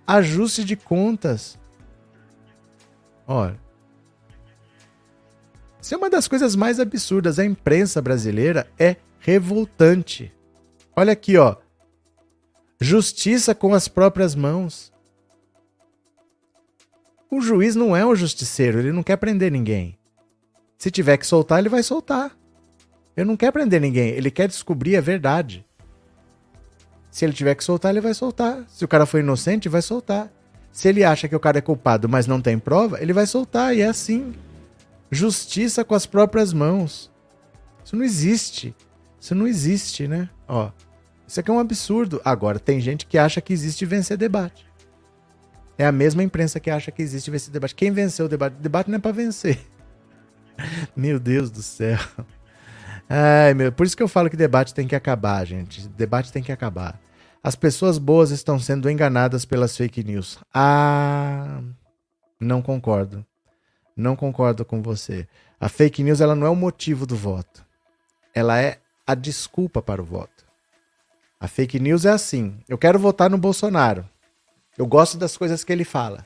Ajuste 0.09 0.63
de 0.63 0.75
contas. 0.75 1.55
Olha, 3.27 3.59
isso 5.79 5.93
é 5.93 5.97
uma 5.97 6.09
das 6.09 6.27
coisas 6.27 6.55
mais 6.55 6.79
absurdas. 6.79 7.37
A 7.37 7.45
imprensa 7.45 8.01
brasileira 8.01 8.67
é 8.79 8.95
revoltante. 9.19 10.33
Olha 10.95 11.13
aqui, 11.13 11.37
ó. 11.37 11.57
Justiça 12.81 13.53
com 13.53 13.71
as 13.71 13.87
próprias 13.87 14.33
mãos. 14.33 14.91
O 17.29 17.39
juiz 17.39 17.75
não 17.75 17.95
é 17.95 18.03
um 18.03 18.15
justiceiro, 18.15 18.79
ele 18.79 18.91
não 18.91 19.03
quer 19.03 19.17
prender 19.17 19.51
ninguém. 19.51 19.95
Se 20.75 20.89
tiver 20.89 21.17
que 21.17 21.27
soltar, 21.27 21.59
ele 21.59 21.69
vai 21.69 21.83
soltar. 21.83 22.35
Ele 23.15 23.27
não 23.27 23.37
quer 23.37 23.51
prender 23.51 23.79
ninguém, 23.79 24.09
ele 24.09 24.31
quer 24.31 24.47
descobrir 24.47 24.97
a 24.97 25.01
verdade. 25.01 25.63
Se 27.19 27.25
ele 27.25 27.33
tiver 27.33 27.53
que 27.53 27.65
soltar, 27.65 27.91
ele 27.91 27.99
vai 27.99 28.13
soltar. 28.13 28.63
Se 28.69 28.85
o 28.85 28.87
cara 28.87 29.05
for 29.05 29.19
inocente, 29.19 29.67
vai 29.67 29.81
soltar. 29.81 30.31
Se 30.71 30.87
ele 30.87 31.03
acha 31.03 31.27
que 31.27 31.35
o 31.35 31.39
cara 31.39 31.57
é 31.57 31.61
culpado, 31.61 32.07
mas 32.07 32.25
não 32.25 32.39
tem 32.39 32.57
prova, 32.57 32.97
ele 33.01 33.11
vai 33.11 33.25
soltar. 33.25 33.75
E 33.75 33.81
é 33.81 33.87
assim. 33.87 34.33
Justiça 35.11 35.83
com 35.83 35.93
as 35.93 36.05
próprias 36.05 36.53
mãos. 36.53 37.11
Isso 37.83 37.97
não 37.97 38.05
existe. 38.05 38.73
Isso 39.19 39.35
não 39.35 39.45
existe, 39.45 40.07
né? 40.07 40.29
Ó, 40.47 40.71
isso 41.27 41.41
aqui 41.41 41.51
é 41.51 41.53
um 41.53 41.59
absurdo. 41.59 42.21
Agora, 42.23 42.57
tem 42.57 42.79
gente 42.79 43.05
que 43.05 43.17
acha 43.17 43.41
que 43.41 43.51
existe 43.51 43.85
vencer 43.85 44.15
debate. 44.15 44.65
É 45.77 45.85
a 45.85 45.91
mesma 45.91 46.23
imprensa 46.23 46.57
que 46.57 46.71
acha 46.71 46.89
que 46.89 47.01
existe 47.01 47.29
vencer 47.29 47.51
debate. 47.51 47.75
Quem 47.75 47.91
venceu 47.91 48.27
o 48.27 48.29
debate? 48.29 48.53
O 48.53 48.61
debate 48.61 48.89
não 48.89 48.95
é 48.95 49.01
para 49.01 49.11
vencer. 49.11 49.59
Meu 50.95 51.19
Deus 51.19 51.51
do 51.51 51.61
céu. 51.61 51.99
Ai, 53.09 53.53
meu, 53.53 53.73
por 53.73 53.85
isso 53.85 53.97
que 53.97 54.03
eu 54.03 54.07
falo 54.07 54.29
que 54.29 54.37
debate 54.37 54.73
tem 54.73 54.87
que 54.87 54.95
acabar, 54.95 55.43
gente. 55.43 55.85
Debate 55.89 56.31
tem 56.31 56.41
que 56.41 56.51
acabar. 56.53 56.97
As 57.41 57.55
pessoas 57.55 57.97
boas 57.97 58.31
estão 58.31 58.59
sendo 58.59 58.89
enganadas 58.89 59.45
pelas 59.45 59.75
fake 59.75 60.03
news. 60.03 60.37
Ah, 60.53 61.61
não 62.39 62.61
concordo. 62.61 63.25
Não 63.95 64.15
concordo 64.15 64.65
com 64.65 64.81
você. 64.81 65.27
A 65.59 65.69
fake 65.69 66.03
news 66.03 66.21
ela 66.21 66.35
não 66.35 66.47
é 66.47 66.49
o 66.49 66.55
motivo 66.55 67.05
do 67.05 67.15
voto. 67.15 67.65
Ela 68.33 68.61
é 68.61 68.79
a 69.07 69.15
desculpa 69.15 69.81
para 69.81 70.01
o 70.01 70.05
voto. 70.05 70.45
A 71.39 71.47
fake 71.47 71.79
news 71.79 72.05
é 72.05 72.11
assim: 72.11 72.59
eu 72.67 72.77
quero 72.77 72.99
votar 72.99 73.29
no 73.29 73.37
Bolsonaro. 73.37 74.07
Eu 74.77 74.85
gosto 74.85 75.17
das 75.17 75.35
coisas 75.37 75.63
que 75.63 75.71
ele 75.71 75.83
fala. 75.83 76.25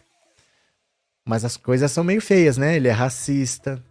Mas 1.26 1.46
as 1.46 1.56
coisas 1.56 1.92
são 1.92 2.04
meio 2.04 2.22
feias, 2.22 2.58
né? 2.58 2.76
Ele 2.76 2.88
é 2.88 2.92
racista, 2.92 3.82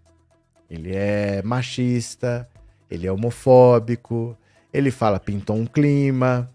ele 0.68 0.94
é 0.94 1.40
machista, 1.42 2.48
ele 2.90 3.06
é 3.06 3.12
homofóbico, 3.12 4.36
ele 4.72 4.90
fala 4.90 5.18
pintou 5.18 5.56
um 5.56 5.66
clima, 5.66 6.48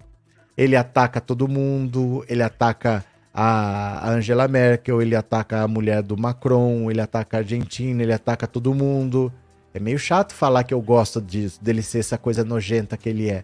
ele 0.58 0.76
ataca 0.76 1.22
todo 1.22 1.48
mundo, 1.48 2.26
ele 2.28 2.42
ataca 2.42 3.06
a 3.34 4.10
Angela 4.10 4.48
Merkel, 4.48 5.02
ele 5.02 5.16
ataca 5.16 5.62
a 5.62 5.68
mulher 5.68 6.02
do 6.02 6.18
Macron, 6.18 6.90
ele 6.90 7.00
ataca 7.00 7.38
a 7.38 7.40
Argentina, 7.42 8.02
ele 8.02 8.14
ataca 8.14 8.48
todo 8.48 8.74
mundo. 8.74 9.32
É 9.74 9.80
meio 9.80 10.00
chato 10.00 10.34
falar 10.34 10.64
que 10.64 10.74
eu 10.74 10.82
gosto 10.82 11.22
disso, 11.22 11.64
dele 11.64 11.84
ser 11.84 12.00
essa 12.00 12.18
coisa 12.18 12.44
nojenta 12.44 12.98
que 12.98 13.08
ele 13.08 13.30
é. 13.30 13.44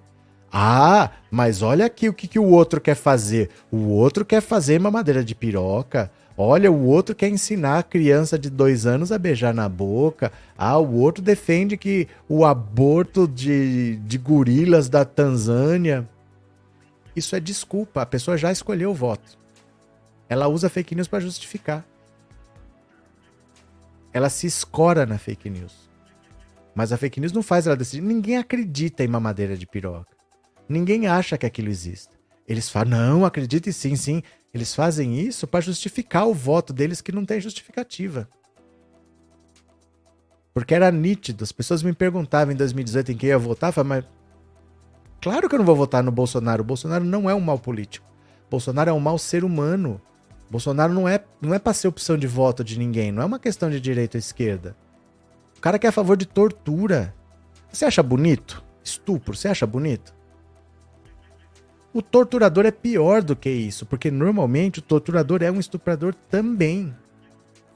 Ah, 0.52 1.12
mas 1.30 1.62
olha 1.62 1.86
aqui 1.86 2.10
o 2.10 2.14
que, 2.14 2.28
que 2.28 2.40
o 2.40 2.46
outro 2.46 2.82
quer 2.82 2.96
fazer. 2.96 3.50
O 3.72 3.90
outro 3.90 4.26
quer 4.26 4.42
fazer 4.42 4.80
mamadeira 4.80 5.24
de 5.24 5.36
piroca. 5.36 6.12
Olha, 6.36 6.72
o 6.72 6.86
outro 6.86 7.14
quer 7.14 7.30
ensinar 7.30 7.80
a 7.80 7.84
criança 7.84 8.38
de 8.40 8.50
dois 8.50 8.88
anos 8.88 9.12
a 9.12 9.20
beijar 9.20 9.54
na 9.54 9.70
boca. 9.70 10.32
Ah, 10.58 10.78
o 10.80 10.96
outro 10.96 11.24
defende 11.24 11.78
que 11.78 12.08
o 12.28 12.46
aborto 12.46 13.28
de, 13.28 13.98
de 13.98 14.18
gorilas 14.18 14.90
da 14.90 15.06
Tanzânia. 15.06 16.08
Isso 17.16 17.36
é 17.36 17.40
desculpa. 17.40 18.02
A 18.02 18.06
pessoa 18.06 18.38
já 18.38 18.52
escolheu 18.52 18.92
o 18.92 18.96
voto. 18.96 19.38
Ela 20.28 20.48
usa 20.48 20.70
fake 20.70 20.96
news 20.96 21.08
para 21.08 21.20
justificar. 21.20 21.86
Ela 24.12 24.30
se 24.30 24.48
escora 24.48 25.06
na 25.06 25.18
fake 25.18 25.50
news. 25.50 25.90
Mas 26.76 26.92
a 26.92 26.98
fake 26.98 27.20
news 27.20 27.32
não 27.32 27.44
faz 27.44 27.68
ela 27.68 27.76
decidir. 27.76 28.02
Ninguém 28.02 28.38
acredita 28.38 29.04
em 29.04 29.08
mamadeira 29.08 29.58
de 29.58 29.68
piroca. 29.68 30.16
Ninguém 30.68 31.08
acha 31.08 31.38
que 31.38 31.46
aquilo 31.46 31.70
existe. 31.70 32.10
Eles 32.48 32.70
falam, 32.70 32.90
não, 32.90 33.26
acredite 33.26 33.72
sim, 33.72 33.96
sim. 33.96 34.22
Eles 34.54 34.74
fazem 34.74 35.20
isso 35.20 35.48
para 35.48 35.62
justificar 35.62 36.28
o 36.28 36.34
voto 36.34 36.74
deles 36.74 37.02
que 37.02 37.12
não 37.12 37.26
tem 37.26 37.40
justificativa. 37.40 38.28
Porque 40.54 40.76
era 40.76 40.92
nítido. 40.92 41.44
As 41.44 41.52
pessoas 41.52 41.82
me 41.82 41.94
perguntavam 41.94 42.54
em 42.54 42.58
2018 42.58 43.12
em 43.12 43.18
quem 43.18 43.30
ia 43.30 43.38
votar. 43.38 43.70
Eu 43.70 43.74
falava, 43.74 44.02
mas 44.02 44.06
claro 45.24 45.48
que 45.48 45.56
eu 45.56 45.60
não 45.60 45.66
vou 45.66 45.76
votar 45.76 46.04
no 46.04 46.12
Bolsonaro. 46.12 46.62
O 46.62 46.66
Bolsonaro 46.66 47.06
não 47.06 47.30
é 47.30 47.34
um 47.34 47.40
mau 47.40 47.58
político. 47.58 48.06
Bolsonaro 48.52 48.90
é 48.90 48.94
um 48.94 49.00
mau 49.00 49.18
ser 49.18 49.44
humano. 49.44 50.00
Bolsonaro 50.50 50.94
não 50.94 51.08
é, 51.08 51.24
não 51.42 51.54
é 51.54 51.60
para 51.60 51.74
ser 51.74 51.88
opção 51.88 52.18
de 52.18 52.28
voto 52.28 52.64
de 52.64 52.78
ninguém. 52.78 53.12
Não 53.12 53.24
é 53.24 53.26
uma 53.26 53.40
questão 53.40 53.70
de 53.70 53.80
direita 53.80 54.18
ou 54.18 54.20
esquerda. 54.20 54.76
O 55.58 55.62
cara 55.62 55.80
que 55.80 55.88
é 55.88 55.90
a 55.90 55.94
favor 55.94 56.18
de 56.18 56.26
tortura. 56.26 57.16
Você 57.72 57.86
acha 57.86 58.04
bonito? 58.04 58.64
Estupro, 58.84 59.36
você 59.36 59.48
acha 59.48 59.66
bonito? 59.66 60.14
O 61.94 62.02
torturador 62.02 62.66
é 62.66 62.72
pior 62.72 63.22
do 63.22 63.36
que 63.36 63.50
isso, 63.50 63.86
porque 63.86 64.12
normalmente 64.12 64.80
o 64.80 64.82
torturador 64.82 65.42
é 65.42 65.50
um 65.50 65.60
estuprador 65.60 66.14
também. 66.30 66.94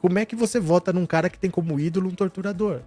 Como 0.02 0.20
é 0.20 0.26
que 0.26 0.36
você 0.36 0.60
vota 0.60 0.92
num 0.92 1.06
cara 1.06 1.30
que 1.30 1.40
tem 1.40 1.50
como 1.50 1.80
ídolo 1.80 2.10
um 2.10 2.16
torturador? 2.16 2.82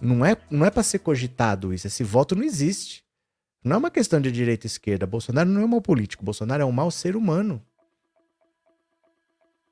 Não 0.00 0.24
é, 0.24 0.36
não 0.50 0.64
é 0.64 0.70
para 0.70 0.82
ser 0.82 1.00
cogitado 1.00 1.74
isso. 1.74 1.86
Esse 1.86 2.02
voto 2.02 2.34
não 2.34 2.42
existe. 2.42 3.04
Não 3.62 3.76
é 3.76 3.78
uma 3.78 3.90
questão 3.90 4.20
de 4.20 4.32
direita 4.32 4.66
e 4.66 4.68
esquerda. 4.68 5.06
Bolsonaro 5.06 5.48
não 5.48 5.60
é 5.60 5.64
um 5.64 5.68
mau 5.68 5.82
político. 5.82 6.24
Bolsonaro 6.24 6.62
é 6.62 6.66
um 6.66 6.72
mau 6.72 6.90
ser 6.90 7.14
humano. 7.14 7.62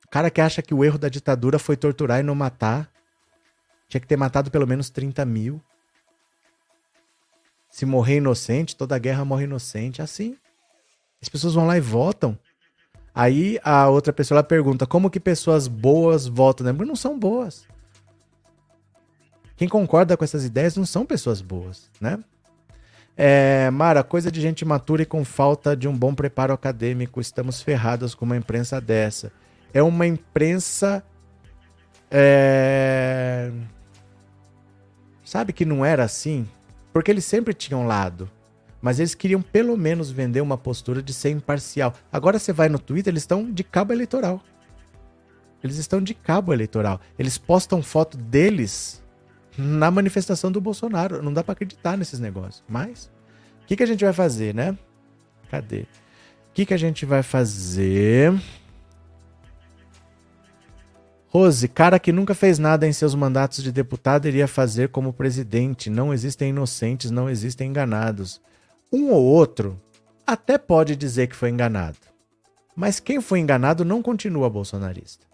O 0.05 0.09
cara 0.09 0.29
que 0.29 0.41
acha 0.41 0.61
que 0.61 0.73
o 0.73 0.83
erro 0.83 0.97
da 0.97 1.09
ditadura 1.09 1.57
foi 1.57 1.75
torturar 1.75 2.19
e 2.19 2.23
não 2.23 2.35
matar. 2.35 2.91
Tinha 3.87 3.99
que 3.99 4.07
ter 4.07 4.17
matado 4.17 4.51
pelo 4.51 4.67
menos 4.67 4.89
30 4.89 5.25
mil. 5.25 5.61
Se 7.69 7.85
morrer 7.85 8.17
inocente, 8.17 8.75
toda 8.75 8.97
guerra 8.99 9.25
morre 9.25 9.45
inocente. 9.45 10.01
Assim. 10.01 10.37
As 11.21 11.29
pessoas 11.29 11.55
vão 11.55 11.65
lá 11.65 11.77
e 11.77 11.81
votam. 11.81 12.37
Aí 13.13 13.59
a 13.63 13.89
outra 13.89 14.13
pessoa 14.13 14.43
pergunta: 14.43 14.85
como 14.85 15.09
que 15.09 15.19
pessoas 15.19 15.67
boas 15.67 16.27
votam? 16.27 16.65
Né? 16.65 16.85
Não 16.85 16.95
são 16.95 17.17
boas. 17.17 17.67
Quem 19.59 19.67
concorda 19.67 20.15
com 20.15 20.23
essas 20.23 20.45
ideias 20.45 20.77
não 20.77 20.85
são 20.85 21.05
pessoas 21.05 21.41
boas, 21.41 21.89
né? 21.99 22.17
É, 23.17 23.69
Mara, 23.69 24.05
coisa 24.05 24.31
de 24.31 24.39
gente 24.39 24.63
matura 24.63 25.01
e 25.01 25.05
com 25.05 25.25
falta 25.25 25.75
de 25.75 25.85
um 25.85 25.93
bom 25.93 26.15
preparo 26.15 26.53
acadêmico. 26.53 27.19
Estamos 27.19 27.61
ferrados 27.61 28.15
com 28.15 28.23
uma 28.23 28.37
imprensa 28.37 28.79
dessa. 28.79 29.33
É 29.73 29.83
uma 29.83 30.07
imprensa. 30.07 31.03
É... 32.09 33.51
Sabe 35.25 35.51
que 35.51 35.65
não 35.65 35.83
era 35.83 36.05
assim? 36.05 36.47
Porque 36.93 37.11
eles 37.11 37.25
sempre 37.25 37.53
tinham 37.53 37.85
lado. 37.85 38.31
Mas 38.81 38.97
eles 38.97 39.13
queriam 39.13 39.41
pelo 39.41 39.75
menos 39.75 40.09
vender 40.09 40.39
uma 40.39 40.57
postura 40.57 41.03
de 41.03 41.13
ser 41.13 41.31
imparcial. 41.31 41.93
Agora 42.09 42.39
você 42.39 42.53
vai 42.53 42.69
no 42.69 42.79
Twitter, 42.79 43.11
eles 43.11 43.23
estão 43.23 43.51
de 43.51 43.65
cabo 43.65 43.91
eleitoral. 43.91 44.41
Eles 45.61 45.75
estão 45.75 46.01
de 46.01 46.13
cabo 46.13 46.53
eleitoral. 46.53 47.01
Eles 47.19 47.37
postam 47.37 47.83
foto 47.83 48.15
deles 48.15 49.03
na 49.59 49.91
manifestação 49.91 50.51
do 50.51 50.61
Bolsonaro. 50.61 51.21
Não 51.21 51.33
dá 51.33 51.43
para 51.43 51.53
acreditar 51.53 51.97
nesses 51.97 52.19
negócios. 52.19 52.63
Mas, 52.67 53.11
o 53.63 53.67
que, 53.67 53.75
que 53.75 53.83
a 53.83 53.85
gente 53.85 54.03
vai 54.03 54.13
fazer, 54.13 54.55
né? 54.55 54.77
Cadê? 55.51 55.81
O 55.81 56.53
que, 56.53 56.65
que 56.65 56.73
a 56.73 56.77
gente 56.77 57.05
vai 57.05 57.21
fazer? 57.21 58.33
Rose, 61.27 61.67
cara 61.67 61.99
que 61.99 62.11
nunca 62.11 62.33
fez 62.33 62.57
nada 62.57 62.87
em 62.87 62.93
seus 62.93 63.13
mandatos 63.13 63.61
de 63.61 63.71
deputado 63.71 64.27
iria 64.27 64.47
fazer 64.47 64.89
como 64.89 65.13
presidente. 65.13 65.89
Não 65.89 66.13
existem 66.13 66.49
inocentes, 66.49 67.11
não 67.11 67.29
existem 67.29 67.69
enganados. 67.69 68.41
Um 68.91 69.11
ou 69.11 69.23
outro 69.23 69.79
até 70.25 70.57
pode 70.57 70.95
dizer 70.95 71.27
que 71.27 71.35
foi 71.35 71.49
enganado. 71.49 71.97
Mas 72.75 72.99
quem 72.99 73.19
foi 73.19 73.39
enganado 73.39 73.83
não 73.83 74.01
continua 74.01 74.49
bolsonarista. 74.49 75.27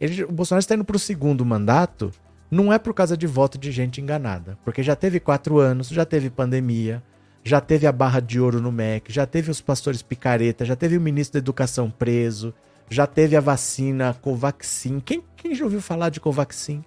Ele, 0.00 0.24
o 0.24 0.32
Bolsonaro 0.32 0.60
está 0.60 0.74
indo 0.74 0.84
para 0.84 0.96
o 0.96 0.98
segundo 0.98 1.44
mandato, 1.44 2.12
não 2.50 2.72
é 2.72 2.78
por 2.78 2.94
causa 2.94 3.16
de 3.16 3.26
voto 3.26 3.58
de 3.58 3.70
gente 3.70 4.00
enganada. 4.00 4.58
Porque 4.64 4.82
já 4.82 4.96
teve 4.96 5.20
quatro 5.20 5.58
anos, 5.58 5.88
já 5.88 6.04
teve 6.04 6.30
pandemia, 6.30 7.02
já 7.44 7.60
teve 7.60 7.86
a 7.86 7.92
barra 7.92 8.20
de 8.20 8.40
ouro 8.40 8.60
no 8.60 8.72
MEC, 8.72 9.12
já 9.12 9.26
teve 9.26 9.50
os 9.50 9.60
pastores 9.60 10.02
picareta, 10.02 10.64
já 10.64 10.76
teve 10.76 10.96
o 10.96 11.00
ministro 11.00 11.34
da 11.34 11.44
Educação 11.44 11.90
preso, 11.90 12.54
já 12.90 13.06
teve 13.06 13.36
a 13.36 13.40
vacina 13.40 14.14
Covaxin. 14.20 15.00
Quem, 15.00 15.22
quem 15.36 15.54
já 15.54 15.64
ouviu 15.64 15.80
falar 15.80 16.08
de 16.08 16.20
Covaxin? 16.20 16.84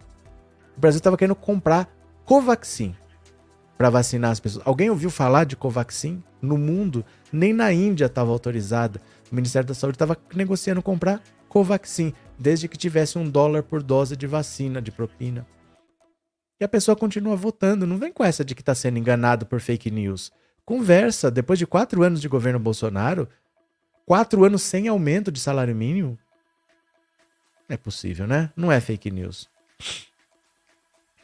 O 0.75 0.79
Brasil 0.79 0.97
estava 0.97 1.17
querendo 1.17 1.35
comprar 1.35 1.89
Covaxin 2.25 2.95
para 3.77 3.89
vacinar 3.89 4.31
as 4.31 4.39
pessoas. 4.39 4.65
Alguém 4.65 4.89
ouviu 4.89 5.09
falar 5.09 5.43
de 5.43 5.55
Covaxin? 5.55 6.23
No 6.41 6.57
mundo, 6.57 7.05
nem 7.31 7.53
na 7.53 7.71
Índia 7.71 8.05
estava 8.05 8.31
autorizada. 8.31 8.99
O 9.31 9.35
Ministério 9.35 9.67
da 9.67 9.73
Saúde 9.73 9.95
estava 9.95 10.17
negociando 10.33 10.81
comprar 10.81 11.21
Covaxin, 11.47 12.13
desde 12.41 12.67
que 12.67 12.77
tivesse 12.77 13.17
um 13.17 13.29
dólar 13.29 13.63
por 13.63 13.81
dose 13.81 14.17
de 14.17 14.27
vacina, 14.27 14.81
de 14.81 14.91
propina. 14.91 15.47
E 16.59 16.63
a 16.63 16.67
pessoa 16.67 16.95
continua 16.95 17.35
votando. 17.35 17.87
Não 17.87 17.97
vem 17.97 18.11
com 18.11 18.23
essa 18.23 18.43
de 18.43 18.53
que 18.53 18.61
está 18.61 18.75
sendo 18.75 18.99
enganado 18.99 19.45
por 19.45 19.61
fake 19.61 19.89
news. 19.89 20.31
Conversa. 20.65 21.31
Depois 21.31 21.57
de 21.57 21.65
quatro 21.65 22.03
anos 22.03 22.21
de 22.21 22.27
governo 22.27 22.59
Bolsonaro, 22.59 23.27
Quatro 24.11 24.43
anos 24.43 24.63
sem 24.63 24.87
aumento 24.87 25.31
de 25.31 25.39
salário 25.39 25.75
mínimo? 25.75 26.19
É 27.69 27.77
possível, 27.77 28.27
né? 28.27 28.51
Não 28.55 28.71
é 28.71 28.81
fake 28.81 29.09
news. 29.09 29.49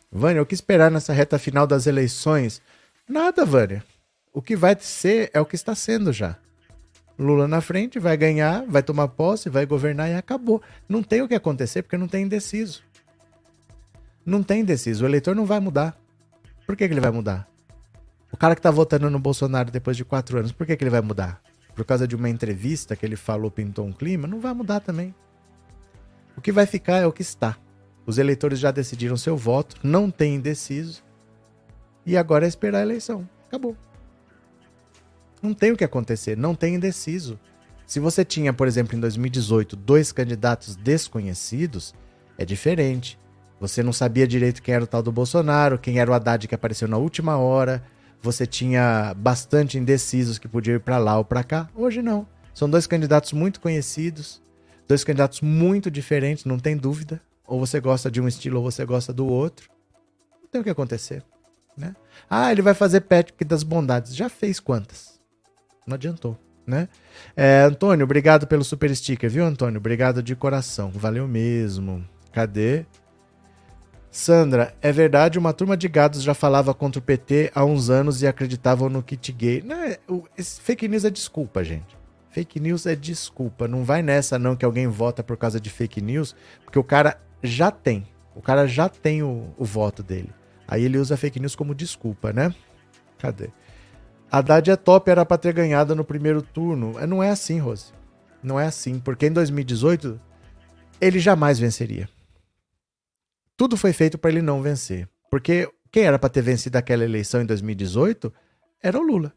Vânia, 0.10 0.42
o 0.42 0.46
que 0.46 0.56
esperar 0.56 0.90
nessa 0.90 1.12
reta 1.12 1.38
final 1.38 1.68
das 1.68 1.86
eleições? 1.86 2.62
Nada, 3.08 3.44
Vânia. 3.46 3.84
O 4.32 4.42
que 4.42 4.56
vai 4.56 4.78
ser 4.80 5.30
é 5.34 5.42
o 5.42 5.46
que 5.46 5.56
está 5.56 5.76
sendo 5.76 6.14
já. 6.14 6.38
Lula 7.18 7.48
na 7.48 7.62
frente, 7.62 7.98
vai 7.98 8.16
ganhar, 8.16 8.64
vai 8.68 8.84
tomar 8.84 9.08
posse, 9.08 9.50
vai 9.50 9.66
governar 9.66 10.10
e 10.10 10.14
acabou. 10.14 10.62
Não 10.88 11.02
tem 11.02 11.22
o 11.22 11.28
que 11.28 11.34
acontecer 11.34 11.82
porque 11.82 11.98
não 11.98 12.08
tem 12.08 12.24
indeciso. 12.24 12.84
Não 14.26 14.44
tem 14.44 14.62
indeciso. 14.62 15.04
O 15.04 15.08
eleitor 15.08 15.36
não 15.36 15.46
vai 15.46 15.60
mudar. 15.60 15.98
Por 16.66 16.76
que, 16.76 16.88
que 16.88 16.94
ele 16.94 17.02
vai 17.02 17.12
mudar? 17.12 17.48
O 18.32 18.38
cara 18.38 18.56
que 18.56 18.62
tá 18.62 18.70
votando 18.70 19.10
no 19.10 19.20
Bolsonaro 19.20 19.72
depois 19.72 19.98
de 19.98 20.06
quatro 20.06 20.38
anos, 20.38 20.52
por 20.52 20.68
que, 20.68 20.76
que 20.76 20.84
ele 20.84 20.92
vai 20.92 21.02
mudar? 21.02 21.42
Por 21.74 21.86
causa 21.86 22.08
de 22.08 22.16
uma 22.16 22.30
entrevista 22.30 22.96
que 22.96 23.06
ele 23.06 23.16
falou, 23.16 23.50
pintou 23.50 23.86
um 23.86 23.94
clima? 23.94 24.28
Não 24.28 24.40
vai 24.40 24.54
mudar 24.54 24.80
também. 24.80 25.16
O 26.36 26.42
que 26.42 26.52
vai 26.52 26.66
ficar 26.66 26.98
é 26.98 27.08
o 27.08 27.12
que 27.12 27.22
está. 27.22 27.58
Os 28.06 28.18
eleitores 28.18 28.60
já 28.60 28.70
decidiram 28.70 29.18
seu 29.18 29.36
voto, 29.36 29.76
não 29.82 30.12
tem 30.12 30.36
indeciso. 30.36 31.04
E 32.06 32.16
agora 32.16 32.46
é 32.46 32.48
esperar 32.48 32.80
a 32.80 32.84
eleição. 32.84 33.28
Acabou. 33.48 33.76
Não 35.42 35.54
tem 35.54 35.72
o 35.72 35.78
que 35.78 35.84
acontecer, 35.84 36.36
não 36.36 36.56
tem 36.56 36.76
indeciso. 36.76 37.40
Se 37.86 38.00
você 38.00 38.26
tinha, 38.26 38.52
por 38.52 38.68
exemplo, 38.68 38.98
em 38.98 39.00
2018, 39.00 39.76
dois 39.76 40.12
candidatos 40.12 40.76
desconhecidos, 40.76 41.94
é 42.38 42.44
diferente. 42.44 43.18
Você 43.60 43.82
não 43.82 43.94
sabia 43.94 44.28
direito 44.28 44.62
quem 44.62 44.76
era 44.76 44.84
o 44.84 44.88
tal 44.88 45.02
do 45.02 45.12
Bolsonaro, 45.12 45.80
quem 45.80 46.00
era 46.00 46.12
o 46.12 46.14
Haddad 46.14 46.48
que 46.48 46.56
apareceu 46.56 46.88
na 46.88 46.98
última 46.98 47.38
hora. 47.38 47.84
Você 48.22 48.46
tinha 48.46 49.14
bastante 49.16 49.78
indecisos 49.78 50.38
que 50.38 50.48
podiam 50.48 50.76
ir 50.76 50.80
para 50.80 50.98
lá 50.98 51.18
ou 51.18 51.26
para 51.26 51.44
cá. 51.44 51.70
Hoje 51.76 52.02
não. 52.02 52.28
São 52.54 52.70
dois 52.70 52.88
candidatos 52.88 53.34
muito 53.34 53.62
conhecidos, 53.62 54.42
dois 54.88 55.04
candidatos 55.04 55.42
muito 55.42 55.90
diferentes, 55.90 56.46
não 56.46 56.60
tem 56.60 56.76
dúvida. 56.76 57.22
Ou 57.46 57.60
você 57.60 57.80
gosta 57.80 58.12
de 58.12 58.20
um 58.20 58.28
estilo 58.28 58.58
ou 58.58 58.70
você 58.70 58.84
gosta 58.84 59.14
do 59.14 59.26
outro. 59.26 59.70
Não 60.42 60.50
tem 60.50 60.62
o 60.62 60.64
que 60.64 60.70
acontecer. 60.70 61.24
Né? 61.78 61.96
Ah, 62.30 62.52
ele 62.52 62.62
vai 62.62 62.74
fazer 62.74 63.02
Patrick 63.02 63.46
das 63.46 63.64
Bondades. 63.64 64.16
Já 64.16 64.28
fez 64.28 64.60
quantas? 64.60 65.17
Não 65.88 65.96
adiantou. 65.96 66.38
Né? 66.66 66.90
É, 67.36 67.62
Antônio, 67.62 68.04
obrigado 68.04 68.46
pelo 68.46 68.64
super 68.64 68.94
sticker, 68.94 69.30
viu, 69.30 69.46
Antônio? 69.46 69.80
Obrigado 69.80 70.22
de 70.22 70.36
coração. 70.36 70.92
Valeu 70.92 71.26
mesmo. 71.26 72.06
Cadê? 72.34 72.86
Sandra, 74.12 74.76
é 74.82 74.92
verdade, 74.92 75.40
uma 75.40 75.54
turma 75.54 75.78
de 75.78 75.88
gados 75.88 76.24
já 76.24 76.34
falava 76.34 76.74
contra 76.74 77.00
o 77.00 77.02
PT 77.02 77.52
há 77.54 77.64
uns 77.64 77.90
anos 77.90 78.22
e 78.22 78.28
acreditavam 78.28 78.90
no 78.90 79.02
kit 79.02 79.32
gay. 79.32 79.62
Não, 79.62 79.82
é, 79.82 79.98
esse 80.38 80.60
fake 80.60 80.88
news 80.88 81.06
é 81.06 81.10
desculpa, 81.10 81.64
gente. 81.64 81.96
Fake 82.32 82.60
news 82.60 82.86
é 82.86 82.96
desculpa. 82.96 83.68
Não 83.68 83.84
vai 83.84 84.02
nessa 84.02 84.38
não 84.38 84.56
que 84.56 84.66
alguém 84.66 84.88
vota 84.88 85.24
por 85.24 85.38
causa 85.38 85.60
de 85.62 85.70
fake 85.70 86.02
news, 86.02 86.36
porque 86.66 86.80
o 86.80 86.84
cara 86.84 87.18
já 87.42 87.72
tem. 87.72 88.06
O 88.36 88.42
cara 88.42 88.68
já 88.68 88.90
tem 88.90 89.24
o, 89.24 89.54
o 89.58 89.64
voto 89.64 90.04
dele. 90.04 90.30
Aí 90.68 90.84
ele 90.84 90.98
usa 90.98 91.16
fake 91.16 91.40
news 91.40 91.56
como 91.56 91.74
desculpa, 91.74 92.34
né? 92.34 92.54
Cadê? 93.18 93.50
Haddad 94.32 94.70
é 94.70 94.76
top, 94.76 95.10
era 95.10 95.26
para 95.26 95.38
ter 95.38 95.54
ganhado 95.54 95.96
no 95.96 96.04
primeiro 96.04 96.42
turno. 96.42 97.00
É, 97.00 97.08
não 97.08 97.24
é 97.24 97.30
assim, 97.30 97.60
Rose. 97.60 97.94
Não 98.44 98.60
é 98.60 98.66
assim, 98.66 99.00
porque 99.00 99.28
em 99.28 99.32
2018 99.32 100.20
ele 101.00 101.20
jamais 101.20 101.60
venceria. 101.60 102.10
Tudo 103.56 103.78
foi 103.78 103.94
feito 103.94 104.18
para 104.18 104.30
ele 104.30 104.42
não 104.42 104.62
vencer. 104.62 105.08
Porque 105.30 105.70
quem 105.92 106.04
era 106.04 106.20
para 106.20 106.30
ter 106.30 106.42
vencido 106.42 106.78
aquela 106.78 107.04
eleição 107.04 107.42
em 107.42 107.46
2018 107.46 108.32
era 108.82 109.00
o 109.00 109.02
Lula. 109.02 109.34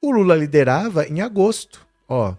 O 0.00 0.10
Lula 0.10 0.34
liderava 0.34 1.06
em 1.06 1.20
agosto. 1.20 1.86
Ó, 2.08 2.34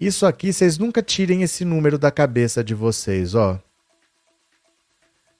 isso 0.00 0.26
aqui, 0.26 0.52
vocês 0.52 0.78
nunca 0.78 1.02
tirem 1.02 1.42
esse 1.42 1.64
número 1.64 1.98
da 1.98 2.10
cabeça 2.10 2.62
de 2.62 2.74
vocês, 2.74 3.34
ó. 3.34 3.60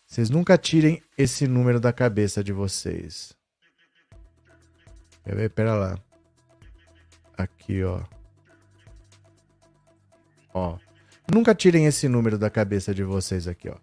Vocês 0.07 0.31
nunca 0.31 0.57
tirem 0.57 1.03
esse 1.17 1.47
número 1.47 1.81
da 1.81 1.93
cabeça 1.93 2.45
de 2.45 2.53
vocês. 2.53 3.35
Quer 5.25 5.37
ver? 5.37 5.51
Pera 5.51 5.75
lá. 5.75 5.99
Aqui, 7.37 7.83
ó. 7.83 8.01
Ó. 10.53 10.77
Nunca 11.33 11.55
tirem 11.55 11.87
esse 11.87 12.09
número 12.09 12.37
da 12.37 12.51
cabeça 12.51 12.95
de 12.95 13.03
vocês 13.03 13.47
aqui, 13.47 13.69
ó. 13.69 13.77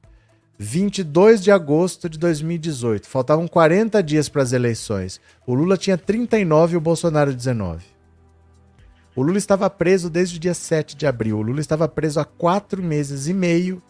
22 0.57 1.41
de 1.41 1.51
agosto 1.51 2.09
de 2.09 2.19
2018. 2.19 3.07
Faltavam 3.07 3.47
40 3.47 4.03
dias 4.03 4.27
para 4.27 4.41
as 4.43 4.51
eleições. 4.51 5.21
O 5.47 5.53
Lula 5.53 5.77
tinha 5.77 5.97
39 5.97 6.73
e 6.73 6.77
o 6.77 6.81
Bolsonaro 6.81 7.33
19. 7.33 7.85
O 9.15 9.23
Lula 9.23 9.37
estava 9.37 9.69
preso 9.69 10.09
desde 10.09 10.35
o 10.35 10.39
dia 10.39 10.53
7 10.53 10.97
de 10.97 11.07
abril. 11.07 11.37
O 11.37 11.41
Lula 11.41 11.61
estava 11.61 11.87
preso 11.87 12.19
há 12.19 12.25
quatro 12.25 12.83
meses 12.83 13.27
e 13.27 13.33
meio, 13.33 13.81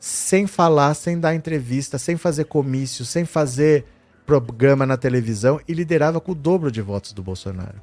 sem 0.00 0.46
falar, 0.46 0.94
sem 0.94 1.20
dar 1.20 1.34
entrevista, 1.34 1.98
sem 1.98 2.16
fazer 2.16 2.44
comício, 2.44 3.04
sem 3.04 3.26
fazer 3.26 3.84
programa 4.28 4.84
na 4.84 4.98
televisão 4.98 5.58
e 5.66 5.72
liderava 5.72 6.20
com 6.20 6.32
o 6.32 6.34
dobro 6.34 6.70
de 6.70 6.82
votos 6.82 7.14
do 7.14 7.22
Bolsonaro. 7.22 7.80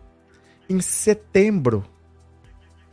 Em 0.69 0.79
setembro, 0.79 1.83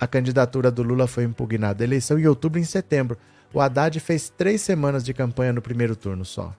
a 0.01 0.07
candidatura 0.07 0.71
do 0.71 0.83
Lula 0.83 1.07
foi 1.07 1.25
impugnada. 1.25 1.85
Eleição 1.85 2.19
em 2.19 2.27
outubro 2.27 2.59
em 2.59 2.65
setembro. 2.65 3.19
O 3.53 3.61
Haddad 3.61 4.01
fez 4.01 4.31
três 4.31 4.63
semanas 4.63 5.05
de 5.05 5.13
campanha 5.13 5.53
no 5.53 5.61
primeiro 5.61 5.95
turno 5.95 6.25
só. 6.25 6.57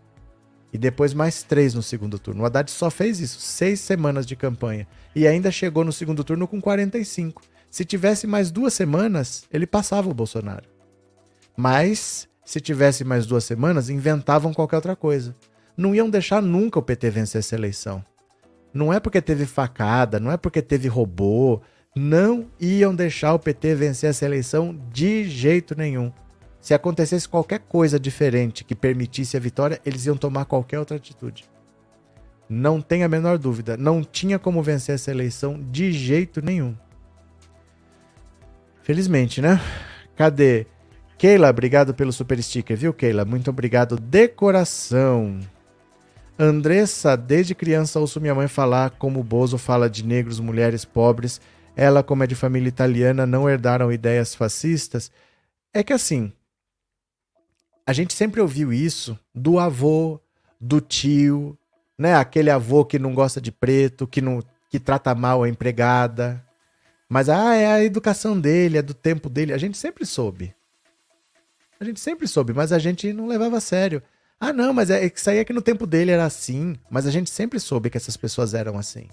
E 0.72 0.78
depois 0.78 1.15
mais 1.15 1.41
três 1.41 1.74
no 1.74 1.82
segundo 1.82 2.20
turno. 2.20 2.44
O 2.44 2.45
Haddad 2.45 2.70
só 2.70 2.91
fez 2.91 3.20
isso, 3.20 3.40
seis 3.40 3.80
semanas 3.80 4.24
de 4.24 4.36
campanha. 4.36 4.88
E 5.15 5.26
ainda 5.26 5.49
chegou 5.49 5.84
no 5.84 5.91
segundo 5.91 6.24
turno 6.24 6.48
com 6.48 6.61
45. 6.61 7.41
Se 7.72 7.84
tivesse 7.84 8.28
mais 8.28 8.52
duas 8.52 8.72
semanas, 8.72 9.45
ele 9.52 9.65
passava 9.65 10.11
o 10.11 10.14
Bolsonaro. 10.14 10.70
Mas, 11.57 12.30
se 12.45 12.61
tivesse 12.61 13.03
mais 13.03 13.26
duas 13.26 13.45
semanas, 13.45 13.90
inventavam 13.90 14.53
qualquer 14.53 14.76
outra 14.76 14.95
coisa 14.95 15.34
não 15.76 15.94
iam 15.94 16.10
deixar 16.10 16.41
nunca 16.41 16.80
o 16.80 16.84
PT 16.84 17.10
vencer 17.10 17.40
essa 17.40 17.56
eleição. 17.56 18.04
Não 18.74 18.91
é 18.91 19.00
porque 19.00 19.22
teve 19.22 19.45
facada, 19.45 20.20
não 20.20 20.32
é 20.32 20.38
porque 20.38 20.62
teve 20.62 20.88
robô, 20.88 21.62
não 21.95 22.48
iam 22.60 22.95
deixar 22.95 23.34
o 23.34 23.40
PT 23.40 23.76
vencer 23.76 24.10
essa 24.10 24.26
eleição 24.26 24.76
de 24.91 25.26
jeito 25.26 25.76
nenhum. 25.76 26.12
Se 26.60 26.74
acontecesse 26.74 27.28
qualquer 27.28 27.60
coisa 27.60 28.00
diferente 28.00 28.64
que 28.64 28.74
permitisse 28.74 29.36
a 29.36 29.40
vitória, 29.40 29.82
eles 29.86 30.06
iam 30.06 30.16
tomar 30.16 30.45
qualquer 30.45 30.80
outra 30.80 30.98
atitude. 30.98 31.45
Não 32.50 32.82
tem 32.82 33.04
a 33.04 33.10
menor 33.10 33.38
dúvida, 33.38 33.76
não 33.78 34.04
tinha 34.04 34.40
como 34.40 34.64
vencer 34.64 34.95
essa 34.95 35.12
eleição 35.12 35.62
de 35.72 35.91
jeito 35.91 36.41
nenhum. 36.44 36.76
Felizmente, 38.82 39.41
né? 39.41 39.60
Cadê? 40.16 40.66
Keila, 41.18 41.50
obrigado 41.50 41.94
pelo 41.94 42.12
super 42.12 42.41
sticker, 42.41 42.76
viu, 42.78 42.94
Keila? 42.94 43.24
Muito 43.24 43.50
obrigado 43.50 43.98
de 43.98 44.28
coração. 44.28 45.40
Andressa, 46.38 47.15
desde 47.15 47.53
criança 47.53 47.99
ouço 47.99 48.19
minha 48.19 48.34
mãe 48.34 48.47
falar 48.47 48.91
como 48.91 49.19
o 49.19 49.23
Bozo 49.23 49.57
fala 49.57 49.89
de 49.89 50.03
negros, 50.03 50.39
mulheres, 50.39 50.84
pobres. 50.84 51.39
Ela, 51.76 52.03
como 52.03 52.23
é 52.23 52.27
de 52.27 52.35
família 52.35 52.69
italiana, 52.69 53.26
não 53.26 53.49
herdaram 53.49 53.91
ideias 53.91 54.34
fascistas. 54.34 55.11
É 55.73 55.84
que 55.84 55.93
assim, 55.93 56.31
a 57.85 57.93
gente 57.93 58.14
sempre 58.14 58.41
ouviu 58.41 58.72
isso 58.72 59.18
do 59.34 59.60
avô, 59.60 60.19
do 60.60 60.80
tio, 60.80 61.57
né? 61.97 62.15
Aquele 62.15 62.49
avô 62.49 62.85
que 62.85 62.97
não 62.97 63.14
gosta 63.14 63.41
de 63.41 63.51
preto, 63.51 64.07
que 64.07 64.22
não 64.22 64.41
que 64.69 64.80
trata 64.80 65.14
mal 65.14 65.43
a 65.43 65.49
empregada. 65.49 66.43
Mas 67.07 67.30
ah, 67.30 67.53
é 67.53 67.68
a 67.68 67.84
educação 67.84 68.39
dele, 68.39 68.77
é 68.77 68.81
do 68.81 68.93
tempo 68.93 69.30
dele. 69.30 69.53
A 69.53 69.57
gente 69.57 69.77
sempre 69.77 70.05
soube. 70.05 70.55
A 71.80 71.85
gente 71.85 71.99
sempre 71.99 72.27
soube, 72.27 72.53
mas 72.53 72.72
a 72.72 72.80
gente 72.80 73.11
não 73.14 73.27
levava 73.27 73.57
a 73.57 73.61
sério. 73.61 74.01
Ah, 74.45 74.52
não, 74.52 74.74
mas 74.74 74.90
é, 74.90 75.06
isso 75.06 75.30
aí 75.30 75.38
é 75.38 75.45
que 75.45 75.53
no 75.53 75.61
tempo 75.61 75.88
dele 75.88 76.11
era 76.11 76.26
assim. 76.26 76.76
Mas 76.90 77.07
a 77.07 77.11
gente 77.11 77.30
sempre 77.30 77.61
soube 77.61 77.90
que 77.90 77.95
essas 77.95 78.18
pessoas 78.18 78.53
eram 78.53 78.78
assim. 78.78 79.07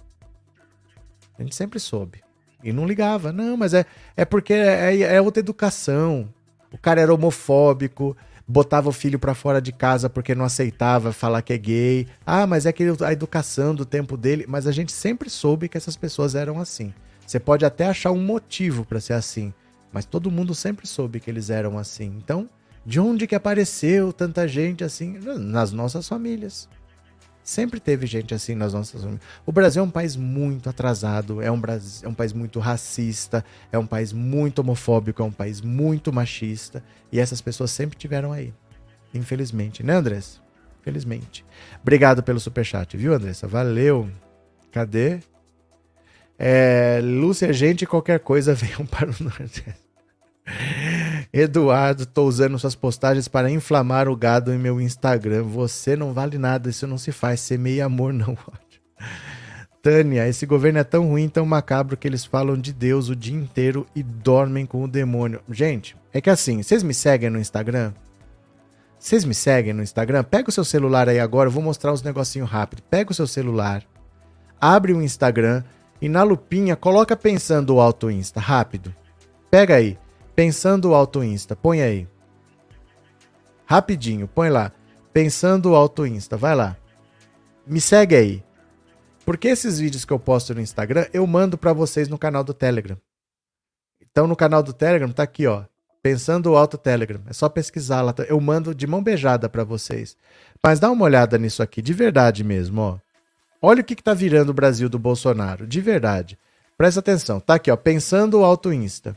A 1.38 1.42
gente 1.44 1.54
sempre 1.54 1.78
soube. 1.78 2.20
E 2.64 2.72
não 2.72 2.84
ligava. 2.84 3.32
Não, 3.32 3.56
mas 3.56 3.72
é, 3.72 3.86
é 4.16 4.24
porque 4.24 4.52
é, 4.52 4.96
é, 4.96 5.14
é 5.14 5.20
outra 5.22 5.38
educação. 5.38 6.28
O 6.72 6.76
cara 6.76 7.00
era 7.00 7.14
homofóbico, 7.14 8.16
botava 8.46 8.88
o 8.88 8.92
filho 8.92 9.20
para 9.20 9.32
fora 9.32 9.62
de 9.62 9.70
casa 9.70 10.10
porque 10.10 10.34
não 10.34 10.44
aceitava 10.44 11.12
falar 11.12 11.42
que 11.42 11.52
é 11.52 11.58
gay. 11.58 12.08
Ah, 12.26 12.44
mas 12.44 12.66
é 12.66 12.72
que 12.72 12.82
a 13.00 13.12
educação 13.12 13.72
do 13.72 13.86
tempo 13.86 14.16
dele. 14.16 14.46
Mas 14.48 14.66
a 14.66 14.72
gente 14.72 14.90
sempre 14.90 15.30
soube 15.30 15.68
que 15.68 15.78
essas 15.78 15.94
pessoas 15.96 16.34
eram 16.34 16.58
assim. 16.58 16.92
Você 17.24 17.38
pode 17.38 17.64
até 17.64 17.86
achar 17.86 18.10
um 18.10 18.20
motivo 18.20 18.84
para 18.84 18.98
ser 18.98 19.12
assim, 19.12 19.54
mas 19.92 20.04
todo 20.04 20.28
mundo 20.28 20.56
sempre 20.56 20.88
soube 20.88 21.20
que 21.20 21.30
eles 21.30 21.50
eram 21.50 21.78
assim. 21.78 22.16
Então, 22.16 22.50
de 22.84 22.98
onde 22.98 23.26
que 23.26 23.34
apareceu 23.34 24.12
tanta 24.12 24.48
gente 24.48 24.82
assim? 24.82 25.18
Nas 25.18 25.72
nossas 25.72 26.08
famílias. 26.08 26.68
Sempre 27.42 27.80
teve 27.80 28.06
gente 28.06 28.34
assim 28.34 28.54
nas 28.54 28.72
nossas 28.72 29.00
famílias. 29.00 29.24
O 29.44 29.52
Brasil 29.52 29.82
é 29.82 29.84
um 29.84 29.90
país 29.90 30.14
muito 30.14 30.68
atrasado, 30.68 31.42
é 31.42 31.50
um, 31.50 31.60
Brasil, 31.60 32.06
é 32.06 32.08
um 32.08 32.14
país 32.14 32.32
muito 32.32 32.60
racista, 32.60 33.44
é 33.72 33.78
um 33.78 33.86
país 33.86 34.12
muito 34.12 34.60
homofóbico, 34.60 35.22
é 35.22 35.24
um 35.24 35.32
país 35.32 35.60
muito 35.60 36.12
machista. 36.12 36.82
E 37.10 37.18
essas 37.18 37.40
pessoas 37.40 37.70
sempre 37.70 37.98
tiveram 37.98 38.32
aí. 38.32 38.54
Infelizmente, 39.12 39.82
né, 39.82 39.94
Andressa? 39.94 40.38
Felizmente. 40.82 41.44
Obrigado 41.82 42.22
pelo 42.22 42.40
superchat, 42.40 42.96
viu, 42.96 43.12
Andressa? 43.12 43.46
Valeu. 43.46 44.08
Cadê? 44.70 45.18
É, 46.38 47.00
Lúcia, 47.02 47.52
gente, 47.52 47.84
qualquer 47.84 48.20
coisa, 48.20 48.54
venham 48.54 48.86
para 48.86 49.10
o 49.10 49.14
Nordeste. 49.20 49.74
Eduardo, 51.32 52.06
tô 52.06 52.24
usando 52.24 52.58
suas 52.58 52.74
postagens 52.74 53.28
para 53.28 53.50
inflamar 53.50 54.08
o 54.08 54.16
gado 54.16 54.52
em 54.52 54.58
meu 54.58 54.80
Instagram. 54.80 55.44
Você 55.44 55.94
não 55.94 56.12
vale 56.12 56.38
nada, 56.38 56.68
isso 56.68 56.88
não 56.88 56.98
se 56.98 57.12
faz. 57.12 57.40
Semeia 57.40 57.86
amor, 57.86 58.12
não 58.12 58.36
Tânia, 59.80 60.28
esse 60.28 60.44
governo 60.44 60.78
é 60.78 60.84
tão 60.84 61.08
ruim, 61.08 61.28
tão 61.28 61.46
macabro 61.46 61.96
que 61.96 62.06
eles 62.06 62.24
falam 62.24 62.58
de 62.58 62.72
Deus 62.72 63.08
o 63.08 63.16
dia 63.16 63.34
inteiro 63.34 63.86
e 63.94 64.02
dormem 64.02 64.66
com 64.66 64.84
o 64.84 64.88
demônio. 64.88 65.40
Gente, 65.48 65.96
é 66.12 66.20
que 66.20 66.28
assim, 66.28 66.62
vocês 66.62 66.82
me 66.82 66.92
seguem 66.92 67.30
no 67.30 67.38
Instagram? 67.38 67.92
Vocês 68.98 69.24
me 69.24 69.34
seguem 69.34 69.72
no 69.72 69.82
Instagram? 69.82 70.22
Pega 70.24 70.50
o 70.50 70.52
seu 70.52 70.64
celular 70.64 71.08
aí 71.08 71.18
agora, 71.18 71.46
eu 71.46 71.52
vou 71.52 71.62
mostrar 71.62 71.92
uns 71.92 72.02
negocinho 72.02 72.44
rápido. 72.44 72.82
Pega 72.90 73.12
o 73.12 73.14
seu 73.14 73.26
celular, 73.26 73.82
abre 74.60 74.92
o 74.92 75.00
Instagram 75.00 75.62
e 76.02 76.08
na 76.08 76.22
lupinha 76.24 76.76
coloca 76.76 77.16
pensando 77.16 77.76
o 77.76 77.80
Auto 77.80 78.10
Insta, 78.10 78.38
rápido. 78.38 78.94
Pega 79.50 79.76
aí, 79.76 79.96
pensando 80.34 80.90
o 80.90 80.94
Auto 80.94 81.22
Insta, 81.22 81.54
põe 81.54 81.82
aí. 81.82 82.08
Rapidinho, 83.66 84.26
põe 84.26 84.48
lá. 84.48 84.72
Pensando 85.12 85.70
o 85.70 85.74
Auto 85.74 86.06
Insta, 86.06 86.36
vai 86.36 86.54
lá. 86.54 86.76
Me 87.66 87.80
segue 87.80 88.16
aí. 88.16 88.44
Porque 89.24 89.48
esses 89.48 89.78
vídeos 89.78 90.04
que 90.04 90.12
eu 90.12 90.18
posto 90.18 90.54
no 90.54 90.60
Instagram, 90.60 91.06
eu 91.12 91.26
mando 91.26 91.56
para 91.56 91.72
vocês 91.72 92.08
no 92.08 92.18
canal 92.18 92.42
do 92.42 92.52
Telegram. 92.52 92.96
Então 94.00 94.26
no 94.26 94.34
canal 94.34 94.62
do 94.62 94.72
Telegram 94.72 95.10
tá 95.12 95.22
aqui, 95.22 95.46
ó. 95.46 95.64
Pensando 96.02 96.56
Alto 96.56 96.78
Telegram. 96.78 97.20
É 97.26 97.32
só 97.32 97.48
pesquisar 97.48 98.02
lá. 98.02 98.14
Eu 98.26 98.40
mando 98.40 98.74
de 98.74 98.86
mão 98.86 99.02
beijada 99.02 99.48
para 99.48 99.62
vocês. 99.62 100.16
Mas 100.62 100.80
dá 100.80 100.90
uma 100.90 101.04
olhada 101.04 101.38
nisso 101.38 101.62
aqui, 101.62 101.80
de 101.80 101.92
verdade 101.92 102.42
mesmo, 102.42 102.80
ó. 102.80 102.98
Olha 103.62 103.82
o 103.82 103.84
que, 103.84 103.94
que 103.94 104.02
tá 104.02 104.14
virando 104.14 104.50
o 104.50 104.54
Brasil 104.54 104.88
do 104.88 104.98
Bolsonaro, 104.98 105.66
de 105.66 105.80
verdade. 105.80 106.38
Presta 106.78 107.00
atenção, 107.00 107.38
tá 107.38 107.54
aqui, 107.54 107.70
ó. 107.70 107.76
Pensando 107.76 108.42
Alto 108.42 108.72
Insta. 108.72 109.16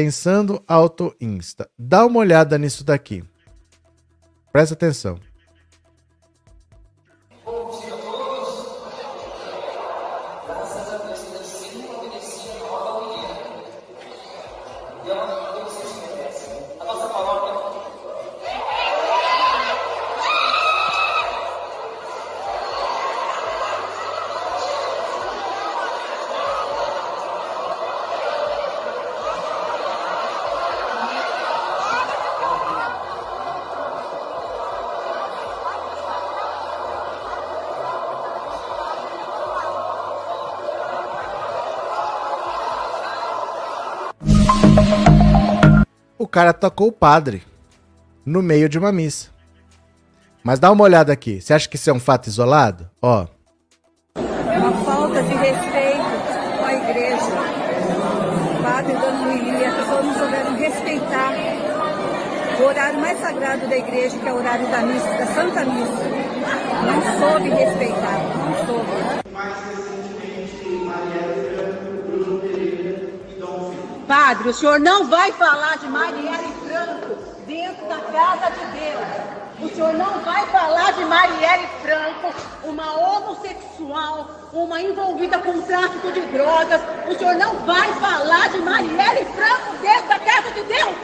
Pensando 0.00 0.62
Alto 0.68 1.12
Insta. 1.20 1.68
Dá 1.76 2.06
uma 2.06 2.20
olhada 2.20 2.56
nisso 2.56 2.84
daqui. 2.84 3.24
Presta 4.52 4.72
atenção. 4.72 5.18
O 46.28 46.30
cara 46.30 46.52
tocou 46.52 46.88
o 46.88 46.92
padre 46.92 47.42
no 48.22 48.42
meio 48.42 48.68
de 48.68 48.78
uma 48.78 48.92
missa. 48.92 49.30
Mas 50.44 50.58
dá 50.58 50.70
uma 50.70 50.84
olhada 50.84 51.10
aqui. 51.10 51.40
Você 51.40 51.54
acha 51.54 51.66
que 51.66 51.76
isso 51.76 51.88
é 51.88 51.92
um 51.94 51.98
fato 51.98 52.26
isolado? 52.26 52.86
Ó. 53.00 53.26
É 54.14 54.58
uma 54.58 54.72
falta 54.84 55.22
de 55.22 55.34
respeito 55.34 56.04
com 56.58 56.64
a 56.66 56.74
igreja. 56.74 57.32
O 58.58 58.62
padre 58.62 58.92
dando 58.92 59.22
homilia, 59.22 59.70
as 59.70 59.74
pessoas 59.76 60.04
não 60.04 60.18
souberam 60.18 60.54
respeitar 60.56 61.32
o 62.60 62.62
horário 62.62 63.00
mais 63.00 63.18
sagrado 63.20 63.66
da 63.66 63.76
igreja, 63.78 64.18
que 64.18 64.28
é 64.28 64.32
o 64.32 64.36
horário 64.36 64.70
da 64.70 64.82
missa, 64.82 65.08
da 65.08 65.26
Santa 65.28 65.64
Missa. 65.64 66.04
Não 66.84 67.30
soube 67.30 67.48
respeitar, 67.48 68.18
não 68.36 68.66
soube. 68.66 69.17
Padre, 74.08 74.48
o 74.48 74.54
senhor 74.54 74.80
não 74.80 75.04
vai 75.04 75.30
falar 75.32 75.76
de 75.76 75.86
Marielle 75.86 76.54
Franco 76.66 77.14
dentro 77.46 77.86
da 77.86 77.98
casa 77.98 78.50
de 78.52 78.80
Deus. 78.80 79.06
O 79.60 79.74
senhor 79.74 79.92
não 79.92 80.20
vai 80.20 80.46
falar 80.46 80.92
de 80.94 81.04
Marielle 81.04 81.68
Franco, 81.82 82.34
uma 82.64 82.96
homossexual, 82.96 84.30
uma 84.54 84.80
envolvida 84.80 85.38
com 85.40 85.60
tráfico 85.60 86.10
de 86.10 86.22
drogas. 86.22 86.80
O 87.06 87.18
senhor 87.18 87.34
não 87.34 87.54
vai 87.66 87.92
falar 88.00 88.48
de 88.48 88.58
Marielle 88.58 89.26
Franco 89.36 89.76
dentro 89.82 90.08
da 90.08 90.18
casa 90.20 90.50
de 90.52 90.62
Deus. 90.62 90.96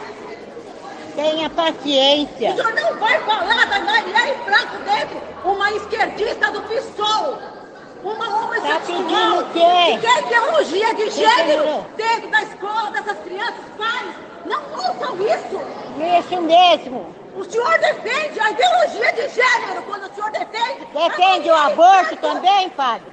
Tenha 1.14 1.50
paciência. 1.50 2.52
O 2.52 2.56
senhor 2.56 2.74
não 2.74 2.94
vai 2.94 3.20
falar 3.20 3.66
da 3.66 3.80
Marielle 3.80 4.38
Franco 4.46 4.78
dentro, 4.82 5.22
uma 5.44 5.70
esquerdista 5.72 6.50
do 6.52 6.62
PSOL 6.62 7.53
uma 8.04 8.28
homossexual 8.28 9.42
tá 9.44 9.50
que 9.52 9.98
quer 10.00 10.22
ideologia 10.26 10.94
de 10.94 11.10
gênero 11.10 11.86
dentro 11.96 12.30
da 12.30 12.42
escola 12.42 12.90
dessas 12.90 13.18
crianças, 13.20 13.64
pais. 13.78 14.14
Não 14.44 14.62
ouçam 14.72 15.16
isso. 15.22 15.60
Isso 16.20 16.42
mesmo. 16.42 17.14
O 17.34 17.44
senhor 17.44 17.78
defende 17.78 18.38
a 18.38 18.50
ideologia 18.50 19.12
de 19.12 19.28
gênero 19.28 19.82
quando 19.86 20.04
o 20.04 20.14
senhor 20.14 20.30
defende. 20.30 20.86
Defende 20.92 21.50
o 21.50 21.54
aborto 21.54 22.16
Franco. 22.16 22.16
também, 22.16 22.68
padre? 22.70 23.06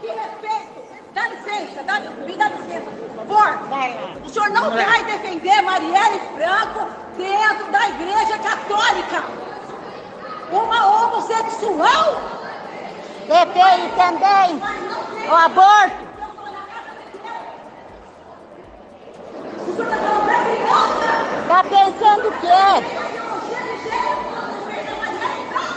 Que 0.00 0.06
respeito. 0.06 0.78
Dá 1.12 1.28
licença, 1.28 1.82
dá, 1.82 2.00
me 2.00 2.36
dá 2.36 2.48
licença, 2.48 2.90
por 2.90 3.16
favor. 3.16 3.68
Vai 3.68 3.94
lá. 3.94 4.12
O 4.24 4.28
senhor 4.28 4.50
não 4.50 4.70
vai 4.70 5.04
defender 5.04 5.62
Marielle 5.62 6.20
Franco 6.36 6.86
dentro 7.16 7.72
da 7.72 7.88
igreja 7.88 8.38
católica. 8.38 9.24
Uma 10.52 10.86
homossexual 10.86 12.38
Defende 13.28 13.94
também 13.94 14.58
o 15.28 15.34
aborto. 15.34 16.08
Tá 21.46 21.62
pensando 21.64 22.28
o 22.28 22.32
quê? 22.40 22.48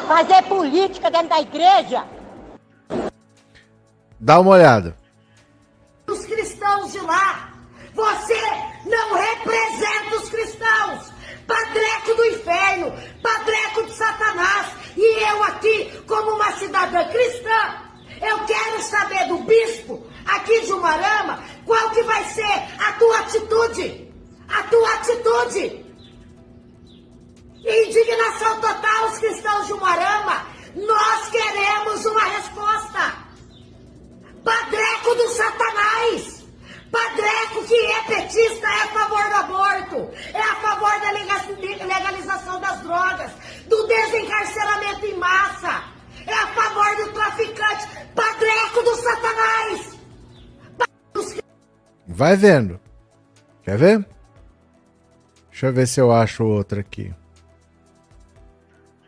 Fazer 0.07 0.43
política 0.43 1.11
dentro 1.11 1.27
da 1.27 1.41
igreja? 1.41 2.05
Dá 4.17 4.39
uma 4.39 4.51
olhada. 4.51 4.95
os 6.07 6.25
cristãos 6.25 6.93
de 6.93 6.99
lá. 7.01 7.49
Você 7.93 8.41
não 8.85 9.13
representa 9.13 10.15
os 10.15 10.29
cristãos. 10.29 11.10
Padreco 11.51 12.15
do 12.15 12.25
inferno, 12.27 12.93
padreco 13.21 13.83
de 13.83 13.93
Satanás. 13.93 14.67
E 14.95 15.23
eu 15.23 15.43
aqui, 15.43 16.03
como 16.07 16.31
uma 16.31 16.49
cidadã 16.53 17.03
cristã, 17.09 17.75
eu 18.21 18.39
quero 18.45 18.81
saber 18.81 19.27
do 19.27 19.37
bispo 19.39 20.07
aqui 20.25 20.61
de 20.61 20.71
Umarama 20.71 21.43
qual 21.65 21.89
que 21.89 22.03
vai 22.03 22.23
ser 22.23 22.53
a 22.79 22.93
tua 22.93 23.19
atitude. 23.19 24.13
A 24.47 24.63
tua 24.63 24.93
atitude. 24.93 25.85
Indignação 27.65 28.61
total, 28.61 29.07
os 29.11 29.17
cristãos 29.19 29.67
de 29.67 29.73
Umarama. 29.73 30.47
Nós 30.73 31.29
queremos 31.31 32.05
uma 32.05 32.23
resposta. 32.23 33.13
Padreco 34.41 35.15
do 35.15 35.29
Satanás. 35.29 36.40
Padreco 36.91 37.65
que 37.67 37.75
é 37.75 38.03
petista 38.03 38.67
é 38.67 38.81
a 38.83 38.87
favor 38.87 39.23
do 39.29 39.35
aborto, 39.35 40.09
é 40.33 40.41
a 40.41 40.55
favor 40.57 40.99
da 40.99 41.11
lega- 41.11 41.85
legalização 41.85 42.59
das 42.59 42.81
drogas, 42.81 43.31
do 43.67 43.87
desencarceramento 43.87 45.05
em 45.05 45.17
massa, 45.17 45.83
é 46.27 46.33
a 46.33 46.47
favor 46.47 46.95
do 46.97 47.13
traficante. 47.13 47.87
Padreco 48.13 48.83
do 48.83 48.95
Satanás. 48.97 49.99
Vai 52.07 52.35
vendo. 52.35 52.79
Quer 53.63 53.77
ver? 53.77 54.05
Deixa 55.49 55.67
eu 55.67 55.73
ver 55.73 55.87
se 55.87 55.99
eu 56.01 56.11
acho 56.11 56.43
outra 56.43 56.81
aqui. 56.81 57.13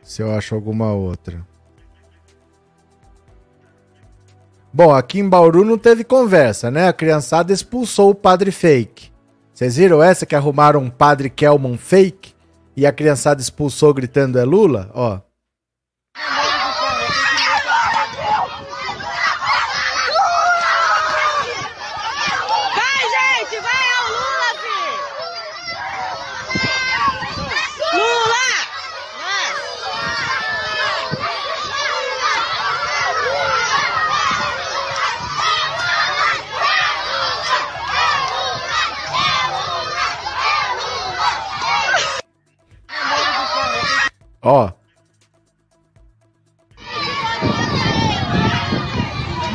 Se 0.03 0.21
eu 0.21 0.31
acho 0.33 0.55
alguma 0.55 0.93
outra. 0.93 1.45
Bom, 4.73 4.91
aqui 4.91 5.19
em 5.19 5.29
Bauru 5.29 5.63
não 5.63 5.77
teve 5.77 6.03
conversa, 6.03 6.71
né? 6.71 6.87
A 6.87 6.93
criançada 6.93 7.53
expulsou 7.53 8.09
o 8.09 8.15
padre 8.15 8.51
fake. 8.51 9.11
Vocês 9.53 9.75
viram 9.75 10.01
essa 10.01 10.25
que 10.25 10.35
arrumaram 10.35 10.79
um 10.79 10.89
padre 10.89 11.29
Kelman 11.29 11.77
fake? 11.77 12.33
E 12.75 12.87
a 12.87 12.91
criançada 12.91 13.39
expulsou 13.39 13.93
gritando 13.93 14.39
é 14.39 14.43
Lula? 14.43 14.89
Ó. 14.95 15.19
Ó. 44.43 44.69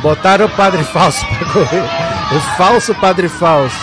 Botaram 0.01 0.45
o 0.45 0.49
padre 0.49 0.83
falso 0.83 1.25
pra 1.27 1.53
correr. 1.53 1.83
O 2.35 2.57
falso 2.57 2.95
padre 2.95 3.29
falso. 3.29 3.77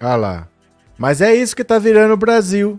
Ah 0.00 0.16
lá. 0.16 0.46
Mas 0.98 1.20
é 1.20 1.34
isso 1.34 1.56
que 1.56 1.64
tá 1.64 1.78
virando 1.78 2.12
o 2.12 2.16
Brasil. 2.16 2.78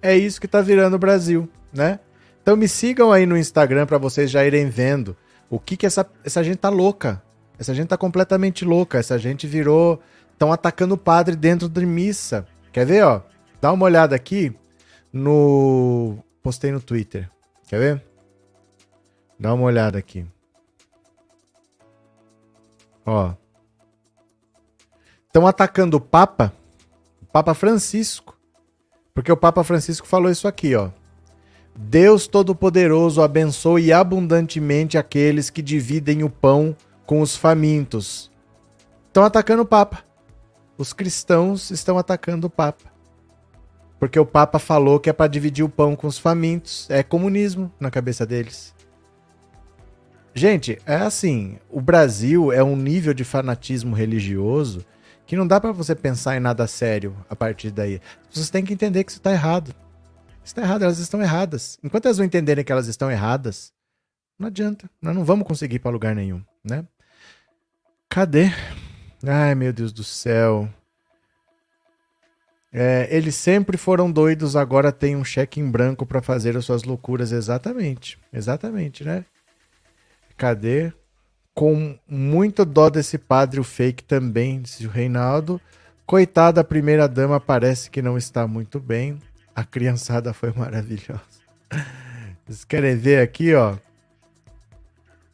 É 0.00 0.16
isso 0.16 0.40
que 0.40 0.48
tá 0.48 0.60
virando 0.60 0.96
o 0.96 0.98
Brasil, 0.98 1.48
né? 1.72 2.00
Então 2.42 2.56
me 2.56 2.66
sigam 2.66 3.12
aí 3.12 3.24
no 3.24 3.38
Instagram 3.38 3.86
para 3.86 3.98
vocês 3.98 4.30
já 4.30 4.44
irem 4.44 4.68
vendo 4.68 5.16
o 5.48 5.60
que 5.60 5.76
que 5.76 5.86
essa, 5.86 6.04
essa 6.24 6.42
gente 6.42 6.56
tá 6.56 6.68
louca. 6.68 7.22
Essa 7.58 7.72
gente 7.72 7.88
tá 7.88 7.96
completamente 7.96 8.64
louca. 8.64 8.98
Essa 8.98 9.16
gente 9.18 9.46
virou. 9.46 10.02
Estão 10.32 10.52
atacando 10.52 10.94
o 10.94 10.98
padre 10.98 11.36
dentro 11.36 11.68
de 11.68 11.86
missa. 11.86 12.46
Quer 12.72 12.84
ver, 12.84 13.04
ó? 13.04 13.22
Dá 13.60 13.70
uma 13.70 13.84
olhada 13.84 14.16
aqui 14.16 14.52
no. 15.12 16.18
Postei 16.42 16.72
no 16.72 16.80
Twitter. 16.80 17.30
Quer 17.68 17.78
ver? 17.78 18.04
Dá 19.38 19.54
uma 19.54 19.64
olhada 19.64 19.98
aqui. 19.98 20.26
Ó. 23.06 23.34
Estão 25.26 25.46
atacando 25.46 25.96
o 25.96 26.00
Papa, 26.00 26.52
o 27.22 27.26
Papa 27.26 27.54
Francisco, 27.54 28.36
porque 29.14 29.32
o 29.32 29.36
Papa 29.36 29.64
Francisco 29.64 30.06
falou 30.06 30.30
isso 30.30 30.46
aqui, 30.46 30.74
ó. 30.74 30.90
Deus 31.74 32.26
Todo-Poderoso 32.26 33.22
abençoe 33.22 33.92
abundantemente 33.92 34.98
aqueles 34.98 35.50
que 35.50 35.62
dividem 35.62 36.22
o 36.22 36.30
pão 36.30 36.76
com 37.06 37.20
os 37.20 37.36
famintos. 37.36 38.30
Estão 39.06 39.24
atacando 39.24 39.62
o 39.62 39.66
Papa. 39.66 40.04
Os 40.76 40.92
cristãos 40.92 41.70
estão 41.70 41.98
atacando 41.98 42.46
o 42.46 42.50
Papa. 42.50 42.92
Porque 43.98 44.18
o 44.18 44.26
Papa 44.26 44.58
falou 44.58 44.98
que 44.98 45.08
é 45.08 45.12
para 45.12 45.30
dividir 45.30 45.64
o 45.64 45.68
pão 45.68 45.94
com 45.94 46.06
os 46.06 46.18
famintos. 46.18 46.90
É 46.90 47.02
comunismo 47.02 47.72
na 47.78 47.90
cabeça 47.90 48.26
deles. 48.26 48.74
Gente, 50.34 50.78
é 50.86 50.96
assim: 50.96 51.58
o 51.70 51.80
Brasil 51.80 52.52
é 52.52 52.64
um 52.64 52.74
nível 52.74 53.14
de 53.14 53.22
fanatismo 53.22 53.94
religioso 53.94 54.84
que 55.24 55.36
não 55.36 55.46
dá 55.46 55.60
para 55.60 55.72
você 55.72 55.94
pensar 55.94 56.36
em 56.36 56.40
nada 56.40 56.66
sério 56.66 57.16
a 57.28 57.36
partir 57.36 57.70
daí. 57.70 58.00
Vocês 58.30 58.50
têm 58.50 58.64
que 58.64 58.72
entender 58.72 59.04
que 59.04 59.12
isso 59.12 59.20
está 59.20 59.32
errado. 59.32 59.74
Está 60.44 60.62
errado, 60.62 60.82
elas 60.82 60.98
estão 60.98 61.22
erradas. 61.22 61.78
Enquanto 61.82 62.06
elas 62.06 62.18
não 62.18 62.24
entenderem 62.24 62.64
que 62.64 62.72
elas 62.72 62.88
estão 62.88 63.10
erradas, 63.10 63.72
não 64.38 64.48
adianta. 64.48 64.90
Nós 65.00 65.14
não 65.14 65.24
vamos 65.24 65.46
conseguir 65.46 65.76
ir 65.76 65.78
para 65.78 65.90
lugar 65.90 66.14
nenhum, 66.14 66.42
né? 66.64 66.84
Cadê? 68.08 68.50
Ai, 69.24 69.54
meu 69.54 69.72
Deus 69.72 69.92
do 69.92 70.04
céu. 70.04 70.68
É, 72.72 73.06
eles 73.10 73.34
sempre 73.34 73.76
foram 73.76 74.10
doidos, 74.10 74.56
agora 74.56 74.90
tem 74.90 75.14
um 75.14 75.24
cheque 75.24 75.60
em 75.60 75.70
branco 75.70 76.06
para 76.06 76.22
fazer 76.22 76.56
as 76.56 76.64
suas 76.64 76.82
loucuras. 76.82 77.32
Exatamente. 77.32 78.18
Exatamente, 78.32 79.04
né? 79.04 79.24
Cadê? 80.36 80.92
com 81.54 81.98
muito 82.08 82.64
dó 82.64 82.88
desse 82.88 83.18
padre, 83.18 83.60
o 83.60 83.64
fake 83.64 84.04
também, 84.04 84.60
disse 84.60 84.86
o 84.86 84.90
Reinaldo. 84.90 85.60
Coitada, 86.06 86.60
a 86.60 86.64
primeira 86.64 87.06
dama 87.06 87.40
parece 87.40 87.90
que 87.90 88.02
não 88.02 88.16
está 88.16 88.46
muito 88.46 88.80
bem. 88.80 89.18
A 89.54 89.64
criançada 89.64 90.32
foi 90.32 90.52
maravilhosa. 90.52 91.42
Vocês 92.44 92.64
querem 92.64 92.96
ver 92.96 93.20
aqui, 93.20 93.54
ó? 93.54 93.76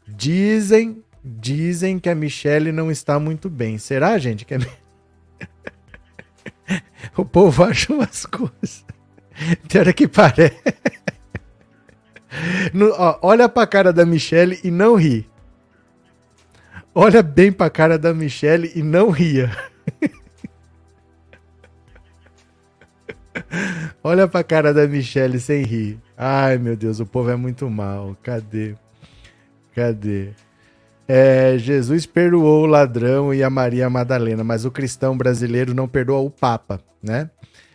Dizem, 0.06 1.02
dizem 1.24 1.98
que 1.98 2.08
a 2.08 2.14
Michelle 2.14 2.72
não 2.72 2.90
está 2.90 3.18
muito 3.18 3.48
bem. 3.48 3.78
Será, 3.78 4.18
gente? 4.18 4.44
Que 4.44 4.54
o 7.16 7.24
povo 7.24 7.64
acha 7.64 7.92
umas 7.92 8.26
coisas. 8.26 8.84
Tem 9.68 9.80
hora 9.80 9.92
que 9.92 10.08
parece. 10.08 10.56
No, 12.74 12.92
ó, 12.92 13.18
olha 13.22 13.48
pra 13.48 13.66
cara 13.66 13.92
da 13.92 14.04
Michelle 14.04 14.60
e 14.62 14.70
não 14.70 14.96
ri 14.96 15.28
olha 17.00 17.22
bem 17.22 17.52
pra 17.52 17.70
cara 17.70 17.96
da 17.96 18.12
Michelle 18.12 18.72
e 18.74 18.82
não 18.82 19.10
ria. 19.10 19.56
olha 24.02 24.26
pra 24.28 24.44
cara 24.44 24.72
da 24.72 24.86
Michelle 24.86 25.40
sem 25.40 25.62
rir. 25.62 25.98
Ai, 26.16 26.58
meu 26.58 26.76
Deus, 26.76 27.00
o 27.00 27.06
povo 27.06 27.30
é 27.30 27.36
muito 27.36 27.68
mal. 27.68 28.16
Cadê? 28.22 28.74
Cadê? 29.74 30.30
É, 31.06 31.56
Jesus 31.58 32.04
perdoou 32.04 32.64
o 32.64 32.66
ladrão 32.66 33.32
e 33.32 33.42
a 33.42 33.48
Maria 33.48 33.88
Madalena, 33.88 34.44
mas 34.44 34.64
o 34.64 34.70
cristão 34.70 35.16
brasileiro 35.16 35.74
não 35.74 35.88
perdoa 35.88 36.18
o 36.18 36.30
Papa, 36.30 36.80
né? 37.02 37.30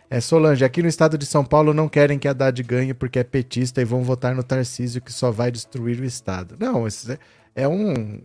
É, 0.08 0.20
Solange, 0.20 0.64
aqui 0.64 0.82
no 0.82 0.88
estado 0.88 1.18
de 1.18 1.26
São 1.26 1.44
Paulo 1.44 1.74
não 1.74 1.88
querem 1.88 2.18
que 2.18 2.28
a 2.28 2.30
Haddad 2.30 2.62
ganhe 2.62 2.94
porque 2.94 3.18
é 3.18 3.24
petista 3.24 3.80
e 3.80 3.84
vão 3.84 4.04
votar 4.04 4.34
no 4.34 4.44
Tarcísio 4.44 5.00
que 5.00 5.12
só 5.12 5.32
vai 5.32 5.50
destruir 5.50 5.98
o 5.98 6.04
estado. 6.04 6.54
Não, 6.60 6.86
é, 6.86 6.90
é 7.56 7.66
um 7.66 8.20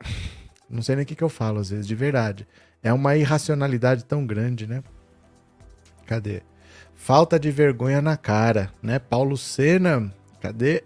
não 0.70 0.82
sei 0.82 0.96
nem 0.96 1.04
o 1.04 1.06
que, 1.06 1.14
que 1.14 1.24
eu 1.24 1.28
falo 1.28 1.60
às 1.60 1.70
vezes, 1.70 1.86
de 1.86 1.94
verdade. 1.94 2.46
É 2.82 2.92
uma 2.92 3.16
irracionalidade 3.16 4.04
tão 4.04 4.26
grande, 4.26 4.66
né? 4.66 4.82
Cadê? 6.06 6.42
Falta 7.06 7.38
de 7.38 7.52
vergonha 7.52 8.02
na 8.02 8.16
cara, 8.16 8.68
né? 8.82 8.98
Paulo 8.98 9.36
Sena, 9.36 10.12
cadê? 10.40 10.82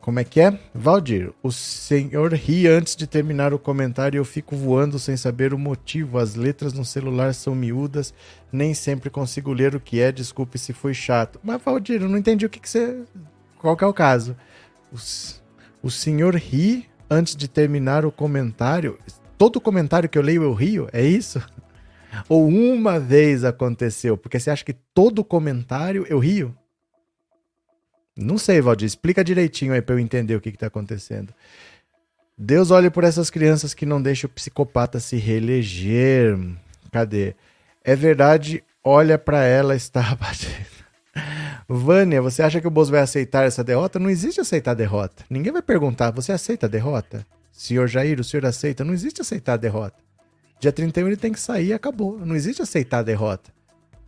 Como 0.00 0.18
é 0.18 0.24
que 0.24 0.40
é? 0.40 0.58
Valdir, 0.74 1.32
o 1.44 1.52
senhor 1.52 2.32
ri 2.34 2.66
antes 2.66 2.96
de 2.96 3.06
terminar 3.06 3.54
o 3.54 3.58
comentário 3.60 4.16
e 4.16 4.18
eu 4.18 4.24
fico 4.24 4.56
voando 4.56 4.98
sem 4.98 5.16
saber 5.16 5.54
o 5.54 5.58
motivo. 5.58 6.18
As 6.18 6.34
letras 6.34 6.72
no 6.72 6.84
celular 6.84 7.34
são 7.34 7.54
miúdas, 7.54 8.12
nem 8.50 8.74
sempre 8.74 9.10
consigo 9.10 9.52
ler 9.52 9.76
o 9.76 9.80
que 9.80 10.00
é. 10.00 10.10
Desculpe 10.10 10.58
se 10.58 10.72
foi 10.72 10.92
chato. 10.92 11.38
Mas, 11.40 11.62
Valdir, 11.62 12.02
eu 12.02 12.08
não 12.08 12.18
entendi 12.18 12.44
o 12.44 12.50
que, 12.50 12.58
que 12.58 12.68
você. 12.68 13.04
Qual 13.60 13.76
que 13.76 13.84
é 13.84 13.86
o 13.86 13.94
caso? 13.94 14.36
O, 14.92 14.96
o 15.86 15.90
senhor 15.92 16.34
ri 16.34 16.88
antes 17.08 17.36
de 17.36 17.46
terminar 17.46 18.04
o 18.04 18.10
comentário, 18.10 18.98
todo 19.38 19.60
comentário 19.60 20.08
que 20.08 20.18
eu 20.18 20.22
leio 20.22 20.42
eu 20.42 20.52
rio, 20.52 20.88
é 20.92 21.04
isso? 21.04 21.40
Ou 22.28 22.46
uma 22.48 22.98
vez 22.98 23.44
aconteceu? 23.44 24.16
Porque 24.16 24.38
você 24.38 24.50
acha 24.50 24.64
que 24.64 24.72
todo 24.72 25.24
comentário 25.24 26.06
eu 26.08 26.18
rio? 26.18 26.56
Não 28.16 28.38
sei, 28.38 28.60
Valdir. 28.60 28.86
Explica 28.86 29.22
direitinho 29.22 29.74
aí 29.74 29.82
para 29.82 29.94
eu 29.94 29.98
entender 29.98 30.34
o 30.34 30.40
que 30.40 30.48
está 30.48 30.68
acontecendo. 30.68 31.34
Deus 32.38 32.70
olhe 32.70 32.90
por 32.90 33.04
essas 33.04 33.30
crianças 33.30 33.74
que 33.74 33.86
não 33.86 34.00
deixam 34.00 34.28
o 34.28 34.32
psicopata 34.32 35.00
se 35.00 35.16
reeleger. 35.16 36.38
Cadê? 36.92 37.34
É 37.84 37.94
verdade, 37.94 38.62
olha 38.82 39.18
para 39.18 39.44
ela, 39.44 39.76
está 39.76 40.02
batendo. 40.16 40.76
Vânia, 41.68 42.22
você 42.22 42.42
acha 42.42 42.60
que 42.60 42.66
o 42.66 42.70
Bozo 42.70 42.92
vai 42.92 43.00
aceitar 43.00 43.46
essa 43.46 43.64
derrota? 43.64 43.98
Não 43.98 44.10
existe 44.10 44.40
aceitar 44.40 44.74
derrota. 44.74 45.24
Ninguém 45.28 45.52
vai 45.52 45.62
perguntar, 45.62 46.10
você 46.10 46.30
aceita 46.30 46.66
a 46.66 46.68
derrota? 46.68 47.26
Senhor 47.50 47.88
Jair, 47.88 48.20
o 48.20 48.24
senhor 48.24 48.44
aceita? 48.44 48.84
Não 48.84 48.92
existe 48.92 49.20
aceitar 49.20 49.54
a 49.54 49.56
derrota. 49.56 49.96
Dia 50.58 50.72
31 50.72 51.06
ele 51.06 51.16
tem 51.16 51.32
que 51.32 51.40
sair 51.40 51.68
e 51.68 51.72
acabou. 51.72 52.18
Não 52.18 52.34
existe 52.34 52.62
aceitar 52.62 52.98
a 52.98 53.02
derrota. 53.02 53.50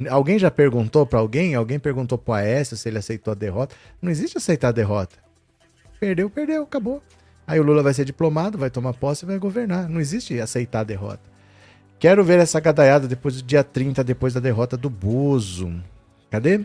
Alguém 0.08 0.38
já 0.38 0.50
perguntou 0.50 1.04
para 1.04 1.18
alguém? 1.18 1.54
Alguém 1.54 1.78
perguntou 1.78 2.16
pro 2.16 2.34
Aécio 2.34 2.76
se 2.76 2.88
ele 2.88 2.98
aceitou 2.98 3.32
a 3.32 3.34
derrota? 3.34 3.74
Não 4.00 4.10
existe 4.10 4.38
aceitar 4.38 4.68
a 4.68 4.72
derrota. 4.72 5.16
Perdeu, 5.98 6.30
perdeu, 6.30 6.62
acabou. 6.62 7.02
Aí 7.46 7.58
o 7.58 7.62
Lula 7.62 7.82
vai 7.82 7.92
ser 7.92 8.04
diplomado, 8.04 8.56
vai 8.56 8.70
tomar 8.70 8.94
posse 8.94 9.24
e 9.24 9.26
vai 9.26 9.38
governar. 9.38 9.88
Não 9.88 10.00
existe 10.00 10.38
aceitar 10.40 10.80
a 10.80 10.84
derrota. 10.84 11.22
Quero 11.98 12.22
ver 12.22 12.38
essa 12.38 12.60
gadaiada 12.60 13.08
depois 13.08 13.36
do 13.36 13.42
dia 13.42 13.64
30, 13.64 14.04
depois 14.04 14.32
da 14.32 14.38
derrota 14.38 14.76
do 14.76 14.88
Bozo. 14.88 15.72
Cadê? 16.30 16.60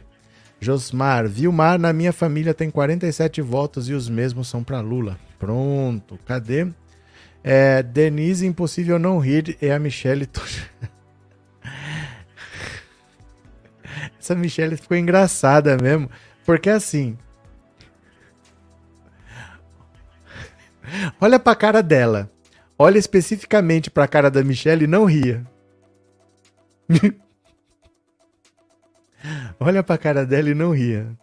Josmar, 0.60 1.28
Vilmar, 1.28 1.80
na 1.80 1.92
minha 1.92 2.14
família 2.14 2.54
tem 2.54 2.70
47 2.70 3.42
votos 3.42 3.90
e 3.90 3.94
os 3.94 4.08
mesmos 4.08 4.48
são 4.48 4.64
para 4.64 4.80
Lula. 4.80 5.18
Pronto, 5.40 6.20
cadê? 6.26 6.68
É, 7.44 7.84
Denise, 7.84 8.48
impossível 8.48 8.98
não 8.98 9.20
rir, 9.20 9.58
é 9.62 9.74
a 9.74 9.80
Michelle. 9.80 10.30
Essa 14.18 14.34
Michelle 14.34 14.78
ficou 14.78 14.96
engraçada 14.96 15.76
mesmo, 15.78 16.10
porque 16.46 16.70
assim. 16.70 17.18
Olha 21.20 21.38
pra 21.40 21.56
cara 21.56 21.84
dela. 21.84 22.32
Olha 22.78 22.98
especificamente 22.98 23.92
pra 23.92 24.08
cara 24.08 24.32
da 24.32 24.42
Michelle 24.44 24.86
e 24.86 24.88
não 24.88 25.04
ria. 25.06 25.46
Olha 29.60 29.84
pra 29.84 29.98
cara 29.98 30.26
dela 30.26 30.50
e 30.50 30.54
não 30.54 30.72
ria. 30.72 31.18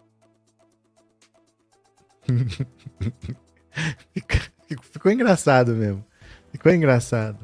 Ficou 4.92 5.10
engraçado 5.10 5.74
mesmo. 5.74 6.04
Ficou 6.52 6.72
engraçado. 6.72 7.38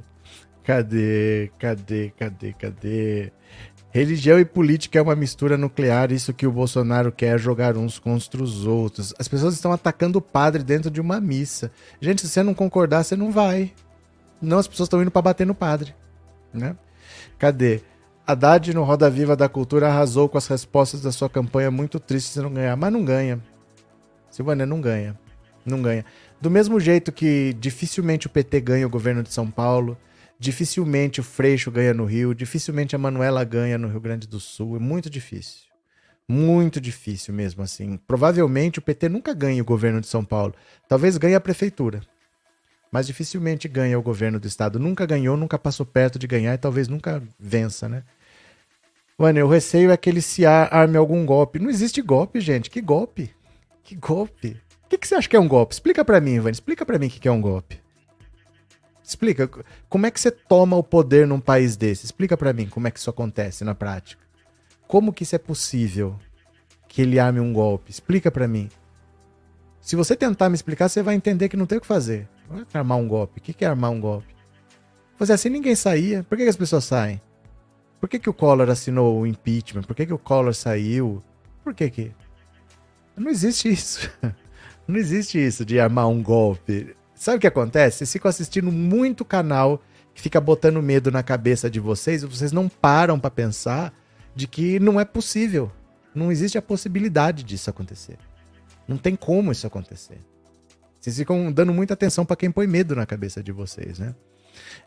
Cadê? 0.62 1.50
Cadê? 1.58 2.12
Cadê? 2.16 2.52
Cadê? 2.52 3.32
Religião 3.90 4.38
e 4.38 4.44
política 4.44 4.98
é 4.98 5.02
uma 5.02 5.16
mistura 5.16 5.56
nuclear, 5.56 6.12
isso 6.12 6.34
que 6.34 6.46
o 6.46 6.52
Bolsonaro 6.52 7.10
quer 7.10 7.38
jogar 7.38 7.76
uns 7.76 7.98
contra 7.98 8.42
os 8.42 8.66
outros. 8.66 9.14
As 9.18 9.26
pessoas 9.26 9.54
estão 9.54 9.72
atacando 9.72 10.18
o 10.18 10.22
padre 10.22 10.62
dentro 10.62 10.90
de 10.90 11.00
uma 11.00 11.18
missa. 11.20 11.70
Gente, 12.00 12.20
se 12.20 12.28
você 12.28 12.42
não 12.42 12.52
concordar, 12.52 13.04
você 13.04 13.16
não 13.16 13.30
vai. 13.30 13.72
Não, 14.42 14.58
as 14.58 14.68
pessoas 14.68 14.86
estão 14.86 15.00
indo 15.00 15.10
para 15.10 15.22
bater 15.22 15.46
no 15.46 15.54
padre, 15.54 15.94
né? 16.52 16.76
Cadê? 17.38 17.80
Haddad 18.26 18.74
no 18.74 18.82
Roda 18.82 19.08
Viva 19.08 19.36
da 19.36 19.48
Cultura 19.48 19.88
arrasou 19.88 20.28
com 20.28 20.36
as 20.36 20.48
respostas 20.48 21.00
da 21.00 21.12
sua 21.12 21.30
campanha 21.30 21.70
muito 21.70 22.00
triste 22.00 22.32
se 22.32 22.40
não 22.40 22.52
ganhar, 22.52 22.76
mas 22.76 22.92
não 22.92 23.04
ganha. 23.04 23.40
Silvânia 24.30 24.66
não 24.66 24.80
ganha. 24.80 25.18
Não 25.64 25.80
ganha. 25.80 26.04
Do 26.40 26.50
mesmo 26.50 26.78
jeito 26.78 27.10
que 27.10 27.54
dificilmente 27.58 28.26
o 28.26 28.30
PT 28.30 28.60
ganha 28.60 28.86
o 28.86 28.90
governo 28.90 29.22
de 29.22 29.32
São 29.32 29.50
Paulo, 29.50 29.96
Dificilmente 30.38 31.20
o 31.20 31.24
Freixo 31.24 31.70
ganha 31.70 31.94
no 31.94 32.04
Rio, 32.04 32.34
dificilmente 32.34 32.94
a 32.94 32.98
Manuela 32.98 33.42
ganha 33.42 33.78
no 33.78 33.88
Rio 33.88 34.00
Grande 34.00 34.28
do 34.28 34.38
Sul. 34.38 34.76
É 34.76 34.78
muito 34.78 35.08
difícil. 35.08 35.64
Muito 36.28 36.80
difícil 36.80 37.32
mesmo 37.32 37.62
assim. 37.62 37.98
Provavelmente 38.06 38.78
o 38.78 38.82
PT 38.82 39.08
nunca 39.08 39.32
ganha 39.32 39.62
o 39.62 39.64
governo 39.64 40.00
de 40.00 40.06
São 40.06 40.24
Paulo. 40.24 40.54
Talvez 40.86 41.16
ganhe 41.16 41.34
a 41.34 41.40
prefeitura. 41.40 42.02
Mas 42.92 43.06
dificilmente 43.06 43.66
ganha 43.66 43.98
o 43.98 44.02
governo 44.02 44.38
do 44.38 44.46
estado. 44.46 44.78
Nunca 44.78 45.06
ganhou, 45.06 45.36
nunca 45.36 45.58
passou 45.58 45.86
perto 45.86 46.18
de 46.18 46.26
ganhar 46.26 46.52
e 46.52 46.58
talvez 46.58 46.86
nunca 46.86 47.22
vença, 47.38 47.88
né? 47.88 48.02
Mano, 49.18 49.42
o 49.42 49.48
receio 49.48 49.90
é 49.90 49.96
que 49.96 50.10
ele 50.10 50.20
se 50.20 50.44
arme 50.44 50.98
algum 50.98 51.24
golpe. 51.24 51.58
Não 51.58 51.70
existe 51.70 52.02
golpe, 52.02 52.40
gente. 52.40 52.68
Que 52.68 52.82
golpe? 52.82 53.34
Que 53.82 53.94
golpe? 53.94 54.60
O 54.86 54.88
que, 54.88 54.98
que 54.98 55.08
você 55.08 55.16
acha 55.16 55.28
que 55.28 55.34
é 55.34 55.40
um 55.40 55.48
golpe? 55.48 55.74
Explica 55.74 56.04
para 56.04 56.20
mim, 56.20 56.34
Ivan. 56.34 56.50
Explica 56.50 56.86
para 56.86 56.96
mim 56.96 57.08
o 57.08 57.10
que, 57.10 57.18
que 57.18 57.26
é 57.26 57.32
um 57.32 57.40
golpe. 57.40 57.80
Explica, 59.02 59.50
como 59.88 60.06
é 60.06 60.10
que 60.12 60.20
você 60.20 60.30
toma 60.30 60.76
o 60.76 60.82
poder 60.82 61.26
num 61.26 61.40
país 61.40 61.76
desse? 61.76 62.04
Explica 62.04 62.36
para 62.36 62.52
mim 62.52 62.68
como 62.68 62.86
é 62.86 62.90
que 62.92 62.98
isso 62.98 63.10
acontece 63.10 63.64
na 63.64 63.74
prática. 63.74 64.22
Como 64.86 65.12
que 65.12 65.24
isso 65.24 65.34
é 65.34 65.38
possível 65.38 66.16
que 66.88 67.02
ele 67.02 67.18
arme 67.18 67.40
um 67.40 67.52
golpe? 67.52 67.90
Explica 67.90 68.30
para 68.30 68.46
mim. 68.46 68.68
Se 69.80 69.96
você 69.96 70.14
tentar 70.14 70.48
me 70.48 70.54
explicar, 70.54 70.88
você 70.88 71.02
vai 71.02 71.16
entender 71.16 71.48
que 71.48 71.56
não 71.56 71.66
tem 71.66 71.78
o 71.78 71.80
que 71.80 71.86
fazer. 71.86 72.28
É 72.72 72.78
armar 72.78 72.98
um 72.98 73.08
golpe. 73.08 73.40
O 73.40 73.42
que 73.42 73.64
é 73.64 73.68
armar 73.68 73.90
um 73.90 74.00
golpe? 74.00 74.34
É, 75.18 75.32
assim 75.32 75.48
ninguém 75.48 75.74
saía. 75.74 76.22
Por 76.22 76.38
que, 76.38 76.44
que 76.44 76.50
as 76.50 76.56
pessoas 76.56 76.84
saem? 76.84 77.20
Por 78.00 78.08
que, 78.08 78.18
que 78.18 78.30
o 78.30 78.34
Collor 78.34 78.70
assinou 78.70 79.20
o 79.20 79.26
impeachment? 79.26 79.82
Por 79.82 79.96
que, 79.96 80.06
que 80.06 80.14
o 80.14 80.18
Collor 80.18 80.54
saiu? 80.54 81.22
Por 81.64 81.74
que 81.74 81.90
que? 81.90 82.12
Não 83.16 83.30
existe 83.30 83.68
isso. 83.68 84.10
Não 84.86 84.96
existe 84.96 85.38
isso 85.38 85.64
de 85.64 85.80
armar 85.80 86.08
um 86.08 86.22
golpe. 86.22 86.94
Sabe 87.14 87.38
o 87.38 87.40
que 87.40 87.46
acontece? 87.46 87.98
Vocês 87.98 88.12
ficam 88.12 88.28
assistindo 88.28 88.70
muito 88.70 89.24
canal 89.24 89.82
que 90.14 90.22
fica 90.22 90.40
botando 90.40 90.82
medo 90.82 91.10
na 91.10 91.22
cabeça 91.22 91.68
de 91.68 91.80
vocês 91.80 92.22
e 92.22 92.26
vocês 92.26 92.52
não 92.52 92.68
param 92.68 93.18
para 93.18 93.30
pensar 93.30 93.92
de 94.34 94.46
que 94.46 94.78
não 94.78 95.00
é 95.00 95.04
possível. 95.04 95.70
Não 96.14 96.30
existe 96.30 96.56
a 96.56 96.62
possibilidade 96.62 97.42
disso 97.42 97.68
acontecer. 97.68 98.16
Não 98.86 98.96
tem 98.96 99.16
como 99.16 99.52
isso 99.52 99.66
acontecer. 99.66 100.18
Vocês 101.00 101.16
ficam 101.16 101.52
dando 101.52 101.72
muita 101.72 101.94
atenção 101.94 102.24
para 102.24 102.36
quem 102.36 102.50
põe 102.50 102.66
medo 102.66 102.96
na 102.96 103.06
cabeça 103.06 103.42
de 103.42 103.52
vocês, 103.52 103.98
né? 103.98 104.14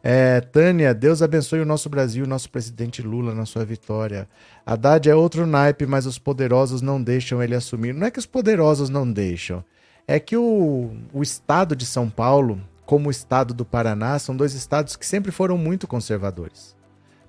É, 0.01 0.41
Tânia, 0.41 0.93
Deus 0.93 1.21
abençoe 1.21 1.59
o 1.59 1.65
nosso 1.65 1.89
Brasil, 1.89 2.25
o 2.25 2.27
nosso 2.27 2.49
presidente 2.49 3.01
Lula 3.01 3.35
na 3.35 3.45
sua 3.45 3.63
vitória. 3.63 4.27
Haddad 4.65 5.09
é 5.09 5.15
outro 5.15 5.45
naipe, 5.45 5.85
mas 5.85 6.05
os 6.05 6.17
poderosos 6.17 6.81
não 6.81 7.01
deixam 7.01 7.41
ele 7.43 7.55
assumir. 7.55 7.93
Não 7.93 8.07
é 8.07 8.11
que 8.11 8.19
os 8.19 8.25
poderosos 8.25 8.89
não 8.89 9.09
deixam, 9.09 9.63
é 10.09 10.19
que 10.19 10.35
o, 10.35 10.89
o 11.13 11.21
estado 11.21 11.75
de 11.75 11.85
São 11.85 12.09
Paulo, 12.09 12.59
como 12.83 13.09
o 13.09 13.11
estado 13.11 13.53
do 13.53 13.63
Paraná, 13.63 14.17
são 14.17 14.35
dois 14.35 14.55
estados 14.55 14.95
que 14.95 15.05
sempre 15.05 15.31
foram 15.31 15.55
muito 15.55 15.87
conservadores. 15.87 16.75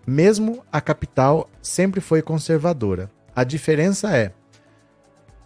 Mesmo 0.07 0.65
a 0.73 0.81
capital 0.81 1.47
sempre 1.61 2.01
foi 2.01 2.23
conservadora. 2.23 3.11
A 3.37 3.45
diferença 3.45 4.17
é: 4.17 4.33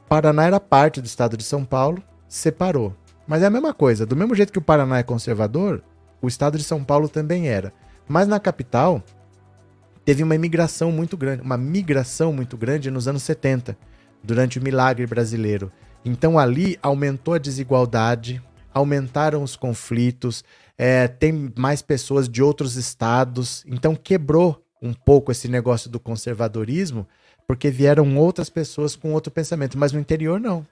Paraná 0.08 0.44
era 0.44 0.60
parte 0.60 1.00
do 1.00 1.06
estado 1.06 1.36
de 1.36 1.42
São 1.42 1.64
Paulo, 1.64 2.00
separou. 2.28 2.94
Mas 3.26 3.42
é 3.42 3.46
a 3.46 3.50
mesma 3.50 3.74
coisa. 3.74 4.06
Do 4.06 4.14
mesmo 4.14 4.36
jeito 4.36 4.52
que 4.52 4.58
o 4.60 4.62
Paraná 4.62 4.98
é 4.98 5.02
conservador, 5.02 5.82
o 6.22 6.28
estado 6.28 6.56
de 6.56 6.62
São 6.62 6.84
Paulo 6.84 7.08
também 7.08 7.48
era. 7.48 7.72
Mas 8.06 8.28
na 8.28 8.38
capital, 8.38 9.02
teve 10.04 10.22
uma 10.22 10.36
imigração 10.36 10.92
muito 10.92 11.16
grande, 11.16 11.42
uma 11.42 11.58
migração 11.58 12.32
muito 12.32 12.56
grande 12.56 12.92
nos 12.92 13.08
anos 13.08 13.24
70, 13.24 13.76
durante 14.22 14.60
o 14.60 14.62
milagre 14.62 15.04
brasileiro. 15.04 15.72
Então 16.04 16.38
ali 16.38 16.78
aumentou 16.82 17.34
a 17.34 17.38
desigualdade, 17.38 18.42
aumentaram 18.72 19.42
os 19.42 19.56
conflitos, 19.56 20.44
é, 20.76 21.08
tem 21.08 21.52
mais 21.56 21.80
pessoas 21.80 22.28
de 22.28 22.42
outros 22.42 22.76
estados, 22.76 23.64
então 23.66 23.94
quebrou 23.94 24.60
um 24.82 24.92
pouco 24.92 25.32
esse 25.32 25.48
negócio 25.48 25.88
do 25.88 25.98
conservadorismo, 25.98 27.06
porque 27.46 27.70
vieram 27.70 28.16
outras 28.18 28.50
pessoas 28.50 28.94
com 28.96 29.12
outro 29.12 29.32
pensamento, 29.32 29.78
mas 29.78 29.92
no 29.92 30.00
interior 30.00 30.40
não. 30.40 30.66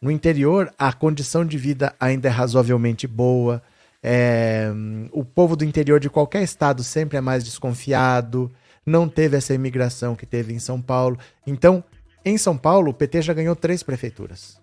No 0.00 0.10
interior, 0.10 0.72
a 0.78 0.92
condição 0.92 1.44
de 1.44 1.56
vida 1.56 1.94
ainda 1.98 2.28
é 2.28 2.30
razoavelmente 2.30 3.06
boa. 3.06 3.62
É, 4.02 4.70
o 5.10 5.24
povo 5.24 5.56
do 5.56 5.64
interior 5.64 5.98
de 5.98 6.10
qualquer 6.10 6.42
estado 6.42 6.84
sempre 6.84 7.16
é 7.16 7.20
mais 7.20 7.42
desconfiado. 7.42 8.52
Não 8.84 9.08
teve 9.08 9.36
essa 9.36 9.54
imigração 9.54 10.14
que 10.14 10.26
teve 10.26 10.52
em 10.52 10.58
São 10.58 10.80
Paulo. 10.80 11.18
Então, 11.46 11.82
em 12.26 12.36
São 12.36 12.58
Paulo, 12.58 12.90
o 12.90 12.94
PT 12.94 13.22
já 13.22 13.32
ganhou 13.32 13.54
três 13.54 13.84
prefeituras. 13.84 14.60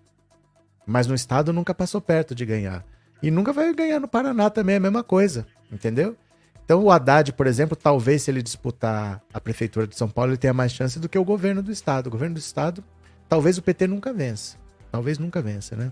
Mas 0.86 1.06
no 1.06 1.14
estado 1.14 1.50
nunca 1.50 1.74
passou 1.74 1.98
perto 1.98 2.34
de 2.34 2.44
ganhar. 2.44 2.84
E 3.22 3.30
nunca 3.30 3.54
vai 3.54 3.72
ganhar 3.72 3.98
no 3.98 4.06
Paraná 4.06 4.50
também, 4.50 4.74
é 4.74 4.76
a 4.76 4.80
mesma 4.80 5.02
coisa. 5.02 5.46
Entendeu? 5.72 6.14
Então 6.62 6.82
o 6.82 6.90
Haddad, 6.90 7.32
por 7.32 7.46
exemplo, 7.46 7.74
talvez 7.74 8.22
se 8.22 8.30
ele 8.30 8.42
disputar 8.42 9.22
a 9.32 9.40
prefeitura 9.40 9.86
de 9.86 9.96
São 9.96 10.10
Paulo, 10.10 10.32
ele 10.32 10.36
tenha 10.36 10.52
mais 10.52 10.72
chance 10.72 10.98
do 10.98 11.08
que 11.08 11.18
o 11.18 11.24
governo 11.24 11.62
do 11.62 11.72
estado. 11.72 12.08
O 12.08 12.10
governo 12.10 12.34
do 12.34 12.38
estado, 12.38 12.84
talvez 13.30 13.56
o 13.56 13.62
PT 13.62 13.86
nunca 13.86 14.12
vença. 14.12 14.58
Talvez 14.92 15.18
nunca 15.18 15.40
vença, 15.40 15.74
né? 15.74 15.90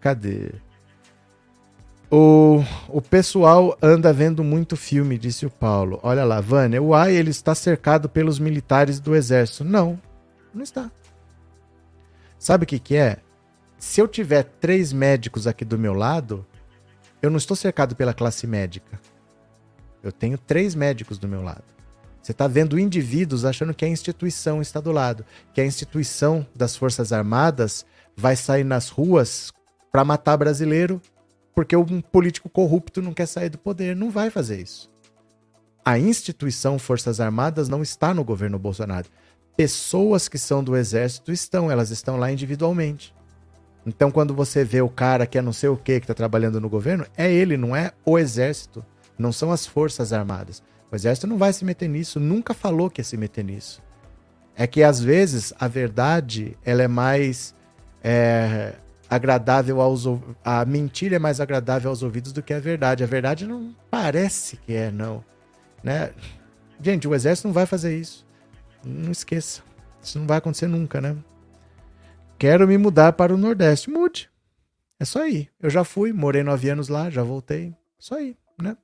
Cadê? 0.00 0.52
O, 2.10 2.64
o 2.88 3.02
pessoal 3.02 3.76
anda 3.82 4.10
vendo 4.10 4.42
muito 4.42 4.74
filme, 4.74 5.18
disse 5.18 5.44
o 5.44 5.50
Paulo. 5.50 6.00
Olha 6.02 6.24
lá, 6.24 6.40
Vânia, 6.40 6.82
o 6.82 6.94
AI 6.94 7.14
ele 7.14 7.30
está 7.30 7.54
cercado 7.54 8.08
pelos 8.08 8.38
militares 8.38 8.98
do 8.98 9.14
exército. 9.14 9.64
Não, 9.64 9.98
não 10.58 10.64
está. 10.64 10.90
Sabe 12.38 12.64
o 12.64 12.66
que, 12.66 12.78
que 12.78 12.96
é? 12.96 13.18
Se 13.78 14.00
eu 14.00 14.08
tiver 14.08 14.42
três 14.42 14.92
médicos 14.92 15.46
aqui 15.46 15.64
do 15.64 15.78
meu 15.78 15.94
lado, 15.94 16.44
eu 17.22 17.30
não 17.30 17.38
estou 17.38 17.56
cercado 17.56 17.96
pela 17.96 18.12
classe 18.12 18.46
médica. 18.46 19.00
Eu 20.02 20.12
tenho 20.12 20.36
três 20.36 20.74
médicos 20.74 21.18
do 21.18 21.28
meu 21.28 21.42
lado. 21.42 21.64
Você 22.22 22.32
está 22.32 22.46
vendo 22.46 22.78
indivíduos 22.78 23.44
achando 23.44 23.72
que 23.72 23.84
a 23.84 23.88
instituição 23.88 24.60
está 24.60 24.80
do 24.80 24.92
lado, 24.92 25.24
que 25.54 25.60
a 25.60 25.66
instituição 25.66 26.46
das 26.54 26.76
Forças 26.76 27.12
Armadas 27.12 27.86
vai 28.16 28.36
sair 28.36 28.64
nas 28.64 28.88
ruas 28.88 29.52
para 29.90 30.04
matar 30.04 30.36
brasileiro 30.36 31.00
porque 31.54 31.74
um 31.74 32.00
político 32.00 32.48
corrupto 32.48 33.02
não 33.02 33.12
quer 33.12 33.26
sair 33.26 33.48
do 33.48 33.58
poder. 33.58 33.96
Não 33.96 34.10
vai 34.10 34.30
fazer 34.30 34.60
isso. 34.60 34.88
A 35.84 35.98
instituição 35.98 36.78
Forças 36.78 37.18
Armadas 37.18 37.68
não 37.68 37.82
está 37.82 38.14
no 38.14 38.22
governo 38.22 38.58
Bolsonaro 38.58 39.08
pessoas 39.58 40.28
que 40.28 40.38
são 40.38 40.62
do 40.62 40.76
exército 40.76 41.32
estão, 41.32 41.68
elas 41.68 41.90
estão 41.90 42.16
lá 42.16 42.30
individualmente. 42.30 43.12
Então, 43.84 44.08
quando 44.08 44.32
você 44.32 44.62
vê 44.62 44.80
o 44.80 44.88
cara 44.88 45.26
que 45.26 45.36
é 45.36 45.42
não 45.42 45.52
sei 45.52 45.68
o 45.68 45.76
que, 45.76 45.98
que 45.98 46.04
está 46.04 46.14
trabalhando 46.14 46.60
no 46.60 46.68
governo, 46.68 47.04
é 47.16 47.28
ele, 47.28 47.56
não 47.56 47.74
é 47.74 47.90
o 48.04 48.16
exército. 48.16 48.86
Não 49.18 49.32
são 49.32 49.50
as 49.50 49.66
forças 49.66 50.12
armadas. 50.12 50.62
O 50.92 50.94
exército 50.94 51.26
não 51.26 51.36
vai 51.36 51.52
se 51.52 51.64
meter 51.64 51.88
nisso, 51.88 52.20
nunca 52.20 52.54
falou 52.54 52.88
que 52.88 53.00
ia 53.00 53.04
se 53.04 53.16
meter 53.16 53.44
nisso. 53.44 53.82
É 54.54 54.64
que 54.64 54.80
às 54.84 55.00
vezes 55.00 55.52
a 55.58 55.66
verdade 55.66 56.56
ela 56.64 56.84
é 56.84 56.88
mais 56.88 57.52
é, 58.00 58.74
agradável 59.10 59.80
aos 59.80 60.04
a 60.44 60.64
mentira 60.64 61.16
é 61.16 61.18
mais 61.18 61.40
agradável 61.40 61.90
aos 61.90 62.04
ouvidos 62.04 62.30
do 62.30 62.44
que 62.44 62.54
a 62.54 62.60
verdade. 62.60 63.02
A 63.02 63.08
verdade 63.08 63.44
não 63.44 63.74
parece 63.90 64.56
que 64.56 64.72
é 64.72 64.92
não, 64.92 65.24
né? 65.82 66.12
Gente, 66.80 67.08
o 67.08 67.14
exército 67.14 67.48
não 67.48 67.52
vai 67.52 67.66
fazer 67.66 67.98
isso. 67.98 68.27
Não 68.84 69.10
esqueça. 69.10 69.62
Isso 70.02 70.18
não 70.18 70.26
vai 70.26 70.38
acontecer 70.38 70.66
nunca, 70.66 71.00
né? 71.00 71.16
Quero 72.38 72.68
me 72.68 72.78
mudar 72.78 73.12
para 73.14 73.34
o 73.34 73.38
Nordeste. 73.38 73.90
Mude. 73.90 74.30
É 75.00 75.04
só 75.04 75.26
ir. 75.26 75.50
Eu 75.60 75.70
já 75.70 75.84
fui, 75.84 76.12
morei 76.12 76.42
nove 76.42 76.68
anos 76.70 76.88
lá, 76.88 77.10
já 77.10 77.22
voltei. 77.22 77.74
Só 77.98 78.20
ir, 78.20 78.36
né? 78.60 78.76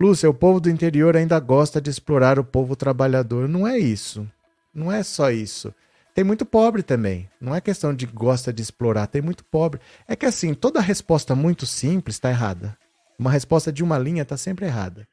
Lúcia, 0.00 0.28
o 0.28 0.34
povo 0.34 0.60
do 0.60 0.70
interior 0.70 1.16
ainda 1.16 1.38
gosta 1.38 1.80
de 1.80 1.90
explorar 1.90 2.38
o 2.38 2.44
povo 2.44 2.74
trabalhador. 2.74 3.48
Não 3.48 3.66
é 3.66 3.78
isso. 3.78 4.28
Não 4.74 4.90
é 4.90 5.02
só 5.02 5.30
isso. 5.30 5.72
Tem 6.14 6.24
muito 6.24 6.44
pobre 6.44 6.82
também. 6.82 7.28
Não 7.40 7.54
é 7.54 7.60
questão 7.60 7.94
de 7.94 8.06
gosta 8.06 8.52
de 8.52 8.62
explorar, 8.62 9.06
tem 9.06 9.22
muito 9.22 9.44
pobre. 9.44 9.80
É 10.06 10.14
que 10.14 10.26
assim, 10.26 10.52
toda 10.52 10.80
resposta 10.80 11.34
muito 11.34 11.64
simples 11.64 12.16
está 12.16 12.30
errada. 12.30 12.76
Uma 13.18 13.30
resposta 13.30 13.72
de 13.72 13.82
uma 13.82 13.98
linha 13.98 14.22
está 14.22 14.36
sempre 14.36 14.66
errada. 14.66 15.06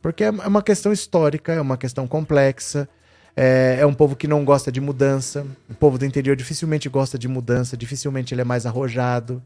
Porque 0.00 0.24
é 0.24 0.30
uma 0.30 0.62
questão 0.62 0.92
histórica, 0.92 1.52
é 1.52 1.60
uma 1.60 1.76
questão 1.76 2.06
complexa. 2.06 2.88
É, 3.36 3.76
é, 3.80 3.86
um 3.86 3.92
povo 3.92 4.16
que 4.16 4.26
não 4.26 4.44
gosta 4.44 4.72
de 4.72 4.80
mudança. 4.80 5.46
O 5.68 5.74
povo 5.74 5.98
do 5.98 6.06
interior 6.06 6.34
dificilmente 6.34 6.88
gosta 6.88 7.18
de 7.18 7.28
mudança, 7.28 7.76
dificilmente 7.76 8.32
ele 8.32 8.40
é 8.40 8.44
mais 8.44 8.64
arrojado. 8.64 9.42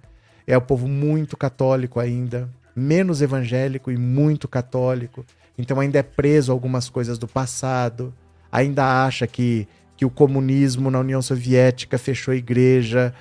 É 0.47 0.57
um 0.57 0.61
povo 0.61 0.87
muito 0.87 1.37
católico 1.37 1.99
ainda, 1.99 2.49
menos 2.75 3.21
evangélico 3.21 3.91
e 3.91 3.97
muito 3.97 4.47
católico. 4.47 5.27
Então 5.59 5.81
ainda 5.81 5.99
é 5.99 6.03
preso 6.03 6.53
a 6.53 6.55
algumas 6.55 6.89
coisas 6.89 7.19
do 7.19 7.27
passado. 7.27 8.15
Ainda 8.53 9.05
acha 9.05 9.27
que, 9.27 9.67
que 9.97 10.05
o 10.05 10.11
comunismo 10.11 10.91
na 10.91 11.01
União 11.01 11.21
Soviética 11.21 11.99
fechou 11.99 12.33
a 12.33 12.37
igreja, 12.37 13.13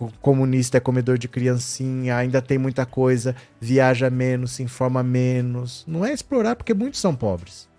o 0.00 0.10
comunista 0.22 0.78
é 0.78 0.80
comedor 0.80 1.18
de 1.18 1.28
criancinha, 1.28 2.16
ainda 2.16 2.40
tem 2.40 2.56
muita 2.56 2.86
coisa, 2.86 3.36
viaja 3.60 4.08
menos, 4.08 4.52
se 4.52 4.62
informa 4.62 5.02
menos. 5.02 5.84
Não 5.86 6.04
é 6.04 6.12
explorar 6.12 6.56
porque 6.56 6.72
muitos 6.72 7.00
são 7.00 7.14
pobres 7.14 7.69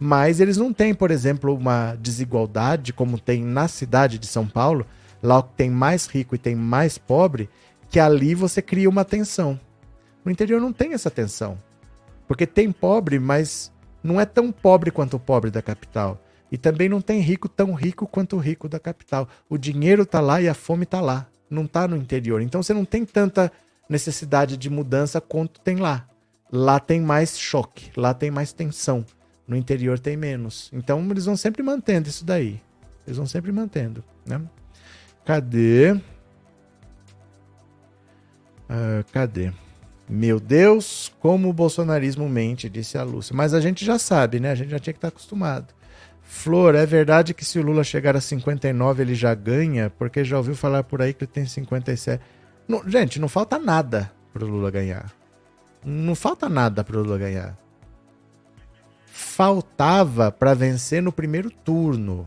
mas 0.00 0.40
eles 0.40 0.56
não 0.56 0.72
têm, 0.72 0.94
por 0.94 1.10
exemplo, 1.10 1.54
uma 1.54 1.94
desigualdade 1.96 2.90
como 2.90 3.20
tem 3.20 3.44
na 3.44 3.68
cidade 3.68 4.18
de 4.18 4.26
São 4.26 4.48
Paulo, 4.48 4.86
lá 5.22 5.42
tem 5.42 5.68
mais 5.68 6.06
rico 6.06 6.34
e 6.34 6.38
tem 6.38 6.56
mais 6.56 6.96
pobre, 6.96 7.50
que 7.90 8.00
ali 8.00 8.34
você 8.34 8.62
cria 8.62 8.88
uma 8.88 9.04
tensão. 9.04 9.60
No 10.24 10.32
interior 10.32 10.58
não 10.58 10.72
tem 10.72 10.94
essa 10.94 11.10
tensão. 11.10 11.58
Porque 12.26 12.46
tem 12.46 12.72
pobre, 12.72 13.18
mas 13.18 13.70
não 14.02 14.18
é 14.18 14.24
tão 14.24 14.50
pobre 14.50 14.90
quanto 14.90 15.18
o 15.18 15.20
pobre 15.20 15.50
da 15.50 15.60
capital. 15.60 16.18
E 16.50 16.56
também 16.56 16.88
não 16.88 17.02
tem 17.02 17.20
rico 17.20 17.48
tão 17.48 17.74
rico 17.74 18.06
quanto 18.06 18.36
o 18.36 18.38
rico 18.38 18.70
da 18.70 18.80
capital. 18.80 19.28
O 19.50 19.58
dinheiro 19.58 20.06
tá 20.06 20.20
lá 20.20 20.40
e 20.40 20.48
a 20.48 20.54
fome 20.54 20.86
tá 20.86 21.00
lá. 21.00 21.26
Não 21.50 21.66
tá 21.66 21.86
no 21.86 21.96
interior. 21.96 22.40
Então 22.40 22.62
você 22.62 22.72
não 22.72 22.86
tem 22.86 23.04
tanta 23.04 23.52
necessidade 23.88 24.56
de 24.56 24.70
mudança 24.70 25.20
quanto 25.20 25.60
tem 25.60 25.76
lá. 25.76 26.06
Lá 26.50 26.80
tem 26.80 27.00
mais 27.00 27.38
choque, 27.38 27.90
lá 27.96 28.14
tem 28.14 28.30
mais 28.30 28.52
tensão. 28.52 29.04
No 29.50 29.56
interior 29.56 29.98
tem 29.98 30.16
menos. 30.16 30.70
Então 30.72 31.04
eles 31.10 31.24
vão 31.24 31.36
sempre 31.36 31.60
mantendo 31.60 32.08
isso 32.08 32.24
daí. 32.24 32.60
Eles 33.04 33.16
vão 33.16 33.26
sempre 33.26 33.50
mantendo, 33.50 34.04
né? 34.24 34.40
Cadê? 35.24 35.94
Uh, 38.70 39.04
cadê? 39.12 39.52
Meu 40.08 40.38
Deus, 40.38 41.12
como 41.18 41.48
o 41.48 41.52
bolsonarismo 41.52 42.28
mente, 42.28 42.70
disse 42.70 42.96
a 42.96 43.02
Lúcia. 43.02 43.34
Mas 43.34 43.52
a 43.52 43.60
gente 43.60 43.84
já 43.84 43.98
sabe, 43.98 44.38
né? 44.38 44.52
A 44.52 44.54
gente 44.54 44.70
já 44.70 44.78
tinha 44.78 44.92
que 44.92 44.98
estar 44.98 45.08
acostumado. 45.08 45.74
Flor, 46.22 46.76
é 46.76 46.86
verdade 46.86 47.34
que 47.34 47.44
se 47.44 47.58
o 47.58 47.62
Lula 47.62 47.82
chegar 47.82 48.16
a 48.16 48.20
59 48.20 49.02
ele 49.02 49.16
já 49.16 49.34
ganha? 49.34 49.90
Porque 49.90 50.22
já 50.22 50.36
ouviu 50.36 50.54
falar 50.54 50.84
por 50.84 51.02
aí 51.02 51.12
que 51.12 51.24
ele 51.24 51.32
tem 51.32 51.44
57. 51.44 52.22
Não, 52.68 52.88
gente, 52.88 53.18
não 53.18 53.26
falta 53.26 53.58
nada 53.58 54.12
pro 54.32 54.46
Lula 54.46 54.70
ganhar. 54.70 55.12
Não 55.84 56.14
falta 56.14 56.48
nada 56.48 56.84
pro 56.84 57.02
Lula 57.02 57.18
ganhar. 57.18 57.58
Faltava 59.22 60.32
para 60.32 60.54
vencer 60.54 61.02
no 61.02 61.12
primeiro 61.12 61.50
turno. 61.50 62.26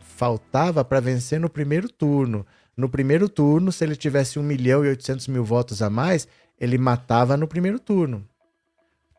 Faltava 0.00 0.84
para 0.84 1.00
vencer 1.00 1.38
no 1.38 1.50
primeiro 1.50 1.88
turno. 1.88 2.46
No 2.76 2.88
primeiro 2.88 3.28
turno, 3.28 3.72
se 3.72 3.84
ele 3.84 3.96
tivesse 3.96 4.38
1 4.38 4.42
milhão 4.42 4.84
e 4.84 4.88
800 4.88 5.26
mil 5.26 5.44
votos 5.44 5.82
a 5.82 5.90
mais, 5.90 6.26
ele 6.58 6.78
matava 6.78 7.36
no 7.36 7.48
primeiro 7.48 7.78
turno. 7.78 8.26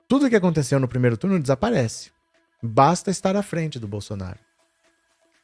Tudo 0.08 0.30
que 0.30 0.36
aconteceu 0.36 0.80
no 0.80 0.88
primeiro 0.88 1.18
turno 1.18 1.40
desaparece. 1.40 2.10
Basta 2.62 3.12
estar 3.12 3.36
à 3.36 3.44
frente 3.44 3.80
do 3.80 3.88
Bolsonaro. 3.88 4.40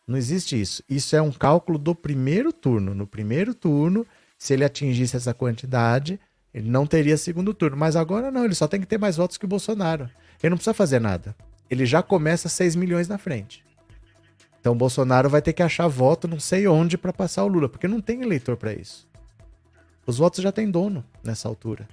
Não 0.07 0.17
existe 0.17 0.59
isso. 0.59 0.81
Isso 0.89 1.15
é 1.15 1.21
um 1.21 1.31
cálculo 1.31 1.77
do 1.77 1.93
primeiro 1.93 2.51
turno. 2.53 2.95
No 2.95 3.05
primeiro 3.05 3.53
turno, 3.53 4.07
se 4.37 4.53
ele 4.53 4.63
atingisse 4.63 5.17
essa 5.17 5.33
quantidade, 5.33 6.19
ele 6.53 6.69
não 6.69 6.87
teria 6.87 7.17
segundo 7.17 7.53
turno. 7.53 7.77
Mas 7.77 7.95
agora 7.95 8.31
não, 8.31 8.45
ele 8.45 8.55
só 8.55 8.67
tem 8.67 8.79
que 8.79 8.87
ter 8.87 8.97
mais 8.97 9.17
votos 9.17 9.37
que 9.37 9.45
o 9.45 9.49
Bolsonaro. 9.49 10.09
Ele 10.41 10.51
não 10.51 10.57
precisa 10.57 10.73
fazer 10.73 10.99
nada. 10.99 11.35
Ele 11.69 11.85
já 11.85 12.01
começa 12.01 12.49
6 12.49 12.75
milhões 12.75 13.07
na 13.07 13.17
frente. 13.17 13.63
Então 14.59 14.73
o 14.73 14.75
Bolsonaro 14.75 15.29
vai 15.29 15.41
ter 15.41 15.53
que 15.53 15.63
achar 15.63 15.87
voto 15.87 16.27
não 16.27 16.39
sei 16.39 16.67
onde 16.67 16.97
para 16.97 17.13
passar 17.13 17.43
o 17.43 17.47
Lula, 17.47 17.69
porque 17.69 17.87
não 17.87 18.01
tem 18.01 18.21
eleitor 18.21 18.57
para 18.57 18.73
isso. 18.73 19.07
Os 20.05 20.17
votos 20.17 20.43
já 20.43 20.51
têm 20.51 20.69
dono 20.69 21.05
nessa 21.23 21.47
altura. 21.47 21.87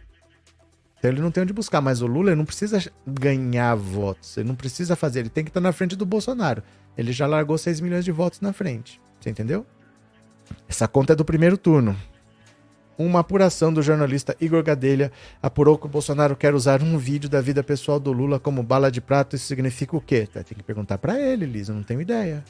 Então 0.99 1.11
ele 1.11 1.21
não 1.21 1.31
tem 1.31 1.43
onde 1.43 1.53
buscar, 1.53 1.81
mas 1.81 2.01
o 2.01 2.07
Lula 2.07 2.35
não 2.35 2.45
precisa 2.45 2.83
ganhar 3.07 3.75
votos, 3.75 4.37
ele 4.37 4.49
não 4.49 4.55
precisa 4.55 4.97
fazer, 4.97 5.21
ele 5.21 5.29
tem 5.29 5.45
que 5.45 5.51
estar 5.51 5.61
na 5.61 5.73
frente 5.73 5.95
do 5.95 6.07
Bolsonaro. 6.07 6.63
Ele 6.97 7.13
já 7.13 7.27
largou 7.27 7.59
6 7.59 7.81
milhões 7.81 8.05
de 8.05 8.11
votos 8.11 8.41
na 8.41 8.53
frente. 8.53 9.01
Você 9.21 9.31
entendeu? 9.31 9.67
Essa 10.69 10.89
conta 10.89 11.13
é 11.13 11.17
do 11.17 11.25
primeiro 11.25 11.59
turno. 11.59 11.97
Uma 12.99 13.21
apuração 13.21 13.73
do 13.73 13.83
jornalista 13.83 14.35
Igor 14.41 14.63
Gadelha 14.63 15.13
apurou 15.43 15.77
que 15.77 15.85
o 15.87 15.89
Bolsonaro 15.89 16.35
quer 16.35 16.55
usar 16.55 16.83
um 16.83 16.97
vídeo 16.97 17.29
da 17.29 17.43
vida 17.43 17.63
pessoal 17.63 18.01
do 18.01 18.11
Lula 18.11 18.41
como 18.41 18.63
bala 18.63 18.91
de 18.91 19.03
prato. 19.03 19.37
Isso 19.37 19.47
significa 19.47 19.97
o 19.97 20.01
quê? 20.01 20.27
Tem 20.27 20.43
que 20.45 20.63
perguntar 20.63 20.97
para 20.97 21.21
ele, 21.21 21.45
Liz. 21.45 21.69
Eu 21.69 21.75
não 21.75 21.83
tenho 21.83 22.01
ideia. 22.01 22.43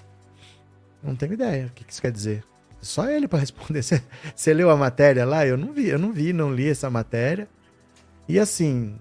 Não 1.02 1.16
tenho 1.16 1.32
ideia. 1.32 1.66
O 1.66 1.70
que 1.70 1.84
isso 1.90 2.00
quer 2.00 2.12
dizer? 2.12 2.44
Só 2.80 3.10
ele 3.10 3.26
para 3.26 3.40
responder. 3.40 3.82
Você, 3.82 4.02
você 4.34 4.54
leu 4.54 4.70
a 4.70 4.76
matéria 4.76 5.24
lá? 5.24 5.44
Eu 5.44 5.56
não 5.56 5.72
vi, 5.72 5.88
eu 5.88 5.98
não 5.98 6.12
vi, 6.12 6.32
não 6.32 6.54
li 6.54 6.68
essa 6.68 6.88
matéria. 6.88 7.48
E 8.28 8.38
assim, 8.38 8.96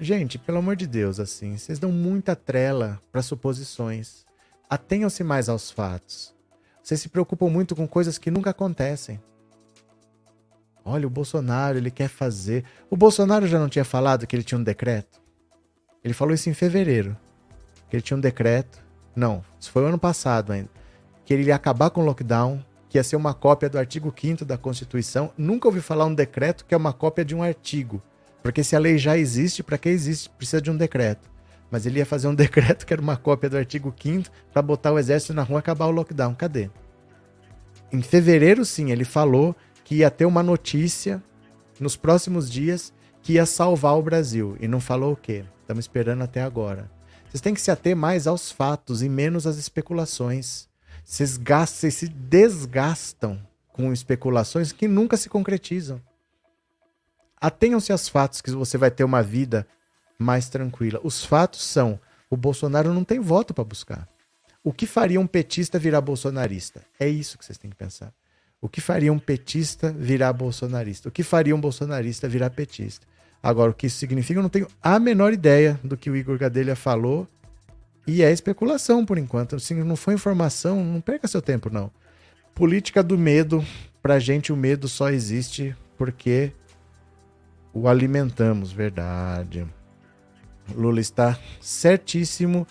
gente, 0.00 0.38
pelo 0.38 0.58
amor 0.58 0.74
de 0.74 0.86
Deus, 0.86 1.20
assim, 1.20 1.56
vocês 1.56 1.78
dão 1.78 1.92
muita 1.92 2.34
trela 2.34 3.00
para 3.12 3.22
suposições. 3.22 4.24
Atenham-se 4.68 5.22
mais 5.22 5.48
aos 5.48 5.70
fatos. 5.70 6.34
Vocês 6.82 7.00
se 7.00 7.08
preocupam 7.08 7.48
muito 7.48 7.76
com 7.76 7.86
coisas 7.86 8.18
que 8.18 8.30
nunca 8.30 8.50
acontecem. 8.50 9.20
Olha, 10.88 11.04
o 11.04 11.10
Bolsonaro, 11.10 11.76
ele 11.76 11.90
quer 11.90 12.06
fazer. 12.06 12.62
O 12.88 12.96
Bolsonaro 12.96 13.48
já 13.48 13.58
não 13.58 13.68
tinha 13.68 13.84
falado 13.84 14.24
que 14.24 14.36
ele 14.36 14.44
tinha 14.44 14.56
um 14.56 14.62
decreto? 14.62 15.20
Ele 16.04 16.14
falou 16.14 16.32
isso 16.32 16.48
em 16.48 16.54
fevereiro. 16.54 17.16
Que 17.90 17.96
ele 17.96 18.02
tinha 18.02 18.16
um 18.16 18.20
decreto. 18.20 18.80
Não, 19.14 19.44
isso 19.58 19.72
foi 19.72 19.82
o 19.82 19.86
ano 19.86 19.98
passado 19.98 20.52
ainda. 20.52 20.70
Que 21.24 21.34
ele 21.34 21.42
ia 21.42 21.56
acabar 21.56 21.90
com 21.90 22.02
o 22.02 22.04
lockdown, 22.04 22.64
que 22.88 22.98
ia 22.98 23.02
ser 23.02 23.16
uma 23.16 23.34
cópia 23.34 23.68
do 23.68 23.76
artigo 23.76 24.14
5 24.16 24.44
da 24.44 24.56
Constituição. 24.56 25.32
Nunca 25.36 25.66
ouvi 25.66 25.80
falar 25.80 26.04
um 26.04 26.14
decreto 26.14 26.64
que 26.64 26.72
é 26.72 26.76
uma 26.76 26.92
cópia 26.92 27.24
de 27.24 27.34
um 27.34 27.42
artigo. 27.42 28.00
Porque 28.40 28.62
se 28.62 28.76
a 28.76 28.78
lei 28.78 28.96
já 28.96 29.18
existe, 29.18 29.64
para 29.64 29.78
que 29.78 29.88
existe? 29.88 30.30
Precisa 30.30 30.62
de 30.62 30.70
um 30.70 30.76
decreto. 30.76 31.28
Mas 31.68 31.84
ele 31.84 31.98
ia 31.98 32.06
fazer 32.06 32.28
um 32.28 32.34
decreto 32.36 32.86
que 32.86 32.92
era 32.92 33.02
uma 33.02 33.16
cópia 33.16 33.50
do 33.50 33.58
artigo 33.58 33.92
5 34.00 34.30
para 34.52 34.62
botar 34.62 34.92
o 34.92 35.00
exército 35.00 35.34
na 35.34 35.42
rua 35.42 35.58
e 35.58 35.58
acabar 35.58 35.86
o 35.86 35.90
lockdown. 35.90 36.32
Cadê? 36.36 36.70
Em 37.92 38.02
fevereiro, 38.02 38.64
sim, 38.64 38.92
ele 38.92 39.04
falou 39.04 39.56
que 39.86 39.94
ia 39.94 40.10
ter 40.10 40.26
uma 40.26 40.42
notícia 40.42 41.22
nos 41.78 41.96
próximos 41.96 42.50
dias 42.50 42.92
que 43.22 43.34
ia 43.34 43.46
salvar 43.46 43.96
o 43.96 44.02
Brasil. 44.02 44.56
E 44.58 44.66
não 44.66 44.80
falou 44.80 45.12
o 45.12 45.16
quê? 45.16 45.44
Estamos 45.60 45.84
esperando 45.84 46.22
até 46.22 46.42
agora. 46.42 46.90
Vocês 47.28 47.40
têm 47.40 47.54
que 47.54 47.60
se 47.60 47.70
ater 47.70 47.94
mais 47.94 48.26
aos 48.26 48.50
fatos 48.50 49.00
e 49.00 49.08
menos 49.08 49.46
às 49.46 49.56
especulações. 49.56 50.68
Vocês, 51.04 51.36
gastam, 51.36 51.78
vocês 51.78 51.94
se 51.94 52.08
desgastam 52.08 53.40
com 53.68 53.92
especulações 53.92 54.72
que 54.72 54.88
nunca 54.88 55.16
se 55.16 55.28
concretizam. 55.28 56.02
Atenham-se 57.40 57.92
aos 57.92 58.08
fatos 58.08 58.40
que 58.40 58.50
você 58.50 58.76
vai 58.76 58.90
ter 58.90 59.04
uma 59.04 59.22
vida 59.22 59.64
mais 60.18 60.48
tranquila. 60.48 60.98
Os 61.04 61.24
fatos 61.24 61.62
são: 61.62 62.00
o 62.28 62.36
Bolsonaro 62.36 62.92
não 62.92 63.04
tem 63.04 63.20
voto 63.20 63.54
para 63.54 63.62
buscar. 63.62 64.08
O 64.64 64.72
que 64.72 64.84
faria 64.84 65.20
um 65.20 65.28
petista 65.28 65.78
virar 65.78 66.00
bolsonarista? 66.00 66.84
É 66.98 67.08
isso 67.08 67.38
que 67.38 67.44
vocês 67.44 67.56
têm 67.56 67.70
que 67.70 67.76
pensar. 67.76 68.12
O 68.60 68.68
que 68.68 68.80
faria 68.80 69.12
um 69.12 69.18
petista 69.18 69.92
virar 69.92 70.32
bolsonarista? 70.32 71.08
O 71.08 71.12
que 71.12 71.22
faria 71.22 71.54
um 71.54 71.60
bolsonarista 71.60 72.28
virar 72.28 72.50
petista? 72.50 73.06
Agora, 73.42 73.70
o 73.70 73.74
que 73.74 73.86
isso 73.86 73.98
significa, 73.98 74.38
eu 74.38 74.42
não 74.42 74.50
tenho 74.50 74.66
a 74.82 74.98
menor 74.98 75.32
ideia 75.32 75.78
do 75.84 75.96
que 75.96 76.10
o 76.10 76.16
Igor 76.16 76.38
Gadelha 76.38 76.74
falou 76.74 77.28
e 78.06 78.22
é 78.22 78.32
especulação 78.32 79.04
por 79.04 79.18
enquanto. 79.18 79.56
Assim, 79.56 79.74
não 79.82 79.96
foi 79.96 80.14
informação, 80.14 80.82
não 80.84 81.00
perca 81.00 81.28
seu 81.28 81.42
tempo, 81.42 81.70
não. 81.70 81.90
Política 82.54 83.02
do 83.02 83.18
medo. 83.18 83.64
Pra 84.02 84.18
gente, 84.18 84.52
o 84.52 84.56
medo 84.56 84.88
só 84.88 85.10
existe 85.10 85.76
porque 85.98 86.52
o 87.72 87.88
alimentamos, 87.88 88.72
verdade. 88.72 89.66
Lula 90.74 91.00
está 91.00 91.38
certíssimo. 91.60 92.66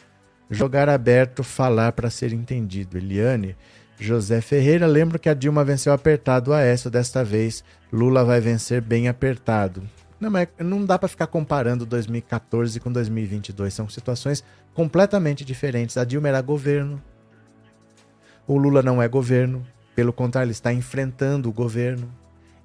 Jogar 0.49 0.89
aberto, 0.89 1.43
falar 1.43 1.91
para 1.91 2.09
ser 2.09 2.31
entendido. 2.31 2.97
Eliane, 2.97 3.55
José 3.97 4.41
Ferreira, 4.41 4.85
lembro 4.85 5.17
que 5.17 5.29
a 5.29 5.33
Dilma 5.33 5.63
venceu 5.63 5.93
apertado 5.93 6.51
o 6.51 6.53
Aécio 6.53 6.89
desta 6.89 7.23
vez. 7.23 7.63
Lula 7.91 8.25
vai 8.25 8.41
vencer 8.41 8.81
bem 8.81 9.07
apertado. 9.07 9.81
Não, 10.19 10.29
mas 10.29 10.47
não 10.59 10.85
dá 10.85 10.99
para 10.99 11.07
ficar 11.07 11.27
comparando 11.27 11.85
2014 11.85 12.79
com 12.79 12.91
2022. 12.91 13.73
São 13.73 13.87
situações 13.87 14.43
completamente 14.73 15.45
diferentes. 15.45 15.97
A 15.97 16.03
Dilma 16.03 16.27
era 16.27 16.41
governo. 16.41 17.01
O 18.47 18.57
Lula 18.57 18.81
não 18.81 19.01
é 19.01 19.07
governo. 19.07 19.65
Pelo 19.95 20.11
contrário, 20.11 20.47
ele 20.47 20.51
está 20.51 20.73
enfrentando 20.73 21.49
o 21.49 21.53
governo. 21.53 22.11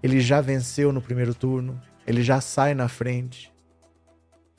Ele 0.03 0.21
já 0.21 0.41
venceu 0.41 0.93
no 0.93 1.01
primeiro 1.01 1.35
turno. 1.35 1.81
Ele 2.07 2.23
já 2.23 2.41
sai 2.41 2.75
na 2.75 2.89
frente. 2.89 3.53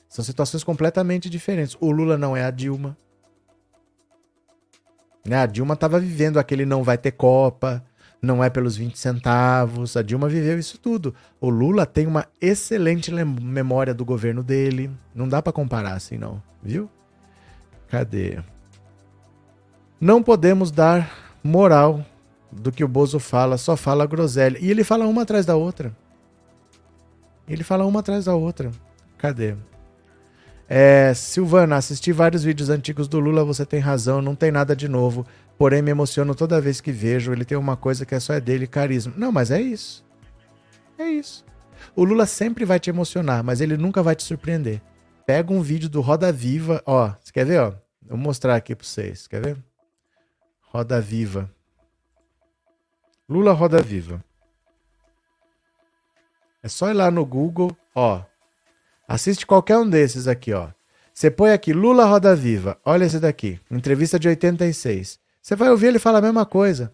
São 0.07 0.23
situações 0.23 0.63
completamente 0.63 1.29
diferentes. 1.29 1.75
O 1.79 1.91
Lula 1.91 2.17
não 2.17 2.35
é 2.35 2.43
a 2.43 2.51
Dilma. 2.51 2.97
Né? 5.25 5.37
A 5.37 5.45
Dilma 5.45 5.73
estava 5.73 5.99
vivendo 5.99 6.37
aquele 6.37 6.65
não 6.65 6.83
vai 6.83 6.97
ter 6.97 7.11
Copa, 7.11 7.83
não 8.21 8.43
é 8.43 8.49
pelos 8.49 8.75
20 8.77 8.97
centavos. 8.97 9.97
A 9.97 10.01
Dilma 10.01 10.29
viveu 10.29 10.59
isso 10.59 10.77
tudo. 10.77 11.13
O 11.39 11.49
Lula 11.49 11.85
tem 11.85 12.05
uma 12.05 12.27
excelente 12.39 13.11
memória 13.11 13.93
do 13.93 14.05
governo 14.05 14.43
dele. 14.43 14.91
Não 15.13 15.27
dá 15.27 15.41
para 15.41 15.53
comparar 15.53 15.93
assim, 15.93 16.17
não. 16.17 16.41
Viu? 16.61 16.89
Cadê? 17.87 18.39
Não 19.99 20.21
podemos 20.21 20.71
dar 20.71 21.11
moral 21.43 22.05
do 22.51 22.71
que 22.71 22.83
o 22.83 22.87
Bozo 22.87 23.19
fala, 23.19 23.57
só 23.57 23.75
fala 23.75 24.05
groselha. 24.05 24.57
E 24.59 24.69
ele 24.69 24.83
fala 24.83 25.07
uma 25.07 25.23
atrás 25.23 25.45
da 25.45 25.55
outra. 25.55 25.95
Ele 27.47 27.63
fala 27.63 27.85
uma 27.85 27.99
atrás 27.99 28.25
da 28.25 28.35
outra. 28.35 28.71
Cadê? 29.17 29.55
É, 30.73 31.13
Silvana, 31.13 31.75
assisti 31.75 32.13
vários 32.13 32.45
vídeos 32.45 32.69
antigos 32.69 33.09
do 33.09 33.19
Lula, 33.19 33.43
você 33.43 33.65
tem 33.65 33.81
razão, 33.81 34.21
não 34.21 34.33
tem 34.33 34.51
nada 34.51 34.73
de 34.73 34.87
novo. 34.87 35.27
Porém, 35.57 35.81
me 35.81 35.91
emociono 35.91 36.33
toda 36.33 36.61
vez 36.61 36.79
que 36.79 36.93
vejo. 36.93 37.33
Ele 37.33 37.43
tem 37.43 37.57
uma 37.57 37.75
coisa 37.75 38.05
que 38.05 38.15
é 38.15 38.19
só 38.21 38.33
é 38.33 38.39
dele, 38.39 38.65
carisma. 38.65 39.13
Não, 39.17 39.33
mas 39.33 39.51
é 39.51 39.59
isso. 39.59 40.05
É 40.97 41.09
isso. 41.09 41.43
O 41.93 42.05
Lula 42.05 42.25
sempre 42.25 42.63
vai 42.63 42.79
te 42.79 42.89
emocionar, 42.89 43.43
mas 43.43 43.59
ele 43.59 43.75
nunca 43.75 44.01
vai 44.01 44.15
te 44.15 44.23
surpreender. 44.23 44.81
Pega 45.25 45.51
um 45.51 45.61
vídeo 45.61 45.89
do 45.89 45.99
Roda 45.99 46.31
Viva, 46.31 46.81
ó. 46.85 47.13
Você 47.19 47.33
quer 47.33 47.45
ver, 47.45 47.59
ó? 47.59 47.73
Vou 48.07 48.17
mostrar 48.17 48.55
aqui 48.55 48.73
pra 48.73 48.87
vocês. 48.87 49.27
Quer 49.27 49.43
ver? 49.43 49.57
Roda 50.61 51.01
Viva. 51.01 51.51
Lula 53.27 53.51
Roda 53.51 53.81
Viva. 53.81 54.23
É 56.63 56.69
só 56.69 56.89
ir 56.89 56.93
lá 56.93 57.11
no 57.11 57.25
Google, 57.25 57.75
ó. 57.93 58.23
Assiste 59.11 59.45
qualquer 59.45 59.77
um 59.77 59.89
desses 59.89 60.25
aqui, 60.25 60.53
ó. 60.53 60.69
Você 61.13 61.29
põe 61.29 61.51
aqui 61.51 61.73
Lula 61.73 62.05
Roda 62.05 62.33
Viva. 62.33 62.77
Olha 62.85 63.03
esse 63.03 63.19
daqui. 63.19 63.59
Entrevista 63.69 64.17
de 64.17 64.29
86. 64.29 65.19
Você 65.41 65.53
vai 65.53 65.69
ouvir 65.69 65.87
ele 65.87 65.99
falar 65.99 66.19
a 66.19 66.21
mesma 66.21 66.45
coisa. 66.45 66.93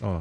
Ó. 0.00 0.20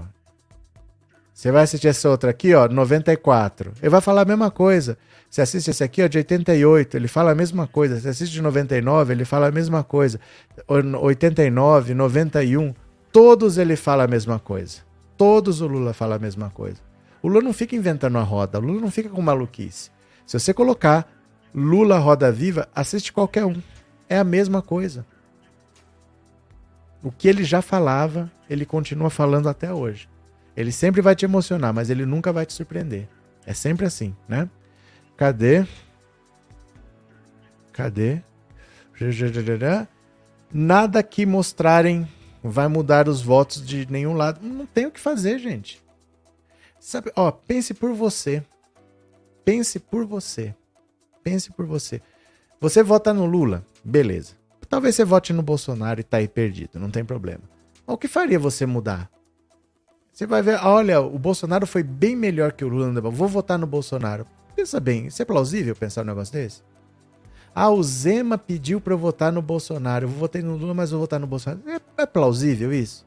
Você 1.32 1.52
vai 1.52 1.62
assistir 1.64 1.88
essa 1.88 2.10
outra 2.10 2.32
aqui, 2.32 2.56
ó, 2.56 2.68
94. 2.68 3.74
Ele 3.80 3.90
vai 3.90 4.02
falar 4.02 4.24
a 4.24 4.26
mesma 4.26 4.50
coisa. 4.50 4.98
Você 5.30 5.44
assiste 5.44 5.70
esse 5.70 5.84
aqui, 5.84 6.02
ó, 6.02 6.08
de 6.08 6.18
88, 6.18 6.98
ele 6.98 7.08
fala 7.08 7.32
a 7.32 7.36
mesma 7.36 7.68
coisa. 7.68 8.00
Você 8.00 8.10
assiste 8.10 8.34
de 8.34 8.42
99, 8.42 9.14
ele 9.14 9.24
fala 9.24 9.50
a 9.50 9.52
mesma 9.52 9.84
coisa. 9.84 10.20
89, 10.68 11.94
91, 11.94 12.74
todos 13.12 13.60
ele 13.60 13.76
fala 13.76 14.06
a 14.06 14.08
mesma 14.08 14.40
coisa. 14.40 14.80
Todos 15.16 15.62
o 15.62 15.68
Lula 15.68 15.94
fala 15.94 16.16
a 16.16 16.20
mesma 16.20 16.50
coisa. 16.50 16.91
O 17.22 17.28
Lula 17.28 17.42
não 17.42 17.54
fica 17.54 17.76
inventando 17.76 18.18
a 18.18 18.24
roda, 18.24 18.60
o 18.60 18.62
Lula 18.62 18.82
não 18.82 18.92
fica 18.92 19.10
com 19.10 19.22
maluquice. 19.22 19.92
Se 20.26 20.40
você 20.40 20.54
colocar 20.54 21.12
Lula 21.54 22.00
Roda 22.00 22.32
Viva, 22.32 22.68
assiste 22.74 23.12
qualquer 23.12 23.46
um. 23.46 23.62
É 24.08 24.18
a 24.18 24.24
mesma 24.24 24.62
coisa. 24.62 25.06
O 27.04 27.12
que 27.12 27.28
ele 27.28 27.44
já 27.44 27.62
falava, 27.62 28.32
ele 28.50 28.66
continua 28.66 29.10
falando 29.10 29.50
até 29.50 29.74
hoje. 29.74 30.08
Ele 30.56 30.72
sempre 30.72 31.02
vai 31.02 31.16
te 31.16 31.26
emocionar, 31.26 31.74
mas 31.74 31.90
ele 31.90 32.06
nunca 32.06 32.32
vai 32.32 32.46
te 32.46 32.54
surpreender. 32.54 33.08
É 33.46 33.54
sempre 33.54 33.86
assim, 33.86 34.16
né? 34.28 34.50
Cadê? 35.18 35.66
Cadê? 37.74 38.22
Nada 40.54 41.02
que 41.02 41.26
mostrarem 41.26 42.08
vai 42.44 42.68
mudar 42.68 43.08
os 43.08 43.22
votos 43.22 43.66
de 43.66 43.90
nenhum 43.90 44.14
lado. 44.14 44.46
Não 44.46 44.66
tem 44.66 44.86
o 44.86 44.92
que 44.92 45.00
fazer, 45.00 45.40
gente. 45.40 45.81
Sabe, 46.82 47.12
ó, 47.16 47.30
pense 47.30 47.76
por 47.76 47.94
você. 47.94 48.44
Pense 49.46 49.80
por 49.80 50.04
você. 50.04 50.56
Pense 51.24 51.52
por 51.52 51.64
você. 51.68 52.02
Você 52.60 52.82
vota 52.82 53.14
no 53.14 53.24
Lula, 53.26 53.64
beleza. 53.84 54.34
Talvez 54.68 54.96
você 54.96 55.06
vote 55.06 55.32
no 55.32 55.44
Bolsonaro 55.44 56.00
e 56.00 56.04
tá 56.04 56.18
aí 56.18 56.28
perdido, 56.28 56.80
não 56.80 56.90
tem 56.90 57.06
problema. 57.06 57.44
Mas 57.86 57.94
o 57.94 57.98
que 57.98 58.08
faria 58.08 58.40
você 58.40 58.66
mudar? 58.66 59.12
Você 60.12 60.26
vai 60.26 60.42
ver, 60.42 60.60
olha, 60.66 61.00
o 61.00 61.20
Bolsonaro 61.20 61.68
foi 61.68 61.84
bem 61.84 62.16
melhor 62.16 62.52
que 62.52 62.66
o 62.66 62.68
Lula, 62.68 63.00
vou 63.00 63.28
votar 63.28 63.60
no 63.60 63.68
Bolsonaro. 63.68 64.26
Pensa 64.56 64.80
bem, 64.80 65.06
isso 65.06 65.22
é 65.22 65.26
plausível 65.26 65.76
pensar 65.76 66.02
um 66.02 66.06
negócio 66.06 66.34
desse? 66.34 66.64
Ah, 67.54 67.70
o 67.70 67.84
Zema 67.84 68.40
pediu 68.40 68.82
para 68.82 68.94
eu 68.94 68.98
votar 68.98 69.32
no 69.32 69.42
Bolsonaro. 69.42 70.06
Eu 70.06 70.10
votei 70.10 70.42
no 70.42 70.56
Lula, 70.56 70.74
mas 70.74 70.92
vou 70.92 71.02
votar 71.02 71.20
no 71.20 71.28
Bolsonaro. 71.28 71.62
É, 71.70 72.04
é 72.04 72.06
plausível 72.06 72.74
isso? 72.74 73.06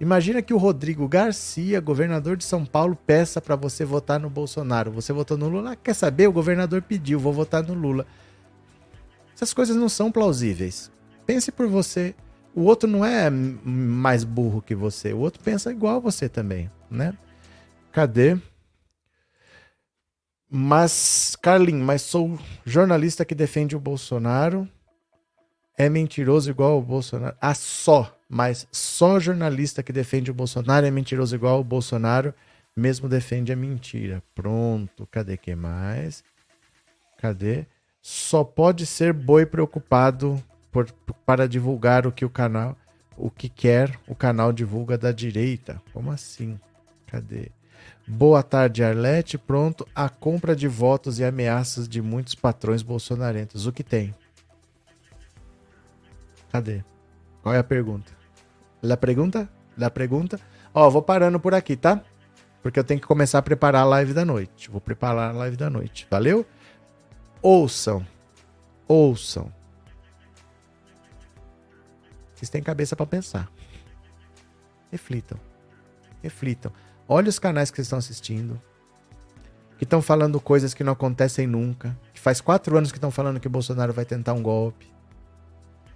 Imagina 0.00 0.40
que 0.40 0.54
o 0.54 0.56
Rodrigo 0.56 1.06
Garcia, 1.06 1.78
governador 1.78 2.34
de 2.34 2.44
São 2.44 2.64
Paulo, 2.64 2.96
peça 2.96 3.38
para 3.38 3.54
você 3.54 3.84
votar 3.84 4.18
no 4.18 4.30
Bolsonaro. 4.30 4.90
Você 4.92 5.12
votou 5.12 5.36
no 5.36 5.46
Lula? 5.46 5.76
Quer 5.76 5.94
saber? 5.94 6.26
O 6.26 6.32
governador 6.32 6.80
pediu, 6.80 7.20
vou 7.20 7.34
votar 7.34 7.62
no 7.62 7.74
Lula. 7.74 8.06
Essas 9.34 9.52
coisas 9.52 9.76
não 9.76 9.90
são 9.90 10.10
plausíveis. 10.10 10.90
Pense 11.26 11.52
por 11.52 11.68
você. 11.68 12.14
O 12.54 12.62
outro 12.62 12.88
não 12.88 13.04
é 13.04 13.28
mais 13.28 14.24
burro 14.24 14.62
que 14.62 14.74
você. 14.74 15.12
O 15.12 15.18
outro 15.18 15.42
pensa 15.42 15.70
igual 15.70 16.00
você 16.00 16.30
também, 16.30 16.70
né? 16.90 17.12
Cadê? 17.92 18.38
Mas, 20.48 21.36
Carlin, 21.42 21.76
mas 21.76 22.00
sou 22.00 22.38
jornalista 22.64 23.22
que 23.22 23.34
defende 23.34 23.76
o 23.76 23.80
Bolsonaro. 23.80 24.66
É 25.76 25.90
mentiroso 25.90 26.48
igual 26.48 26.78
o 26.78 26.82
Bolsonaro. 26.82 27.36
Ah, 27.38 27.54
só 27.54 28.18
mas 28.32 28.68
só 28.70 29.18
jornalista 29.18 29.82
que 29.82 29.92
defende 29.92 30.30
o 30.30 30.34
Bolsonaro 30.34 30.86
é 30.86 30.90
mentiroso 30.90 31.34
igual 31.34 31.58
o 31.58 31.64
Bolsonaro, 31.64 32.32
mesmo 32.76 33.08
defende 33.08 33.52
a 33.52 33.56
mentira. 33.56 34.22
Pronto, 34.36 35.04
cadê 35.10 35.36
que 35.36 35.52
mais? 35.56 36.22
Cadê? 37.18 37.66
Só 38.00 38.44
pode 38.44 38.86
ser 38.86 39.12
boi 39.12 39.44
preocupado 39.44 40.40
por, 40.70 40.88
para 41.26 41.48
divulgar 41.48 42.06
o 42.06 42.12
que 42.12 42.24
o 42.24 42.30
canal, 42.30 42.78
o 43.16 43.32
que 43.32 43.48
quer, 43.48 43.98
o 44.06 44.14
canal 44.14 44.52
divulga 44.52 44.96
da 44.96 45.10
direita. 45.10 45.82
Como 45.92 46.12
assim? 46.12 46.56
Cadê? 47.08 47.50
Boa 48.06 48.44
tarde, 48.44 48.84
Arlete. 48.84 49.38
Pronto, 49.38 49.84
a 49.92 50.08
compra 50.08 50.54
de 50.54 50.68
votos 50.68 51.18
e 51.18 51.24
ameaças 51.24 51.88
de 51.88 52.00
muitos 52.00 52.36
patrões 52.36 52.80
bolsonarentos. 52.80 53.66
O 53.66 53.72
que 53.72 53.82
tem? 53.82 54.14
Cadê? 56.52 56.84
Qual 57.42 57.52
é 57.52 57.58
a 57.58 57.64
pergunta? 57.64 58.19
La 58.82 58.96
pergunta? 58.96 59.48
La 59.76 59.90
pergunta? 59.90 60.40
Ó, 60.72 60.88
vou 60.88 61.02
parando 61.02 61.38
por 61.38 61.54
aqui, 61.54 61.76
tá? 61.76 62.02
Porque 62.62 62.78
eu 62.78 62.84
tenho 62.84 63.00
que 63.00 63.06
começar 63.06 63.38
a 63.38 63.42
preparar 63.42 63.82
a 63.82 63.86
live 63.86 64.12
da 64.12 64.24
noite. 64.24 64.70
Vou 64.70 64.80
preparar 64.80 65.30
a 65.30 65.32
live 65.32 65.56
da 65.56 65.70
noite. 65.70 66.06
Valeu? 66.10 66.46
Ouçam. 67.42 68.06
Ouçam. 68.86 69.52
Vocês 72.34 72.50
têm 72.50 72.62
cabeça 72.62 72.96
para 72.96 73.06
pensar. 73.06 73.50
Reflitam. 74.90 75.38
Reflitam. 76.22 76.72
Olha 77.08 77.28
os 77.28 77.38
canais 77.38 77.70
que 77.70 77.76
vocês 77.76 77.86
estão 77.86 77.98
assistindo. 77.98 78.60
Que 79.78 79.84
estão 79.84 80.02
falando 80.02 80.40
coisas 80.40 80.74
que 80.74 80.84
não 80.84 80.92
acontecem 80.92 81.46
nunca. 81.46 81.98
Que 82.12 82.20
faz 82.20 82.40
quatro 82.40 82.76
anos 82.76 82.92
que 82.92 82.98
estão 82.98 83.10
falando 83.10 83.40
que 83.40 83.48
Bolsonaro 83.48 83.92
vai 83.92 84.04
tentar 84.04 84.34
um 84.34 84.42
golpe 84.42 84.90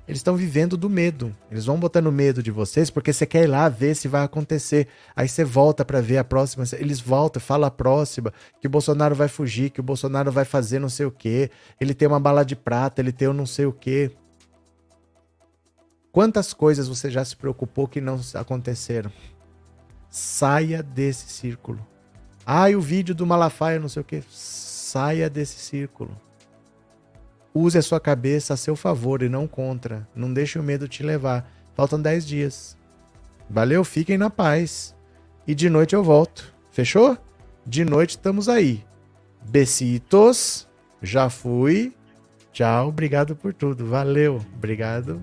eles 0.06 0.18
estão 0.18 0.36
vivendo 0.36 0.76
do 0.76 0.90
medo. 0.90 1.34
Eles 1.50 1.64
vão 1.64 1.78
botando 1.78 2.12
medo 2.12 2.42
de 2.42 2.50
vocês 2.50 2.90
porque 2.90 3.12
você 3.12 3.24
quer 3.24 3.44
ir 3.44 3.46
lá 3.46 3.68
ver 3.70 3.96
se 3.96 4.06
vai 4.06 4.22
acontecer. 4.22 4.86
Aí 5.16 5.26
você 5.26 5.42
volta 5.44 5.82
para 5.84 6.00
ver 6.00 6.18
a 6.18 6.24
próxima. 6.24 6.64
Eles 6.74 7.00
voltam, 7.00 7.40
fala 7.40 7.68
a 7.68 7.70
próxima 7.70 8.32
que 8.60 8.66
o 8.66 8.70
Bolsonaro 8.70 9.14
vai 9.14 9.28
fugir, 9.28 9.70
que 9.70 9.80
o 9.80 9.82
Bolsonaro 9.82 10.30
vai 10.30 10.44
fazer 10.44 10.78
não 10.78 10.90
sei 10.90 11.06
o 11.06 11.10
quê. 11.10 11.50
Ele 11.80 11.94
tem 11.94 12.06
uma 12.06 12.20
bala 12.20 12.44
de 12.44 12.54
prata, 12.54 13.00
ele 13.00 13.12
tem 13.12 13.28
um 13.28 13.32
não 13.32 13.46
sei 13.46 13.64
o 13.64 13.72
quê. 13.72 14.10
Quantas 16.12 16.52
coisas 16.52 16.86
você 16.86 17.10
já 17.10 17.24
se 17.24 17.34
preocupou 17.34 17.88
que 17.88 18.00
não 18.00 18.20
aconteceram? 18.34 19.10
Saia 20.10 20.82
desse 20.82 21.28
círculo. 21.28 21.84
Ah, 22.46 22.70
e 22.70 22.76
o 22.76 22.80
vídeo 22.80 23.14
do 23.14 23.26
Malafaia, 23.26 23.80
não 23.80 23.88
sei 23.88 24.02
o 24.02 24.04
quê. 24.04 24.22
Saia 24.28 25.30
desse 25.30 25.58
círculo. 25.58 26.14
Use 27.54 27.78
a 27.78 27.82
sua 27.82 28.00
cabeça 28.00 28.54
a 28.54 28.56
seu 28.56 28.74
favor 28.74 29.22
e 29.22 29.28
não 29.28 29.46
contra. 29.46 30.08
Não 30.14 30.32
deixe 30.32 30.58
o 30.58 30.62
medo 30.62 30.88
te 30.88 31.04
levar. 31.04 31.48
Faltam 31.74 32.02
10 32.02 32.26
dias. 32.26 32.76
Valeu, 33.48 33.84
fiquem 33.84 34.18
na 34.18 34.28
paz. 34.28 34.94
E 35.46 35.54
de 35.54 35.70
noite 35.70 35.94
eu 35.94 36.02
volto. 36.02 36.52
Fechou? 36.72 37.16
De 37.64 37.84
noite 37.84 38.10
estamos 38.10 38.48
aí. 38.48 38.84
Besitos. 39.48 40.66
Já 41.00 41.30
fui. 41.30 41.92
Tchau, 42.52 42.88
obrigado 42.88 43.36
por 43.36 43.54
tudo. 43.54 43.86
Valeu. 43.86 44.44
Obrigado. 44.56 45.22